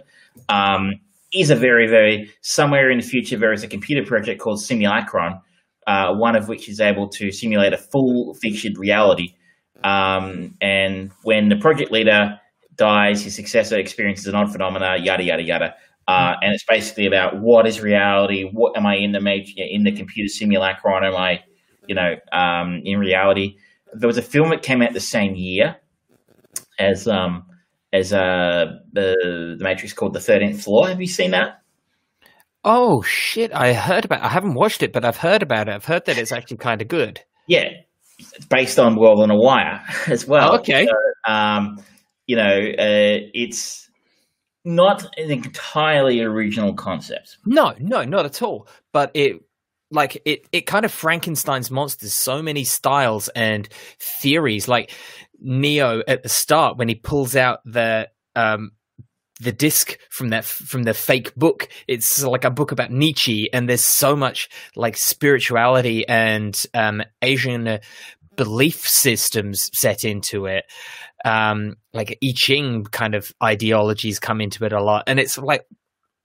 Um, 0.48 0.94
is 1.34 1.50
a 1.50 1.56
very, 1.56 1.86
very, 1.88 2.30
somewhere 2.42 2.90
in 2.90 2.98
the 2.98 3.04
future, 3.04 3.38
there 3.38 3.52
is 3.52 3.62
a 3.62 3.68
computer 3.68 4.06
project 4.06 4.40
called 4.40 4.58
Simulacron, 4.58 5.40
uh, 5.86 6.14
one 6.14 6.36
of 6.36 6.48
which 6.48 6.68
is 6.68 6.78
able 6.80 7.08
to 7.08 7.32
simulate 7.32 7.72
a 7.72 7.78
full 7.78 8.34
featured 8.34 8.76
reality 8.78 9.34
um, 9.84 10.56
and 10.60 11.10
when 11.22 11.48
the 11.48 11.56
project 11.56 11.90
leader 11.90 12.38
dies, 12.76 13.22
his 13.22 13.34
successor 13.34 13.78
experiences 13.78 14.26
an 14.26 14.34
odd 14.34 14.50
phenomena, 14.50 14.96
yada 14.98 15.22
yada 15.22 15.42
yada. 15.42 15.74
Uh, 16.08 16.34
and 16.42 16.52
it's 16.52 16.64
basically 16.64 17.06
about 17.06 17.40
what 17.40 17.66
is 17.66 17.80
reality? 17.80 18.50
What 18.52 18.76
am 18.76 18.86
I 18.86 18.96
in 18.96 19.12
the 19.12 19.20
major, 19.20 19.52
in 19.56 19.84
the 19.84 19.92
computer 19.92 20.28
simulacron? 20.28 21.04
Am 21.04 21.14
I, 21.14 21.42
you 21.86 21.94
know, 21.94 22.16
um, 22.32 22.82
in 22.84 22.98
reality? 22.98 23.56
There 23.94 24.08
was 24.08 24.18
a 24.18 24.22
film 24.22 24.50
that 24.50 24.62
came 24.62 24.82
out 24.82 24.94
the 24.94 25.00
same 25.00 25.34
year 25.36 25.76
as 26.78 27.06
um, 27.06 27.44
as 27.92 28.12
uh, 28.12 28.78
the 28.92 29.56
the 29.58 29.64
Matrix 29.64 29.92
called 29.92 30.14
The 30.14 30.20
Thirteenth 30.20 30.64
Floor. 30.64 30.88
Have 30.88 31.00
you 31.00 31.06
seen 31.06 31.30
that? 31.32 31.62
Oh 32.64 33.02
shit! 33.02 33.52
I 33.52 33.72
heard 33.72 34.04
about. 34.04 34.22
I 34.22 34.28
haven't 34.28 34.54
watched 34.54 34.82
it, 34.82 34.92
but 34.92 35.04
I've 35.04 35.16
heard 35.16 35.42
about 35.42 35.68
it. 35.68 35.74
I've 35.74 35.84
heard 35.84 36.06
that 36.06 36.18
it's 36.18 36.32
actually 36.32 36.58
kind 36.58 36.80
of 36.80 36.88
good. 36.88 37.20
Yeah, 37.46 37.68
based 38.48 38.78
on 38.78 38.96
World 38.96 39.20
on 39.20 39.30
a 39.30 39.36
Wire 39.36 39.82
as 40.06 40.26
well. 40.26 40.52
Oh, 40.52 40.58
okay. 40.58 40.86
So, 40.86 41.32
um, 41.32 41.82
you 42.26 42.36
know, 42.36 42.58
uh, 42.58 43.18
it's 43.34 43.90
not 44.64 45.04
an 45.18 45.30
entirely 45.30 46.20
original 46.20 46.74
concept. 46.74 47.38
No, 47.44 47.74
no, 47.78 48.04
not 48.04 48.26
at 48.26 48.42
all. 48.42 48.68
But 48.92 49.10
it 49.14 49.40
like 49.90 50.20
it 50.24 50.46
it 50.52 50.62
kind 50.62 50.84
of 50.84 50.92
Frankenstein's 50.92 51.70
monsters 51.70 52.14
so 52.14 52.42
many 52.42 52.64
styles 52.64 53.28
and 53.28 53.68
theories 53.98 54.66
like 54.66 54.90
Neo 55.40 56.02
at 56.08 56.22
the 56.22 56.28
start 56.28 56.78
when 56.78 56.88
he 56.88 56.94
pulls 56.94 57.36
out 57.36 57.60
the 57.64 58.08
um 58.34 58.72
the 59.42 59.52
disc 59.52 59.98
from 60.10 60.28
that 60.28 60.44
from 60.44 60.84
the 60.84 60.94
fake 60.94 61.34
book. 61.34 61.68
It's 61.88 62.22
like 62.22 62.44
a 62.44 62.50
book 62.50 62.72
about 62.72 62.90
Nietzsche, 62.90 63.50
and 63.52 63.68
there's 63.68 63.84
so 63.84 64.16
much 64.16 64.48
like 64.76 64.96
spirituality 64.96 66.06
and 66.06 66.60
um, 66.74 67.02
Asian 67.20 67.80
belief 68.36 68.88
systems 68.88 69.70
set 69.74 70.04
into 70.04 70.46
it. 70.46 70.64
Um, 71.24 71.76
like 71.92 72.18
I 72.22 72.32
Ching 72.34 72.84
kind 72.84 73.14
of 73.14 73.32
ideologies 73.42 74.18
come 74.18 74.40
into 74.40 74.64
it 74.64 74.72
a 74.72 74.82
lot, 74.82 75.04
and 75.06 75.18
it's 75.18 75.38
like 75.38 75.64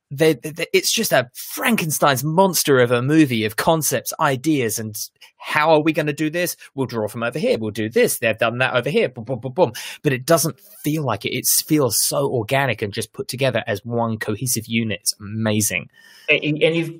they, 0.09 0.33
they, 0.35 0.67
it's 0.73 0.91
just 0.91 1.11
a 1.11 1.29
Frankenstein's 1.33 2.23
monster 2.23 2.79
of 2.79 2.91
a 2.91 3.01
movie 3.01 3.43
of 3.43 3.57
concepts, 3.57 4.13
ideas, 4.19 4.79
and 4.79 4.97
how 5.37 5.71
are 5.71 5.81
we 5.81 5.91
going 5.91 6.07
to 6.07 6.13
do 6.13 6.29
this? 6.29 6.55
We'll 6.75 6.87
draw 6.87 7.07
from 7.07 7.23
over 7.23 7.37
here. 7.37 7.57
We'll 7.57 7.71
do 7.71 7.89
this. 7.89 8.19
They've 8.19 8.37
done 8.37 8.57
that 8.59 8.73
over 8.73 8.89
here. 8.89 9.09
Boom, 9.09 9.25
boom, 9.25 9.39
boom, 9.39 9.51
boom. 9.51 9.71
But 10.03 10.13
it 10.13 10.25
doesn't 10.25 10.59
feel 10.59 11.03
like 11.03 11.25
it. 11.25 11.35
It 11.35 11.45
feels 11.45 12.01
so 12.01 12.29
organic 12.31 12.81
and 12.81 12.93
just 12.93 13.11
put 13.11 13.27
together 13.27 13.63
as 13.67 13.83
one 13.83 14.17
cohesive 14.17 14.65
unit. 14.67 14.99
It's 15.01 15.15
amazing. 15.19 15.89
And 16.29 16.41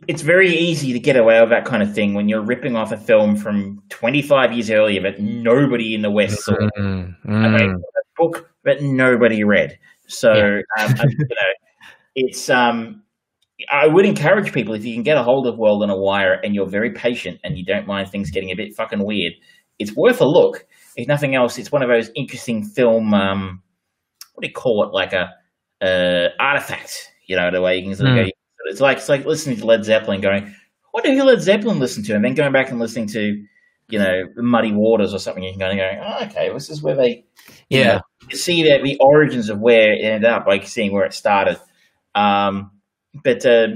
it's 0.08 0.22
very 0.22 0.54
easy 0.54 0.94
to 0.94 1.00
get 1.00 1.16
away 1.16 1.40
with 1.42 1.50
that 1.50 1.66
kind 1.66 1.84
of 1.84 1.94
thing 1.94 2.14
when 2.14 2.30
you're 2.30 2.42
ripping 2.42 2.76
off 2.76 2.92
a 2.92 2.98
film 2.98 3.36
from 3.36 3.82
25 3.90 4.54
years 4.54 4.70
earlier 4.70 5.02
that 5.02 5.20
nobody 5.20 5.94
in 5.94 6.02
the 6.02 6.12
West 6.12 6.44
saw. 6.44 6.54
Mm, 6.78 7.16
mm. 7.26 7.74
a 7.74 7.80
book 8.18 8.50
that 8.64 8.82
nobody 8.82 9.44
read. 9.44 9.78
So, 10.08 10.34
yeah. 10.34 10.86
um, 10.86 10.96
you 11.10 11.18
know 11.30 11.67
it's 12.18 12.50
um, 12.50 13.04
I 13.72 13.88
would 13.88 14.06
encourage 14.06 14.52
people 14.52 14.74
if 14.74 14.84
you 14.84 14.94
can 14.94 15.04
get 15.04 15.18
a 15.18 15.24
hold 15.24 15.48
of 15.48 15.58
World 15.58 15.84
on 15.84 15.90
a 15.90 15.98
Wire 15.98 16.34
and 16.44 16.54
you're 16.54 16.68
very 16.68 16.92
patient 16.92 17.40
and 17.44 17.58
you 17.58 17.64
don't 17.64 17.88
mind 17.88 18.10
things 18.10 18.32
getting 18.32 18.50
a 18.50 18.56
bit 18.56 18.76
fucking 18.76 19.06
weird, 19.06 19.34
it's 19.80 19.96
worth 19.96 20.20
a 20.20 20.26
look. 20.26 20.66
If 20.96 21.08
nothing 21.08 21.36
else, 21.36 21.58
it's 21.60 21.72
one 21.72 21.84
of 21.84 21.90
those 21.90 22.10
interesting 22.16 22.64
film. 22.64 23.14
Um, 23.14 23.62
what 24.34 24.42
do 24.42 24.48
you 24.48 24.54
call 24.54 24.84
it? 24.84 24.94
Like 24.94 25.14
a 25.14 25.30
uh, 25.86 26.30
artifact, 26.40 27.14
you 27.28 27.36
know, 27.36 27.52
the 27.52 27.62
way 27.62 27.78
you 27.78 27.84
can 27.84 27.96
sort 27.96 28.10
of 28.10 28.16
mm. 28.16 28.26
go. 28.26 28.32
It's 28.66 28.82
like 28.82 28.98
it's 28.98 29.10
like 29.10 29.26
listening 29.26 29.58
to 29.58 29.66
Led 29.66 29.86
Zeppelin, 29.86 30.22
going, 30.22 30.54
"What 30.92 31.04
do 31.04 31.24
Led 31.24 31.42
Zeppelin 31.42 31.80
listen 31.80 32.04
to?" 32.06 32.16
and 32.16 32.26
then 32.26 32.34
going 32.34 32.52
back 32.52 32.72
and 32.72 32.80
listening 32.80 33.08
to, 33.10 33.44
you 33.90 34.00
know, 34.00 34.24
Muddy 34.38 34.74
Waters 34.74 35.14
or 35.14 35.20
something. 35.20 35.44
You 35.44 35.52
can 35.52 35.60
go 35.60 35.70
and 35.70 35.80
go, 35.80 36.04
oh, 36.04 36.26
"Okay, 36.26 36.52
this 36.52 36.70
is 36.70 36.82
where 36.82 36.96
they, 36.96 37.26
yeah, 37.70 37.80
you 37.80 37.86
know, 37.86 38.02
see 38.32 38.64
that 38.64 38.84
the 38.84 38.98
origins 39.00 39.50
of 39.50 39.60
where 39.60 39.94
it 39.94 40.04
ended 40.04 40.26
up, 40.26 40.48
like 40.48 40.68
seeing 40.68 40.92
where 40.92 41.06
it 41.06 41.14
started." 41.14 41.60
Um, 42.18 42.72
but 43.24 43.46
uh, 43.46 43.68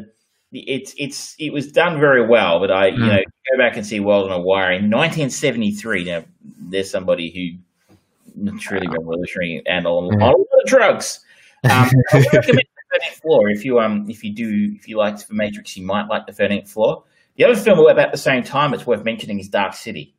it's 0.51 0.93
it's 0.97 1.35
it 1.39 1.53
was 1.53 1.71
done 1.71 1.99
very 1.99 2.25
well. 2.25 2.59
But 2.59 2.71
I, 2.71 2.91
mm. 2.91 2.97
you 2.97 3.03
hmm. 3.03 3.09
know, 3.09 3.23
go 3.51 3.57
back 3.57 3.77
and 3.77 3.85
see 3.85 3.99
World 3.99 4.31
on 4.31 4.39
a 4.39 4.41
Wire 4.41 4.71
in 4.71 4.89
1973. 4.89 6.03
Now, 6.05 6.25
there's 6.43 6.89
somebody 6.89 7.29
who 7.29 8.57
truly 8.57 8.87
revolutionary 8.87 9.61
and 9.65 9.85
on 9.85 10.15
mm. 10.15 10.21
a 10.21 10.25
lot 10.25 10.35
of 10.35 10.65
drugs. 10.65 11.19
Um, 11.63 11.89
I 12.11 12.17
would 12.17 12.33
recommend 12.33 12.67
the 12.91 12.99
13th 12.99 13.21
Floor 13.21 13.49
if 13.49 13.63
you 13.63 13.79
um 13.79 14.09
if 14.09 14.23
you 14.23 14.33
do 14.33 14.75
if 14.75 14.87
you 14.87 14.97
liked 14.97 15.27
the 15.27 15.33
Matrix, 15.33 15.77
you 15.77 15.85
might 15.85 16.07
like 16.07 16.25
the 16.25 16.33
13th 16.33 16.67
Floor. 16.67 17.03
The 17.37 17.45
other 17.45 17.55
film 17.55 17.79
about 17.79 18.11
the 18.11 18.17
same 18.17 18.43
time 18.43 18.73
it's 18.73 18.85
worth 18.85 19.05
mentioning 19.05 19.39
is 19.39 19.47
Dark 19.47 19.73
City. 19.73 20.13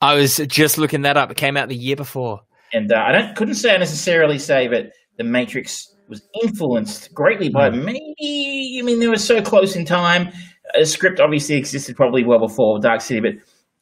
I 0.00 0.14
was 0.14 0.36
just 0.36 0.78
looking 0.78 1.02
that 1.02 1.16
up. 1.16 1.30
It 1.30 1.36
came 1.36 1.56
out 1.56 1.68
the 1.68 1.76
year 1.76 1.96
before, 1.96 2.42
and 2.72 2.92
uh, 2.92 3.02
I 3.06 3.12
don't 3.12 3.36
couldn't 3.36 3.54
say 3.54 3.74
I 3.74 3.78
necessarily 3.78 4.38
say 4.38 4.68
that 4.68 4.92
the 5.16 5.24
Matrix 5.24 5.93
was 6.08 6.22
influenced 6.42 7.12
greatly 7.14 7.48
by 7.48 7.70
mm. 7.70 7.84
maybe. 7.84 8.78
I 8.80 8.82
mean, 8.82 9.00
they 9.00 9.08
were 9.08 9.16
so 9.16 9.42
close 9.42 9.76
in 9.76 9.84
time. 9.84 10.32
A 10.74 10.84
script 10.84 11.20
obviously 11.20 11.56
existed 11.56 11.96
probably 11.96 12.24
well 12.24 12.38
before 12.38 12.78
Dark 12.78 13.00
City, 13.00 13.20
but 13.20 13.34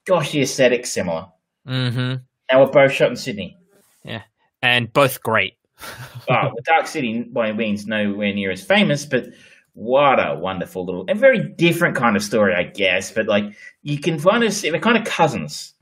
gosh, 0.05 0.33
the 0.33 0.43
aesthetic's 0.43 0.91
similar. 0.91 1.27
Mm-hmm. 1.67 2.17
And 2.51 2.61
we're 2.61 2.67
both 2.67 2.93
shot 2.93 3.11
in 3.11 3.17
Sydney. 3.17 3.57
Yeah, 4.05 4.23
and 4.63 4.93
both 4.93 5.23
great. 5.23 5.55
oh, 6.31 6.51
Dark 6.65 6.87
City 6.87 7.23
by 7.23 7.53
means 7.53 7.87
nowhere 7.87 8.35
near 8.35 8.51
as 8.51 8.65
famous, 8.65 9.07
but 9.07 9.27
what 9.75 10.19
a 10.19 10.39
wonderful 10.39 10.85
little 10.85 11.05
and 11.09 11.19
very 11.19 11.49
different 11.55 11.97
kind 11.97 12.17
of 12.17 12.23
story, 12.23 12.55
I 12.55 12.65
guess. 12.65 13.11
But 13.11 13.27
like 13.27 13.45
you 13.83 13.99
can 13.99 14.19
find 14.19 14.45
us, 14.45 14.61
they're 14.61 14.79
kind 14.79 14.99
of 14.99 15.05
cousins. 15.05 15.75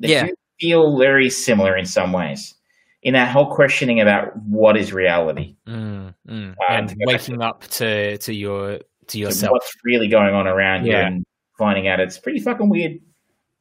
They 0.00 0.08
yeah. 0.10 0.28
feel 0.60 0.98
very 0.98 1.30
similar 1.30 1.76
in 1.76 1.86
some 1.86 2.12
ways 2.12 2.54
in 3.02 3.14
that 3.14 3.30
whole 3.30 3.54
questioning 3.54 4.00
about 4.00 4.36
what 4.36 4.76
is 4.76 4.92
reality 4.92 5.56
mm, 5.66 6.14
mm. 6.28 6.54
and 6.68 6.94
waking 7.06 7.42
up 7.42 7.66
to 7.68 8.18
to 8.18 8.34
your 8.34 8.80
to 9.08 9.18
yourself, 9.18 9.50
to 9.50 9.52
what's 9.52 9.72
really 9.84 10.08
going 10.08 10.34
on 10.34 10.46
around 10.46 10.86
yeah. 10.86 11.00
you, 11.00 11.06
and 11.06 11.24
finding 11.56 11.88
out 11.88 12.00
it's 12.00 12.18
pretty 12.18 12.40
fucking 12.40 12.68
weird. 12.68 12.98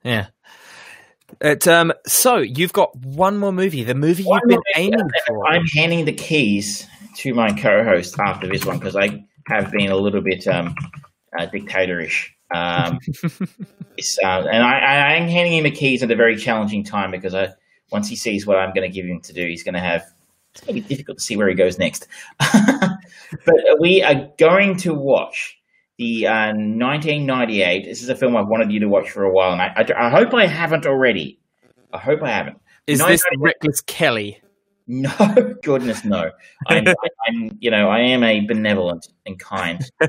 Yeah. 0.04 0.28
It, 1.42 1.68
um, 1.68 1.92
so 2.06 2.38
you've 2.38 2.74
got 2.74 2.96
one 2.96 3.38
more 3.38 3.52
movie, 3.52 3.84
the 3.84 3.96
movie 3.96 4.24
one 4.24 4.42
you've 4.48 4.62
been 4.74 4.94
aiming 4.94 5.10
for. 5.28 5.46
I'm 5.46 5.66
handing 5.76 6.06
the 6.06 6.14
keys 6.14 6.88
to 7.18 7.34
my 7.34 7.52
co-host 7.52 8.18
after 8.20 8.48
this 8.48 8.66
one 8.66 8.80
because 8.80 8.96
I 8.96 9.26
have 9.48 9.72
been 9.72 9.92
a 9.92 9.98
little 9.98 10.22
bit 10.22 10.48
um, 10.48 10.74
uh, 11.38 11.48
dictatorish. 11.48 12.30
Um, 12.54 13.00
uh, 13.24 14.26
and 14.26 14.64
I, 14.64 14.80
I, 14.80 15.14
am 15.16 15.28
handing 15.28 15.58
him 15.58 15.64
the 15.66 15.72
keys 15.72 16.02
at 16.02 16.10
a 16.10 16.16
very 16.16 16.38
challenging 16.38 16.86
time 16.86 17.12
because 17.12 17.36
I 17.36 17.50
once 17.92 18.08
he 18.08 18.16
sees 18.16 18.46
what 18.46 18.58
I'm 18.58 18.74
going 18.74 18.90
to 18.90 18.94
give 18.94 19.06
him 19.06 19.22
to 19.22 19.34
do, 19.34 19.46
he's 19.46 19.64
going 19.64 19.76
to 19.76 19.80
have. 19.80 20.06
It's 20.54 20.66
going 20.66 20.76
to 20.76 20.82
be 20.82 20.88
difficult 20.88 21.20
to 21.20 21.24
see 21.24 21.38
where 21.38 21.48
he 21.48 21.54
goes 21.54 21.78
next. 21.78 22.08
but 22.40 23.80
we 23.80 24.02
are 24.02 24.30
going 24.40 24.78
to 24.78 24.94
watch 24.94 25.60
the 25.98 26.26
uh, 26.28 26.48
1998. 26.48 27.86
This 27.86 28.02
is 28.02 28.10
a 28.10 28.16
film 28.16 28.36
I've 28.36 28.48
wanted 28.48 28.72
you 28.72 28.80
to 28.80 28.88
watch 28.88 29.12
for 29.12 29.24
a 29.24 29.32
while, 29.32 29.52
and 29.52 29.62
I, 29.62 29.74
I, 29.76 30.08
I 30.08 30.10
hope 30.10 30.34
I 30.34 30.48
haven't 30.48 30.86
already. 30.86 31.40
I 31.94 32.00
hope 32.00 32.24
I 32.24 32.30
haven't. 32.30 32.60
Is 32.88 33.00
this 33.06 33.24
Reckless 33.38 33.82
Kelly? 33.82 34.42
No, 34.88 35.12
goodness, 35.64 36.06
no. 36.06 36.32
I'm, 36.68 36.88
I'm, 37.28 37.58
you 37.60 37.70
know, 37.70 37.90
I 37.90 38.00
am 38.00 38.24
a 38.24 38.40
benevolent 38.46 39.08
and 39.26 39.38
kind 39.38 39.82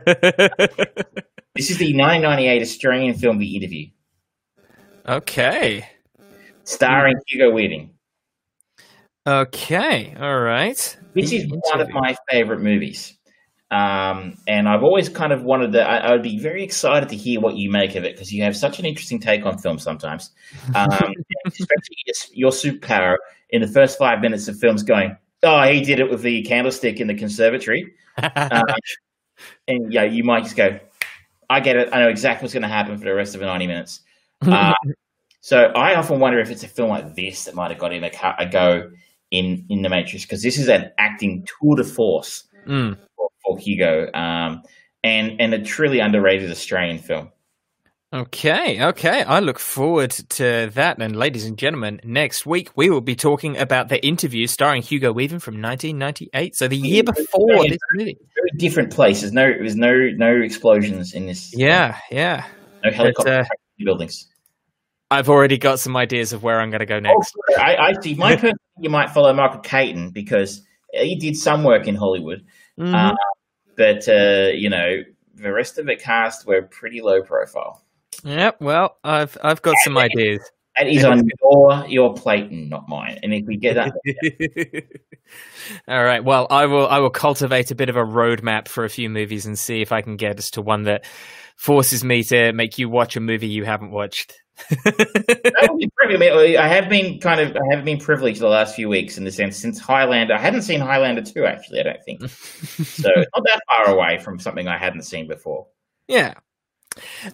This 1.59 1.71
is 1.71 1.79
the 1.79 1.93
1998 1.93 2.63
Australian 2.63 3.15
film 3.15 3.39
The 3.39 3.57
Interview. 3.57 3.89
Okay. 5.09 5.89
Starring 6.69 7.17
Hugo 7.27 7.51
Weaving. 7.51 7.91
Okay, 9.27 10.15
all 10.21 10.39
right. 10.39 10.99
This 11.15 11.33
is 11.33 11.47
one 11.49 11.81
of 11.81 11.89
my 11.91 12.15
favorite 12.31 12.61
movies. 12.61 13.17
Um, 13.71 14.37
and 14.47 14.69
I've 14.69 14.83
always 14.83 15.09
kind 15.09 15.33
of 15.33 15.43
wanted 15.43 15.73
to, 15.73 15.83
I, 15.83 15.97
I, 15.97 16.13
would 16.13 16.23
be 16.23 16.39
very 16.39 16.63
excited 16.63 17.09
to 17.09 17.17
hear 17.17 17.41
what 17.41 17.57
you 17.57 17.71
make 17.71 17.95
of 17.97 18.05
it 18.05 18.15
because 18.15 18.33
you 18.33 18.43
have 18.43 18.57
such 18.57 18.79
an 18.79 18.85
interesting 18.85 19.19
take 19.19 19.47
on 19.47 19.57
film 19.57 19.79
sometimes. 19.79 20.31
Um, 20.75 20.89
especially 21.47 21.97
your 22.33 22.51
superpower 22.51 23.17
in 23.49 23.63
the 23.63 23.69
first 23.69 23.99
five 23.99 24.21
minutes 24.21 24.47
of 24.49 24.59
films 24.59 24.83
going, 24.83 25.17
oh, 25.43 25.63
he 25.63 25.81
did 25.83 26.01
it 26.01 26.11
with 26.11 26.21
the 26.21 26.43
candlestick 26.43 27.01
in 27.01 27.07
the 27.07 27.15
conservatory. 27.15 27.95
Um, 28.35 28.65
and 29.69 29.93
yeah, 29.93 30.03
you 30.03 30.25
might 30.25 30.43
just 30.43 30.57
go, 30.57 30.81
I 31.49 31.61
get 31.61 31.77
it. 31.77 31.91
I 31.93 32.01
know 32.01 32.09
exactly 32.09 32.45
what's 32.45 32.53
going 32.53 32.63
to 32.63 32.69
happen 32.69 32.99
for 32.99 33.05
the 33.05 33.15
rest 33.15 33.35
of 33.35 33.41
the 33.41 33.47
90 33.47 33.67
minutes. 33.67 34.01
Uh, 34.43 34.73
so 35.41 35.65
I 35.65 35.95
often 35.95 36.21
wonder 36.21 36.39
if 36.41 36.51
it's 36.51 36.65
a 36.65 36.69
film 36.69 36.91
like 36.91 37.15
this 37.15 37.45
that 37.45 37.55
might 37.55 37.71
have 37.71 37.81
got 37.81 37.93
him 37.93 38.05
a, 38.05 38.11
a 38.39 38.47
go 38.47 38.91
in, 39.31 39.67
in 39.69 39.83
The 39.83 39.89
Matrix 39.89 40.25
because 40.25 40.43
this 40.43 40.59
is 40.59 40.69
an 40.69 40.91
acting 40.99 41.47
tour 41.61 41.77
de 41.77 41.85
force. 41.85 42.45
Mm 42.67 42.99
for 43.49 43.59
Hugo, 43.59 44.11
um, 44.13 44.63
and 45.03 45.41
and 45.41 45.55
a 45.55 45.63
truly 45.63 46.01
underrated 46.01 46.51
Australian 46.51 46.99
film. 46.99 47.31
Okay, 48.11 48.83
okay. 48.83 49.23
I 49.23 49.41
look 49.41 49.59
forward 49.59 50.11
to 50.11 50.71
that. 50.73 51.01
And 51.01 51.15
ladies 51.15 51.45
and 51.45 51.59
gentlemen, 51.59 52.01
next 52.05 52.47
week 52.47 52.71
we 52.75 52.89
will 52.89 53.03
be 53.03 53.15
talking 53.15 53.59
about 53.59 53.89
the 53.89 54.05
interview 54.05 54.47
starring 54.47 54.81
Hugo 54.81 55.13
Weaving 55.13 55.41
from 55.41 55.61
1998. 55.61 56.57
So 56.57 56.69
the 56.69 56.77
year 56.77 57.03
before 57.03 57.69
this 57.69 57.79
movie. 57.93 58.17
Very 58.35 58.51
different 58.57 58.95
places. 58.95 59.33
No, 59.33 59.43
there's 59.43 59.77
no 59.77 59.93
no 60.17 60.41
explosions 60.41 61.13
in 61.13 61.27
this. 61.27 61.55
Yeah, 61.55 61.99
yeah. 62.11 62.47
No 62.83 62.91
helicopter 62.91 63.41
uh, 63.41 63.45
buildings. 63.79 64.28
I've 65.11 65.29
already 65.29 65.59
got 65.59 65.81
some 65.81 65.97
ideas 65.97 66.33
of 66.33 66.43
where 66.43 66.61
I'm 66.61 66.71
going 66.71 66.81
to 66.81 66.87
go 66.87 67.01
next. 67.01 67.35
Oh, 67.51 67.61
I, 67.61 67.77
I 67.77 67.93
see. 68.01 68.15
My 68.15 68.37
person, 68.37 68.59
you 68.79 68.91
might 68.91 69.11
follow 69.11 69.33
Michael 69.33 69.61
Caton 69.61 70.11
because 70.11 70.63
he 70.93 71.17
did 71.17 71.37
some 71.37 71.65
work 71.65 71.87
in 71.89 71.95
Hollywood. 71.95 72.45
Mm-hmm. 72.79 72.95
Uh, 72.95 73.15
but 73.77 74.09
uh, 74.09 74.51
you 74.55 74.69
know, 74.69 75.03
the 75.35 75.53
rest 75.53 75.79
of 75.79 75.87
the 75.87 75.97
cast 75.97 76.47
were 76.47 76.63
pretty 76.63 77.01
low 77.01 77.23
profile. 77.23 77.83
Yep. 78.25 78.61
Well, 78.61 78.97
I've 79.05 79.37
I've 79.43 79.63
got 79.63 79.77
some 79.85 79.97
ideas. 79.97 80.41
That 80.77 80.89
is 80.89 81.05
on 81.05 81.29
your 81.43 81.87
your 81.89 82.15
plate 82.15 82.51
and 82.51 82.71
not 82.71 82.89
mine. 82.89 83.19
And 83.23 83.33
if 83.33 83.47
we 83.47 83.57
get 83.57 83.75
that, 83.75 83.93
all 85.89 86.05
right. 86.05 86.23
Well, 86.23 86.47
I 86.51 86.67
will 86.67 86.87
I 86.87 86.99
will 86.99 87.11
cultivate 87.11 87.71
a 87.71 87.75
bit 87.75 87.89
of 87.89 87.97
a 87.97 88.05
roadmap 88.05 88.69
for 88.69 88.85
a 88.85 88.91
few 88.91 89.09
movies 89.09 89.47
and 89.47 89.59
see 89.59 89.81
if 89.81 89.91
I 89.91 90.03
can 90.03 90.17
get 90.17 90.39
us 90.39 90.51
to 90.53 90.63
one 90.63 90.85
that 90.85 91.05
forces 91.57 92.05
me 92.05 92.23
to 92.25 92.53
make 92.53 92.79
you 92.79 92.89
watch 92.89 93.17
a 93.17 93.21
movie 93.21 93.49
you 93.49 93.65
haven't 93.65 93.91
watched. 93.91 94.41
I 94.71 96.69
have 96.69 96.89
been 96.89 97.21
kind 97.21 97.41
of 97.41 97.57
I 97.57 97.75
have 97.75 97.85
been 97.85 97.99
privileged 97.99 98.41
the 98.41 98.49
last 98.49 98.75
few 98.75 98.89
weeks 98.89 99.17
in 99.17 99.25
the 99.25 99.33
sense 99.33 99.57
since 99.57 99.79
Highlander. 99.79 100.35
I 100.35 100.39
hadn't 100.39 100.63
seen 100.63 100.81
Highlander 100.81 101.23
two 101.23 101.45
actually. 101.45 101.81
I 101.81 101.83
don't 101.85 102.05
think 102.05 102.29
so. 102.29 103.09
Not 103.09 103.45
that 103.45 103.61
far 103.67 103.95
away 103.95 104.19
from 104.19 104.39
something 104.39 104.69
I 104.69 104.79
hadn't 104.79 105.03
seen 105.03 105.29
before. 105.29 105.67
Yeah. 106.07 106.35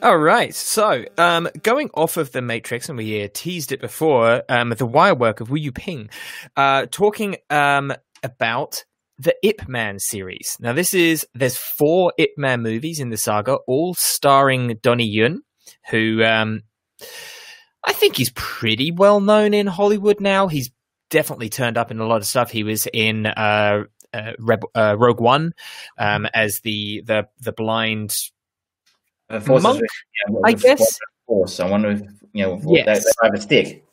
All 0.02 0.18
right. 0.18 0.54
So, 0.54 1.04
um, 1.16 1.48
going 1.62 1.90
off 1.94 2.16
of 2.16 2.32
the 2.32 2.42
Matrix, 2.42 2.88
and 2.88 2.98
we 2.98 3.24
uh, 3.24 3.28
teased 3.32 3.72
it 3.72 3.80
before, 3.80 4.42
um, 4.48 4.70
the 4.70 4.86
wire 4.86 5.14
work 5.14 5.40
of 5.40 5.50
Wu 5.50 5.56
Yu 5.56 5.72
Ping, 5.72 6.10
uh, 6.56 6.86
talking 6.90 7.36
um, 7.50 7.92
about 8.22 8.84
the 9.18 9.34
Ip 9.42 9.68
Man 9.68 9.98
series. 9.98 10.56
Now, 10.60 10.72
this 10.72 10.92
is 10.92 11.26
there's 11.34 11.56
four 11.56 12.12
Ip 12.18 12.30
Man 12.36 12.62
movies 12.62 13.00
in 13.00 13.10
the 13.10 13.16
saga, 13.16 13.56
all 13.66 13.94
starring 13.94 14.78
Donnie 14.82 15.08
Yen, 15.08 15.42
who 15.90 16.22
um, 16.22 16.62
I 17.84 17.92
think 17.92 18.16
he's 18.16 18.30
pretty 18.30 18.90
well 18.90 19.20
known 19.20 19.54
in 19.54 19.66
Hollywood 19.66 20.20
now. 20.20 20.48
He's 20.48 20.70
definitely 21.10 21.48
turned 21.48 21.76
up 21.76 21.90
in 21.90 22.00
a 22.00 22.06
lot 22.06 22.16
of 22.16 22.26
stuff. 22.26 22.50
He 22.50 22.64
was 22.64 22.86
in 22.92 23.26
uh, 23.26 23.84
uh, 24.12 24.32
uh, 24.74 24.96
Rogue 24.98 25.20
One 25.20 25.54
um, 25.98 26.26
as 26.34 26.60
the 26.60 27.02
the 27.04 27.28
the 27.40 27.52
blind 27.52 28.16
monk, 29.30 29.82
yeah, 30.28 30.36
I 30.44 30.52
guess. 30.52 30.98
Force. 31.26 31.60
I 31.60 31.68
wonder 31.68 31.90
if 31.90 32.02
you 32.32 32.44
know 32.44 32.60
yes. 32.64 32.86
they, 32.86 32.94
they 32.94 33.26
have 33.28 33.34
a 33.34 33.40
stick. 33.40 33.84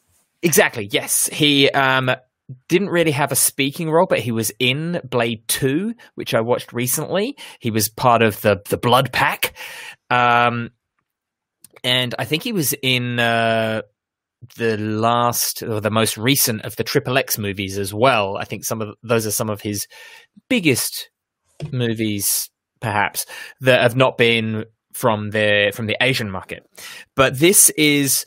Exactly. 0.44 0.90
Yes, 0.92 1.28
he 1.28 1.70
um, 1.70 2.12
didn't 2.68 2.90
really 2.90 3.12
have 3.12 3.32
a 3.32 3.36
speaking 3.36 3.90
role, 3.90 4.08
but 4.08 4.20
he 4.20 4.32
was 4.32 4.52
in 4.60 5.00
Blade 5.04 5.48
Two, 5.48 5.94
which 6.16 6.34
I 6.34 6.42
watched 6.42 6.74
recently. 6.74 7.38
He 7.60 7.72
was 7.72 7.90
part 7.90 8.22
of 8.22 8.42
the 8.42 8.62
the 8.70 8.78
Blood 8.78 9.12
Pack. 9.12 9.54
Um, 10.10 10.72
and 11.84 12.14
I 12.20 12.26
think 12.26 12.44
he 12.44 12.52
was 12.52 12.74
in 12.82 13.20
uh, 13.20 13.82
the 14.58 14.78
last 14.78 15.64
or 15.64 15.80
the 15.82 15.92
most 15.92 16.18
recent 16.18 16.62
of 16.64 16.76
the 16.76 16.84
Triple 16.84 17.18
X 17.18 17.38
movies 17.38 17.78
as 17.78 17.94
well. 17.94 18.38
I 18.38 18.46
think 18.46 18.66
some 18.66 18.82
of 18.82 18.96
those 19.04 19.26
are 19.26 19.32
some 19.32 19.50
of 19.50 19.62
his 19.62 19.88
biggest 20.50 21.10
movies, 21.72 22.50
perhaps 22.80 23.26
that 23.62 23.82
have 23.82 23.96
not 23.96 24.18
been 24.18 24.66
from 24.94 25.32
the 25.32 25.72
from 25.74 25.88
the 25.88 25.98
Asian 26.02 26.30
market. 26.30 26.66
But 27.16 27.40
this 27.40 27.70
is, 27.72 28.26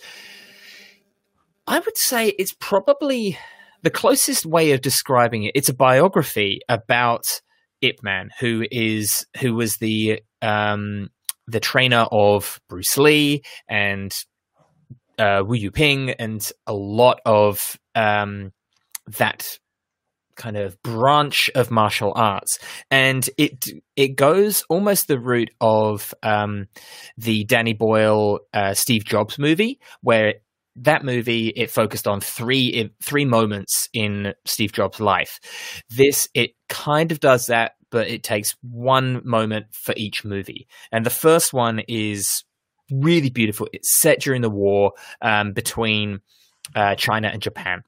I 1.66 1.78
would 1.78 1.96
say, 1.96 2.28
it's 2.38 2.54
probably 2.58 3.38
the 3.82 3.90
closest 3.90 4.46
way 4.46 4.72
of 4.72 4.80
describing 4.80 5.44
it. 5.44 5.52
It's 5.54 5.68
a 5.68 5.74
biography 5.74 6.60
about 6.68 7.24
Ip 7.82 8.02
Man, 8.02 8.30
who 8.40 8.64
is 8.70 9.26
who 9.40 9.54
was 9.54 9.76
the 9.76 10.22
um, 10.40 11.10
the 11.46 11.60
trainer 11.60 12.06
of 12.10 12.60
Bruce 12.68 12.96
Lee 12.96 13.42
and 13.68 14.12
uh, 15.18 15.42
Wu 15.46 15.54
Yu 15.54 15.70
Ping 15.70 16.10
and 16.10 16.50
a 16.66 16.74
lot 16.74 17.20
of 17.24 17.78
um, 17.94 18.52
that 19.18 19.58
kind 20.36 20.56
of 20.56 20.82
branch 20.82 21.48
of 21.54 21.70
martial 21.70 22.12
arts, 22.16 22.58
and 22.90 23.28
it 23.38 23.68
it 23.96 24.16
goes 24.16 24.64
almost 24.68 25.06
the 25.06 25.18
route 25.18 25.50
of 25.60 26.12
um, 26.22 26.66
the 27.16 27.44
Danny 27.44 27.72
Boyle 27.72 28.40
uh, 28.52 28.74
Steve 28.74 29.04
Jobs 29.04 29.38
movie, 29.38 29.78
where 30.00 30.34
that 30.76 31.04
movie 31.04 31.48
it 31.48 31.70
focused 31.70 32.08
on 32.08 32.20
three 32.20 32.90
three 33.02 33.24
moments 33.24 33.88
in 33.92 34.34
Steve 34.44 34.72
Jobs' 34.72 35.00
life. 35.00 35.38
This 35.90 36.28
it 36.34 36.52
kind 36.68 37.12
of 37.12 37.20
does 37.20 37.46
that, 37.46 37.72
but 37.90 38.08
it 38.08 38.22
takes 38.22 38.56
one 38.62 39.20
moment 39.24 39.66
for 39.72 39.94
each 39.96 40.24
movie. 40.24 40.66
And 40.90 41.06
the 41.06 41.10
first 41.10 41.52
one 41.52 41.80
is 41.86 42.44
really 42.90 43.30
beautiful. 43.30 43.68
It's 43.72 44.00
set 44.00 44.20
during 44.20 44.42
the 44.42 44.50
war 44.50 44.92
um, 45.22 45.52
between 45.52 46.20
uh, 46.74 46.94
China 46.96 47.28
and 47.28 47.40
Japan, 47.40 47.82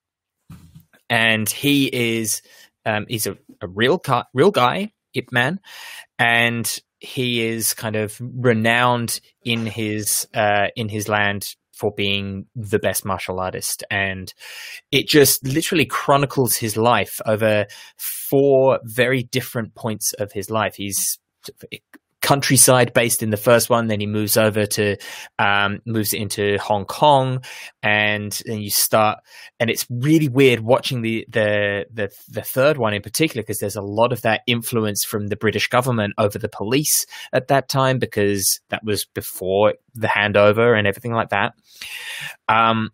and 1.11 1.49
he 1.49 1.87
is 1.87 2.43
um, 2.84 3.07
he's 3.09 3.26
a, 3.26 3.37
a 3.61 3.66
real 3.66 3.99
car, 3.99 4.26
real 4.32 4.51
guy, 4.51 4.93
Ip 5.14 5.32
Man, 5.32 5.61
and 6.18 6.80
he 6.99 7.43
is 7.43 7.74
kind 7.74 7.97
of 7.97 8.16
renowned 8.20 9.20
in 9.45 9.66
his 9.66 10.26
uh, 10.34 10.68
in 10.76 10.89
his 10.89 11.09
land 11.09 11.55
for 11.76 11.92
being 11.96 12.46
the 12.54 12.78
best 12.78 13.04
martial 13.04 13.38
artist. 13.38 13.84
And 13.90 14.32
it 14.90 15.06
just 15.06 15.46
literally 15.46 15.86
chronicles 15.86 16.56
his 16.56 16.76
life 16.76 17.20
over 17.26 17.66
four 17.96 18.80
very 18.84 19.24
different 19.24 19.74
points 19.74 20.12
of 20.14 20.32
his 20.32 20.50
life. 20.50 20.74
He's 20.76 21.18
countryside 22.22 22.92
based 22.92 23.22
in 23.22 23.30
the 23.30 23.36
first 23.36 23.70
one 23.70 23.86
then 23.86 24.00
he 24.00 24.06
moves 24.06 24.36
over 24.36 24.66
to 24.66 24.96
um, 25.38 25.80
moves 25.86 26.12
into 26.12 26.58
hong 26.58 26.84
kong 26.84 27.42
and 27.82 28.40
then 28.46 28.60
you 28.60 28.70
start 28.70 29.18
and 29.60 29.70
it's 29.70 29.86
really 29.90 30.28
weird 30.28 30.60
watching 30.60 31.02
the 31.02 31.26
the 31.28 31.86
the, 31.92 32.10
the 32.28 32.42
third 32.42 32.78
one 32.78 32.94
in 32.94 33.02
particular 33.02 33.42
because 33.42 33.58
there's 33.58 33.76
a 33.76 33.82
lot 33.82 34.12
of 34.12 34.22
that 34.22 34.40
influence 34.46 35.04
from 35.04 35.28
the 35.28 35.36
british 35.36 35.68
government 35.68 36.14
over 36.18 36.38
the 36.38 36.48
police 36.48 37.06
at 37.32 37.48
that 37.48 37.68
time 37.68 37.98
because 37.98 38.60
that 38.70 38.84
was 38.84 39.04
before 39.04 39.74
the 39.94 40.06
handover 40.06 40.76
and 40.76 40.86
everything 40.86 41.12
like 41.12 41.30
that. 41.30 41.54
Um, 42.48 42.90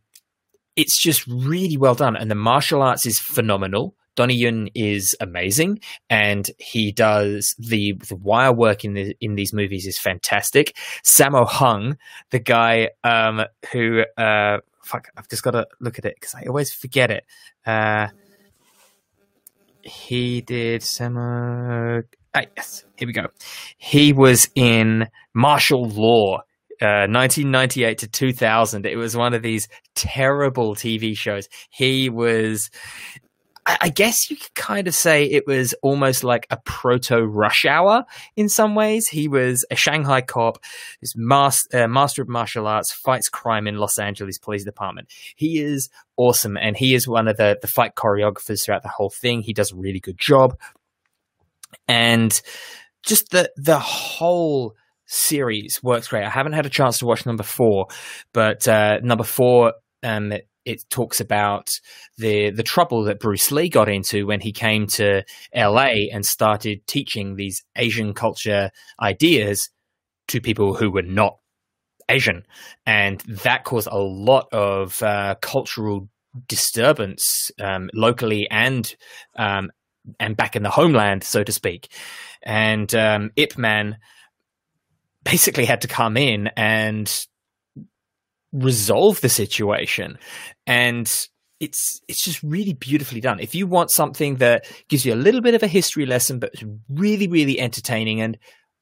it's 0.76 1.00
just 1.00 1.26
really 1.26 1.76
well 1.76 1.94
done 1.94 2.16
and 2.16 2.30
the 2.30 2.34
martial 2.34 2.82
arts 2.82 3.04
is 3.04 3.18
phenomenal 3.18 3.94
Donnie 4.14 4.34
Yen 4.34 4.68
is 4.74 5.16
amazing, 5.20 5.80
and 6.10 6.50
he 6.58 6.92
does 6.92 7.54
the, 7.58 7.92
the 8.08 8.16
wire 8.16 8.52
work 8.52 8.84
in 8.84 8.94
the 8.94 9.16
in 9.20 9.34
these 9.34 9.52
movies 9.52 9.86
is 9.86 9.98
fantastic. 9.98 10.76
Sammo 11.04 11.46
Hung, 11.46 11.96
the 12.30 12.38
guy 12.38 12.90
um, 13.04 13.42
who 13.72 14.02
uh, 14.16 14.58
fuck, 14.82 15.08
I've 15.16 15.28
just 15.28 15.42
got 15.42 15.52
to 15.52 15.66
look 15.80 15.98
at 15.98 16.04
it 16.04 16.16
because 16.16 16.34
I 16.34 16.44
always 16.46 16.72
forget 16.72 17.10
it. 17.10 17.24
Uh, 17.64 18.08
he 19.82 20.40
did 20.40 20.82
Sammo. 20.82 22.04
Ah, 22.34 22.42
yes, 22.56 22.84
here 22.96 23.06
we 23.06 23.12
go. 23.12 23.28
He 23.76 24.12
was 24.12 24.48
in 24.54 25.08
Martial 25.34 25.88
Law. 25.88 26.42
Uh, 26.80 27.06
1998 27.06 27.98
to 27.98 28.08
2000. 28.08 28.86
It 28.86 28.96
was 28.96 29.16
one 29.16 29.34
of 29.34 29.42
these 29.42 29.68
terrible 29.94 30.74
TV 30.74 31.16
shows. 31.16 31.48
He 31.70 32.08
was 32.08 32.70
I, 33.66 33.78
I 33.82 33.88
guess 33.88 34.30
you 34.30 34.36
could 34.36 34.54
kind 34.54 34.88
of 34.88 34.94
say 34.94 35.24
it 35.24 35.46
was 35.46 35.74
almost 35.82 36.24
like 36.24 36.46
a 36.50 36.58
proto 36.64 37.24
Rush 37.24 37.64
Hour 37.64 38.04
in 38.36 38.48
some 38.48 38.74
ways. 38.74 39.08
He 39.08 39.28
was 39.28 39.64
a 39.70 39.76
Shanghai 39.76 40.20
cop, 40.20 40.58
his 41.00 41.14
master, 41.16 41.84
uh, 41.84 41.88
master 41.88 42.22
of 42.22 42.28
martial 42.28 42.66
arts, 42.66 42.92
fights 42.92 43.28
crime 43.28 43.66
in 43.66 43.76
Los 43.76 43.98
Angeles 43.98 44.38
Police 44.38 44.64
Department. 44.64 45.08
He 45.36 45.60
is 45.60 45.88
awesome, 46.16 46.56
and 46.56 46.76
he 46.76 46.94
is 46.94 47.06
one 47.06 47.28
of 47.28 47.36
the 47.36 47.58
the 47.60 47.68
fight 47.68 47.94
choreographers 47.94 48.64
throughout 48.64 48.82
the 48.82 48.88
whole 48.88 49.10
thing. 49.10 49.42
He 49.42 49.52
does 49.52 49.72
a 49.72 49.76
really 49.76 50.00
good 50.00 50.18
job, 50.18 50.58
and 51.88 52.40
just 53.02 53.30
the 53.30 53.50
the 53.56 53.78
whole 53.78 54.74
series 55.06 55.82
works 55.82 56.08
great. 56.08 56.24
I 56.24 56.30
haven't 56.30 56.54
had 56.54 56.66
a 56.66 56.70
chance 56.70 56.98
to 56.98 57.06
watch 57.06 57.26
number 57.26 57.42
four, 57.42 57.88
but 58.32 58.66
uh, 58.66 58.98
number 59.02 59.24
four 59.24 59.74
um, 60.02 60.32
it 60.64 60.84
talks 60.90 61.20
about 61.20 61.78
the 62.18 62.50
the 62.50 62.62
trouble 62.62 63.04
that 63.04 63.20
Bruce 63.20 63.50
Lee 63.50 63.68
got 63.68 63.88
into 63.88 64.26
when 64.26 64.40
he 64.40 64.52
came 64.52 64.86
to 64.88 65.24
LA 65.54 66.08
and 66.12 66.24
started 66.24 66.86
teaching 66.86 67.36
these 67.36 67.64
Asian 67.76 68.14
culture 68.14 68.70
ideas 69.00 69.70
to 70.28 70.40
people 70.40 70.74
who 70.74 70.90
were 70.90 71.02
not 71.02 71.38
Asian, 72.08 72.44
and 72.86 73.20
that 73.20 73.64
caused 73.64 73.88
a 73.90 73.98
lot 73.98 74.48
of 74.52 75.02
uh, 75.02 75.34
cultural 75.40 76.08
disturbance 76.48 77.50
um, 77.60 77.90
locally 77.94 78.48
and 78.50 78.94
um, 79.36 79.70
and 80.18 80.36
back 80.36 80.56
in 80.56 80.62
the 80.62 80.70
homeland, 80.70 81.24
so 81.24 81.42
to 81.44 81.52
speak. 81.52 81.88
And 82.42 82.92
um, 82.94 83.30
Ip 83.36 83.56
Man 83.58 83.98
basically 85.24 85.64
had 85.64 85.82
to 85.82 85.88
come 85.88 86.16
in 86.16 86.48
and 86.56 87.26
resolve 88.52 89.20
the 89.20 89.28
situation. 89.28 90.18
And 90.66 91.06
it's 91.60 92.00
it's 92.08 92.24
just 92.24 92.42
really 92.42 92.72
beautifully 92.72 93.20
done. 93.20 93.40
If 93.40 93.54
you 93.54 93.66
want 93.66 93.90
something 93.90 94.36
that 94.36 94.66
gives 94.88 95.06
you 95.06 95.14
a 95.14 95.16
little 95.16 95.40
bit 95.40 95.54
of 95.54 95.62
a 95.62 95.68
history 95.68 96.06
lesson 96.06 96.38
but 96.38 96.52
really 96.88 97.28
really 97.28 97.60
entertaining 97.60 98.20
and 98.20 98.36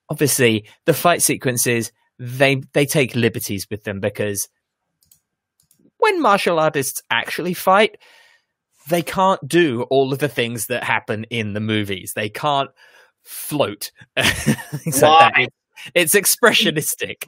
obviously 0.08 0.66
the 0.86 0.94
fight 0.94 1.22
sequences 1.22 1.92
they 2.18 2.62
they 2.72 2.86
take 2.86 3.14
liberties 3.14 3.66
with 3.70 3.84
them 3.84 4.00
because 4.00 4.48
when 5.98 6.22
martial 6.22 6.58
artists 6.58 7.02
actually 7.10 7.54
fight 7.54 7.98
they 8.88 9.02
can't 9.02 9.46
do 9.46 9.82
all 9.84 10.12
of 10.12 10.18
the 10.18 10.28
things 10.28 10.66
that 10.66 10.84
happen 10.84 11.24
in 11.30 11.52
the 11.52 11.60
movies. 11.60 12.12
They 12.14 12.28
can't 12.28 12.70
float. 13.22 13.92
Things 14.18 15.02
like. 15.02 15.52
It's 15.94 16.14
expressionistic. 16.14 17.24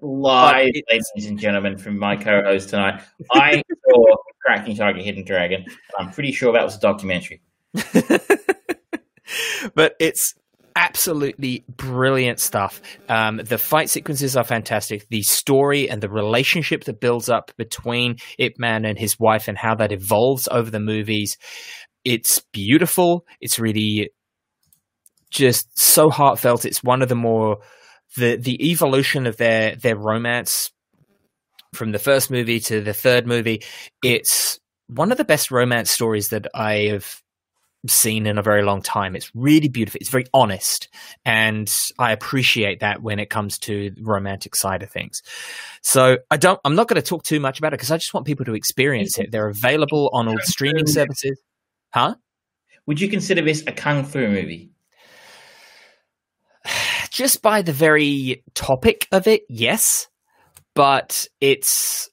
Live, 0.00 0.70
it, 0.72 0.84
ladies 0.90 1.26
and 1.26 1.38
gentlemen, 1.38 1.78
from 1.78 1.98
my 1.98 2.16
co-host 2.16 2.70
tonight. 2.70 3.02
I 3.32 3.62
saw 3.90 4.04
Cracking 4.44 4.76
Tiger, 4.76 5.00
Hidden 5.00 5.24
Dragon. 5.24 5.64
I'm 5.98 6.10
pretty 6.10 6.32
sure 6.32 6.52
that 6.52 6.64
was 6.64 6.76
a 6.76 6.80
documentary. 6.80 7.42
but 9.74 9.94
it's 10.00 10.34
absolutely 10.78 11.64
brilliant 11.68 12.38
stuff. 12.38 12.80
Um, 13.08 13.38
the 13.38 13.58
fight 13.58 13.90
sequences 13.90 14.36
are 14.36 14.44
fantastic. 14.44 15.08
The 15.10 15.22
story 15.22 15.90
and 15.90 16.00
the 16.00 16.08
relationship 16.08 16.84
that 16.84 17.00
builds 17.00 17.28
up 17.28 17.50
between 17.56 18.16
Ip 18.38 18.58
Man 18.58 18.84
and 18.84 18.96
his 18.98 19.18
wife 19.18 19.48
and 19.48 19.58
how 19.58 19.74
that 19.74 19.92
evolves 19.92 20.48
over 20.50 20.70
the 20.70 20.80
movies. 20.80 21.36
It's 22.04 22.40
beautiful. 22.52 23.26
It's 23.40 23.58
really 23.58 24.10
just 25.30 25.68
so 25.78 26.10
heartfelt. 26.10 26.64
It's 26.64 26.82
one 26.82 27.02
of 27.02 27.08
the 27.08 27.16
more 27.16 27.58
the 28.16 28.36
the 28.36 28.70
evolution 28.70 29.26
of 29.26 29.36
their 29.36 29.76
their 29.76 29.96
romance 29.96 30.70
from 31.74 31.92
the 31.92 31.98
first 31.98 32.30
movie 32.30 32.60
to 32.60 32.80
the 32.80 32.94
third 32.94 33.26
movie. 33.26 33.62
It's 34.02 34.58
one 34.88 35.12
of 35.12 35.18
the 35.18 35.24
best 35.24 35.50
romance 35.50 35.90
stories 35.90 36.28
that 36.28 36.46
I 36.54 36.88
have 36.88 37.22
seen 37.86 38.26
in 38.26 38.38
a 38.38 38.42
very 38.42 38.62
long 38.62 38.82
time. 38.82 39.14
It's 39.14 39.30
really 39.34 39.68
beautiful. 39.68 39.98
It's 40.00 40.10
very 40.10 40.26
honest, 40.34 40.88
and 41.24 41.72
I 41.98 42.12
appreciate 42.12 42.80
that 42.80 43.02
when 43.02 43.18
it 43.18 43.30
comes 43.30 43.58
to 43.60 43.90
the 43.90 44.02
romantic 44.02 44.56
side 44.56 44.82
of 44.82 44.90
things. 44.90 45.22
So 45.82 46.18
I 46.30 46.36
don't. 46.36 46.60
I'm 46.64 46.74
not 46.74 46.88
going 46.88 47.00
to 47.00 47.06
talk 47.06 47.22
too 47.22 47.40
much 47.40 47.58
about 47.58 47.72
it 47.72 47.78
because 47.78 47.90
I 47.90 47.98
just 47.98 48.14
want 48.14 48.26
people 48.26 48.46
to 48.46 48.54
experience 48.54 49.18
it. 49.18 49.30
They're 49.30 49.48
available 49.48 50.10
on 50.12 50.28
all 50.28 50.38
streaming 50.42 50.86
services. 50.86 51.40
Huh? 51.92 52.16
Would 52.86 53.00
you 53.00 53.08
consider 53.08 53.42
this 53.42 53.62
a 53.66 53.72
kung 53.72 54.04
fu 54.04 54.26
movie? 54.28 54.70
Just 57.10 57.42
by 57.42 57.62
the 57.62 57.72
very 57.72 58.44
topic 58.54 59.06
of 59.12 59.26
it, 59.26 59.42
yes, 59.48 60.08
but 60.74 61.26
it's 61.40 62.08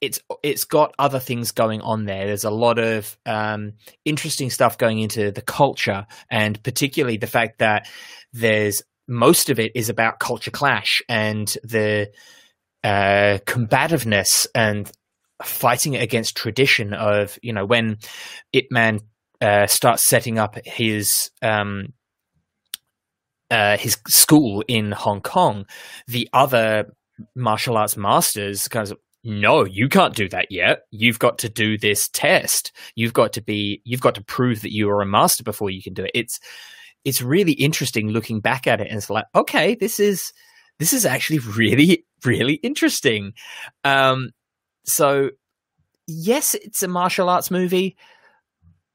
it's 0.00 0.20
it's 0.42 0.64
got 0.64 0.94
other 0.98 1.18
things 1.18 1.52
going 1.52 1.80
on 1.80 2.04
there. 2.04 2.26
There's 2.26 2.44
a 2.44 2.50
lot 2.50 2.78
of 2.78 3.16
um, 3.24 3.72
interesting 4.04 4.50
stuff 4.50 4.76
going 4.76 4.98
into 4.98 5.30
the 5.30 5.42
culture, 5.42 6.06
and 6.30 6.62
particularly 6.62 7.16
the 7.16 7.26
fact 7.26 7.58
that 7.58 7.88
there's 8.32 8.82
most 9.08 9.50
of 9.50 9.58
it 9.58 9.72
is 9.74 9.88
about 9.88 10.18
culture 10.18 10.50
clash 10.50 11.02
and 11.08 11.48
the 11.62 12.10
uh, 12.82 13.38
combativeness 13.46 14.46
and 14.54 14.90
fighting 15.42 15.96
against 15.96 16.36
tradition 16.36 16.94
of 16.94 17.38
you 17.42 17.52
know 17.52 17.64
when 17.64 17.98
Ip 18.52 18.66
Man 18.70 19.00
uh, 19.40 19.66
starts 19.66 20.06
setting 20.06 20.38
up 20.38 20.56
his 20.64 21.30
um, 21.42 21.94
uh, 23.54 23.78
his 23.78 23.96
school 24.08 24.64
in 24.66 24.90
Hong 24.90 25.20
Kong, 25.20 25.64
the 26.08 26.28
other 26.32 26.92
martial 27.36 27.76
arts 27.76 27.96
masters 27.96 28.66
kind 28.66 28.90
of 28.90 28.98
no, 29.22 29.64
you 29.64 29.88
can't 29.88 30.14
do 30.14 30.28
that 30.30 30.50
yet. 30.50 30.82
You've 30.90 31.20
got 31.20 31.38
to 31.38 31.48
do 31.48 31.78
this 31.78 32.08
test. 32.08 32.72
You've 32.96 33.12
got 33.12 33.32
to 33.34 33.40
be 33.40 33.80
you've 33.84 34.00
got 34.00 34.16
to 34.16 34.24
prove 34.24 34.60
that 34.62 34.74
you 34.74 34.90
are 34.90 35.00
a 35.00 35.06
master 35.06 35.44
before 35.44 35.70
you 35.70 35.82
can 35.82 35.94
do 35.94 36.04
it. 36.04 36.10
It's 36.14 36.40
it's 37.04 37.22
really 37.22 37.52
interesting 37.52 38.08
looking 38.08 38.40
back 38.40 38.66
at 38.66 38.80
it 38.80 38.88
and 38.88 38.98
it's 38.98 39.08
like, 39.08 39.26
okay, 39.36 39.76
this 39.76 40.00
is 40.00 40.32
this 40.80 40.92
is 40.92 41.06
actually 41.06 41.38
really, 41.56 42.04
really 42.24 42.54
interesting. 42.54 43.34
Um 43.84 44.30
so 44.84 45.30
yes, 46.08 46.54
it's 46.54 46.82
a 46.82 46.88
martial 46.88 47.28
arts 47.28 47.52
movie, 47.52 47.96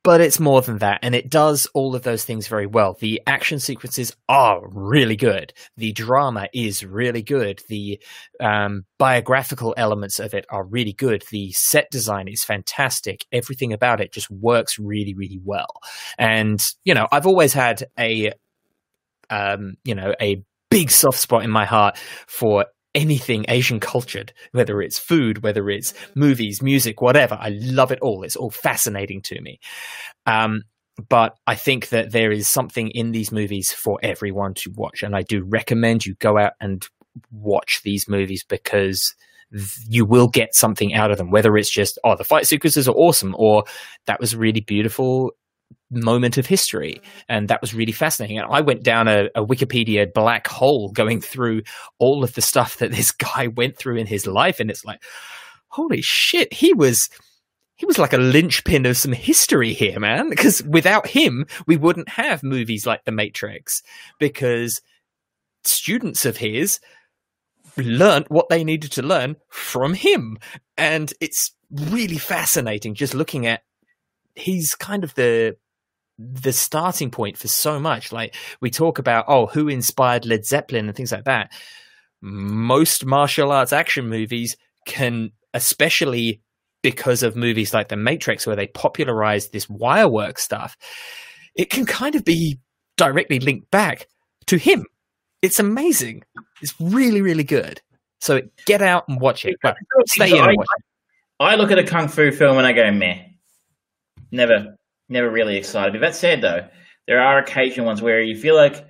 but 0.04 0.22
it's 0.22 0.40
more 0.40 0.62
than 0.62 0.78
that 0.80 1.00
and 1.02 1.14
it 1.14 1.30
does 1.30 1.68
all 1.74 1.96
of 1.96 2.04
those 2.04 2.24
things 2.24 2.48
very 2.48 2.66
well. 2.66 2.98
The 3.00 3.22
action 3.28 3.60
sequences 3.60 4.16
are 4.28 4.62
really 4.70 5.16
good. 5.16 5.54
The 5.78 5.92
drama 5.92 6.48
is 6.54 6.84
really 6.86 7.22
good. 7.22 7.62
The 7.68 8.00
um, 8.40 8.86
biographical 8.98 9.74
elements 9.78 10.20
of 10.20 10.34
it 10.34 10.46
are 10.50 10.64
really 10.64 10.94
good. 10.94 11.24
The 11.32 11.52
set 11.52 11.90
design 11.92 12.28
is 12.28 12.44
fantastic. 12.44 13.26
Everything 13.32 13.74
about 13.74 14.02
it 14.02 14.14
just 14.14 14.30
works 14.32 14.80
really 14.80 15.14
really 15.14 15.40
well. 15.44 15.82
And 16.18 16.60
you 16.84 16.94
know 16.94 17.08
i've 17.12 17.28
always 17.28 17.54
had 17.54 17.84
a 17.98 18.32
um, 19.30 19.76
you 19.84 19.96
know 19.96 20.14
a 20.22 20.44
big 20.70 20.92
soft 20.92 21.20
spot 21.20 21.44
in 21.44 21.50
my 21.52 21.66
heart 21.66 21.98
for 22.28 22.66
anything 22.96 23.46
Asian 23.48 23.80
cultured, 23.80 24.34
whether 24.52 24.82
it's 24.82 24.98
food, 25.00 25.44
whether 25.44 25.70
it's 25.70 25.94
movies, 26.16 26.62
music, 26.62 27.02
whatever. 27.02 27.38
I 27.40 27.50
love 27.50 27.92
it 27.92 28.00
all. 28.02 28.24
It's 28.24 28.36
all 28.36 28.50
fascinating 28.50 29.22
to 29.24 29.42
me. 29.42 29.60
Um, 30.26 30.64
but 31.08 31.36
I 31.48 31.56
think 31.56 31.90
that 31.90 32.12
there 32.12 32.32
is 32.32 32.50
something 32.50 32.90
in 32.90 33.12
these 33.12 33.32
movies 33.32 33.72
for 33.72 34.00
everyone 34.04 34.54
to 34.56 34.72
watch. 34.76 35.04
And 35.04 35.16
I 35.16 35.22
do 35.22 35.44
recommend 35.44 36.06
you 36.06 36.16
go 36.16 36.38
out 36.38 36.54
and 36.60 36.86
watch 37.32 37.82
these 37.84 38.08
movies 38.08 38.44
because 38.48 39.14
you 39.88 40.06
will 40.06 40.28
get 40.28 40.56
something 40.56 40.94
out 40.94 41.12
of 41.12 41.18
them, 41.18 41.32
whether 41.32 41.56
it's 41.58 41.72
just, 41.72 41.98
oh, 42.04 42.16
the 42.16 42.24
fight 42.24 42.48
sequences 42.48 42.88
are 42.88 42.96
awesome, 42.96 43.36
or 43.38 43.64
that 44.06 44.20
was 44.20 44.36
really 44.36 44.62
beautiful 44.62 45.32
moment 45.92 46.38
of 46.38 46.46
history. 46.46 47.02
And 47.28 47.48
that 47.48 47.62
was 47.62 47.74
really 47.74 47.92
fascinating. 47.92 48.38
And 48.40 48.48
I 48.52 48.62
went 48.62 48.84
down 48.84 49.08
a, 49.08 49.30
a, 49.36 49.46
Wikipedia 49.46 50.12
black 50.14 50.48
hole 50.48 50.92
going 50.92 51.22
through 51.22 51.64
all 51.98 52.24
of 52.24 52.34
the 52.34 52.42
stuff 52.42 52.78
that 52.78 52.92
this 52.92 53.12
guy 53.36 53.48
went 53.48 53.78
through 53.78 53.98
in 53.98 54.08
his 54.08 54.28
life. 54.28 54.60
And 54.60 54.70
it's 54.70 54.86
like, 54.86 55.02
holy 55.68 56.02
shit, 56.02 56.54
he 56.54 56.74
was. 56.74 57.10
He 57.76 57.86
was 57.86 57.98
like 57.98 58.12
a 58.12 58.18
linchpin 58.18 58.86
of 58.86 58.98
some 58.98 59.14
history 59.14 59.72
here, 59.72 60.02
man. 60.02 60.30
Because 60.30 60.62
without 60.64 61.08
him, 61.08 61.46
we 61.66 61.78
wouldn't 61.78 62.10
have 62.10 62.44
movies 62.44 62.86
like 62.86 63.06
The 63.06 63.14
Matrix. 63.14 63.82
Because 64.20 64.82
students 65.64 66.26
of 66.26 66.36
his 66.36 66.82
learned 67.78 68.26
what 68.28 68.50
they 68.50 68.66
needed 68.66 68.92
to 68.94 69.02
learn 69.02 69.38
from 69.48 69.94
him. 69.94 70.38
And 70.78 71.14
it's 71.22 71.56
really 71.72 72.18
fascinating 72.18 72.96
just 72.96 73.14
looking 73.14 73.46
at 73.46 73.62
he's 74.40 74.76
kind 74.76 75.04
of 75.04 75.14
the 75.16 75.58
the 76.20 76.52
starting 76.52 77.12
point 77.12 77.38
for 77.38 77.48
so 77.48 77.80
much. 77.80 78.12
Like 78.12 78.36
we 78.60 78.70
talk 78.70 79.00
about, 79.00 79.26
oh, 79.28 79.46
who 79.46 79.70
inspired 79.70 80.26
Led 80.26 80.46
Zeppelin 80.46 80.88
and 80.88 80.96
things 80.96 81.12
like 81.12 81.24
that. 81.24 81.52
Most 82.22 83.06
martial 83.06 83.54
arts 83.54 83.72
action 83.72 84.10
movies 84.10 84.58
can, 84.86 85.32
especially 85.54 86.42
because 86.82 87.24
of 87.24 87.38
movies 87.38 87.74
like 87.74 87.88
The 87.88 87.96
Matrix, 87.96 88.46
where 88.46 88.58
they 88.58 88.68
popularized 88.68 89.54
this 89.54 89.70
wire 89.70 90.10
work 90.10 90.40
stuff, 90.40 90.76
it 91.56 91.70
can 91.70 91.86
kind 91.86 92.16
of 92.16 92.26
be 92.26 92.60
directly 92.98 93.40
linked 93.40 93.72
back 93.72 94.08
to 94.48 94.58
him. 94.58 94.86
It's 95.42 95.60
amazing. 95.60 96.24
It's 96.62 96.76
really, 96.82 97.22
really 97.22 97.46
good. 97.46 97.82
So 98.20 98.42
get 98.66 98.82
out 98.82 99.08
and 99.08 99.22
watch 99.22 99.46
it. 99.46 99.56
Stay 100.08 100.38
in 100.38 100.44
I, 100.44 100.56
I 101.40 101.56
look 101.56 101.72
at 101.72 101.80
a 101.80 101.86
kung 101.86 102.10
fu 102.10 102.32
film 102.32 102.58
and 102.58 102.68
I 102.68 102.74
go, 102.74 102.92
meh. 102.92 103.29
Never 104.32 104.76
never 105.08 105.30
really 105.30 105.58
excited. 105.58 105.94
But 105.94 106.02
that 106.02 106.16
said, 106.16 106.42
though, 106.42 106.68
there 107.08 107.22
are 107.22 107.40
occasional 107.40 107.86
ones 107.86 108.02
where 108.02 108.22
you 108.22 108.36
feel 108.36 108.56
like 108.56 108.86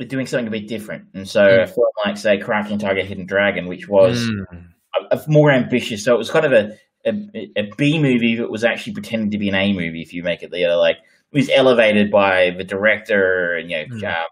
we're 0.00 0.08
doing 0.08 0.26
something 0.26 0.48
a 0.48 0.50
bit 0.50 0.68
different, 0.68 1.04
and 1.14 1.28
so 1.28 1.42
mm. 1.42 1.62
a 1.62 1.66
film 1.66 1.86
like 2.04 2.16
say 2.16 2.38
Crouching 2.38 2.78
Tiger, 2.78 3.02
Hidden 3.02 3.26
Dragon, 3.26 3.66
which 3.66 3.88
was 3.88 4.28
mm. 4.28 4.66
a, 5.10 5.16
a 5.16 5.24
more 5.28 5.50
ambitious. 5.50 6.04
So 6.04 6.14
it 6.14 6.18
was 6.18 6.30
kind 6.30 6.46
of 6.46 6.52
a 6.52 6.76
a, 7.04 7.50
a 7.56 7.70
B 7.76 8.00
movie 8.00 8.36
that 8.36 8.50
was 8.50 8.64
actually 8.64 8.94
pretending 8.94 9.30
to 9.30 9.38
be 9.38 9.48
an 9.48 9.54
A 9.54 9.72
movie. 9.72 10.02
If 10.02 10.12
you 10.12 10.22
make 10.22 10.42
it 10.42 10.50
the 10.50 10.64
other, 10.64 10.76
like 10.76 10.96
it 10.96 11.36
was 11.36 11.50
elevated 11.50 12.10
by 12.10 12.50
the 12.50 12.64
director 12.64 13.54
and 13.54 13.70
you 13.70 13.76
know. 13.78 13.96
Mm. 13.96 14.04
Uh, 14.04 14.24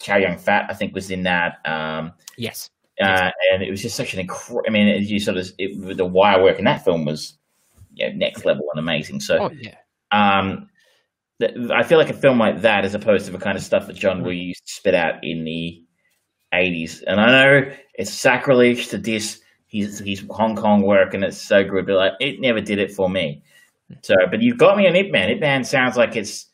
Chow 0.00 0.16
Yun 0.16 0.38
Fat, 0.38 0.66
I 0.68 0.74
think, 0.74 0.94
was 0.94 1.10
in 1.10 1.24
that. 1.24 1.58
Um, 1.64 2.12
yes. 2.36 2.70
Uh, 3.00 3.30
and 3.52 3.62
it 3.62 3.70
was 3.70 3.80
just 3.80 3.96
such 3.96 4.12
an 4.12 4.20
incredible. 4.20 4.62
I 4.66 4.70
mean, 4.70 5.02
you 5.04 5.20
sort 5.20 5.36
of 5.36 5.48
it, 5.58 5.96
the 5.96 6.04
wire 6.04 6.42
work 6.42 6.58
in 6.58 6.64
that 6.64 6.84
film 6.84 7.04
was 7.04 7.37
you 7.98 8.08
know, 8.08 8.16
next 8.16 8.44
level 8.44 8.66
and 8.72 8.78
amazing. 8.78 9.20
So, 9.20 9.38
oh, 9.38 9.50
yeah. 9.50 9.74
um, 10.12 10.68
I 11.72 11.82
feel 11.82 11.98
like 11.98 12.10
a 12.10 12.14
film 12.14 12.38
like 12.38 12.62
that, 12.62 12.84
as 12.84 12.94
opposed 12.94 13.26
to 13.26 13.32
the 13.32 13.38
kind 13.38 13.56
of 13.56 13.62
stuff 13.62 13.86
that 13.86 13.96
John 13.96 14.22
Woo 14.22 14.30
used 14.30 14.66
to 14.66 14.72
spit 14.72 14.94
out 14.94 15.22
in 15.22 15.44
the 15.44 15.82
'80s, 16.52 17.02
and 17.06 17.20
I 17.20 17.26
know 17.30 17.72
it's 17.94 18.12
sacrilege 18.12 18.88
to 18.88 18.98
diss 18.98 19.40
his 19.66 20.00
his 20.00 20.24
Hong 20.30 20.56
Kong 20.56 20.82
work, 20.82 21.14
and 21.14 21.22
it's 21.22 21.40
so 21.40 21.62
good, 21.62 21.86
but 21.86 21.96
like 21.96 22.12
it 22.20 22.40
never 22.40 22.60
did 22.60 22.78
it 22.78 22.90
for 22.90 23.08
me. 23.08 23.42
So, 24.02 24.14
but 24.30 24.42
you've 24.42 24.58
got 24.58 24.76
me 24.76 24.86
on 24.86 24.96
Ip 24.96 25.12
Man. 25.12 25.30
Ip 25.30 25.40
Man 25.40 25.64
sounds 25.64 25.96
like 25.96 26.16
it's 26.16 26.46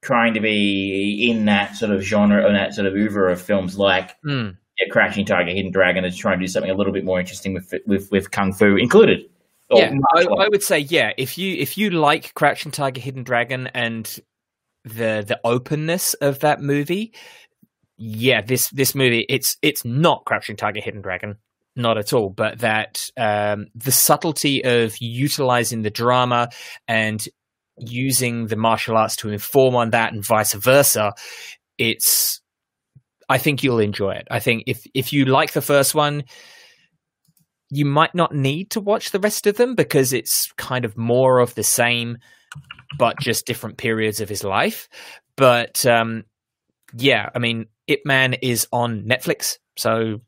trying 0.00 0.34
to 0.34 0.40
be 0.40 1.28
in 1.30 1.44
that 1.46 1.76
sort 1.76 1.90
of 1.90 2.02
genre 2.02 2.44
or 2.44 2.52
that 2.52 2.74
sort 2.74 2.86
of 2.86 2.94
oeuvre 2.94 3.32
of 3.32 3.40
films 3.40 3.78
like 3.78 4.20
mm. 4.22 4.56
Crouching 4.90 5.26
Tiger, 5.26 5.50
Hidden 5.50 5.72
Dragon, 5.72 6.04
is 6.04 6.16
trying 6.16 6.38
to 6.38 6.44
do 6.44 6.48
something 6.48 6.70
a 6.70 6.74
little 6.74 6.92
bit 6.92 7.04
more 7.04 7.18
interesting 7.18 7.52
with 7.52 7.74
with, 7.86 8.10
with 8.12 8.30
kung 8.30 8.52
fu 8.52 8.76
included. 8.76 9.28
Yeah, 9.70 9.92
I, 10.14 10.24
I, 10.24 10.48
would 10.48 10.62
say 10.62 10.78
yeah. 10.78 11.12
If 11.18 11.36
you 11.36 11.54
if 11.54 11.76
you 11.76 11.90
like 11.90 12.32
Crouching 12.34 12.72
Tiger, 12.72 13.00
Hidden 13.00 13.24
Dragon, 13.24 13.66
and 13.68 14.06
the 14.84 15.24
the 15.26 15.38
openness 15.44 16.14
of 16.14 16.38
that 16.40 16.62
movie, 16.62 17.12
yeah, 17.98 18.40
this 18.40 18.70
this 18.70 18.94
movie 18.94 19.26
it's 19.28 19.58
it's 19.60 19.84
not 19.84 20.24
Crouching 20.24 20.56
Tiger, 20.56 20.80
Hidden 20.80 21.02
Dragon, 21.02 21.36
not 21.76 21.98
at 21.98 22.14
all. 22.14 22.30
But 22.30 22.60
that 22.60 23.10
um, 23.18 23.66
the 23.74 23.92
subtlety 23.92 24.64
of 24.64 24.96
utilizing 25.00 25.82
the 25.82 25.90
drama 25.90 26.48
and 26.86 27.22
using 27.76 28.46
the 28.46 28.56
martial 28.56 28.96
arts 28.96 29.16
to 29.16 29.28
inform 29.28 29.74
on 29.74 29.90
that, 29.90 30.14
and 30.14 30.24
vice 30.24 30.54
versa, 30.54 31.12
it's 31.76 32.40
I 33.28 33.36
think 33.36 33.62
you'll 33.62 33.80
enjoy 33.80 34.12
it. 34.12 34.28
I 34.30 34.40
think 34.40 34.64
if 34.66 34.86
if 34.94 35.12
you 35.12 35.26
like 35.26 35.52
the 35.52 35.60
first 35.60 35.94
one 35.94 36.24
you 37.70 37.84
might 37.84 38.14
not 38.14 38.34
need 38.34 38.70
to 38.70 38.80
watch 38.80 39.10
the 39.10 39.20
rest 39.20 39.46
of 39.46 39.56
them 39.56 39.74
because 39.74 40.12
it's 40.12 40.50
kind 40.52 40.84
of 40.84 40.96
more 40.96 41.38
of 41.38 41.54
the 41.54 41.62
same, 41.62 42.18
but 42.98 43.18
just 43.20 43.46
different 43.46 43.76
periods 43.76 44.20
of 44.20 44.28
his 44.28 44.44
life. 44.44 44.88
But 45.36 45.84
um, 45.84 46.24
yeah, 46.96 47.28
I 47.34 47.38
mean, 47.38 47.66
Ip 47.86 48.00
Man 48.04 48.34
is 48.34 48.66
on 48.72 49.04
Netflix, 49.04 49.58
so 49.76 50.20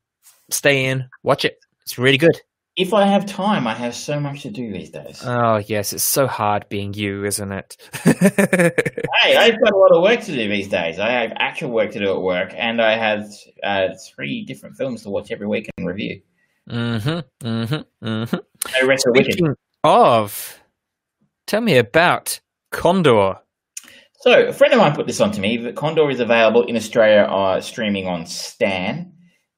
stay 0.50 0.86
in, 0.86 1.08
watch 1.22 1.44
it. 1.44 1.56
It's 1.82 1.98
really 1.98 2.18
good. 2.18 2.40
If 2.76 2.94
I 2.94 3.04
have 3.04 3.26
time, 3.26 3.66
I 3.66 3.74
have 3.74 3.94
so 3.94 4.20
much 4.20 4.42
to 4.42 4.50
do 4.50 4.72
these 4.72 4.90
days. 4.90 5.22
Oh 5.24 5.56
yes, 5.56 5.92
it's 5.92 6.04
so 6.04 6.26
hard 6.26 6.68
being 6.68 6.94
you, 6.94 7.24
isn't 7.24 7.52
it? 7.52 7.76
hey, 8.04 9.36
I've 9.36 9.60
got 9.60 9.72
a 9.72 9.76
lot 9.76 9.92
of 9.92 10.02
work 10.02 10.20
to 10.20 10.32
do 10.32 10.48
these 10.48 10.68
days. 10.68 10.98
I 10.98 11.10
have 11.10 11.32
actual 11.36 11.70
work 11.70 11.90
to 11.92 11.98
do 11.98 12.10
at 12.10 12.22
work, 12.22 12.52
and 12.56 12.80
I 12.80 12.96
have 12.96 13.28
uh, 13.62 13.88
three 14.14 14.44
different 14.44 14.76
films 14.76 15.02
to 15.02 15.10
watch 15.10 15.30
every 15.30 15.46
week 15.46 15.68
and 15.76 15.86
review. 15.86 16.22
Mm-hmm. 16.70 17.46
Mm-hmm. 17.46 18.06
Mm-hmm. 18.06 18.86
No 18.86 18.96
Speaking 18.96 19.54
of, 19.82 20.60
tell 21.46 21.60
me 21.60 21.78
about 21.78 22.40
Condor. 22.70 23.38
So 24.20 24.48
a 24.48 24.52
friend 24.52 24.74
of 24.74 24.78
mine 24.80 24.94
put 24.94 25.06
this 25.06 25.20
on 25.20 25.32
to 25.32 25.40
me. 25.40 25.56
That 25.56 25.76
Condor 25.76 26.10
is 26.10 26.20
available 26.20 26.64
in 26.64 26.76
Australia, 26.76 27.22
uh, 27.22 27.60
streaming 27.60 28.06
on 28.06 28.26
Stan. 28.26 29.12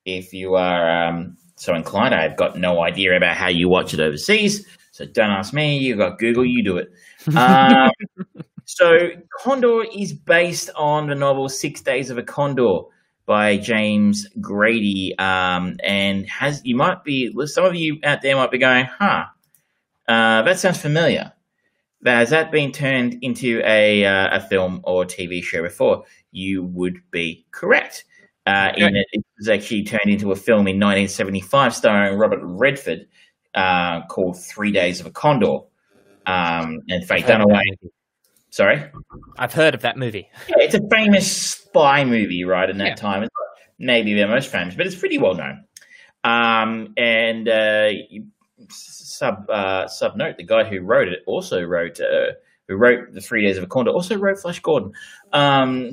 If 0.04 0.32
you 0.32 0.54
are 0.54 1.08
um, 1.08 1.36
so 1.56 1.74
inclined, 1.74 2.14
I've 2.14 2.36
got 2.36 2.56
no 2.56 2.82
idea 2.82 3.16
about 3.16 3.36
how 3.36 3.48
you 3.48 3.68
watch 3.68 3.92
it 3.92 4.00
overseas. 4.00 4.66
So 4.92 5.04
don't 5.04 5.30
ask 5.30 5.52
me. 5.52 5.78
You've 5.78 5.98
got 5.98 6.18
Google. 6.18 6.44
You 6.44 6.62
do 6.62 6.76
it. 6.78 6.92
Um, 7.36 7.90
so 8.64 9.10
Condor 9.38 9.84
is 9.94 10.12
based 10.12 10.70
on 10.76 11.08
the 11.08 11.14
novel 11.14 11.48
Six 11.48 11.82
Days 11.82 12.10
of 12.10 12.18
a 12.18 12.22
Condor 12.22 12.82
by 13.26 13.56
James 13.56 14.26
Grady, 14.40 15.16
um, 15.18 15.76
and 15.82 16.28
has 16.28 16.60
you 16.64 16.76
might 16.76 17.04
be 17.04 17.32
some 17.46 17.64
of 17.64 17.74
you 17.74 17.98
out 18.04 18.22
there 18.22 18.36
might 18.36 18.50
be 18.50 18.58
going, 18.58 18.86
huh, 18.86 19.24
uh, 20.08 20.42
that 20.42 20.58
sounds 20.58 20.80
familiar. 20.80 21.32
Has 22.04 22.30
that 22.30 22.50
been 22.50 22.72
turned 22.72 23.18
into 23.22 23.62
a 23.64 24.04
uh, 24.04 24.36
a 24.36 24.40
film 24.40 24.80
or 24.84 25.04
TV 25.04 25.42
show 25.42 25.62
before? 25.62 26.04
You 26.32 26.64
would 26.64 26.98
be 27.10 27.46
correct. 27.52 28.04
Uh, 28.44 28.72
in 28.76 28.96
it, 28.96 29.06
it 29.12 29.24
was 29.38 29.48
actually 29.48 29.84
turned 29.84 30.08
into 30.08 30.32
a 30.32 30.36
film 30.36 30.66
in 30.66 30.80
1975, 30.80 31.74
starring 31.74 32.18
Robert 32.18 32.40
Redford, 32.42 33.06
uh, 33.54 34.04
called 34.06 34.36
Three 34.42 34.72
Days 34.72 34.98
of 34.98 35.06
a 35.06 35.10
Condor. 35.10 35.58
Um, 36.26 36.80
and 36.88 37.04
Faye 37.06 37.22
Dunaway. 37.22 37.62
Sorry, 38.52 38.84
I've 39.38 39.54
heard 39.54 39.74
of 39.74 39.80
that 39.80 39.96
movie. 39.96 40.28
Yeah, 40.48 40.56
it's 40.58 40.74
a 40.74 40.86
famous 40.90 41.34
spy 41.34 42.04
movie, 42.04 42.44
right? 42.44 42.68
In 42.68 42.76
that 42.78 42.88
yeah. 42.88 42.94
time, 42.94 43.22
it's 43.22 43.34
maybe 43.78 44.12
their 44.12 44.28
most 44.28 44.50
famous, 44.50 44.74
but 44.74 44.86
it's 44.86 44.94
pretty 44.94 45.16
well 45.16 45.34
known. 45.34 45.64
Um, 46.22 46.92
and 46.98 47.48
uh, 47.48 47.92
sub 48.68 49.48
uh, 49.48 49.88
sub 49.88 50.16
note, 50.16 50.36
the 50.36 50.44
guy 50.44 50.64
who 50.64 50.80
wrote 50.80 51.08
it 51.08 51.20
also 51.26 51.62
wrote 51.62 51.98
uh, 51.98 52.32
who 52.68 52.76
wrote 52.76 53.14
the 53.14 53.22
Three 53.22 53.42
Days 53.46 53.56
of 53.56 53.64
a 53.64 53.66
Condor 53.66 53.90
also 53.90 54.18
wrote 54.18 54.38
Flash 54.38 54.60
Gordon. 54.60 54.92
Um, 55.32 55.92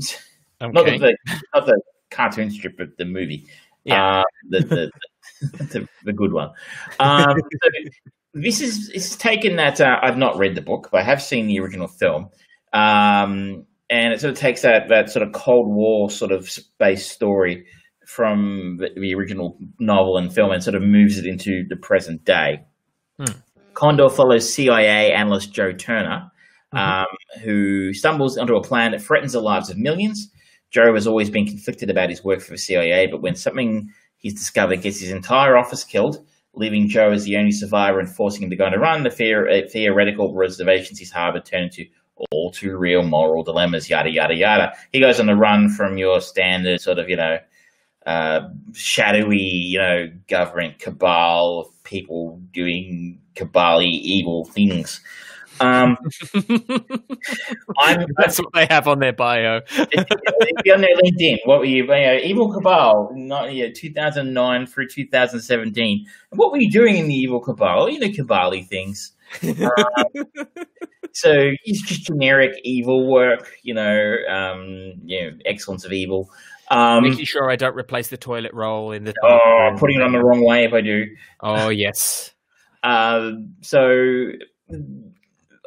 okay. 0.61 0.71
Not 0.71 0.85
the 0.85 1.17
not 1.55 1.65
the 1.65 1.81
cartoon 2.11 2.51
strip, 2.51 2.77
but 2.77 2.97
the 2.97 3.05
movie. 3.05 3.47
Yeah, 3.85 4.19
uh, 4.19 4.23
the, 4.49 4.59
the, 4.59 4.91
the, 5.63 5.87
the, 6.03 6.13
good 6.13 6.33
one. 6.33 6.51
Um, 6.99 7.39
so 7.39 7.69
this 8.33 8.61
is 8.61 8.89
it's 8.89 9.15
taken 9.15 9.55
that 9.55 9.79
uh, 9.79 9.99
I've 10.01 10.17
not 10.17 10.37
read 10.37 10.55
the 10.55 10.61
book, 10.61 10.89
but 10.91 10.99
I 10.99 11.03
have 11.03 11.21
seen 11.21 11.47
the 11.47 11.59
original 11.59 11.87
film. 11.87 12.29
Um, 12.73 13.65
and 13.89 14.13
it 14.13 14.21
sort 14.21 14.31
of 14.31 14.37
takes 14.37 14.61
that 14.61 14.89
that 14.89 15.09
sort 15.09 15.25
of 15.25 15.33
Cold 15.33 15.67
War 15.67 16.09
sort 16.09 16.31
of 16.31 16.49
space 16.49 17.09
story 17.09 17.65
from 18.05 18.77
the, 18.79 18.89
the 18.99 19.13
original 19.13 19.57
novel 19.79 20.17
and 20.17 20.33
film 20.33 20.51
and 20.51 20.63
sort 20.63 20.75
of 20.75 20.81
moves 20.81 21.17
it 21.17 21.25
into 21.25 21.63
the 21.69 21.75
present 21.75 22.23
day. 22.25 22.59
Hmm. 23.19 23.39
Condor 23.73 24.09
follows 24.09 24.51
CIA 24.51 25.13
analyst 25.13 25.53
Joe 25.53 25.71
Turner, 25.71 26.31
mm-hmm. 26.73 26.77
um, 26.77 27.05
who 27.43 27.93
stumbles 27.93 28.37
onto 28.37 28.55
a 28.55 28.63
plan 28.63 28.91
that 28.91 29.01
threatens 29.01 29.33
the 29.33 29.41
lives 29.41 29.69
of 29.69 29.77
millions. 29.77 30.31
Joe 30.71 30.93
has 30.93 31.07
always 31.07 31.29
been 31.29 31.45
conflicted 31.45 31.89
about 31.89 32.09
his 32.09 32.23
work 32.23 32.41
for 32.41 32.51
the 32.51 32.57
CIA, 32.57 33.07
but 33.07 33.21
when 33.21 33.35
something 33.35 33.89
he's 34.17 34.33
discovered 34.33 34.81
gets 34.81 34.99
his 34.99 35.11
entire 35.11 35.57
office 35.57 35.83
killed, 35.83 36.25
leaving 36.53 36.89
Joe 36.89 37.11
as 37.11 37.23
the 37.23 37.37
only 37.37 37.51
survivor 37.51 37.99
and 37.99 38.09
forcing 38.09 38.43
him 38.43 38.49
to 38.49 38.55
go 38.55 38.65
on 38.65 38.73
a 38.73 38.79
run, 38.79 39.03
the 39.03 39.09
uh, 39.09 39.69
theoretical 39.71 40.35
reservations 40.35 40.99
he's 40.99 41.11
harbored 41.11 41.45
turn 41.45 41.63
into 41.63 41.85
all 42.31 42.51
too 42.51 42.77
real 42.77 43.03
moral 43.03 43.43
dilemmas, 43.43 43.89
yada, 43.89 44.09
yada, 44.09 44.35
yada. 44.35 44.73
He 44.91 44.99
goes 44.99 45.19
on 45.19 45.27
the 45.27 45.35
run 45.35 45.69
from 45.69 45.97
your 45.97 46.21
standard 46.21 46.81
sort 46.81 46.99
of, 46.99 47.09
you 47.09 47.15
know, 47.15 47.39
uh, 48.05 48.49
shadowy, 48.73 49.37
you 49.37 49.77
know, 49.77 50.11
government 50.27 50.79
cabal, 50.79 51.59
of 51.59 51.83
people 51.83 52.41
doing 52.51 53.19
cabal 53.35 53.81
evil 53.81 54.45
things. 54.45 55.01
Um, 55.59 55.97
That's 58.17 58.39
what 58.39 58.53
they 58.53 58.65
have 58.69 58.87
on 58.87 58.99
their 58.99 59.13
bio. 59.13 59.57
on 59.77 60.81
their 60.81 60.95
LinkedIn, 60.95 61.39
what 61.45 61.59
were 61.59 61.65
you, 61.65 61.83
you 61.83 61.87
know, 61.87 62.19
Evil 62.23 62.53
Cabal, 62.53 63.11
not, 63.15 63.53
yeah, 63.53 63.67
2009 63.73 64.67
through 64.67 64.87
2017. 64.87 66.05
What 66.31 66.51
were 66.51 66.59
you 66.59 66.71
doing 66.71 66.95
in 66.97 67.07
the 67.07 67.15
Evil 67.15 67.41
Cabal? 67.41 67.89
You 67.89 67.99
know, 67.99 68.11
cabal 68.11 68.53
things. 68.63 69.11
Um, 69.43 69.69
so 71.13 71.51
it's 71.63 71.81
just 71.81 72.03
generic 72.03 72.53
evil 72.63 73.07
work, 73.07 73.51
you 73.63 73.73
know, 73.73 74.15
um, 74.29 74.93
you 75.03 75.21
know, 75.21 75.37
excellence 75.45 75.85
of 75.85 75.91
evil. 75.91 76.29
Um, 76.71 77.03
Making 77.03 77.25
sure 77.25 77.49
I 77.49 77.55
don't 77.55 77.75
replace 77.75 78.09
the 78.09 78.17
toilet 78.17 78.53
roll 78.53 78.91
in 78.91 79.03
the. 79.03 79.13
Oh, 79.23 79.75
putting 79.77 79.97
it 79.97 80.03
on 80.03 80.11
the 80.11 80.19
wrong 80.19 80.45
way 80.45 80.65
if 80.65 80.73
I 80.73 80.81
do. 80.81 81.05
Oh 81.41 81.69
yes. 81.69 82.31
Uh, 82.83 83.31
so 83.61 84.31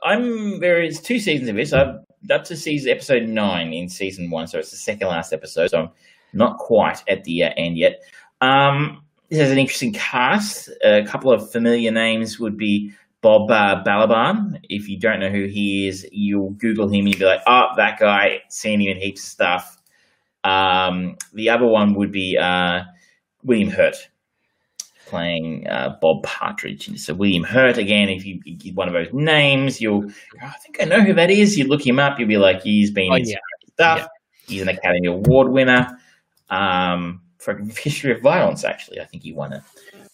I'm 0.05 0.61
there 0.61 0.83
is 0.83 1.01
two 1.01 1.19
seasons 1.19 1.49
of 1.49 1.57
this. 1.57 1.73
I'm 1.73 2.05
up 2.31 2.45
to 2.45 2.57
season 2.57 2.91
episode 2.91 3.25
nine 3.25 3.73
in 3.73 3.89
season 3.89 4.31
one, 4.31 4.47
so 4.47 4.59
it's 4.59 4.71
the 4.71 4.77
second 4.77 5.09
last 5.09 5.33
episode. 5.33 5.71
So 5.71 5.81
I'm 5.81 5.91
not 6.33 6.59
quite 6.59 7.03
at 7.09 7.25
the 7.25 7.45
uh, 7.45 7.51
end 7.57 7.77
yet. 7.77 8.01
Um, 8.41 9.03
this 9.29 9.41
has 9.41 9.51
an 9.51 9.59
interesting 9.59 9.93
cast. 9.93 10.69
A 10.85 11.05
couple 11.05 11.33
of 11.33 11.51
familiar 11.51 11.91
names 11.91 12.39
would 12.39 12.57
be 12.57 12.93
Bob 13.23 13.51
uh, 13.51 13.83
Balaban. 13.85 14.61
If 14.69 14.89
you 14.89 14.99
don't 14.99 15.21
know 15.21 15.31
who 15.31 15.47
he 15.47 15.89
is, 15.89 16.07
you'll 16.13 16.51
Google 16.51 16.89
him 16.89 17.07
and 17.07 17.09
you'll 17.09 17.21
be 17.21 17.25
like, 17.25 17.41
oh, 17.47 17.69
that 17.77 17.99
guy, 17.99 18.43
seen 18.49 18.81
him 18.81 18.89
in 18.89 19.01
heaps 19.01 19.23
of 19.23 19.29
stuff. 19.29 19.79
Um, 20.45 21.17
the 21.33 21.49
other 21.49 21.67
one 21.67 21.95
would 21.95 22.11
be 22.13 22.37
uh, 22.37 22.83
William 23.45 23.71
Hurt. 23.71 23.97
playing 25.07 25.69
uh, 25.69 25.97
Bob 26.01 26.25
Partridge. 26.25 26.89
And 26.89 26.99
so 26.99 27.15
William 27.15 27.45
Hurt 27.45 27.79
again. 27.79 28.09
If 28.09 28.27
you, 28.27 28.41
get 28.41 28.75
one 28.75 28.89
of 28.89 28.95
those 28.95 29.13
names, 29.13 29.81
you'll 29.81 30.05
oh, 30.05 30.47
I 30.47 30.57
think 30.59 30.79
I 30.81 30.85
know 30.85 31.01
who 31.01 31.15
that 31.15 31.31
is. 31.31 31.57
You 31.57 31.69
look 31.69 31.87
him 31.87 32.01
up, 32.01 32.19
you'll 32.19 32.29
be 32.29 32.39
like, 32.39 32.63
he's 32.63 32.91
been 32.91 33.13
oh, 33.13 33.17
yeah. 33.17 33.37
stuff. 33.75 33.99
Yeah. 33.99 34.07
He's 34.49 34.63
an 34.63 34.69
Academy 34.69 35.07
Award 35.07 35.49
winner 35.49 35.97
um, 36.51 37.21
for 37.39 37.57
History 37.79 38.13
of 38.13 38.21
Violence. 38.21 38.65
Actually, 38.65 39.01
I 39.01 39.05
think 39.05 39.23
he 39.23 39.33
won 39.33 39.53
it. 39.53 39.63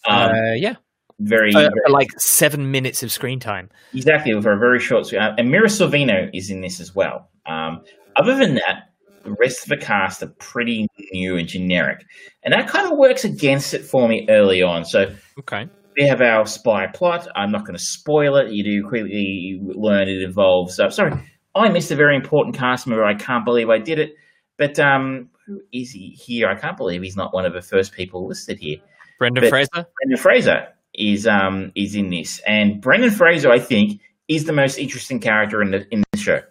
Um, 0.07 0.31
uh, 0.31 0.53
yeah, 0.53 0.75
very, 1.19 1.53
uh, 1.53 1.59
very, 1.59 1.71
like 1.89 2.11
seven 2.19 2.71
minutes 2.71 3.03
of 3.03 3.11
screen 3.11 3.39
time. 3.39 3.69
Exactly, 3.93 4.39
for 4.41 4.53
a 4.53 4.57
very 4.57 4.79
short. 4.79 5.13
Uh, 5.13 5.33
and 5.37 5.51
Mira 5.51 5.67
Sorvino 5.67 6.29
is 6.33 6.49
in 6.49 6.61
this 6.61 6.79
as 6.79 6.95
well. 6.95 7.29
Um, 7.45 7.83
other 8.15 8.35
than 8.35 8.55
that, 8.55 8.91
the 9.23 9.35
rest 9.39 9.63
of 9.63 9.69
the 9.69 9.77
cast 9.77 10.23
are 10.23 10.33
pretty 10.39 10.87
new 11.11 11.37
and 11.37 11.47
generic, 11.47 12.05
and 12.43 12.53
that 12.53 12.67
kind 12.67 12.91
of 12.91 12.97
works 12.97 13.23
against 13.23 13.73
it 13.73 13.83
for 13.83 14.07
me 14.07 14.25
early 14.29 14.61
on. 14.61 14.85
So, 14.85 15.13
okay, 15.39 15.67
we 15.97 16.07
have 16.07 16.21
our 16.21 16.45
spy 16.45 16.87
plot. 16.87 17.27
I'm 17.35 17.51
not 17.51 17.65
going 17.65 17.77
to 17.77 17.83
spoil 17.83 18.37
it. 18.37 18.51
You 18.51 18.63
do 18.63 18.87
quickly 18.87 19.59
learn 19.61 20.07
it 20.07 20.21
involves. 20.21 20.79
Uh, 20.79 20.89
sorry, 20.89 21.13
I 21.55 21.69
missed 21.69 21.91
a 21.91 21.95
very 21.95 22.15
important 22.15 22.55
cast 22.55 22.87
member. 22.87 23.03
I 23.03 23.15
can't 23.15 23.45
believe 23.45 23.69
I 23.69 23.77
did 23.77 23.99
it. 23.99 24.15
But 24.57 24.77
um, 24.77 25.29
who 25.45 25.61
is 25.71 25.91
he 25.91 26.09
here? 26.09 26.49
I 26.49 26.55
can't 26.55 26.77
believe 26.77 27.01
he's 27.01 27.15
not 27.15 27.33
one 27.33 27.45
of 27.45 27.53
the 27.53 27.61
first 27.61 27.93
people 27.93 28.27
listed 28.27 28.59
here. 28.59 28.77
Brendan 29.17 29.43
but 29.43 29.49
Fraser. 29.49 29.85
Brendan 30.01 30.17
Fraser 30.17 30.67
is 30.93 31.27
um 31.27 31.71
is 31.75 31.95
in 31.95 32.09
this, 32.09 32.39
and 32.47 32.81
Brendan 32.81 33.11
Fraser, 33.11 33.51
I 33.51 33.59
think, 33.59 34.01
is 34.27 34.45
the 34.45 34.53
most 34.53 34.77
interesting 34.77 35.19
character 35.19 35.61
in 35.61 35.71
the 35.71 35.87
in 35.91 36.03
the 36.11 36.17
show. 36.17 36.41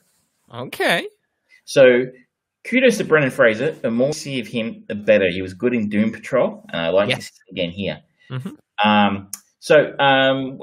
Okay. 0.52 1.06
So 1.65 2.06
kudos 2.65 2.98
to 2.98 3.05
Brendan 3.05 3.31
Fraser. 3.31 3.73
The 3.73 3.90
more 3.90 4.09
we 4.09 4.12
see 4.12 4.40
of 4.40 4.47
him, 4.47 4.85
the 4.89 4.94
better. 4.94 5.28
He 5.28 5.43
was 5.43 5.55
good 5.55 5.74
in 5.74 5.89
Doom 5.89 6.12
Patrol, 6.12 6.65
and 6.70 6.81
I 6.81 6.89
like 6.90 7.15
this 7.15 7.31
again 7.51 7.70
here. 7.70 8.01
Mm-hmm. 8.31 8.89
Um, 8.89 9.31
so 9.60 9.98
um, 9.98 10.60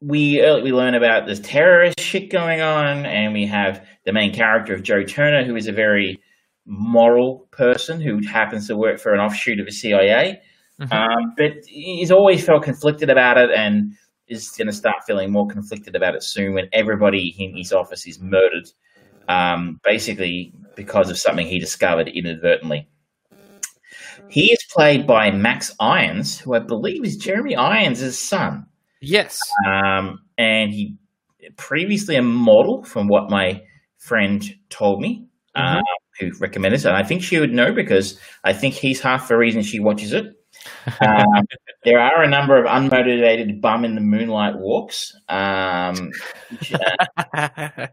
we 0.00 0.42
uh, 0.42 0.58
we 0.58 0.72
learn 0.72 0.94
about 0.94 1.26
this 1.26 1.40
terrorist 1.40 2.00
shit 2.00 2.30
going 2.30 2.60
on, 2.60 3.06
and 3.06 3.32
we 3.32 3.46
have 3.46 3.86
the 4.04 4.12
main 4.12 4.32
character 4.32 4.74
of 4.74 4.82
Joe 4.82 5.02
Turner, 5.02 5.44
who 5.44 5.56
is 5.56 5.66
a 5.66 5.72
very 5.72 6.20
moral 6.66 7.48
person 7.50 8.00
who 8.00 8.20
happens 8.26 8.66
to 8.68 8.76
work 8.76 9.00
for 9.00 9.14
an 9.14 9.20
offshoot 9.20 9.58
of 9.58 9.66
the 9.66 9.72
CIA, 9.72 10.40
mm-hmm. 10.80 10.92
um, 10.92 11.34
but 11.36 11.52
he's 11.66 12.10
always 12.10 12.44
felt 12.44 12.62
conflicted 12.62 13.10
about 13.10 13.36
it, 13.38 13.50
and 13.54 13.94
is 14.28 14.50
going 14.50 14.66
to 14.66 14.72
start 14.72 14.96
feeling 15.06 15.32
more 15.32 15.46
conflicted 15.46 15.96
about 15.96 16.14
it 16.14 16.22
soon 16.22 16.54
when 16.54 16.68
everybody 16.72 17.34
in 17.38 17.56
his 17.56 17.72
office 17.72 18.06
is 18.06 18.20
murdered, 18.20 18.68
um, 19.28 19.80
basically 19.84 20.52
because 20.76 21.10
of 21.10 21.18
something 21.18 21.46
he 21.46 21.58
discovered 21.58 22.08
inadvertently. 22.08 22.88
He 24.28 24.52
is 24.52 24.58
played 24.70 25.06
by 25.06 25.30
Max 25.30 25.74
Irons, 25.80 26.38
who 26.38 26.54
I 26.54 26.58
believe 26.58 27.04
is 27.04 27.16
Jeremy 27.16 27.56
Irons' 27.56 28.18
son. 28.18 28.66
Yes. 29.00 29.40
Um, 29.66 30.18
and 30.36 30.70
he 30.70 30.98
previously 31.56 32.16
a 32.16 32.22
model, 32.22 32.84
from 32.84 33.08
what 33.08 33.30
my 33.30 33.62
friend 33.96 34.44
told 34.68 35.00
me, 35.00 35.26
mm-hmm. 35.56 35.78
uh, 35.78 35.82
who 36.20 36.30
recommended 36.40 36.80
it. 36.80 36.86
And 36.86 36.96
I 36.96 37.02
think 37.02 37.22
she 37.22 37.38
would 37.38 37.52
know 37.52 37.72
because 37.72 38.18
I 38.44 38.52
think 38.52 38.74
he's 38.74 39.00
half 39.00 39.28
the 39.28 39.36
reason 39.36 39.62
she 39.62 39.80
watches 39.80 40.12
it. 40.12 40.26
Um, 41.00 41.26
there 41.84 42.00
are 42.00 42.22
a 42.22 42.28
number 42.28 42.56
of 42.56 42.66
unmotivated 42.66 43.60
bum 43.60 43.84
in 43.84 43.94
the 43.94 44.00
moonlight 44.00 44.56
walks. 44.56 45.16
Um, 45.28 46.12
which, 46.50 46.72
uh, 46.74 46.98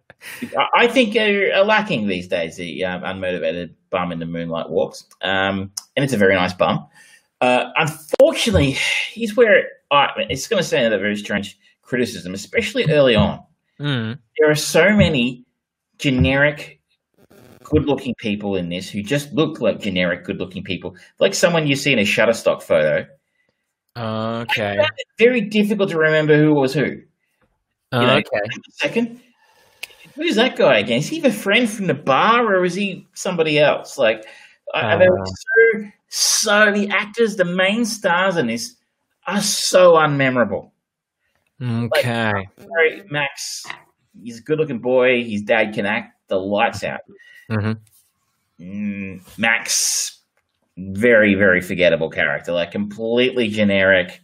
I 0.76 0.88
think 0.88 1.16
are, 1.16 1.60
are, 1.60 1.66
lacking 1.66 2.08
these 2.08 2.28
days. 2.28 2.58
The 2.58 2.86
um, 2.86 3.02
unmotivated 3.02 3.74
bum 3.90 4.12
in 4.12 4.20
the 4.20 4.26
moonlight 4.26 4.70
walks, 4.70 5.06
um, 5.22 5.72
and 5.96 6.04
it's 6.04 6.14
a 6.14 6.18
very 6.18 6.36
nice 6.36 6.54
bum. 6.54 6.88
Uh, 7.42 7.72
unfortunately, 7.78 8.78
he's 9.12 9.36
where 9.36 9.68
I, 9.92 10.10
it's 10.30 10.48
going 10.48 10.62
to 10.62 10.68
sound 10.68 10.94
a 10.94 11.00
very 11.00 11.16
strange 11.16 11.58
criticism, 11.82 12.34
especially 12.34 12.90
early 12.90 13.16
on. 13.16 13.44
Mm. 13.80 14.20
There 14.38 14.50
are 14.50 14.56
so 14.56 14.96
many 14.96 15.46
generic, 15.98 16.75
good-looking 17.66 18.16
people 18.18 18.56
in 18.56 18.70
this 18.70 18.90
who 18.90 19.02
just 19.02 19.34
look 19.34 19.60
like 19.60 19.80
generic, 19.80 20.24
good-looking 20.24 20.64
people, 20.64 20.96
like 21.20 21.34
someone 21.34 21.68
you 21.68 21.76
see 21.76 21.92
in 21.92 22.00
a 22.00 22.04
Shutterstock 22.04 22.62
photo. 22.62 23.06
Okay. 23.98 24.86
very 25.18 25.42
difficult 25.42 25.90
to 25.90 25.98
remember 25.98 26.38
who 26.38 26.54
was 26.54 26.74
who. 26.74 27.02
You 27.94 28.02
know, 28.02 28.18
okay. 28.18 28.42
second. 28.72 29.22
Who's 30.16 30.36
that 30.36 30.56
guy 30.56 30.80
again? 30.80 31.00
Is 31.00 31.10
he 31.10 31.20
the 31.20 31.32
friend 31.32 31.70
from 31.70 31.88
the 31.88 31.94
bar, 31.94 32.46
or 32.46 32.64
is 32.66 32.74
he 32.74 33.08
somebody 33.14 33.60
else? 33.60 33.98
Like, 33.98 34.26
uh, 34.74 34.98
they 34.98 35.10
were 35.10 35.26
so 35.26 35.90
so 36.08 36.72
the 36.74 36.90
actors, 36.90 37.36
the 37.36 37.46
main 37.46 37.86
stars 37.86 38.38
in 38.38 38.48
this, 38.48 38.76
are 39.28 39.42
so 39.42 39.94
unmemorable. 39.94 40.72
Okay. 41.62 42.32
Like, 42.58 43.12
Max, 43.12 43.66
he's 44.22 44.40
a 44.40 44.44
good-looking 44.44 44.80
boy. 44.80 45.24
His 45.24 45.42
dad 45.42 45.74
can 45.74 45.86
act 45.86 46.16
the 46.28 46.38
lights 46.38 46.84
out. 46.84 47.02
Mm-hmm. 47.52 48.64
Mm, 48.64 49.38
Max, 49.38 50.20
very 50.78 51.36
very 51.36 51.62
forgettable 51.62 52.10
character, 52.10 52.52
like 52.52 52.72
completely 52.72 53.48
generic. 53.48 54.22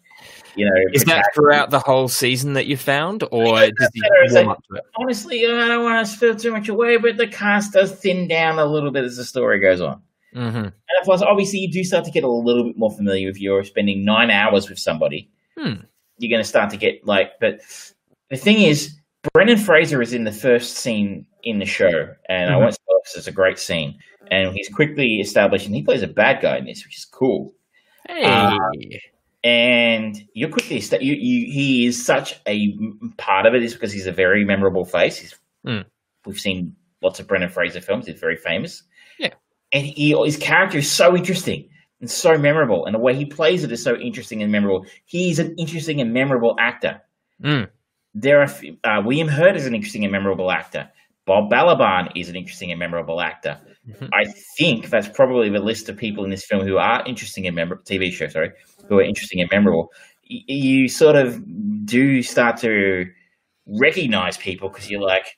You 0.56 0.66
know, 0.66 0.72
is 0.94 1.06
that 1.06 1.26
throughout 1.34 1.70
the 1.70 1.80
whole 1.80 2.10
season 2.10 2.54
that 2.54 2.66
you 2.66 2.76
found, 2.76 3.24
or 3.32 3.56
does 3.56 3.90
he 3.94 4.02
warm 4.04 4.34
like, 4.34 4.58
up 4.58 4.64
to 4.70 4.76
it? 4.76 4.84
Honestly, 4.98 5.46
I 5.46 5.68
don't 5.68 5.84
want 5.84 6.06
to 6.06 6.12
spill 6.12 6.36
too 6.36 6.52
much 6.52 6.68
away, 6.68 6.98
but 6.98 7.16
the 7.16 7.28
cast 7.28 7.72
does 7.72 7.94
thin 7.94 8.28
down 8.28 8.60
a 8.60 8.66
little 8.66 8.92
bit 8.92 9.06
as 9.06 9.16
the 9.16 9.24
story 9.24 9.62
goes 9.62 9.80
on. 9.80 10.02
Mm-hmm. 10.36 10.58
And 10.58 10.74
of 11.00 11.06
course, 11.06 11.22
obviously, 11.22 11.60
you 11.60 11.72
do 11.72 11.84
start 11.84 12.06
to 12.06 12.12
get 12.12 12.24
a 12.24 12.30
little 12.30 12.66
bit 12.66 12.78
more 12.78 12.92
familiar 12.92 13.30
if 13.30 13.40
you're 13.40 13.64
spending 13.64 14.04
nine 14.04 14.30
hours 14.30 14.70
with 14.70 14.80
somebody. 14.80 15.30
Hmm. 15.58 15.76
You're 16.18 16.30
going 16.30 16.44
to 16.44 16.48
start 16.48 16.70
to 16.72 16.78
get 16.78 17.06
like, 17.06 17.40
but 17.40 17.62
the 18.30 18.38
thing 18.38 18.62
is, 18.62 18.98
Brendan 19.34 19.58
Fraser 19.58 20.02
is 20.02 20.14
in 20.14 20.24
the 20.24 20.32
first 20.32 20.78
scene 20.78 21.26
in 21.44 21.60
the 21.60 21.66
show, 21.66 22.10
and 22.28 22.50
mm-hmm. 22.50 22.54
I 22.54 22.58
won't 22.58 22.74
spoil 22.74 23.00
this. 23.04 23.16
It's 23.18 23.28
a 23.28 23.32
great 23.32 23.60
scene, 23.60 24.00
and 24.30 24.54
he's 24.54 24.70
quickly 24.70 25.20
established, 25.20 25.66
and 25.66 25.76
he 25.76 25.84
plays 25.84 26.02
a 26.02 26.08
bad 26.08 26.42
guy 26.42 26.58
in 26.58 26.66
this, 26.66 26.84
which 26.84 26.98
is 26.98 27.06
cool. 27.06 27.54
Hey. 28.08 28.24
Um, 28.24 28.58
and 29.44 30.24
you're 30.34 30.50
quickly 30.50 30.80
you, 31.02 31.14
you 31.14 31.52
he 31.52 31.86
is 31.88 32.04
such 32.04 32.40
a 32.48 32.78
part 33.18 33.46
of 33.46 33.56
it 33.56 33.64
is 33.64 33.74
because 33.74 33.92
he's 33.92 34.08
a 34.08 34.12
very 34.12 34.46
memorable 34.46 34.86
face. 34.86 35.18
He's, 35.18 35.36
mm. 35.66 35.86
We've 36.26 36.40
seen 36.40 36.76
lots 37.02 37.20
of 37.20 37.28
Brendan 37.28 37.50
Fraser 37.50 37.82
films. 37.82 38.06
He's 38.06 38.20
very 38.20 38.38
famous. 38.38 38.84
Yeah, 39.20 39.34
and 39.72 39.86
he, 39.86 40.16
his 40.26 40.38
character 40.38 40.80
is 40.80 40.92
so 40.92 41.16
interesting 41.16 41.70
and 42.00 42.10
so 42.10 42.38
memorable, 42.38 42.86
and 42.86 42.96
the 42.96 43.00
way 43.00 43.16
he 43.16 43.26
plays 43.26 43.64
it 43.64 43.72
is 43.72 43.84
so 43.84 43.96
interesting 43.96 44.42
and 44.42 44.52
memorable. 44.52 44.86
He's 45.06 45.38
an 45.38 45.56
interesting 45.58 46.02
and 46.02 46.12
memorable 46.12 46.56
actor. 46.60 47.02
Mm. 47.44 47.70
There 48.14 48.42
are 48.42 48.50
uh, 48.84 49.02
William 49.04 49.28
Hurt 49.28 49.56
is 49.56 49.66
an 49.66 49.76
interesting 49.76 50.04
and 50.04 50.12
memorable 50.12 50.52
actor. 50.52 50.90
Bob 51.26 51.50
Balaban 51.50 52.12
is 52.16 52.30
an 52.30 52.36
interesting 52.36 52.72
and 52.72 52.80
memorable 52.80 53.22
actor. 53.22 53.60
Mm-hmm. 53.88 54.08
I 54.14 54.26
think 54.58 54.90
that's 54.90 55.08
probably 55.08 55.50
the 55.50 55.60
list 55.60 55.88
of 55.88 55.98
people 55.98 56.24
in 56.24 56.30
this 56.30 56.46
film 56.46 56.66
who 56.66 56.78
are 56.78 57.06
interesting 57.06 57.48
and 57.48 57.56
memorable. 57.56 57.84
TV 57.84 58.12
show, 58.12 58.28
sorry, 58.28 58.52
who 58.88 59.00
are 59.00 59.04
interesting 59.04 59.40
and 59.40 59.50
memorable. 59.52 59.92
Y- 60.30 60.44
you 60.48 60.90
sort 60.90 61.16
of 61.16 61.42
do 61.86 62.22
start 62.22 62.58
to 62.58 63.10
recognize 63.66 64.38
people 64.38 64.70
because 64.70 64.90
you're 64.90 65.02
like, 65.02 65.38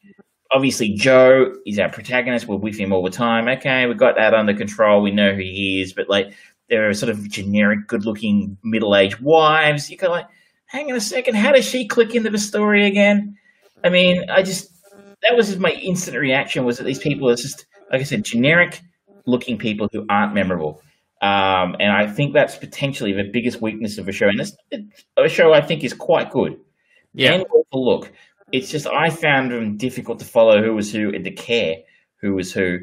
obviously 0.51 0.93
Joe 0.93 1.53
is 1.65 1.79
our 1.79 1.89
protagonist. 1.89 2.47
We're 2.47 2.55
with 2.55 2.77
him 2.77 2.93
all 2.93 3.03
the 3.03 3.09
time. 3.09 3.47
Okay, 3.47 3.85
we've 3.85 3.97
got 3.97 4.15
that 4.15 4.33
under 4.33 4.53
control. 4.53 5.01
We 5.01 5.11
know 5.11 5.33
who 5.33 5.41
he 5.41 5.81
is. 5.81 5.93
But 5.93 6.09
like, 6.09 6.33
there 6.69 6.87
are 6.89 6.93
sort 6.93 7.09
of 7.09 7.29
generic, 7.29 7.87
good-looking 7.87 8.57
middle-aged 8.63 9.19
wives. 9.19 9.89
You 9.89 9.97
go 9.97 10.09
like, 10.09 10.27
hang 10.73 10.89
on 10.91 10.97
a 10.97 11.01
second, 11.01 11.35
how 11.35 11.51
does 11.51 11.65
she 11.65 11.87
click 11.87 12.15
into 12.15 12.31
the 12.31 12.39
story 12.39 12.85
again? 12.85 13.37
I 13.83 13.89
mean, 13.89 14.29
I 14.29 14.41
just 14.41 14.69
that 15.21 15.35
was 15.37 15.47
just 15.47 15.59
my 15.59 15.71
instant 15.71 16.17
reaction 16.17 16.65
was 16.65 16.79
that 16.79 16.83
these 16.83 16.99
people 16.99 17.29
are 17.29 17.35
just 17.35 17.65
like 17.91 18.01
I 18.01 18.03
said, 18.03 18.25
generic 18.25 18.81
looking 19.25 19.57
people 19.57 19.87
who 19.93 20.05
aren't 20.09 20.33
memorable. 20.33 20.81
Um, 21.21 21.77
and 21.79 21.91
I 21.91 22.07
think 22.07 22.33
that's 22.33 22.57
potentially 22.57 23.13
the 23.13 23.29
biggest 23.31 23.61
weakness 23.61 23.97
of 23.97 24.09
a 24.09 24.11
show. 24.11 24.27
And 24.27 24.39
this 24.39 24.57
a 25.15 25.29
show 25.29 25.53
I 25.53 25.61
think 25.61 25.83
is 25.83 25.93
quite 25.93 26.31
good. 26.31 26.59
Yeah. 27.13 27.33
And 27.33 27.45
look. 27.71 28.11
It's 28.51 28.69
just 28.69 28.85
I 28.85 29.09
found 29.09 29.51
them 29.51 29.77
difficult 29.77 30.19
to 30.19 30.25
follow 30.25 30.61
who 30.61 30.75
was 30.75 30.91
who 30.91 31.09
and 31.09 31.23
to 31.23 31.31
care 31.31 31.77
who 32.17 32.35
was 32.35 32.53
who, 32.53 32.79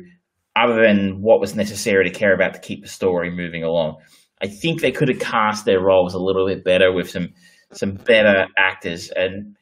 other 0.57 0.83
than 0.83 1.23
what 1.23 1.41
was 1.41 1.55
necessary 1.55 2.11
to 2.11 2.19
care 2.19 2.35
about 2.35 2.55
to 2.55 2.61
keep 2.61 2.83
the 2.83 2.89
story 2.89 3.31
moving 3.31 3.62
along. 3.62 3.99
I 4.43 4.49
think 4.49 4.81
they 4.81 4.91
could 4.91 5.09
have 5.09 5.21
cast 5.21 5.65
their 5.65 5.81
roles 5.81 6.15
a 6.15 6.19
little 6.19 6.47
bit 6.47 6.65
better 6.65 6.93
with 6.93 7.11
some 7.11 7.29
some 7.73 7.93
better 7.93 8.47
actors 8.57 9.11
and 9.11 9.57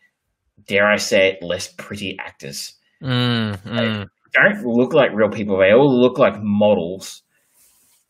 dare 0.67 0.87
I 0.87 0.97
say 0.97 1.29
it, 1.29 1.43
less 1.43 1.69
pretty 1.69 2.19
actors. 2.19 2.75
Mm, 3.03 3.59
mm. 3.63 4.09
don't 4.33 4.67
look 4.67 4.93
like 4.93 5.13
real 5.13 5.31
people. 5.31 5.59
They 5.59 5.73
all 5.73 6.01
look 6.01 6.19
like 6.19 6.41
models. 6.43 7.23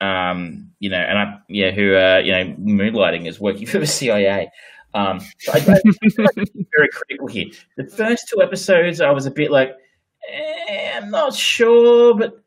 Um, 0.01 0.71
you 0.79 0.91
know, 0.91 0.99
and 0.99 1.19
I, 1.19 1.39
yeah, 1.49 1.71
who, 1.71 1.97
uh, 1.97 2.21
you 2.25 2.33
know, 2.33 2.55
moonlighting 2.55 3.27
is 3.27 3.41
working 3.41 3.67
for 3.67 3.79
the 3.79 3.87
CIA. 3.87 4.51
Um, 4.95 5.21
so 5.39 5.53
I, 5.53 5.61
very 5.61 6.89
critical 6.93 7.27
here. 7.29 7.47
The 7.77 7.87
first 7.87 8.29
two 8.29 8.43
episodes, 8.43 9.01
I 9.01 9.11
was 9.11 9.27
a 9.27 9.31
bit 9.31 9.51
like, 9.51 9.73
eh, 10.33 10.93
I'm 10.97 11.11
not 11.11 11.35
sure, 11.35 12.17
but 12.17 12.43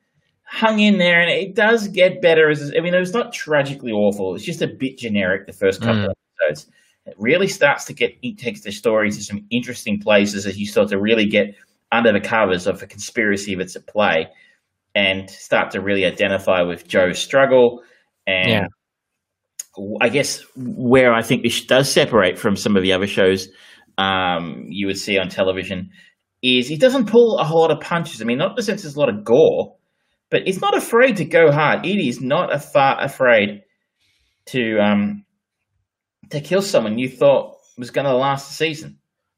hung 0.52 0.80
in 0.80 0.98
there, 0.98 1.22
and 1.22 1.30
it 1.30 1.56
does 1.56 1.88
get 1.88 2.22
better. 2.22 2.50
As 2.50 2.74
I 2.76 2.82
mean, 2.82 2.94
it 2.94 3.00
was 3.00 3.14
not 3.14 3.32
tragically 3.32 3.92
awful. 3.92 4.36
It's 4.36 4.44
just 4.44 4.62
a 4.62 4.68
bit 4.68 4.98
generic 4.98 5.46
the 5.46 5.54
first 5.54 5.82
couple 5.82 6.02
mm. 6.02 6.06
of 6.06 6.16
episodes. 6.40 6.72
It 7.06 7.16
really 7.18 7.48
starts 7.48 7.86
to 7.86 7.94
get 7.94 8.12
it 8.22 8.38
takes 8.38 8.62
the 8.62 8.72
story 8.72 9.10
to 9.10 9.24
some 9.24 9.46
interesting 9.50 10.00
places 10.00 10.46
as 10.46 10.58
you 10.58 10.66
start 10.66 10.90
to 10.90 11.00
really 11.00 11.26
get 11.26 11.56
under 11.92 12.14
the 12.14 12.22
covers 12.22 12.68
of 12.68 12.82
a 12.82 12.88
conspiracy 12.88 13.56
that's 13.56 13.76
at 13.76 13.88
play 13.88 14.28
and 14.94 15.30
start 15.30 15.72
to 15.72 15.82
really 15.82 16.06
identify 16.06 16.62
with 16.62 16.88
Joe's 16.88 17.20
struggle 17.20 17.82
and 18.28 18.50
yeah. 18.50 18.68
I 20.02 20.10
guess 20.10 20.44
where 20.56 21.14
I 21.14 21.22
think 21.22 21.44
this 21.44 21.64
does 21.66 21.92
separate 21.92 22.38
from 22.38 22.56
some 22.56 22.76
of 22.76 22.84
the 22.84 22.94
other 22.94 23.08
shows 23.08 23.48
um, 23.98 24.66
you 24.70 24.88
would 24.88 24.98
see 24.98 25.18
on 25.18 25.30
television 25.30 25.92
is 26.42 26.68
he 26.68 26.78
doesn't 26.78 27.10
pull 27.10 27.38
a 27.38 27.44
whole 27.44 27.62
lot 27.62 27.72
of 27.72 27.80
punches. 27.80 28.22
I 28.22 28.26
mean, 28.26 28.38
not 28.38 28.52
in 28.52 28.56
the 28.58 28.64
sense 28.64 28.82
there's 28.82 28.96
a 28.96 29.00
lot 29.00 29.10
of 29.10 29.24
gore, 29.24 29.76
but 30.30 30.44
he's 30.46 30.62
not 30.62 30.76
afraid 30.76 31.18
to 31.18 31.26
go 31.26 31.52
hard. 31.52 31.86
It 31.86 32.00
is 32.06 32.20
not 32.20 32.54
a 32.54 32.60
far 32.60 33.02
afraid 33.04 33.64
to 34.48 34.80
um, 34.80 35.24
to 36.32 36.42
kill 36.42 36.62
someone 36.62 36.98
you 36.98 37.10
thought 37.10 37.58
was 37.78 37.92
going 37.92 38.06
to 38.06 38.14
last 38.14 38.50
the 38.50 38.54
season. 38.54 38.98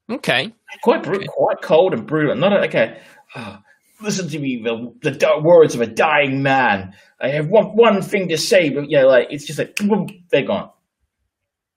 Okay, 0.09 0.53
quite 0.83 1.03
br- 1.03 1.15
okay. 1.15 1.27
quite 1.27 1.61
cold 1.61 1.93
and 1.93 2.05
brutal. 2.05 2.35
Not 2.35 2.53
a, 2.53 2.65
okay. 2.65 2.99
Oh, 3.35 3.59
listen 4.01 4.27
to 4.27 4.39
me, 4.39 4.61
the, 4.61 4.93
the 5.01 5.41
words 5.41 5.75
of 5.75 5.81
a 5.81 5.87
dying 5.87 6.43
man. 6.43 6.93
I 7.21 7.29
have 7.29 7.47
one 7.47 7.67
one 7.67 8.01
thing 8.01 8.27
to 8.29 8.37
say, 8.37 8.69
but 8.69 8.89
you 8.89 8.97
know, 8.97 9.07
like 9.07 9.27
it's 9.29 9.45
just 9.45 9.59
like 9.59 9.75
boom, 9.77 10.09
they're 10.29 10.45
gone. 10.45 10.69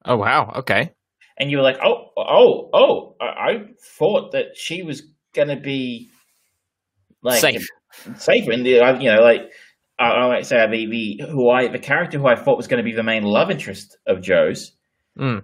Oh 0.05 0.17
wow, 0.17 0.53
okay. 0.57 0.93
And 1.39 1.51
you 1.51 1.59
were 1.59 1.63
like, 1.63 1.79
oh, 1.85 2.11
oh, 2.17 2.71
oh! 2.73 3.17
I, 3.21 3.25
I 3.25 3.65
thought 3.81 4.33
that 4.33 4.57
she 4.57 4.83
was 4.83 5.03
gonna 5.35 5.61
be 5.61 6.09
like 7.23 7.41
safe, 7.41 7.69
safer. 8.17 8.51
And 8.51 8.67
the, 8.67 8.71
you 9.01 9.13
know, 9.13 9.21
like 9.21 9.53
I, 9.99 10.11
I 10.11 10.29
might 10.29 10.47
say 10.47 10.67
the 10.67 10.87
the 10.87 11.27
who 11.31 11.49
I 11.49 11.69
the 11.69 11.79
character 11.79 12.19
who 12.19 12.27
I 12.27 12.37
thought 12.37 12.57
was 12.57 12.67
going 12.67 12.79
to 12.79 12.89
be 12.89 12.95
the 12.95 13.03
main 13.03 13.23
love 13.23 13.51
interest 13.51 13.99
of 14.07 14.21
Joe's 14.21 14.73
mm. 15.17 15.43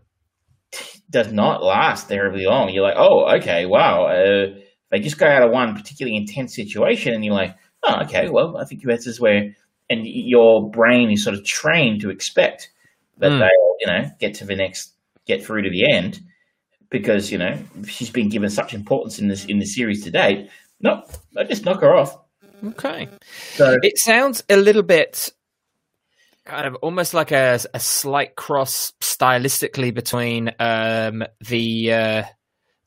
does 1.10 1.32
not 1.32 1.62
last 1.62 2.08
terribly 2.08 2.44
long. 2.44 2.70
You're 2.70 2.84
like, 2.84 2.96
oh, 2.96 3.36
okay, 3.36 3.66
wow. 3.66 4.06
Uh, 4.06 4.58
they 4.90 5.00
just 5.00 5.18
go 5.18 5.26
out 5.26 5.42
of 5.42 5.50
one 5.50 5.74
particularly 5.74 6.16
intense 6.16 6.54
situation, 6.54 7.14
and 7.14 7.24
you're 7.24 7.34
like, 7.34 7.56
oh, 7.82 8.02
okay, 8.04 8.28
well, 8.28 8.56
I 8.58 8.64
think 8.64 8.82
this 8.84 9.06
is 9.06 9.20
where, 9.20 9.54
and 9.88 10.02
your 10.04 10.70
brain 10.70 11.10
is 11.10 11.24
sort 11.24 11.36
of 11.36 11.44
trained 11.44 12.00
to 12.02 12.10
expect 12.10 12.70
that 13.18 13.30
mm. 13.30 13.38
they'll, 13.38 13.76
you 13.80 13.86
know, 13.86 14.10
get 14.20 14.34
to 14.34 14.44
the 14.44 14.56
next, 14.56 14.92
get 15.26 15.44
through 15.44 15.62
to 15.62 15.70
the 15.70 15.90
end, 15.90 16.20
because 16.90 17.32
you 17.32 17.38
know 17.38 17.58
she's 17.86 18.10
been 18.10 18.28
given 18.28 18.50
such 18.50 18.74
importance 18.74 19.18
in 19.18 19.28
this 19.28 19.46
in 19.46 19.58
the 19.58 19.64
series 19.64 20.04
to 20.04 20.10
date. 20.10 20.48
No, 20.80 21.02
I 21.36 21.44
just 21.44 21.64
knock 21.64 21.80
her 21.80 21.94
off. 21.94 22.16
Okay, 22.64 23.08
so 23.54 23.78
it 23.82 23.98
sounds 23.98 24.44
a 24.48 24.56
little 24.56 24.82
bit 24.82 25.30
kind 26.44 26.66
of 26.66 26.74
almost 26.76 27.14
like 27.14 27.30
a, 27.30 27.58
a 27.72 27.80
slight 27.80 28.36
cross 28.36 28.92
stylistically 29.00 29.94
between 29.94 30.50
um, 30.58 31.24
the 31.40 31.92
uh, 31.92 32.22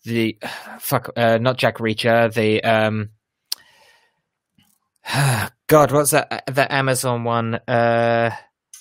the 0.05 0.37
fuck 0.79 1.09
uh, 1.15 1.37
not 1.37 1.57
Jack 1.57 1.77
Reacher 1.77 2.33
the 2.33 2.63
um 2.63 3.09
God 5.67 5.91
what's 5.91 6.11
that 6.11 6.43
the 6.47 6.71
Amazon 6.73 7.23
one 7.23 7.55
uh 7.67 8.31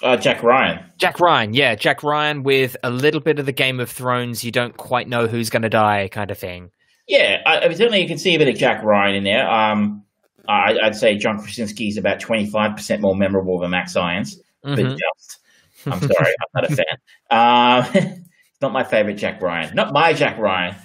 uh, 0.02 0.16
Jack 0.16 0.42
Ryan. 0.42 0.84
Jack 0.98 1.18
Ryan, 1.18 1.54
yeah, 1.54 1.76
Jack 1.76 2.02
Ryan 2.02 2.42
with 2.42 2.76
a 2.82 2.90
little 2.90 3.20
bit 3.20 3.38
of 3.38 3.46
the 3.46 3.52
Game 3.52 3.80
of 3.80 3.88
Thrones. 3.88 4.44
You 4.44 4.50
don't 4.50 4.76
quite 4.76 5.08
know 5.08 5.26
who's 5.28 5.48
going 5.48 5.62
to 5.62 5.70
die, 5.70 6.08
kind 6.08 6.30
of 6.30 6.36
thing. 6.36 6.72
Yeah, 7.08 7.38
I, 7.46 7.68
mean, 7.68 7.76
certainly 7.76 8.02
you 8.02 8.08
can 8.08 8.18
see 8.18 8.34
a 8.34 8.38
bit 8.38 8.48
of 8.48 8.56
Jack 8.56 8.82
Ryan 8.82 9.14
in 9.14 9.24
there. 9.24 9.48
Um, 9.48 10.04
I, 10.46 10.74
would 10.82 10.94
say 10.94 11.16
John 11.16 11.38
Krasinski 11.38 11.88
is 11.88 11.96
about 11.96 12.20
twenty 12.20 12.44
five 12.44 12.76
percent 12.76 13.00
more 13.00 13.14
memorable 13.14 13.58
than 13.60 13.70
Max 13.70 13.96
Irons, 13.96 14.38
mm-hmm. 14.64 14.74
but 14.74 14.98
just 14.98 15.38
I'm 15.86 16.00
sorry, 16.00 16.34
I'm 16.40 16.62
not 16.62 16.70
a 16.70 16.76
fan. 16.76 16.96
Um, 17.30 18.04
it's 18.04 18.60
not 18.60 18.72
my 18.72 18.84
favorite 18.84 19.14
Jack 19.14 19.40
Ryan. 19.42 19.74
Not 19.74 19.92
my 19.92 20.12
Jack 20.12 20.38
Ryan. 20.38 20.76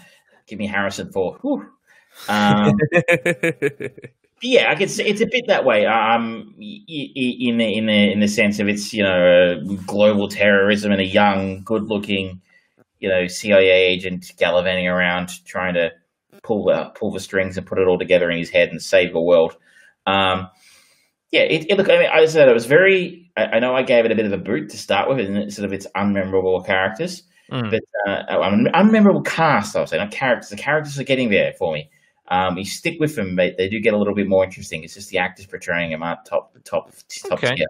Give 0.47 0.59
me 0.59 0.67
Harrison 0.67 1.11
Ford. 1.11 1.39
Um, 2.27 2.77
yeah, 4.41 4.71
I 4.71 4.75
can 4.75 4.89
see 4.89 5.03
it's 5.03 5.21
a 5.21 5.27
bit 5.27 5.45
that 5.47 5.63
way. 5.63 5.85
Um, 5.85 6.55
in 6.57 7.57
the 7.57 7.77
in 7.77 7.85
the 7.85 8.11
in 8.11 8.19
the 8.19 8.27
sense 8.27 8.59
of 8.59 8.67
it's 8.67 8.93
you 8.93 9.03
know 9.03 9.61
global 9.85 10.27
terrorism 10.27 10.91
and 10.91 11.01
a 11.01 11.05
young, 11.05 11.63
good-looking, 11.63 12.41
you 12.99 13.09
know 13.09 13.27
CIA 13.27 13.69
agent 13.69 14.31
gallivanting 14.37 14.87
around 14.87 15.45
trying 15.45 15.75
to 15.75 15.91
pull 16.43 16.65
the 16.65 16.91
pull 16.95 17.11
the 17.11 17.19
strings 17.19 17.57
and 17.57 17.65
put 17.65 17.77
it 17.77 17.87
all 17.87 17.99
together 17.99 18.29
in 18.29 18.37
his 18.37 18.49
head 18.49 18.69
and 18.69 18.81
save 18.81 19.13
the 19.13 19.21
world. 19.21 19.55
Um, 20.05 20.49
yeah, 21.31 21.41
it, 21.41 21.69
it, 21.69 21.77
look. 21.77 21.89
I 21.89 21.99
mean, 21.99 22.09
I 22.11 22.25
said 22.25 22.47
it 22.47 22.53
was 22.53 22.65
very. 22.65 23.31
I, 23.37 23.45
I, 23.45 23.59
know 23.59 23.75
I 23.75 23.83
gave 23.83 24.05
it 24.05 24.11
a 24.11 24.15
bit 24.15 24.25
of 24.25 24.33
a 24.33 24.37
boot 24.37 24.69
to 24.69 24.77
start 24.77 25.09
with, 25.09 25.19
and 25.19 25.37
it's 25.37 25.55
sort 25.55 25.65
of 25.65 25.73
its 25.73 25.87
unmemorable 25.95 26.65
characters. 26.65 27.23
Mm. 27.51 27.71
But 27.71 27.81
uh, 28.07 28.41
un- 28.41 28.69
unmemorable 28.73 29.25
cast, 29.25 29.75
I 29.75 29.79
would 29.79 29.89
say, 29.89 29.97
not 29.97 30.11
characters. 30.11 30.49
The 30.49 30.55
characters 30.55 30.99
are 30.99 31.03
getting 31.03 31.29
there 31.29 31.53
for 31.53 31.73
me. 31.73 31.89
Um, 32.29 32.57
you 32.57 32.65
stick 32.65 32.99
with 32.99 33.15
them, 33.15 33.35
they, 33.35 33.55
they 33.57 33.67
do 33.69 33.79
get 33.79 33.95
a 33.95 33.97
little 33.97 34.13
bit 34.13 34.27
more 34.27 34.43
interesting. 34.43 34.83
It's 34.83 34.93
just 34.93 35.09
the 35.09 35.17
actors 35.17 35.47
portraying 35.47 35.89
them 35.89 36.03
at 36.03 36.25
top, 36.25 36.55
top, 36.63 36.91
top 37.27 37.43
okay. 37.43 37.55
tier. 37.55 37.67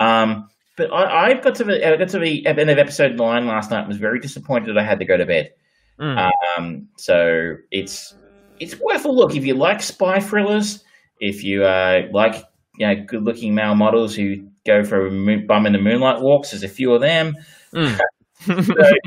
Um, 0.00 0.48
but 0.76 0.92
I, 0.92 1.28
I, 1.28 1.34
got 1.34 1.54
to 1.56 1.64
the, 1.64 1.86
I 1.86 1.96
got 1.96 2.08
to 2.08 2.18
the 2.18 2.44
end 2.44 2.70
of 2.70 2.78
episode 2.78 3.16
nine 3.16 3.46
last 3.46 3.70
night. 3.70 3.80
and 3.80 3.88
Was 3.88 3.98
very 3.98 4.18
disappointed 4.18 4.76
I 4.76 4.82
had 4.82 4.98
to 4.98 5.04
go 5.04 5.16
to 5.16 5.26
bed. 5.26 5.52
Mm. 6.00 6.30
Um, 6.56 6.88
so 6.96 7.56
it's 7.70 8.14
it's 8.58 8.78
worth 8.80 9.04
a 9.04 9.10
look 9.10 9.36
if 9.36 9.44
you 9.44 9.54
like 9.54 9.82
spy 9.82 10.18
thrillers. 10.18 10.82
If 11.20 11.44
you 11.44 11.64
uh, 11.64 12.08
like 12.12 12.42
you 12.80 12.86
know 12.86 13.04
good 13.04 13.22
looking 13.22 13.54
male 13.54 13.74
models 13.74 14.14
who 14.14 14.36
go 14.64 14.82
for 14.82 15.06
a 15.06 15.10
moon, 15.10 15.46
bum 15.46 15.66
in 15.66 15.74
the 15.74 15.78
moonlight 15.78 16.22
walks, 16.22 16.50
there's 16.50 16.62
a 16.62 16.68
few 16.68 16.94
of 16.94 17.02
them. 17.02 17.36
Mm. 17.74 17.98
so, 18.40 18.54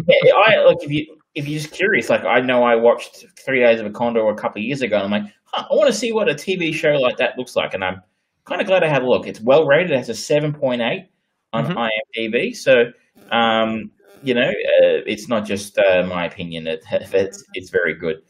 yeah, 0.08 0.34
I 0.46 0.64
look 0.64 0.84
if 0.84 0.92
you 0.92 1.18
if 1.34 1.48
you're 1.48 1.60
just 1.60 1.74
curious, 1.74 2.08
like 2.08 2.24
I 2.24 2.40
know 2.40 2.64
I 2.64 2.76
watched 2.76 3.26
Three 3.44 3.62
Days 3.62 3.80
of 3.80 3.88
a 3.88 3.90
Condor 3.90 4.30
a 4.30 4.36
couple 4.36 4.62
of 4.62 4.66
years 4.66 4.84
ago, 4.84 4.98
and 4.98 5.06
I'm 5.06 5.24
like, 5.24 5.34
huh, 5.46 5.66
I 5.72 5.74
want 5.74 5.92
to 5.92 5.98
see 5.98 6.12
what 6.12 6.30
a 6.30 6.36
TV 6.36 6.72
show 6.72 6.92
like 6.92 7.18
that 7.18 7.36
looks 7.36 7.56
like, 7.56 7.74
and 7.74 7.84
I'm 7.84 8.00
kind 8.46 8.62
of 8.62 8.68
glad 8.68 8.84
I 8.84 8.90
had 8.90 9.02
a 9.02 9.08
look. 9.08 9.26
It's 9.26 9.42
well 9.42 9.66
rated; 9.66 9.90
it 9.90 9.98
has 9.98 10.10
a 10.10 10.14
7.8 10.14 11.08
on 11.52 11.66
mm-hmm. 11.66 12.22
IMDb, 12.22 12.56
so 12.56 12.92
um, 13.32 13.90
you 14.22 14.36
know, 14.36 14.50
uh, 14.50 15.02
it's 15.08 15.28
not 15.28 15.48
just 15.48 15.80
uh, 15.80 16.06
my 16.08 16.26
opinion; 16.26 16.68
it, 16.68 16.84
it's 16.92 17.44
it's 17.56 17.72
very 17.72 17.96
good. 17.96 18.22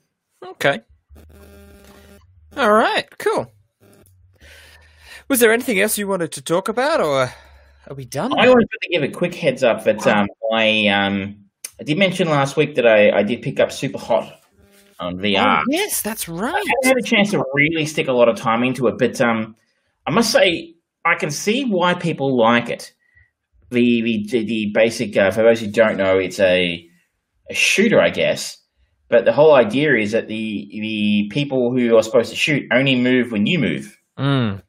Okay. 0.42 0.80
All 2.56 2.72
right. 2.72 3.10
Cool. 3.18 3.52
Was 5.28 5.40
there 5.40 5.52
anything 5.52 5.80
else 5.80 5.98
you 5.98 6.08
wanted 6.08 6.32
to 6.34 6.42
talk 6.42 6.68
about, 6.68 7.02
or 7.02 7.32
are 7.88 7.96
we 7.96 8.06
done? 8.06 8.34
I 8.38 8.48
wanted 8.48 8.68
to 8.82 8.90
give 8.90 9.04
a 9.04 9.10
quick 9.10 9.36
heads 9.36 9.64
up 9.64 9.84
that 9.86 10.06
um, 10.08 10.28
I 10.54 10.88
um, 10.88 11.46
I 11.80 11.84
did 11.84 11.98
mention 11.98 12.30
last 12.30 12.58
week 12.58 12.76
that 12.76 12.86
I, 12.86 13.12
I 13.12 13.24
did 13.24 13.42
pick 13.42 13.60
up 13.60 13.70
Superhot 13.70 14.34
on 15.00 15.18
VR. 15.18 15.60
Oh, 15.60 15.64
yes, 15.70 16.02
that's 16.02 16.28
right. 16.28 16.54
I 16.54 16.58
haven't 16.58 16.86
had 16.86 16.98
a 16.98 17.02
chance 17.02 17.32
to 17.32 17.44
really 17.54 17.86
stick 17.86 18.08
a 18.08 18.14
lot 18.14 18.30
of 18.30 18.38
time 18.38 18.64
into 18.64 18.88
it, 18.88 18.98
but 18.98 19.20
um, 19.22 19.56
I 20.06 20.12
must 20.12 20.32
say 20.32 20.76
I 21.06 21.16
can 21.16 21.32
see 21.32 21.66
why 21.66 21.94
people 21.94 22.38
like 22.38 22.70
it. 22.70 22.94
The 23.70 24.02
the 24.02 24.46
the 24.46 24.72
basic 24.74 25.16
uh, 25.18 25.32
for 25.32 25.44
those 25.44 25.60
who 25.60 25.68
don't 25.68 25.98
know, 25.98 26.18
it's 26.18 26.40
a 26.40 26.88
a 27.50 27.54
shooter, 27.54 28.02
I 28.02 28.10
guess. 28.10 28.58
But 29.10 29.26
the 29.26 29.34
whole 29.34 29.54
idea 29.54 29.96
is 29.96 30.14
that 30.14 30.28
the 30.28 30.68
the 30.72 31.30
people 31.32 31.72
who 31.72 31.96
are 31.98 32.04
supposed 32.04 32.32
to 32.32 32.36
shoot 32.36 32.68
only 32.72 32.96
move 32.96 33.32
when 33.32 33.46
you 33.46 33.60
move. 33.60 34.00
Mm. 34.18 34.63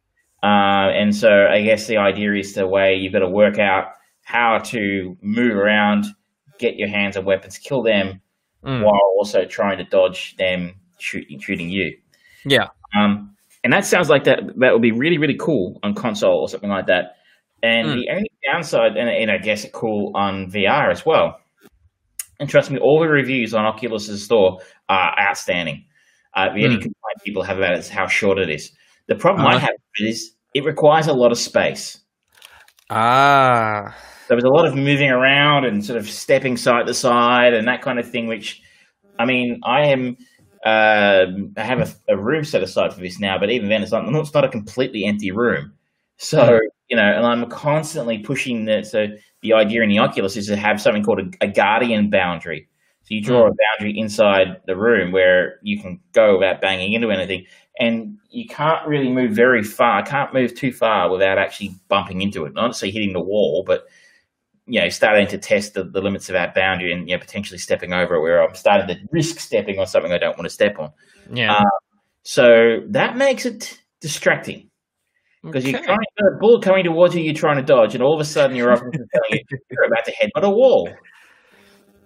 Uh, 0.44 0.92
and 0.92 1.16
so 1.16 1.46
I 1.50 1.62
guess 1.62 1.86
the 1.86 1.96
idea 1.96 2.34
is 2.34 2.52
the 2.52 2.66
way 2.66 2.96
you've 2.96 3.14
got 3.14 3.20
to 3.20 3.28
work 3.28 3.58
out 3.58 3.86
how 4.24 4.58
to 4.58 5.16
move 5.22 5.56
around 5.56 6.04
get 6.58 6.76
your 6.76 6.88
hands 6.88 7.16
on 7.16 7.24
weapons, 7.24 7.56
kill 7.58 7.82
them, 7.82 8.20
mm. 8.64 8.82
while 8.84 9.00
also 9.18 9.46
trying 9.46 9.78
to 9.78 9.84
dodge 9.84 10.36
them 10.36 10.74
shooting 10.98 11.40
shooting 11.40 11.70
you. 11.70 11.96
Yeah. 12.44 12.68
Um, 12.94 13.34
and 13.64 13.72
that 13.72 13.86
sounds 13.86 14.10
like 14.10 14.24
that 14.24 14.40
that 14.58 14.72
would 14.72 14.82
be 14.82 14.92
really 14.92 15.16
really 15.16 15.36
cool 15.38 15.80
on 15.82 15.94
console 15.94 16.40
or 16.40 16.48
something 16.48 16.70
like 16.70 16.86
that. 16.88 17.16
And 17.62 17.88
mm. 17.88 17.94
the 17.94 18.10
only 18.10 18.30
downside, 18.44 18.98
and, 18.98 19.08
and 19.08 19.30
I 19.30 19.38
guess 19.38 19.66
cool 19.72 20.12
on 20.14 20.50
VR 20.50 20.90
as 20.90 21.06
well. 21.06 21.40
And 22.38 22.50
trust 22.50 22.70
me, 22.70 22.78
all 22.78 23.00
the 23.00 23.08
reviews 23.08 23.54
on 23.54 23.64
Oculus's 23.64 24.22
store 24.22 24.58
are 24.90 25.14
outstanding. 25.18 25.86
Uh, 26.34 26.52
the 26.52 26.60
mm. 26.60 26.64
only 26.64 26.76
complaint 26.76 27.22
people 27.24 27.42
have 27.42 27.56
about 27.56 27.72
it 27.72 27.78
is 27.78 27.88
how 27.88 28.06
short 28.06 28.38
it 28.38 28.50
is. 28.50 28.72
The 29.08 29.14
problem 29.14 29.46
uh, 29.46 29.50
I 29.50 29.54
uh-huh. 29.56 29.66
have 29.66 29.76
is 29.98 30.34
it 30.54 30.64
requires 30.64 31.06
a 31.06 31.12
lot 31.12 31.32
of 31.32 31.38
space. 31.38 31.98
Ah 32.90 33.94
there 34.28 34.36
was 34.36 34.44
a 34.44 34.48
lot 34.48 34.66
of 34.66 34.74
moving 34.74 35.10
around 35.10 35.64
and 35.64 35.84
sort 35.84 35.98
of 35.98 36.08
stepping 36.08 36.56
side 36.56 36.86
to 36.86 36.94
side 36.94 37.54
and 37.54 37.68
that 37.68 37.82
kind 37.82 37.98
of 37.98 38.10
thing. 38.10 38.26
Which, 38.26 38.62
I 39.18 39.24
mean, 39.24 39.60
I 39.64 39.86
am. 39.86 40.16
Uh, 40.64 41.26
I 41.58 41.62
have 41.62 41.80
a, 42.08 42.14
a, 42.14 42.16
room 42.16 42.42
set 42.42 42.62
aside 42.62 42.94
for 42.94 43.00
this 43.00 43.20
now, 43.20 43.38
but 43.38 43.50
even 43.50 43.68
then, 43.68 43.82
it's 43.82 43.92
not. 43.92 44.08
It's 44.08 44.32
not 44.32 44.44
a 44.44 44.48
completely 44.48 45.04
empty 45.04 45.30
room. 45.30 45.74
So 46.16 46.46
hmm. 46.46 46.66
you 46.88 46.96
know, 46.96 47.02
and 47.02 47.26
I'm 47.26 47.48
constantly 47.50 48.18
pushing 48.18 48.64
the. 48.64 48.82
So 48.82 49.08
the 49.42 49.52
idea 49.52 49.82
in 49.82 49.90
the 49.90 49.98
Oculus 49.98 50.36
is 50.36 50.46
to 50.46 50.56
have 50.56 50.80
something 50.80 51.02
called 51.02 51.20
a, 51.20 51.44
a 51.44 51.48
guardian 51.48 52.08
boundary. 52.08 52.68
So 53.02 53.08
you 53.14 53.22
draw 53.22 53.46
a 53.46 53.50
hmm. 53.50 53.56
boundary 53.78 53.98
inside 53.98 54.62
the 54.66 54.76
room 54.76 55.12
where 55.12 55.58
you 55.62 55.80
can 55.80 56.00
go 56.12 56.38
without 56.38 56.62
banging 56.62 56.94
into 56.94 57.10
anything, 57.10 57.44
and 57.78 58.18
you 58.30 58.46
can't 58.46 58.86
really 58.86 59.10
move 59.12 59.32
very 59.32 59.62
far. 59.62 59.98
I 59.98 60.02
can't 60.02 60.32
move 60.32 60.54
too 60.54 60.72
far 60.72 61.10
without 61.10 61.38
actually 61.38 61.74
bumping 61.88 62.20
into 62.20 62.44
it. 62.44 62.54
Not 62.54 62.76
say 62.76 62.90
hitting 62.90 63.12
the 63.12 63.20
wall, 63.20 63.64
but 63.66 63.84
you 64.66 64.80
know 64.80 64.88
starting 64.88 65.26
to 65.28 65.38
test 65.38 65.74
the, 65.74 65.84
the 65.84 66.00
limits 66.00 66.28
of 66.30 66.36
our 66.36 66.50
boundary 66.54 66.92
and 66.92 67.08
you 67.08 67.14
know 67.14 67.20
potentially 67.20 67.58
stepping 67.58 67.92
over 67.92 68.14
it 68.14 68.22
where 68.22 68.42
I'm 68.42 68.54
starting 68.54 68.86
to 68.88 69.02
risk 69.10 69.38
stepping 69.38 69.78
on 69.78 69.86
something 69.86 70.12
I 70.12 70.18
don't 70.18 70.36
want 70.36 70.44
to 70.44 70.50
step 70.50 70.78
on. 70.78 70.90
Yeah. 71.32 71.52
Uh, 71.54 71.64
so 72.22 72.80
that 72.88 73.16
makes 73.16 73.44
it 73.44 73.78
distracting 74.00 74.70
because 75.42 75.64
okay. 75.64 75.72
you're 75.72 75.82
trying 75.82 75.98
to 75.98 76.24
a 76.34 76.38
bullet 76.38 76.62
coming 76.62 76.84
towards 76.84 77.14
you, 77.14 77.22
you're 77.22 77.34
trying 77.34 77.56
to 77.56 77.62
dodge, 77.62 77.94
and 77.94 78.02
all 78.02 78.14
of 78.14 78.20
a 78.20 78.24
sudden 78.24 78.56
you're 78.56 78.72
up 78.72 78.80
and 78.80 78.92
telling 78.92 79.30
you 79.30 79.40
you're 79.70 79.84
about 79.84 80.04
to 80.04 80.12
headbutt 80.12 80.42
a 80.42 80.50
wall. 80.50 80.88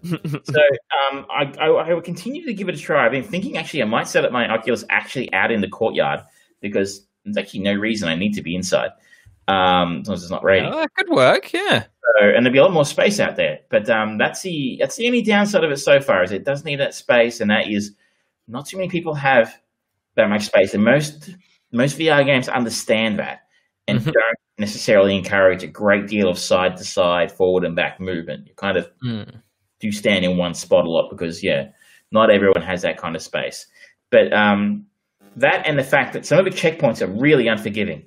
so 0.05 0.61
um, 1.11 1.27
I, 1.31 1.53
I, 1.61 1.67
I, 1.67 1.95
will 1.95 2.03
continue 2.03 2.45
to 2.47 2.55
give 2.55 2.69
it 2.69 2.75
a 2.75 2.79
try. 2.79 3.05
I've 3.05 3.13
been 3.13 3.25
thinking 3.25 3.57
actually 3.57 3.83
I 3.83 3.87
might 3.87 4.09
set 4.09 4.25
up 4.25 4.33
my 4.33 4.49
Oculus 4.49 4.85
actually 4.91 5.33
out 5.33 5.51
in 5.51 5.61
the 5.61 5.69
courtyard 5.69 6.21
because 6.61 7.07
there's 7.25 7.37
actually 7.37 7.61
no 7.61 7.75
reason 7.75 8.09
I 8.09 8.15
need 8.15 8.35
to 8.35 8.43
be 8.43 8.55
inside 8.55 8.91
um, 9.49 10.01
as 10.01 10.09
long 10.09 10.15
as 10.15 10.23
it's 10.23 10.31
not 10.31 10.45
raining. 10.45 10.73
Oh, 10.73 10.77
that 10.77 10.95
could 10.95 11.09
work, 11.09 11.53
yeah. 11.53 11.85
So, 12.19 12.27
and 12.27 12.45
there'll 12.45 12.53
be 12.53 12.59
a 12.59 12.63
lot 12.63 12.73
more 12.73 12.85
space 12.85 13.19
out 13.19 13.37
there. 13.37 13.61
But 13.71 13.89
um, 13.91 14.19
that's 14.19 14.43
the 14.43 14.77
that's 14.79 14.97
the 14.97 15.07
only 15.07 15.23
downside 15.23 15.65
of 15.65 15.71
it 15.71 15.79
so 15.79 16.01
far 16.01 16.23
is 16.23 16.31
it 16.31 16.45
does 16.45 16.65
need 16.65 16.81
that 16.81 16.95
space, 16.95 17.41
and 17.41 17.51
that 17.51 17.69
is 17.69 17.95
not 18.47 18.67
too 18.67 18.77
many 18.77 18.89
people 18.89 19.15
have 19.15 19.59
that 20.15 20.29
much 20.29 20.45
space, 20.45 20.75
and 20.75 20.85
most 20.85 21.31
most 21.73 21.99
VR 21.99 22.25
games 22.25 22.49
understand 22.49 23.19
that 23.19 23.41
and 23.87 24.01
mm-hmm. 24.01 24.11
don't 24.11 24.39
necessarily 24.59 25.17
encourage 25.17 25.63
a 25.63 25.67
great 25.67 26.07
deal 26.07 26.29
of 26.29 26.39
side 26.39 26.77
to 26.77 26.85
side, 26.85 27.33
forward 27.33 27.65
and 27.65 27.75
back 27.75 28.01
movement. 28.01 28.47
You 28.47 28.55
kind 28.55 28.77
of 28.77 28.91
mm. 29.05 29.43
Do 29.81 29.93
stand 29.93 30.25
in 30.25 30.37
one 30.37 30.55
spot 30.55 30.85
a 30.85 30.91
lot 30.91 31.11
because 31.11 31.43
yeah, 31.43 31.69
not 32.11 32.31
everyone 32.31 32.63
has 32.63 32.83
that 32.83 32.99
kind 32.99 33.17
of 33.17 33.23
space. 33.23 33.67
But 34.11 34.33
um, 34.33 34.87
that 35.37 35.67
and 35.67 35.79
the 35.79 35.85
fact 35.85 36.13
that 36.15 36.27
some 36.27 36.39
of 36.39 36.45
the 36.45 36.51
checkpoints 36.51 37.03
are 37.03 37.11
really 37.11 37.49
unforgiving. 37.49 38.05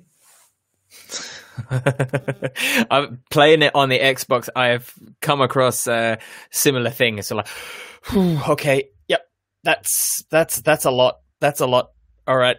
I'm 2.90 3.22
playing 3.30 3.62
it 3.62 3.74
on 3.74 3.88
the 3.88 3.98
Xbox. 3.98 4.48
I 4.54 4.68
have 4.68 4.92
come 5.20 5.40
across 5.40 5.86
uh, 5.86 6.16
similar 6.50 6.90
things. 6.90 7.26
So 7.28 7.36
like, 7.36 7.48
okay, 8.48 8.90
yep, 9.08 9.28
that's 9.62 10.24
that's 10.30 10.60
that's 10.60 10.84
a 10.84 10.90
lot. 10.90 11.20
That's 11.40 11.60
a 11.60 11.66
lot. 11.66 11.92
All 12.26 12.36
right. 12.36 12.56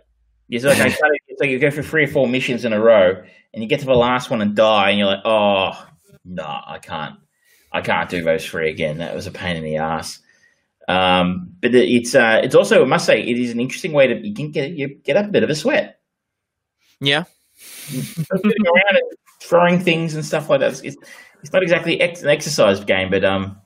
Like, 1.02 1.22
it's 1.27 1.41
like 1.41 1.49
you 1.49 1.60
go 1.60 1.72
for 1.72 1.81
three 1.81 2.03
or 2.03 2.07
four 2.07 2.27
missions 2.27 2.65
in 2.65 2.73
a 2.73 2.80
row, 2.80 3.23
and 3.53 3.64
you 3.64 3.69
get 3.69 3.80
to 3.80 3.85
the 3.85 3.94
last 3.94 4.30
one 4.30 4.41
and 4.41 4.56
die, 4.56 4.90
and 4.90 4.99
you're 4.99 5.07
like, 5.07 5.26
oh 5.26 5.88
no, 6.26 6.44
I 6.44 6.80
can't, 6.80 7.15
I 7.73 7.81
can't 7.81 8.09
do 8.09 8.23
those 8.23 8.45
three 8.45 8.69
again. 8.69 8.99
That 8.99 9.15
was 9.15 9.27
a 9.27 9.31
pain 9.31 9.57
in 9.57 9.63
the 9.63 9.77
ass. 9.77 10.19
Um, 10.87 11.55
but 11.61 11.73
it's 11.73 12.13
uh, 12.13 12.41
it's 12.43 12.55
also, 12.55 12.83
I 12.83 12.85
must 12.85 13.05
say, 13.05 13.21
it 13.21 13.39
is 13.39 13.51
an 13.51 13.59
interesting 13.59 13.93
way 13.93 14.07
to 14.07 14.27
you 14.27 14.33
can 14.33 14.51
get 14.51 14.71
you 14.71 14.95
get 15.03 15.17
up 15.17 15.25
a 15.25 15.31
bit 15.31 15.43
of 15.43 15.49
a 15.49 15.55
sweat. 15.55 15.99
Yeah, 16.99 17.23
around 18.31 18.89
and 18.89 19.01
throwing 19.41 19.79
things 19.79 20.15
and 20.15 20.25
stuff 20.25 20.49
like 20.49 20.59
that. 20.59 20.83
It's, 20.83 20.97
it's 21.41 21.53
not 21.53 21.63
exactly 21.63 21.99
ex- 21.99 22.21
an 22.21 22.29
exercise 22.29 22.83
game, 22.83 23.09
but 23.09 23.23
um, 23.23 23.57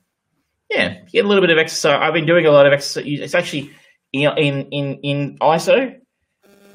yeah, 0.69 0.99
get 1.11 1.25
a 1.25 1.27
little 1.27 1.41
bit 1.41 1.49
of 1.49 1.57
exercise. 1.57 1.99
I've 2.01 2.13
been 2.13 2.25
doing 2.25 2.45
a 2.45 2.51
lot 2.51 2.65
of 2.65 2.73
exercise. 2.73 3.05
It's 3.05 3.35
actually 3.35 3.71
in 4.13 4.37
in 4.37 4.69
in, 4.69 4.93
in 5.03 5.37
ISO. 5.39 5.99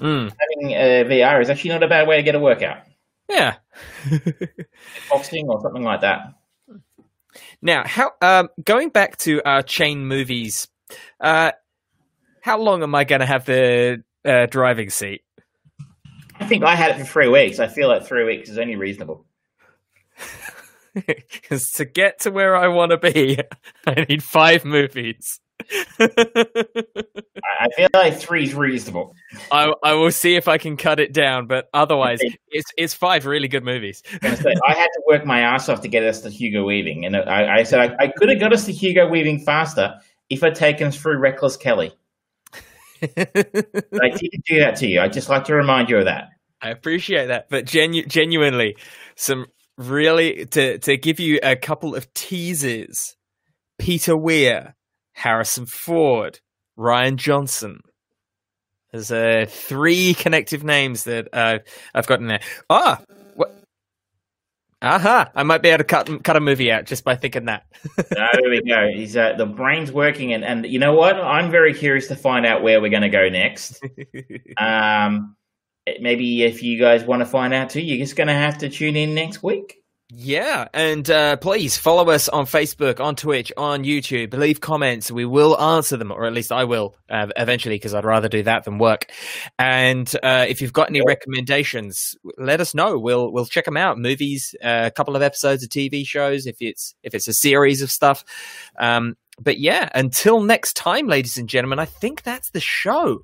Mm. 0.01 0.33
Having 0.41 0.73
a 0.73 1.05
VR 1.05 1.41
is 1.41 1.51
actually 1.51 1.71
not 1.71 1.83
a 1.85 1.89
bad 1.89 2.09
way 2.09 2.17
to 2.17 2.23
get 2.23 2.35
a 2.35 2.41
workout. 2.41 2.79
Yeah, 3.29 3.57
boxing 5.11 5.49
or 5.49 5.61
something 5.61 5.85
like 5.85 6.01
that. 6.01 6.35
Now, 7.61 7.85
how 7.87 8.13
um, 8.21 8.49
going 8.63 8.91
back 8.91 9.17
to 9.19 9.43
our 9.45 9.63
chain 9.63 10.07
movies, 10.07 10.69
uh, 11.21 11.53
how 12.41 12.59
long 12.59 12.83
am 12.83 12.95
I 12.95 13.05
going 13.05 13.21
to 13.21 13.27
have 13.27 13.45
the 13.45 14.03
uh, 14.25 14.47
driving 14.47 14.91
seat? 14.91 15.23
I 16.39 16.47
think 16.47 16.65
I 16.65 16.75
had 16.75 16.93
it 16.93 16.99
for 16.99 17.05
three 17.05 17.29
weeks. 17.29 17.59
I 17.59 17.69
feel 17.69 17.89
like 17.89 18.05
three 18.05 18.25
weeks 18.25 18.49
is 18.49 18.59
only 18.59 18.77
reasonable. 18.77 19.25
Because 21.33 21.71
to 21.73 21.85
get 21.85 22.21
to 22.21 22.31
where 22.31 22.57
I 22.57 22.69
want 22.69 22.91
to 22.91 22.99
be, 22.99 23.39
I 23.87 24.07
need 24.09 24.23
five 24.23 24.65
movies. 24.65 25.41
I 26.01 27.69
feel 27.77 27.89
like 27.95 28.19
three 28.19 28.45
is 28.45 28.55
reasonable. 28.55 29.15
I, 29.51 29.73
I 29.83 29.95
will 29.95 30.11
see 30.11 30.37
if 30.37 30.49
I 30.49 30.59
can 30.59 30.77
cut 30.77 31.01
it 31.01 31.13
down, 31.13 31.47
but 31.47 31.69
otherwise, 31.73 32.21
it's 32.49 32.71
it's 32.77 32.95
five 32.95 33.27
really 33.27 33.49
good 33.49 33.65
movies. 33.65 34.03
I, 34.23 34.29
had 34.29 34.37
to 34.37 35.03
work 35.07 35.25
my 35.25 35.41
ass 35.41 35.69
off 35.69 35.81
to 35.83 35.89
get 35.89 36.03
us 36.03 36.21
to 36.23 36.31
Hugo 36.31 36.65
Weaving, 36.65 37.07
and 37.07 37.17
I, 37.17 37.59
I 37.59 37.63
said 37.63 37.81
I, 37.81 38.05
I 38.05 38.09
could 38.09 38.29
have 38.29 38.41
got 38.41 38.53
us 38.53 38.67
to 38.67 38.73
Hugo 38.73 39.09
Weaving 39.09 39.41
faster 39.41 39.99
if 40.29 40.43
I'd 40.43 40.55
taken 40.55 40.89
us 40.89 40.97
through 40.97 41.19
Reckless 41.19 41.57
Kelly. 41.57 41.93
I 43.03 43.15
didn't 43.15 44.45
do 44.47 44.61
that 44.61 44.77
to 44.77 44.87
you. 44.87 45.01
I 45.01 45.09
just 45.09 45.29
like 45.29 45.45
to 45.45 45.55
remind 45.55 45.89
you 45.89 45.99
of 45.99 46.05
that. 46.05 46.29
I 46.61 46.71
appreciate 46.71 47.27
that, 47.27 47.49
but 47.49 47.65
genu- 47.65 48.07
genuinely, 48.07 48.77
some 49.17 49.47
really 49.79 50.47
to 50.47 50.79
to 50.79 50.97
give 50.97 51.19
you 51.19 51.41
a 51.43 51.57
couple 51.57 51.95
of 51.95 52.13
teasers: 52.15 53.17
Peter 53.79 54.17
Weir, 54.17 54.77
Harrison 55.13 55.67
Ford, 55.67 56.41
Rian 56.79 57.17
Johnson. 57.17 57.81
There's 58.93 59.11
uh, 59.11 59.47
three 59.49 60.15
connective 60.15 60.65
names 60.65 61.05
that 61.05 61.29
uh, 61.33 61.61
I've 61.95 62.07
got 62.07 62.21
in 62.21 62.27
there. 62.27 62.41
Ah, 62.69 63.01
what? 63.35 63.55
Aha! 64.83 65.31
I 65.35 65.43
might 65.45 65.63
be 65.63 65.71
able 65.71 65.79
to 65.79 65.85
cut 65.85 66.25
cut 66.25 66.37
a 66.37 66.41
movie 66.41 66.71
out 66.71 66.85
just 66.85 67.03
by 67.03 67.17
thinking 67.17 67.47
that. 67.47 67.65
no, 67.97 68.27
there 68.33 68.51
we 68.51 68.61
go. 68.63 68.89
He's 68.95 69.17
uh, 69.17 69.33
the 69.35 69.47
brain's 69.47 69.91
working, 69.91 70.35
and 70.35 70.45
and 70.45 70.67
you 70.67 70.79
know 70.79 70.95
what? 70.95 71.17
I'm 71.17 71.51
very 71.51 71.73
curious 71.73 72.09
to 72.09 72.17
find 72.17 72.45
out 72.45 72.63
where 72.63 72.83
we're 72.83 72.91
going 72.91 73.03
to 73.03 73.09
go 73.09 73.31
next. 73.31 73.83
um, 74.59 75.37
maybe 76.01 76.43
if 76.43 76.63
you 76.63 76.79
guys 76.79 77.05
want 77.05 77.21
to 77.21 77.27
find 77.27 77.55
out 77.55 77.71
too, 77.71 77.81
you're 77.81 77.99
just 77.99 78.17
going 78.17 78.29
to 78.29 78.35
have 78.35 78.59
to 78.59 78.69
tune 78.69 78.97
in 78.97 79.15
next 79.15 79.43
week. 79.43 79.82
Yeah, 80.15 80.69
and 80.75 81.09
uh, 81.09 81.37
please 81.37 81.79
follow 81.79 82.11
us 82.11 82.29
on 82.29 82.45
Facebook, 82.45 83.01
on 83.01 83.17
Twitch, 83.17 83.51
on 83.57 83.83
YouTube. 83.83 84.35
Leave 84.35 84.61
comments; 84.61 85.11
we 85.11 85.25
will 85.25 85.59
answer 85.59 85.97
them, 85.97 86.13
or 86.13 86.27
at 86.27 86.35
least 86.35 86.53
I 86.53 86.65
will 86.65 86.95
uh, 87.09 87.29
eventually, 87.35 87.77
because 87.77 87.95
I'd 87.95 88.05
rather 88.05 88.29
do 88.29 88.43
that 88.43 88.65
than 88.65 88.77
work. 88.77 89.11
And 89.59 90.15
uh, 90.23 90.45
if 90.47 90.61
you've 90.61 90.75
got 90.75 90.91
any 90.91 91.01
recommendations, 91.01 92.15
let 92.37 92.61
us 92.61 92.75
know. 92.75 92.99
We'll 92.99 93.33
we'll 93.33 93.47
check 93.47 93.65
them 93.65 93.79
out. 93.79 93.99
Movies, 93.99 94.55
uh, 94.63 94.83
a 94.85 94.91
couple 94.91 95.17
of 95.17 95.23
episodes 95.23 95.63
of 95.63 95.71
TV 95.71 96.07
shows, 96.07 96.47
if 96.47 96.57
it's 96.61 96.95
if 97.03 97.15
it's 97.15 97.27
a 97.27 97.33
series 97.33 97.81
of 97.81 97.91
stuff. 97.91 98.23
Um, 98.79 99.17
but 99.41 99.61
yeah, 99.61 99.89
until 99.95 100.43
next 100.43 100.75
time, 100.75 101.07
ladies 101.07 101.39
and 101.39 101.49
gentlemen, 101.49 101.79
I 101.79 101.87
think 101.87 102.23
that's 102.23 102.51
the 102.51 102.61
show. 102.61 103.23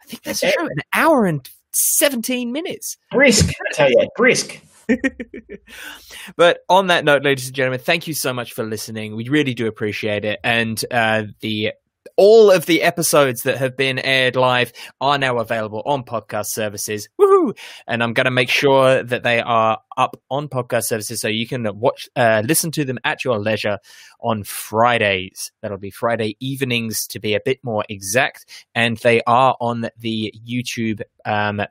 I 0.00 0.06
think 0.06 0.22
that's 0.22 0.42
the 0.42 0.52
show. 0.52 0.64
An 0.64 0.82
hour 0.92 1.26
and 1.26 1.48
17 1.72 2.52
minutes. 2.52 2.98
Brisk, 3.10 3.48
I 3.48 3.74
tell 3.74 3.90
you, 3.90 4.08
brisk. 4.16 4.60
but 6.36 6.60
on 6.68 6.88
that 6.88 7.04
note, 7.04 7.22
ladies 7.22 7.46
and 7.46 7.54
gentlemen, 7.54 7.80
thank 7.80 8.06
you 8.06 8.14
so 8.14 8.32
much 8.32 8.52
for 8.52 8.64
listening. 8.64 9.16
We 9.16 9.28
really 9.28 9.54
do 9.54 9.66
appreciate 9.66 10.24
it. 10.24 10.40
And 10.42 10.82
uh, 10.90 11.24
the 11.40 11.72
all 12.16 12.50
of 12.50 12.66
the 12.66 12.82
episodes 12.82 13.42
that 13.42 13.58
have 13.58 13.76
been 13.76 13.98
aired 13.98 14.36
live 14.36 14.72
are 15.00 15.18
now 15.18 15.38
available 15.38 15.82
on 15.86 16.04
podcast 16.04 16.46
services. 16.46 17.08
Woohoo! 17.20 17.56
And 17.86 18.02
I'm 18.02 18.12
going 18.12 18.26
to 18.26 18.30
make 18.30 18.50
sure 18.50 19.02
that 19.02 19.22
they 19.22 19.40
are 19.40 19.78
up 19.96 20.16
on 20.30 20.48
podcast 20.48 20.84
services 20.84 21.20
so 21.20 21.28
you 21.28 21.46
can 21.46 21.66
watch, 21.78 22.08
uh, 22.16 22.42
listen 22.44 22.70
to 22.72 22.84
them 22.84 22.98
at 23.04 23.24
your 23.24 23.38
leisure 23.38 23.78
on 24.20 24.44
Fridays. 24.44 25.52
That'll 25.62 25.78
be 25.78 25.90
Friday 25.90 26.36
evenings 26.40 27.06
to 27.08 27.20
be 27.20 27.34
a 27.34 27.40
bit 27.44 27.58
more 27.62 27.84
exact. 27.88 28.66
And 28.74 28.96
they 28.98 29.22
are 29.26 29.56
on 29.60 29.88
the 29.98 30.34
YouTube 30.46 31.02
um, 31.24 31.62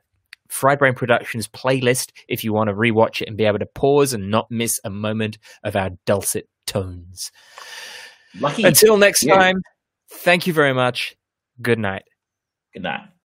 Fried 0.48 0.78
Brain 0.78 0.94
Productions 0.94 1.48
playlist 1.48 2.10
if 2.28 2.44
you 2.44 2.52
want 2.52 2.68
to 2.68 2.74
rewatch 2.74 3.22
it 3.22 3.28
and 3.28 3.36
be 3.36 3.44
able 3.44 3.58
to 3.58 3.66
pause 3.66 4.12
and 4.12 4.30
not 4.30 4.50
miss 4.50 4.78
a 4.84 4.90
moment 4.90 5.38
of 5.62 5.76
our 5.76 5.90
dulcet 6.06 6.48
tones. 6.66 7.30
Lucky. 8.38 8.64
Until 8.64 8.96
next 8.96 9.24
yeah. 9.24 9.36
time. 9.36 9.62
Thank 10.10 10.46
you 10.46 10.52
very 10.52 10.74
much. 10.74 11.16
Good 11.60 11.78
night. 11.78 12.04
Good 12.72 12.82
night. 12.82 13.08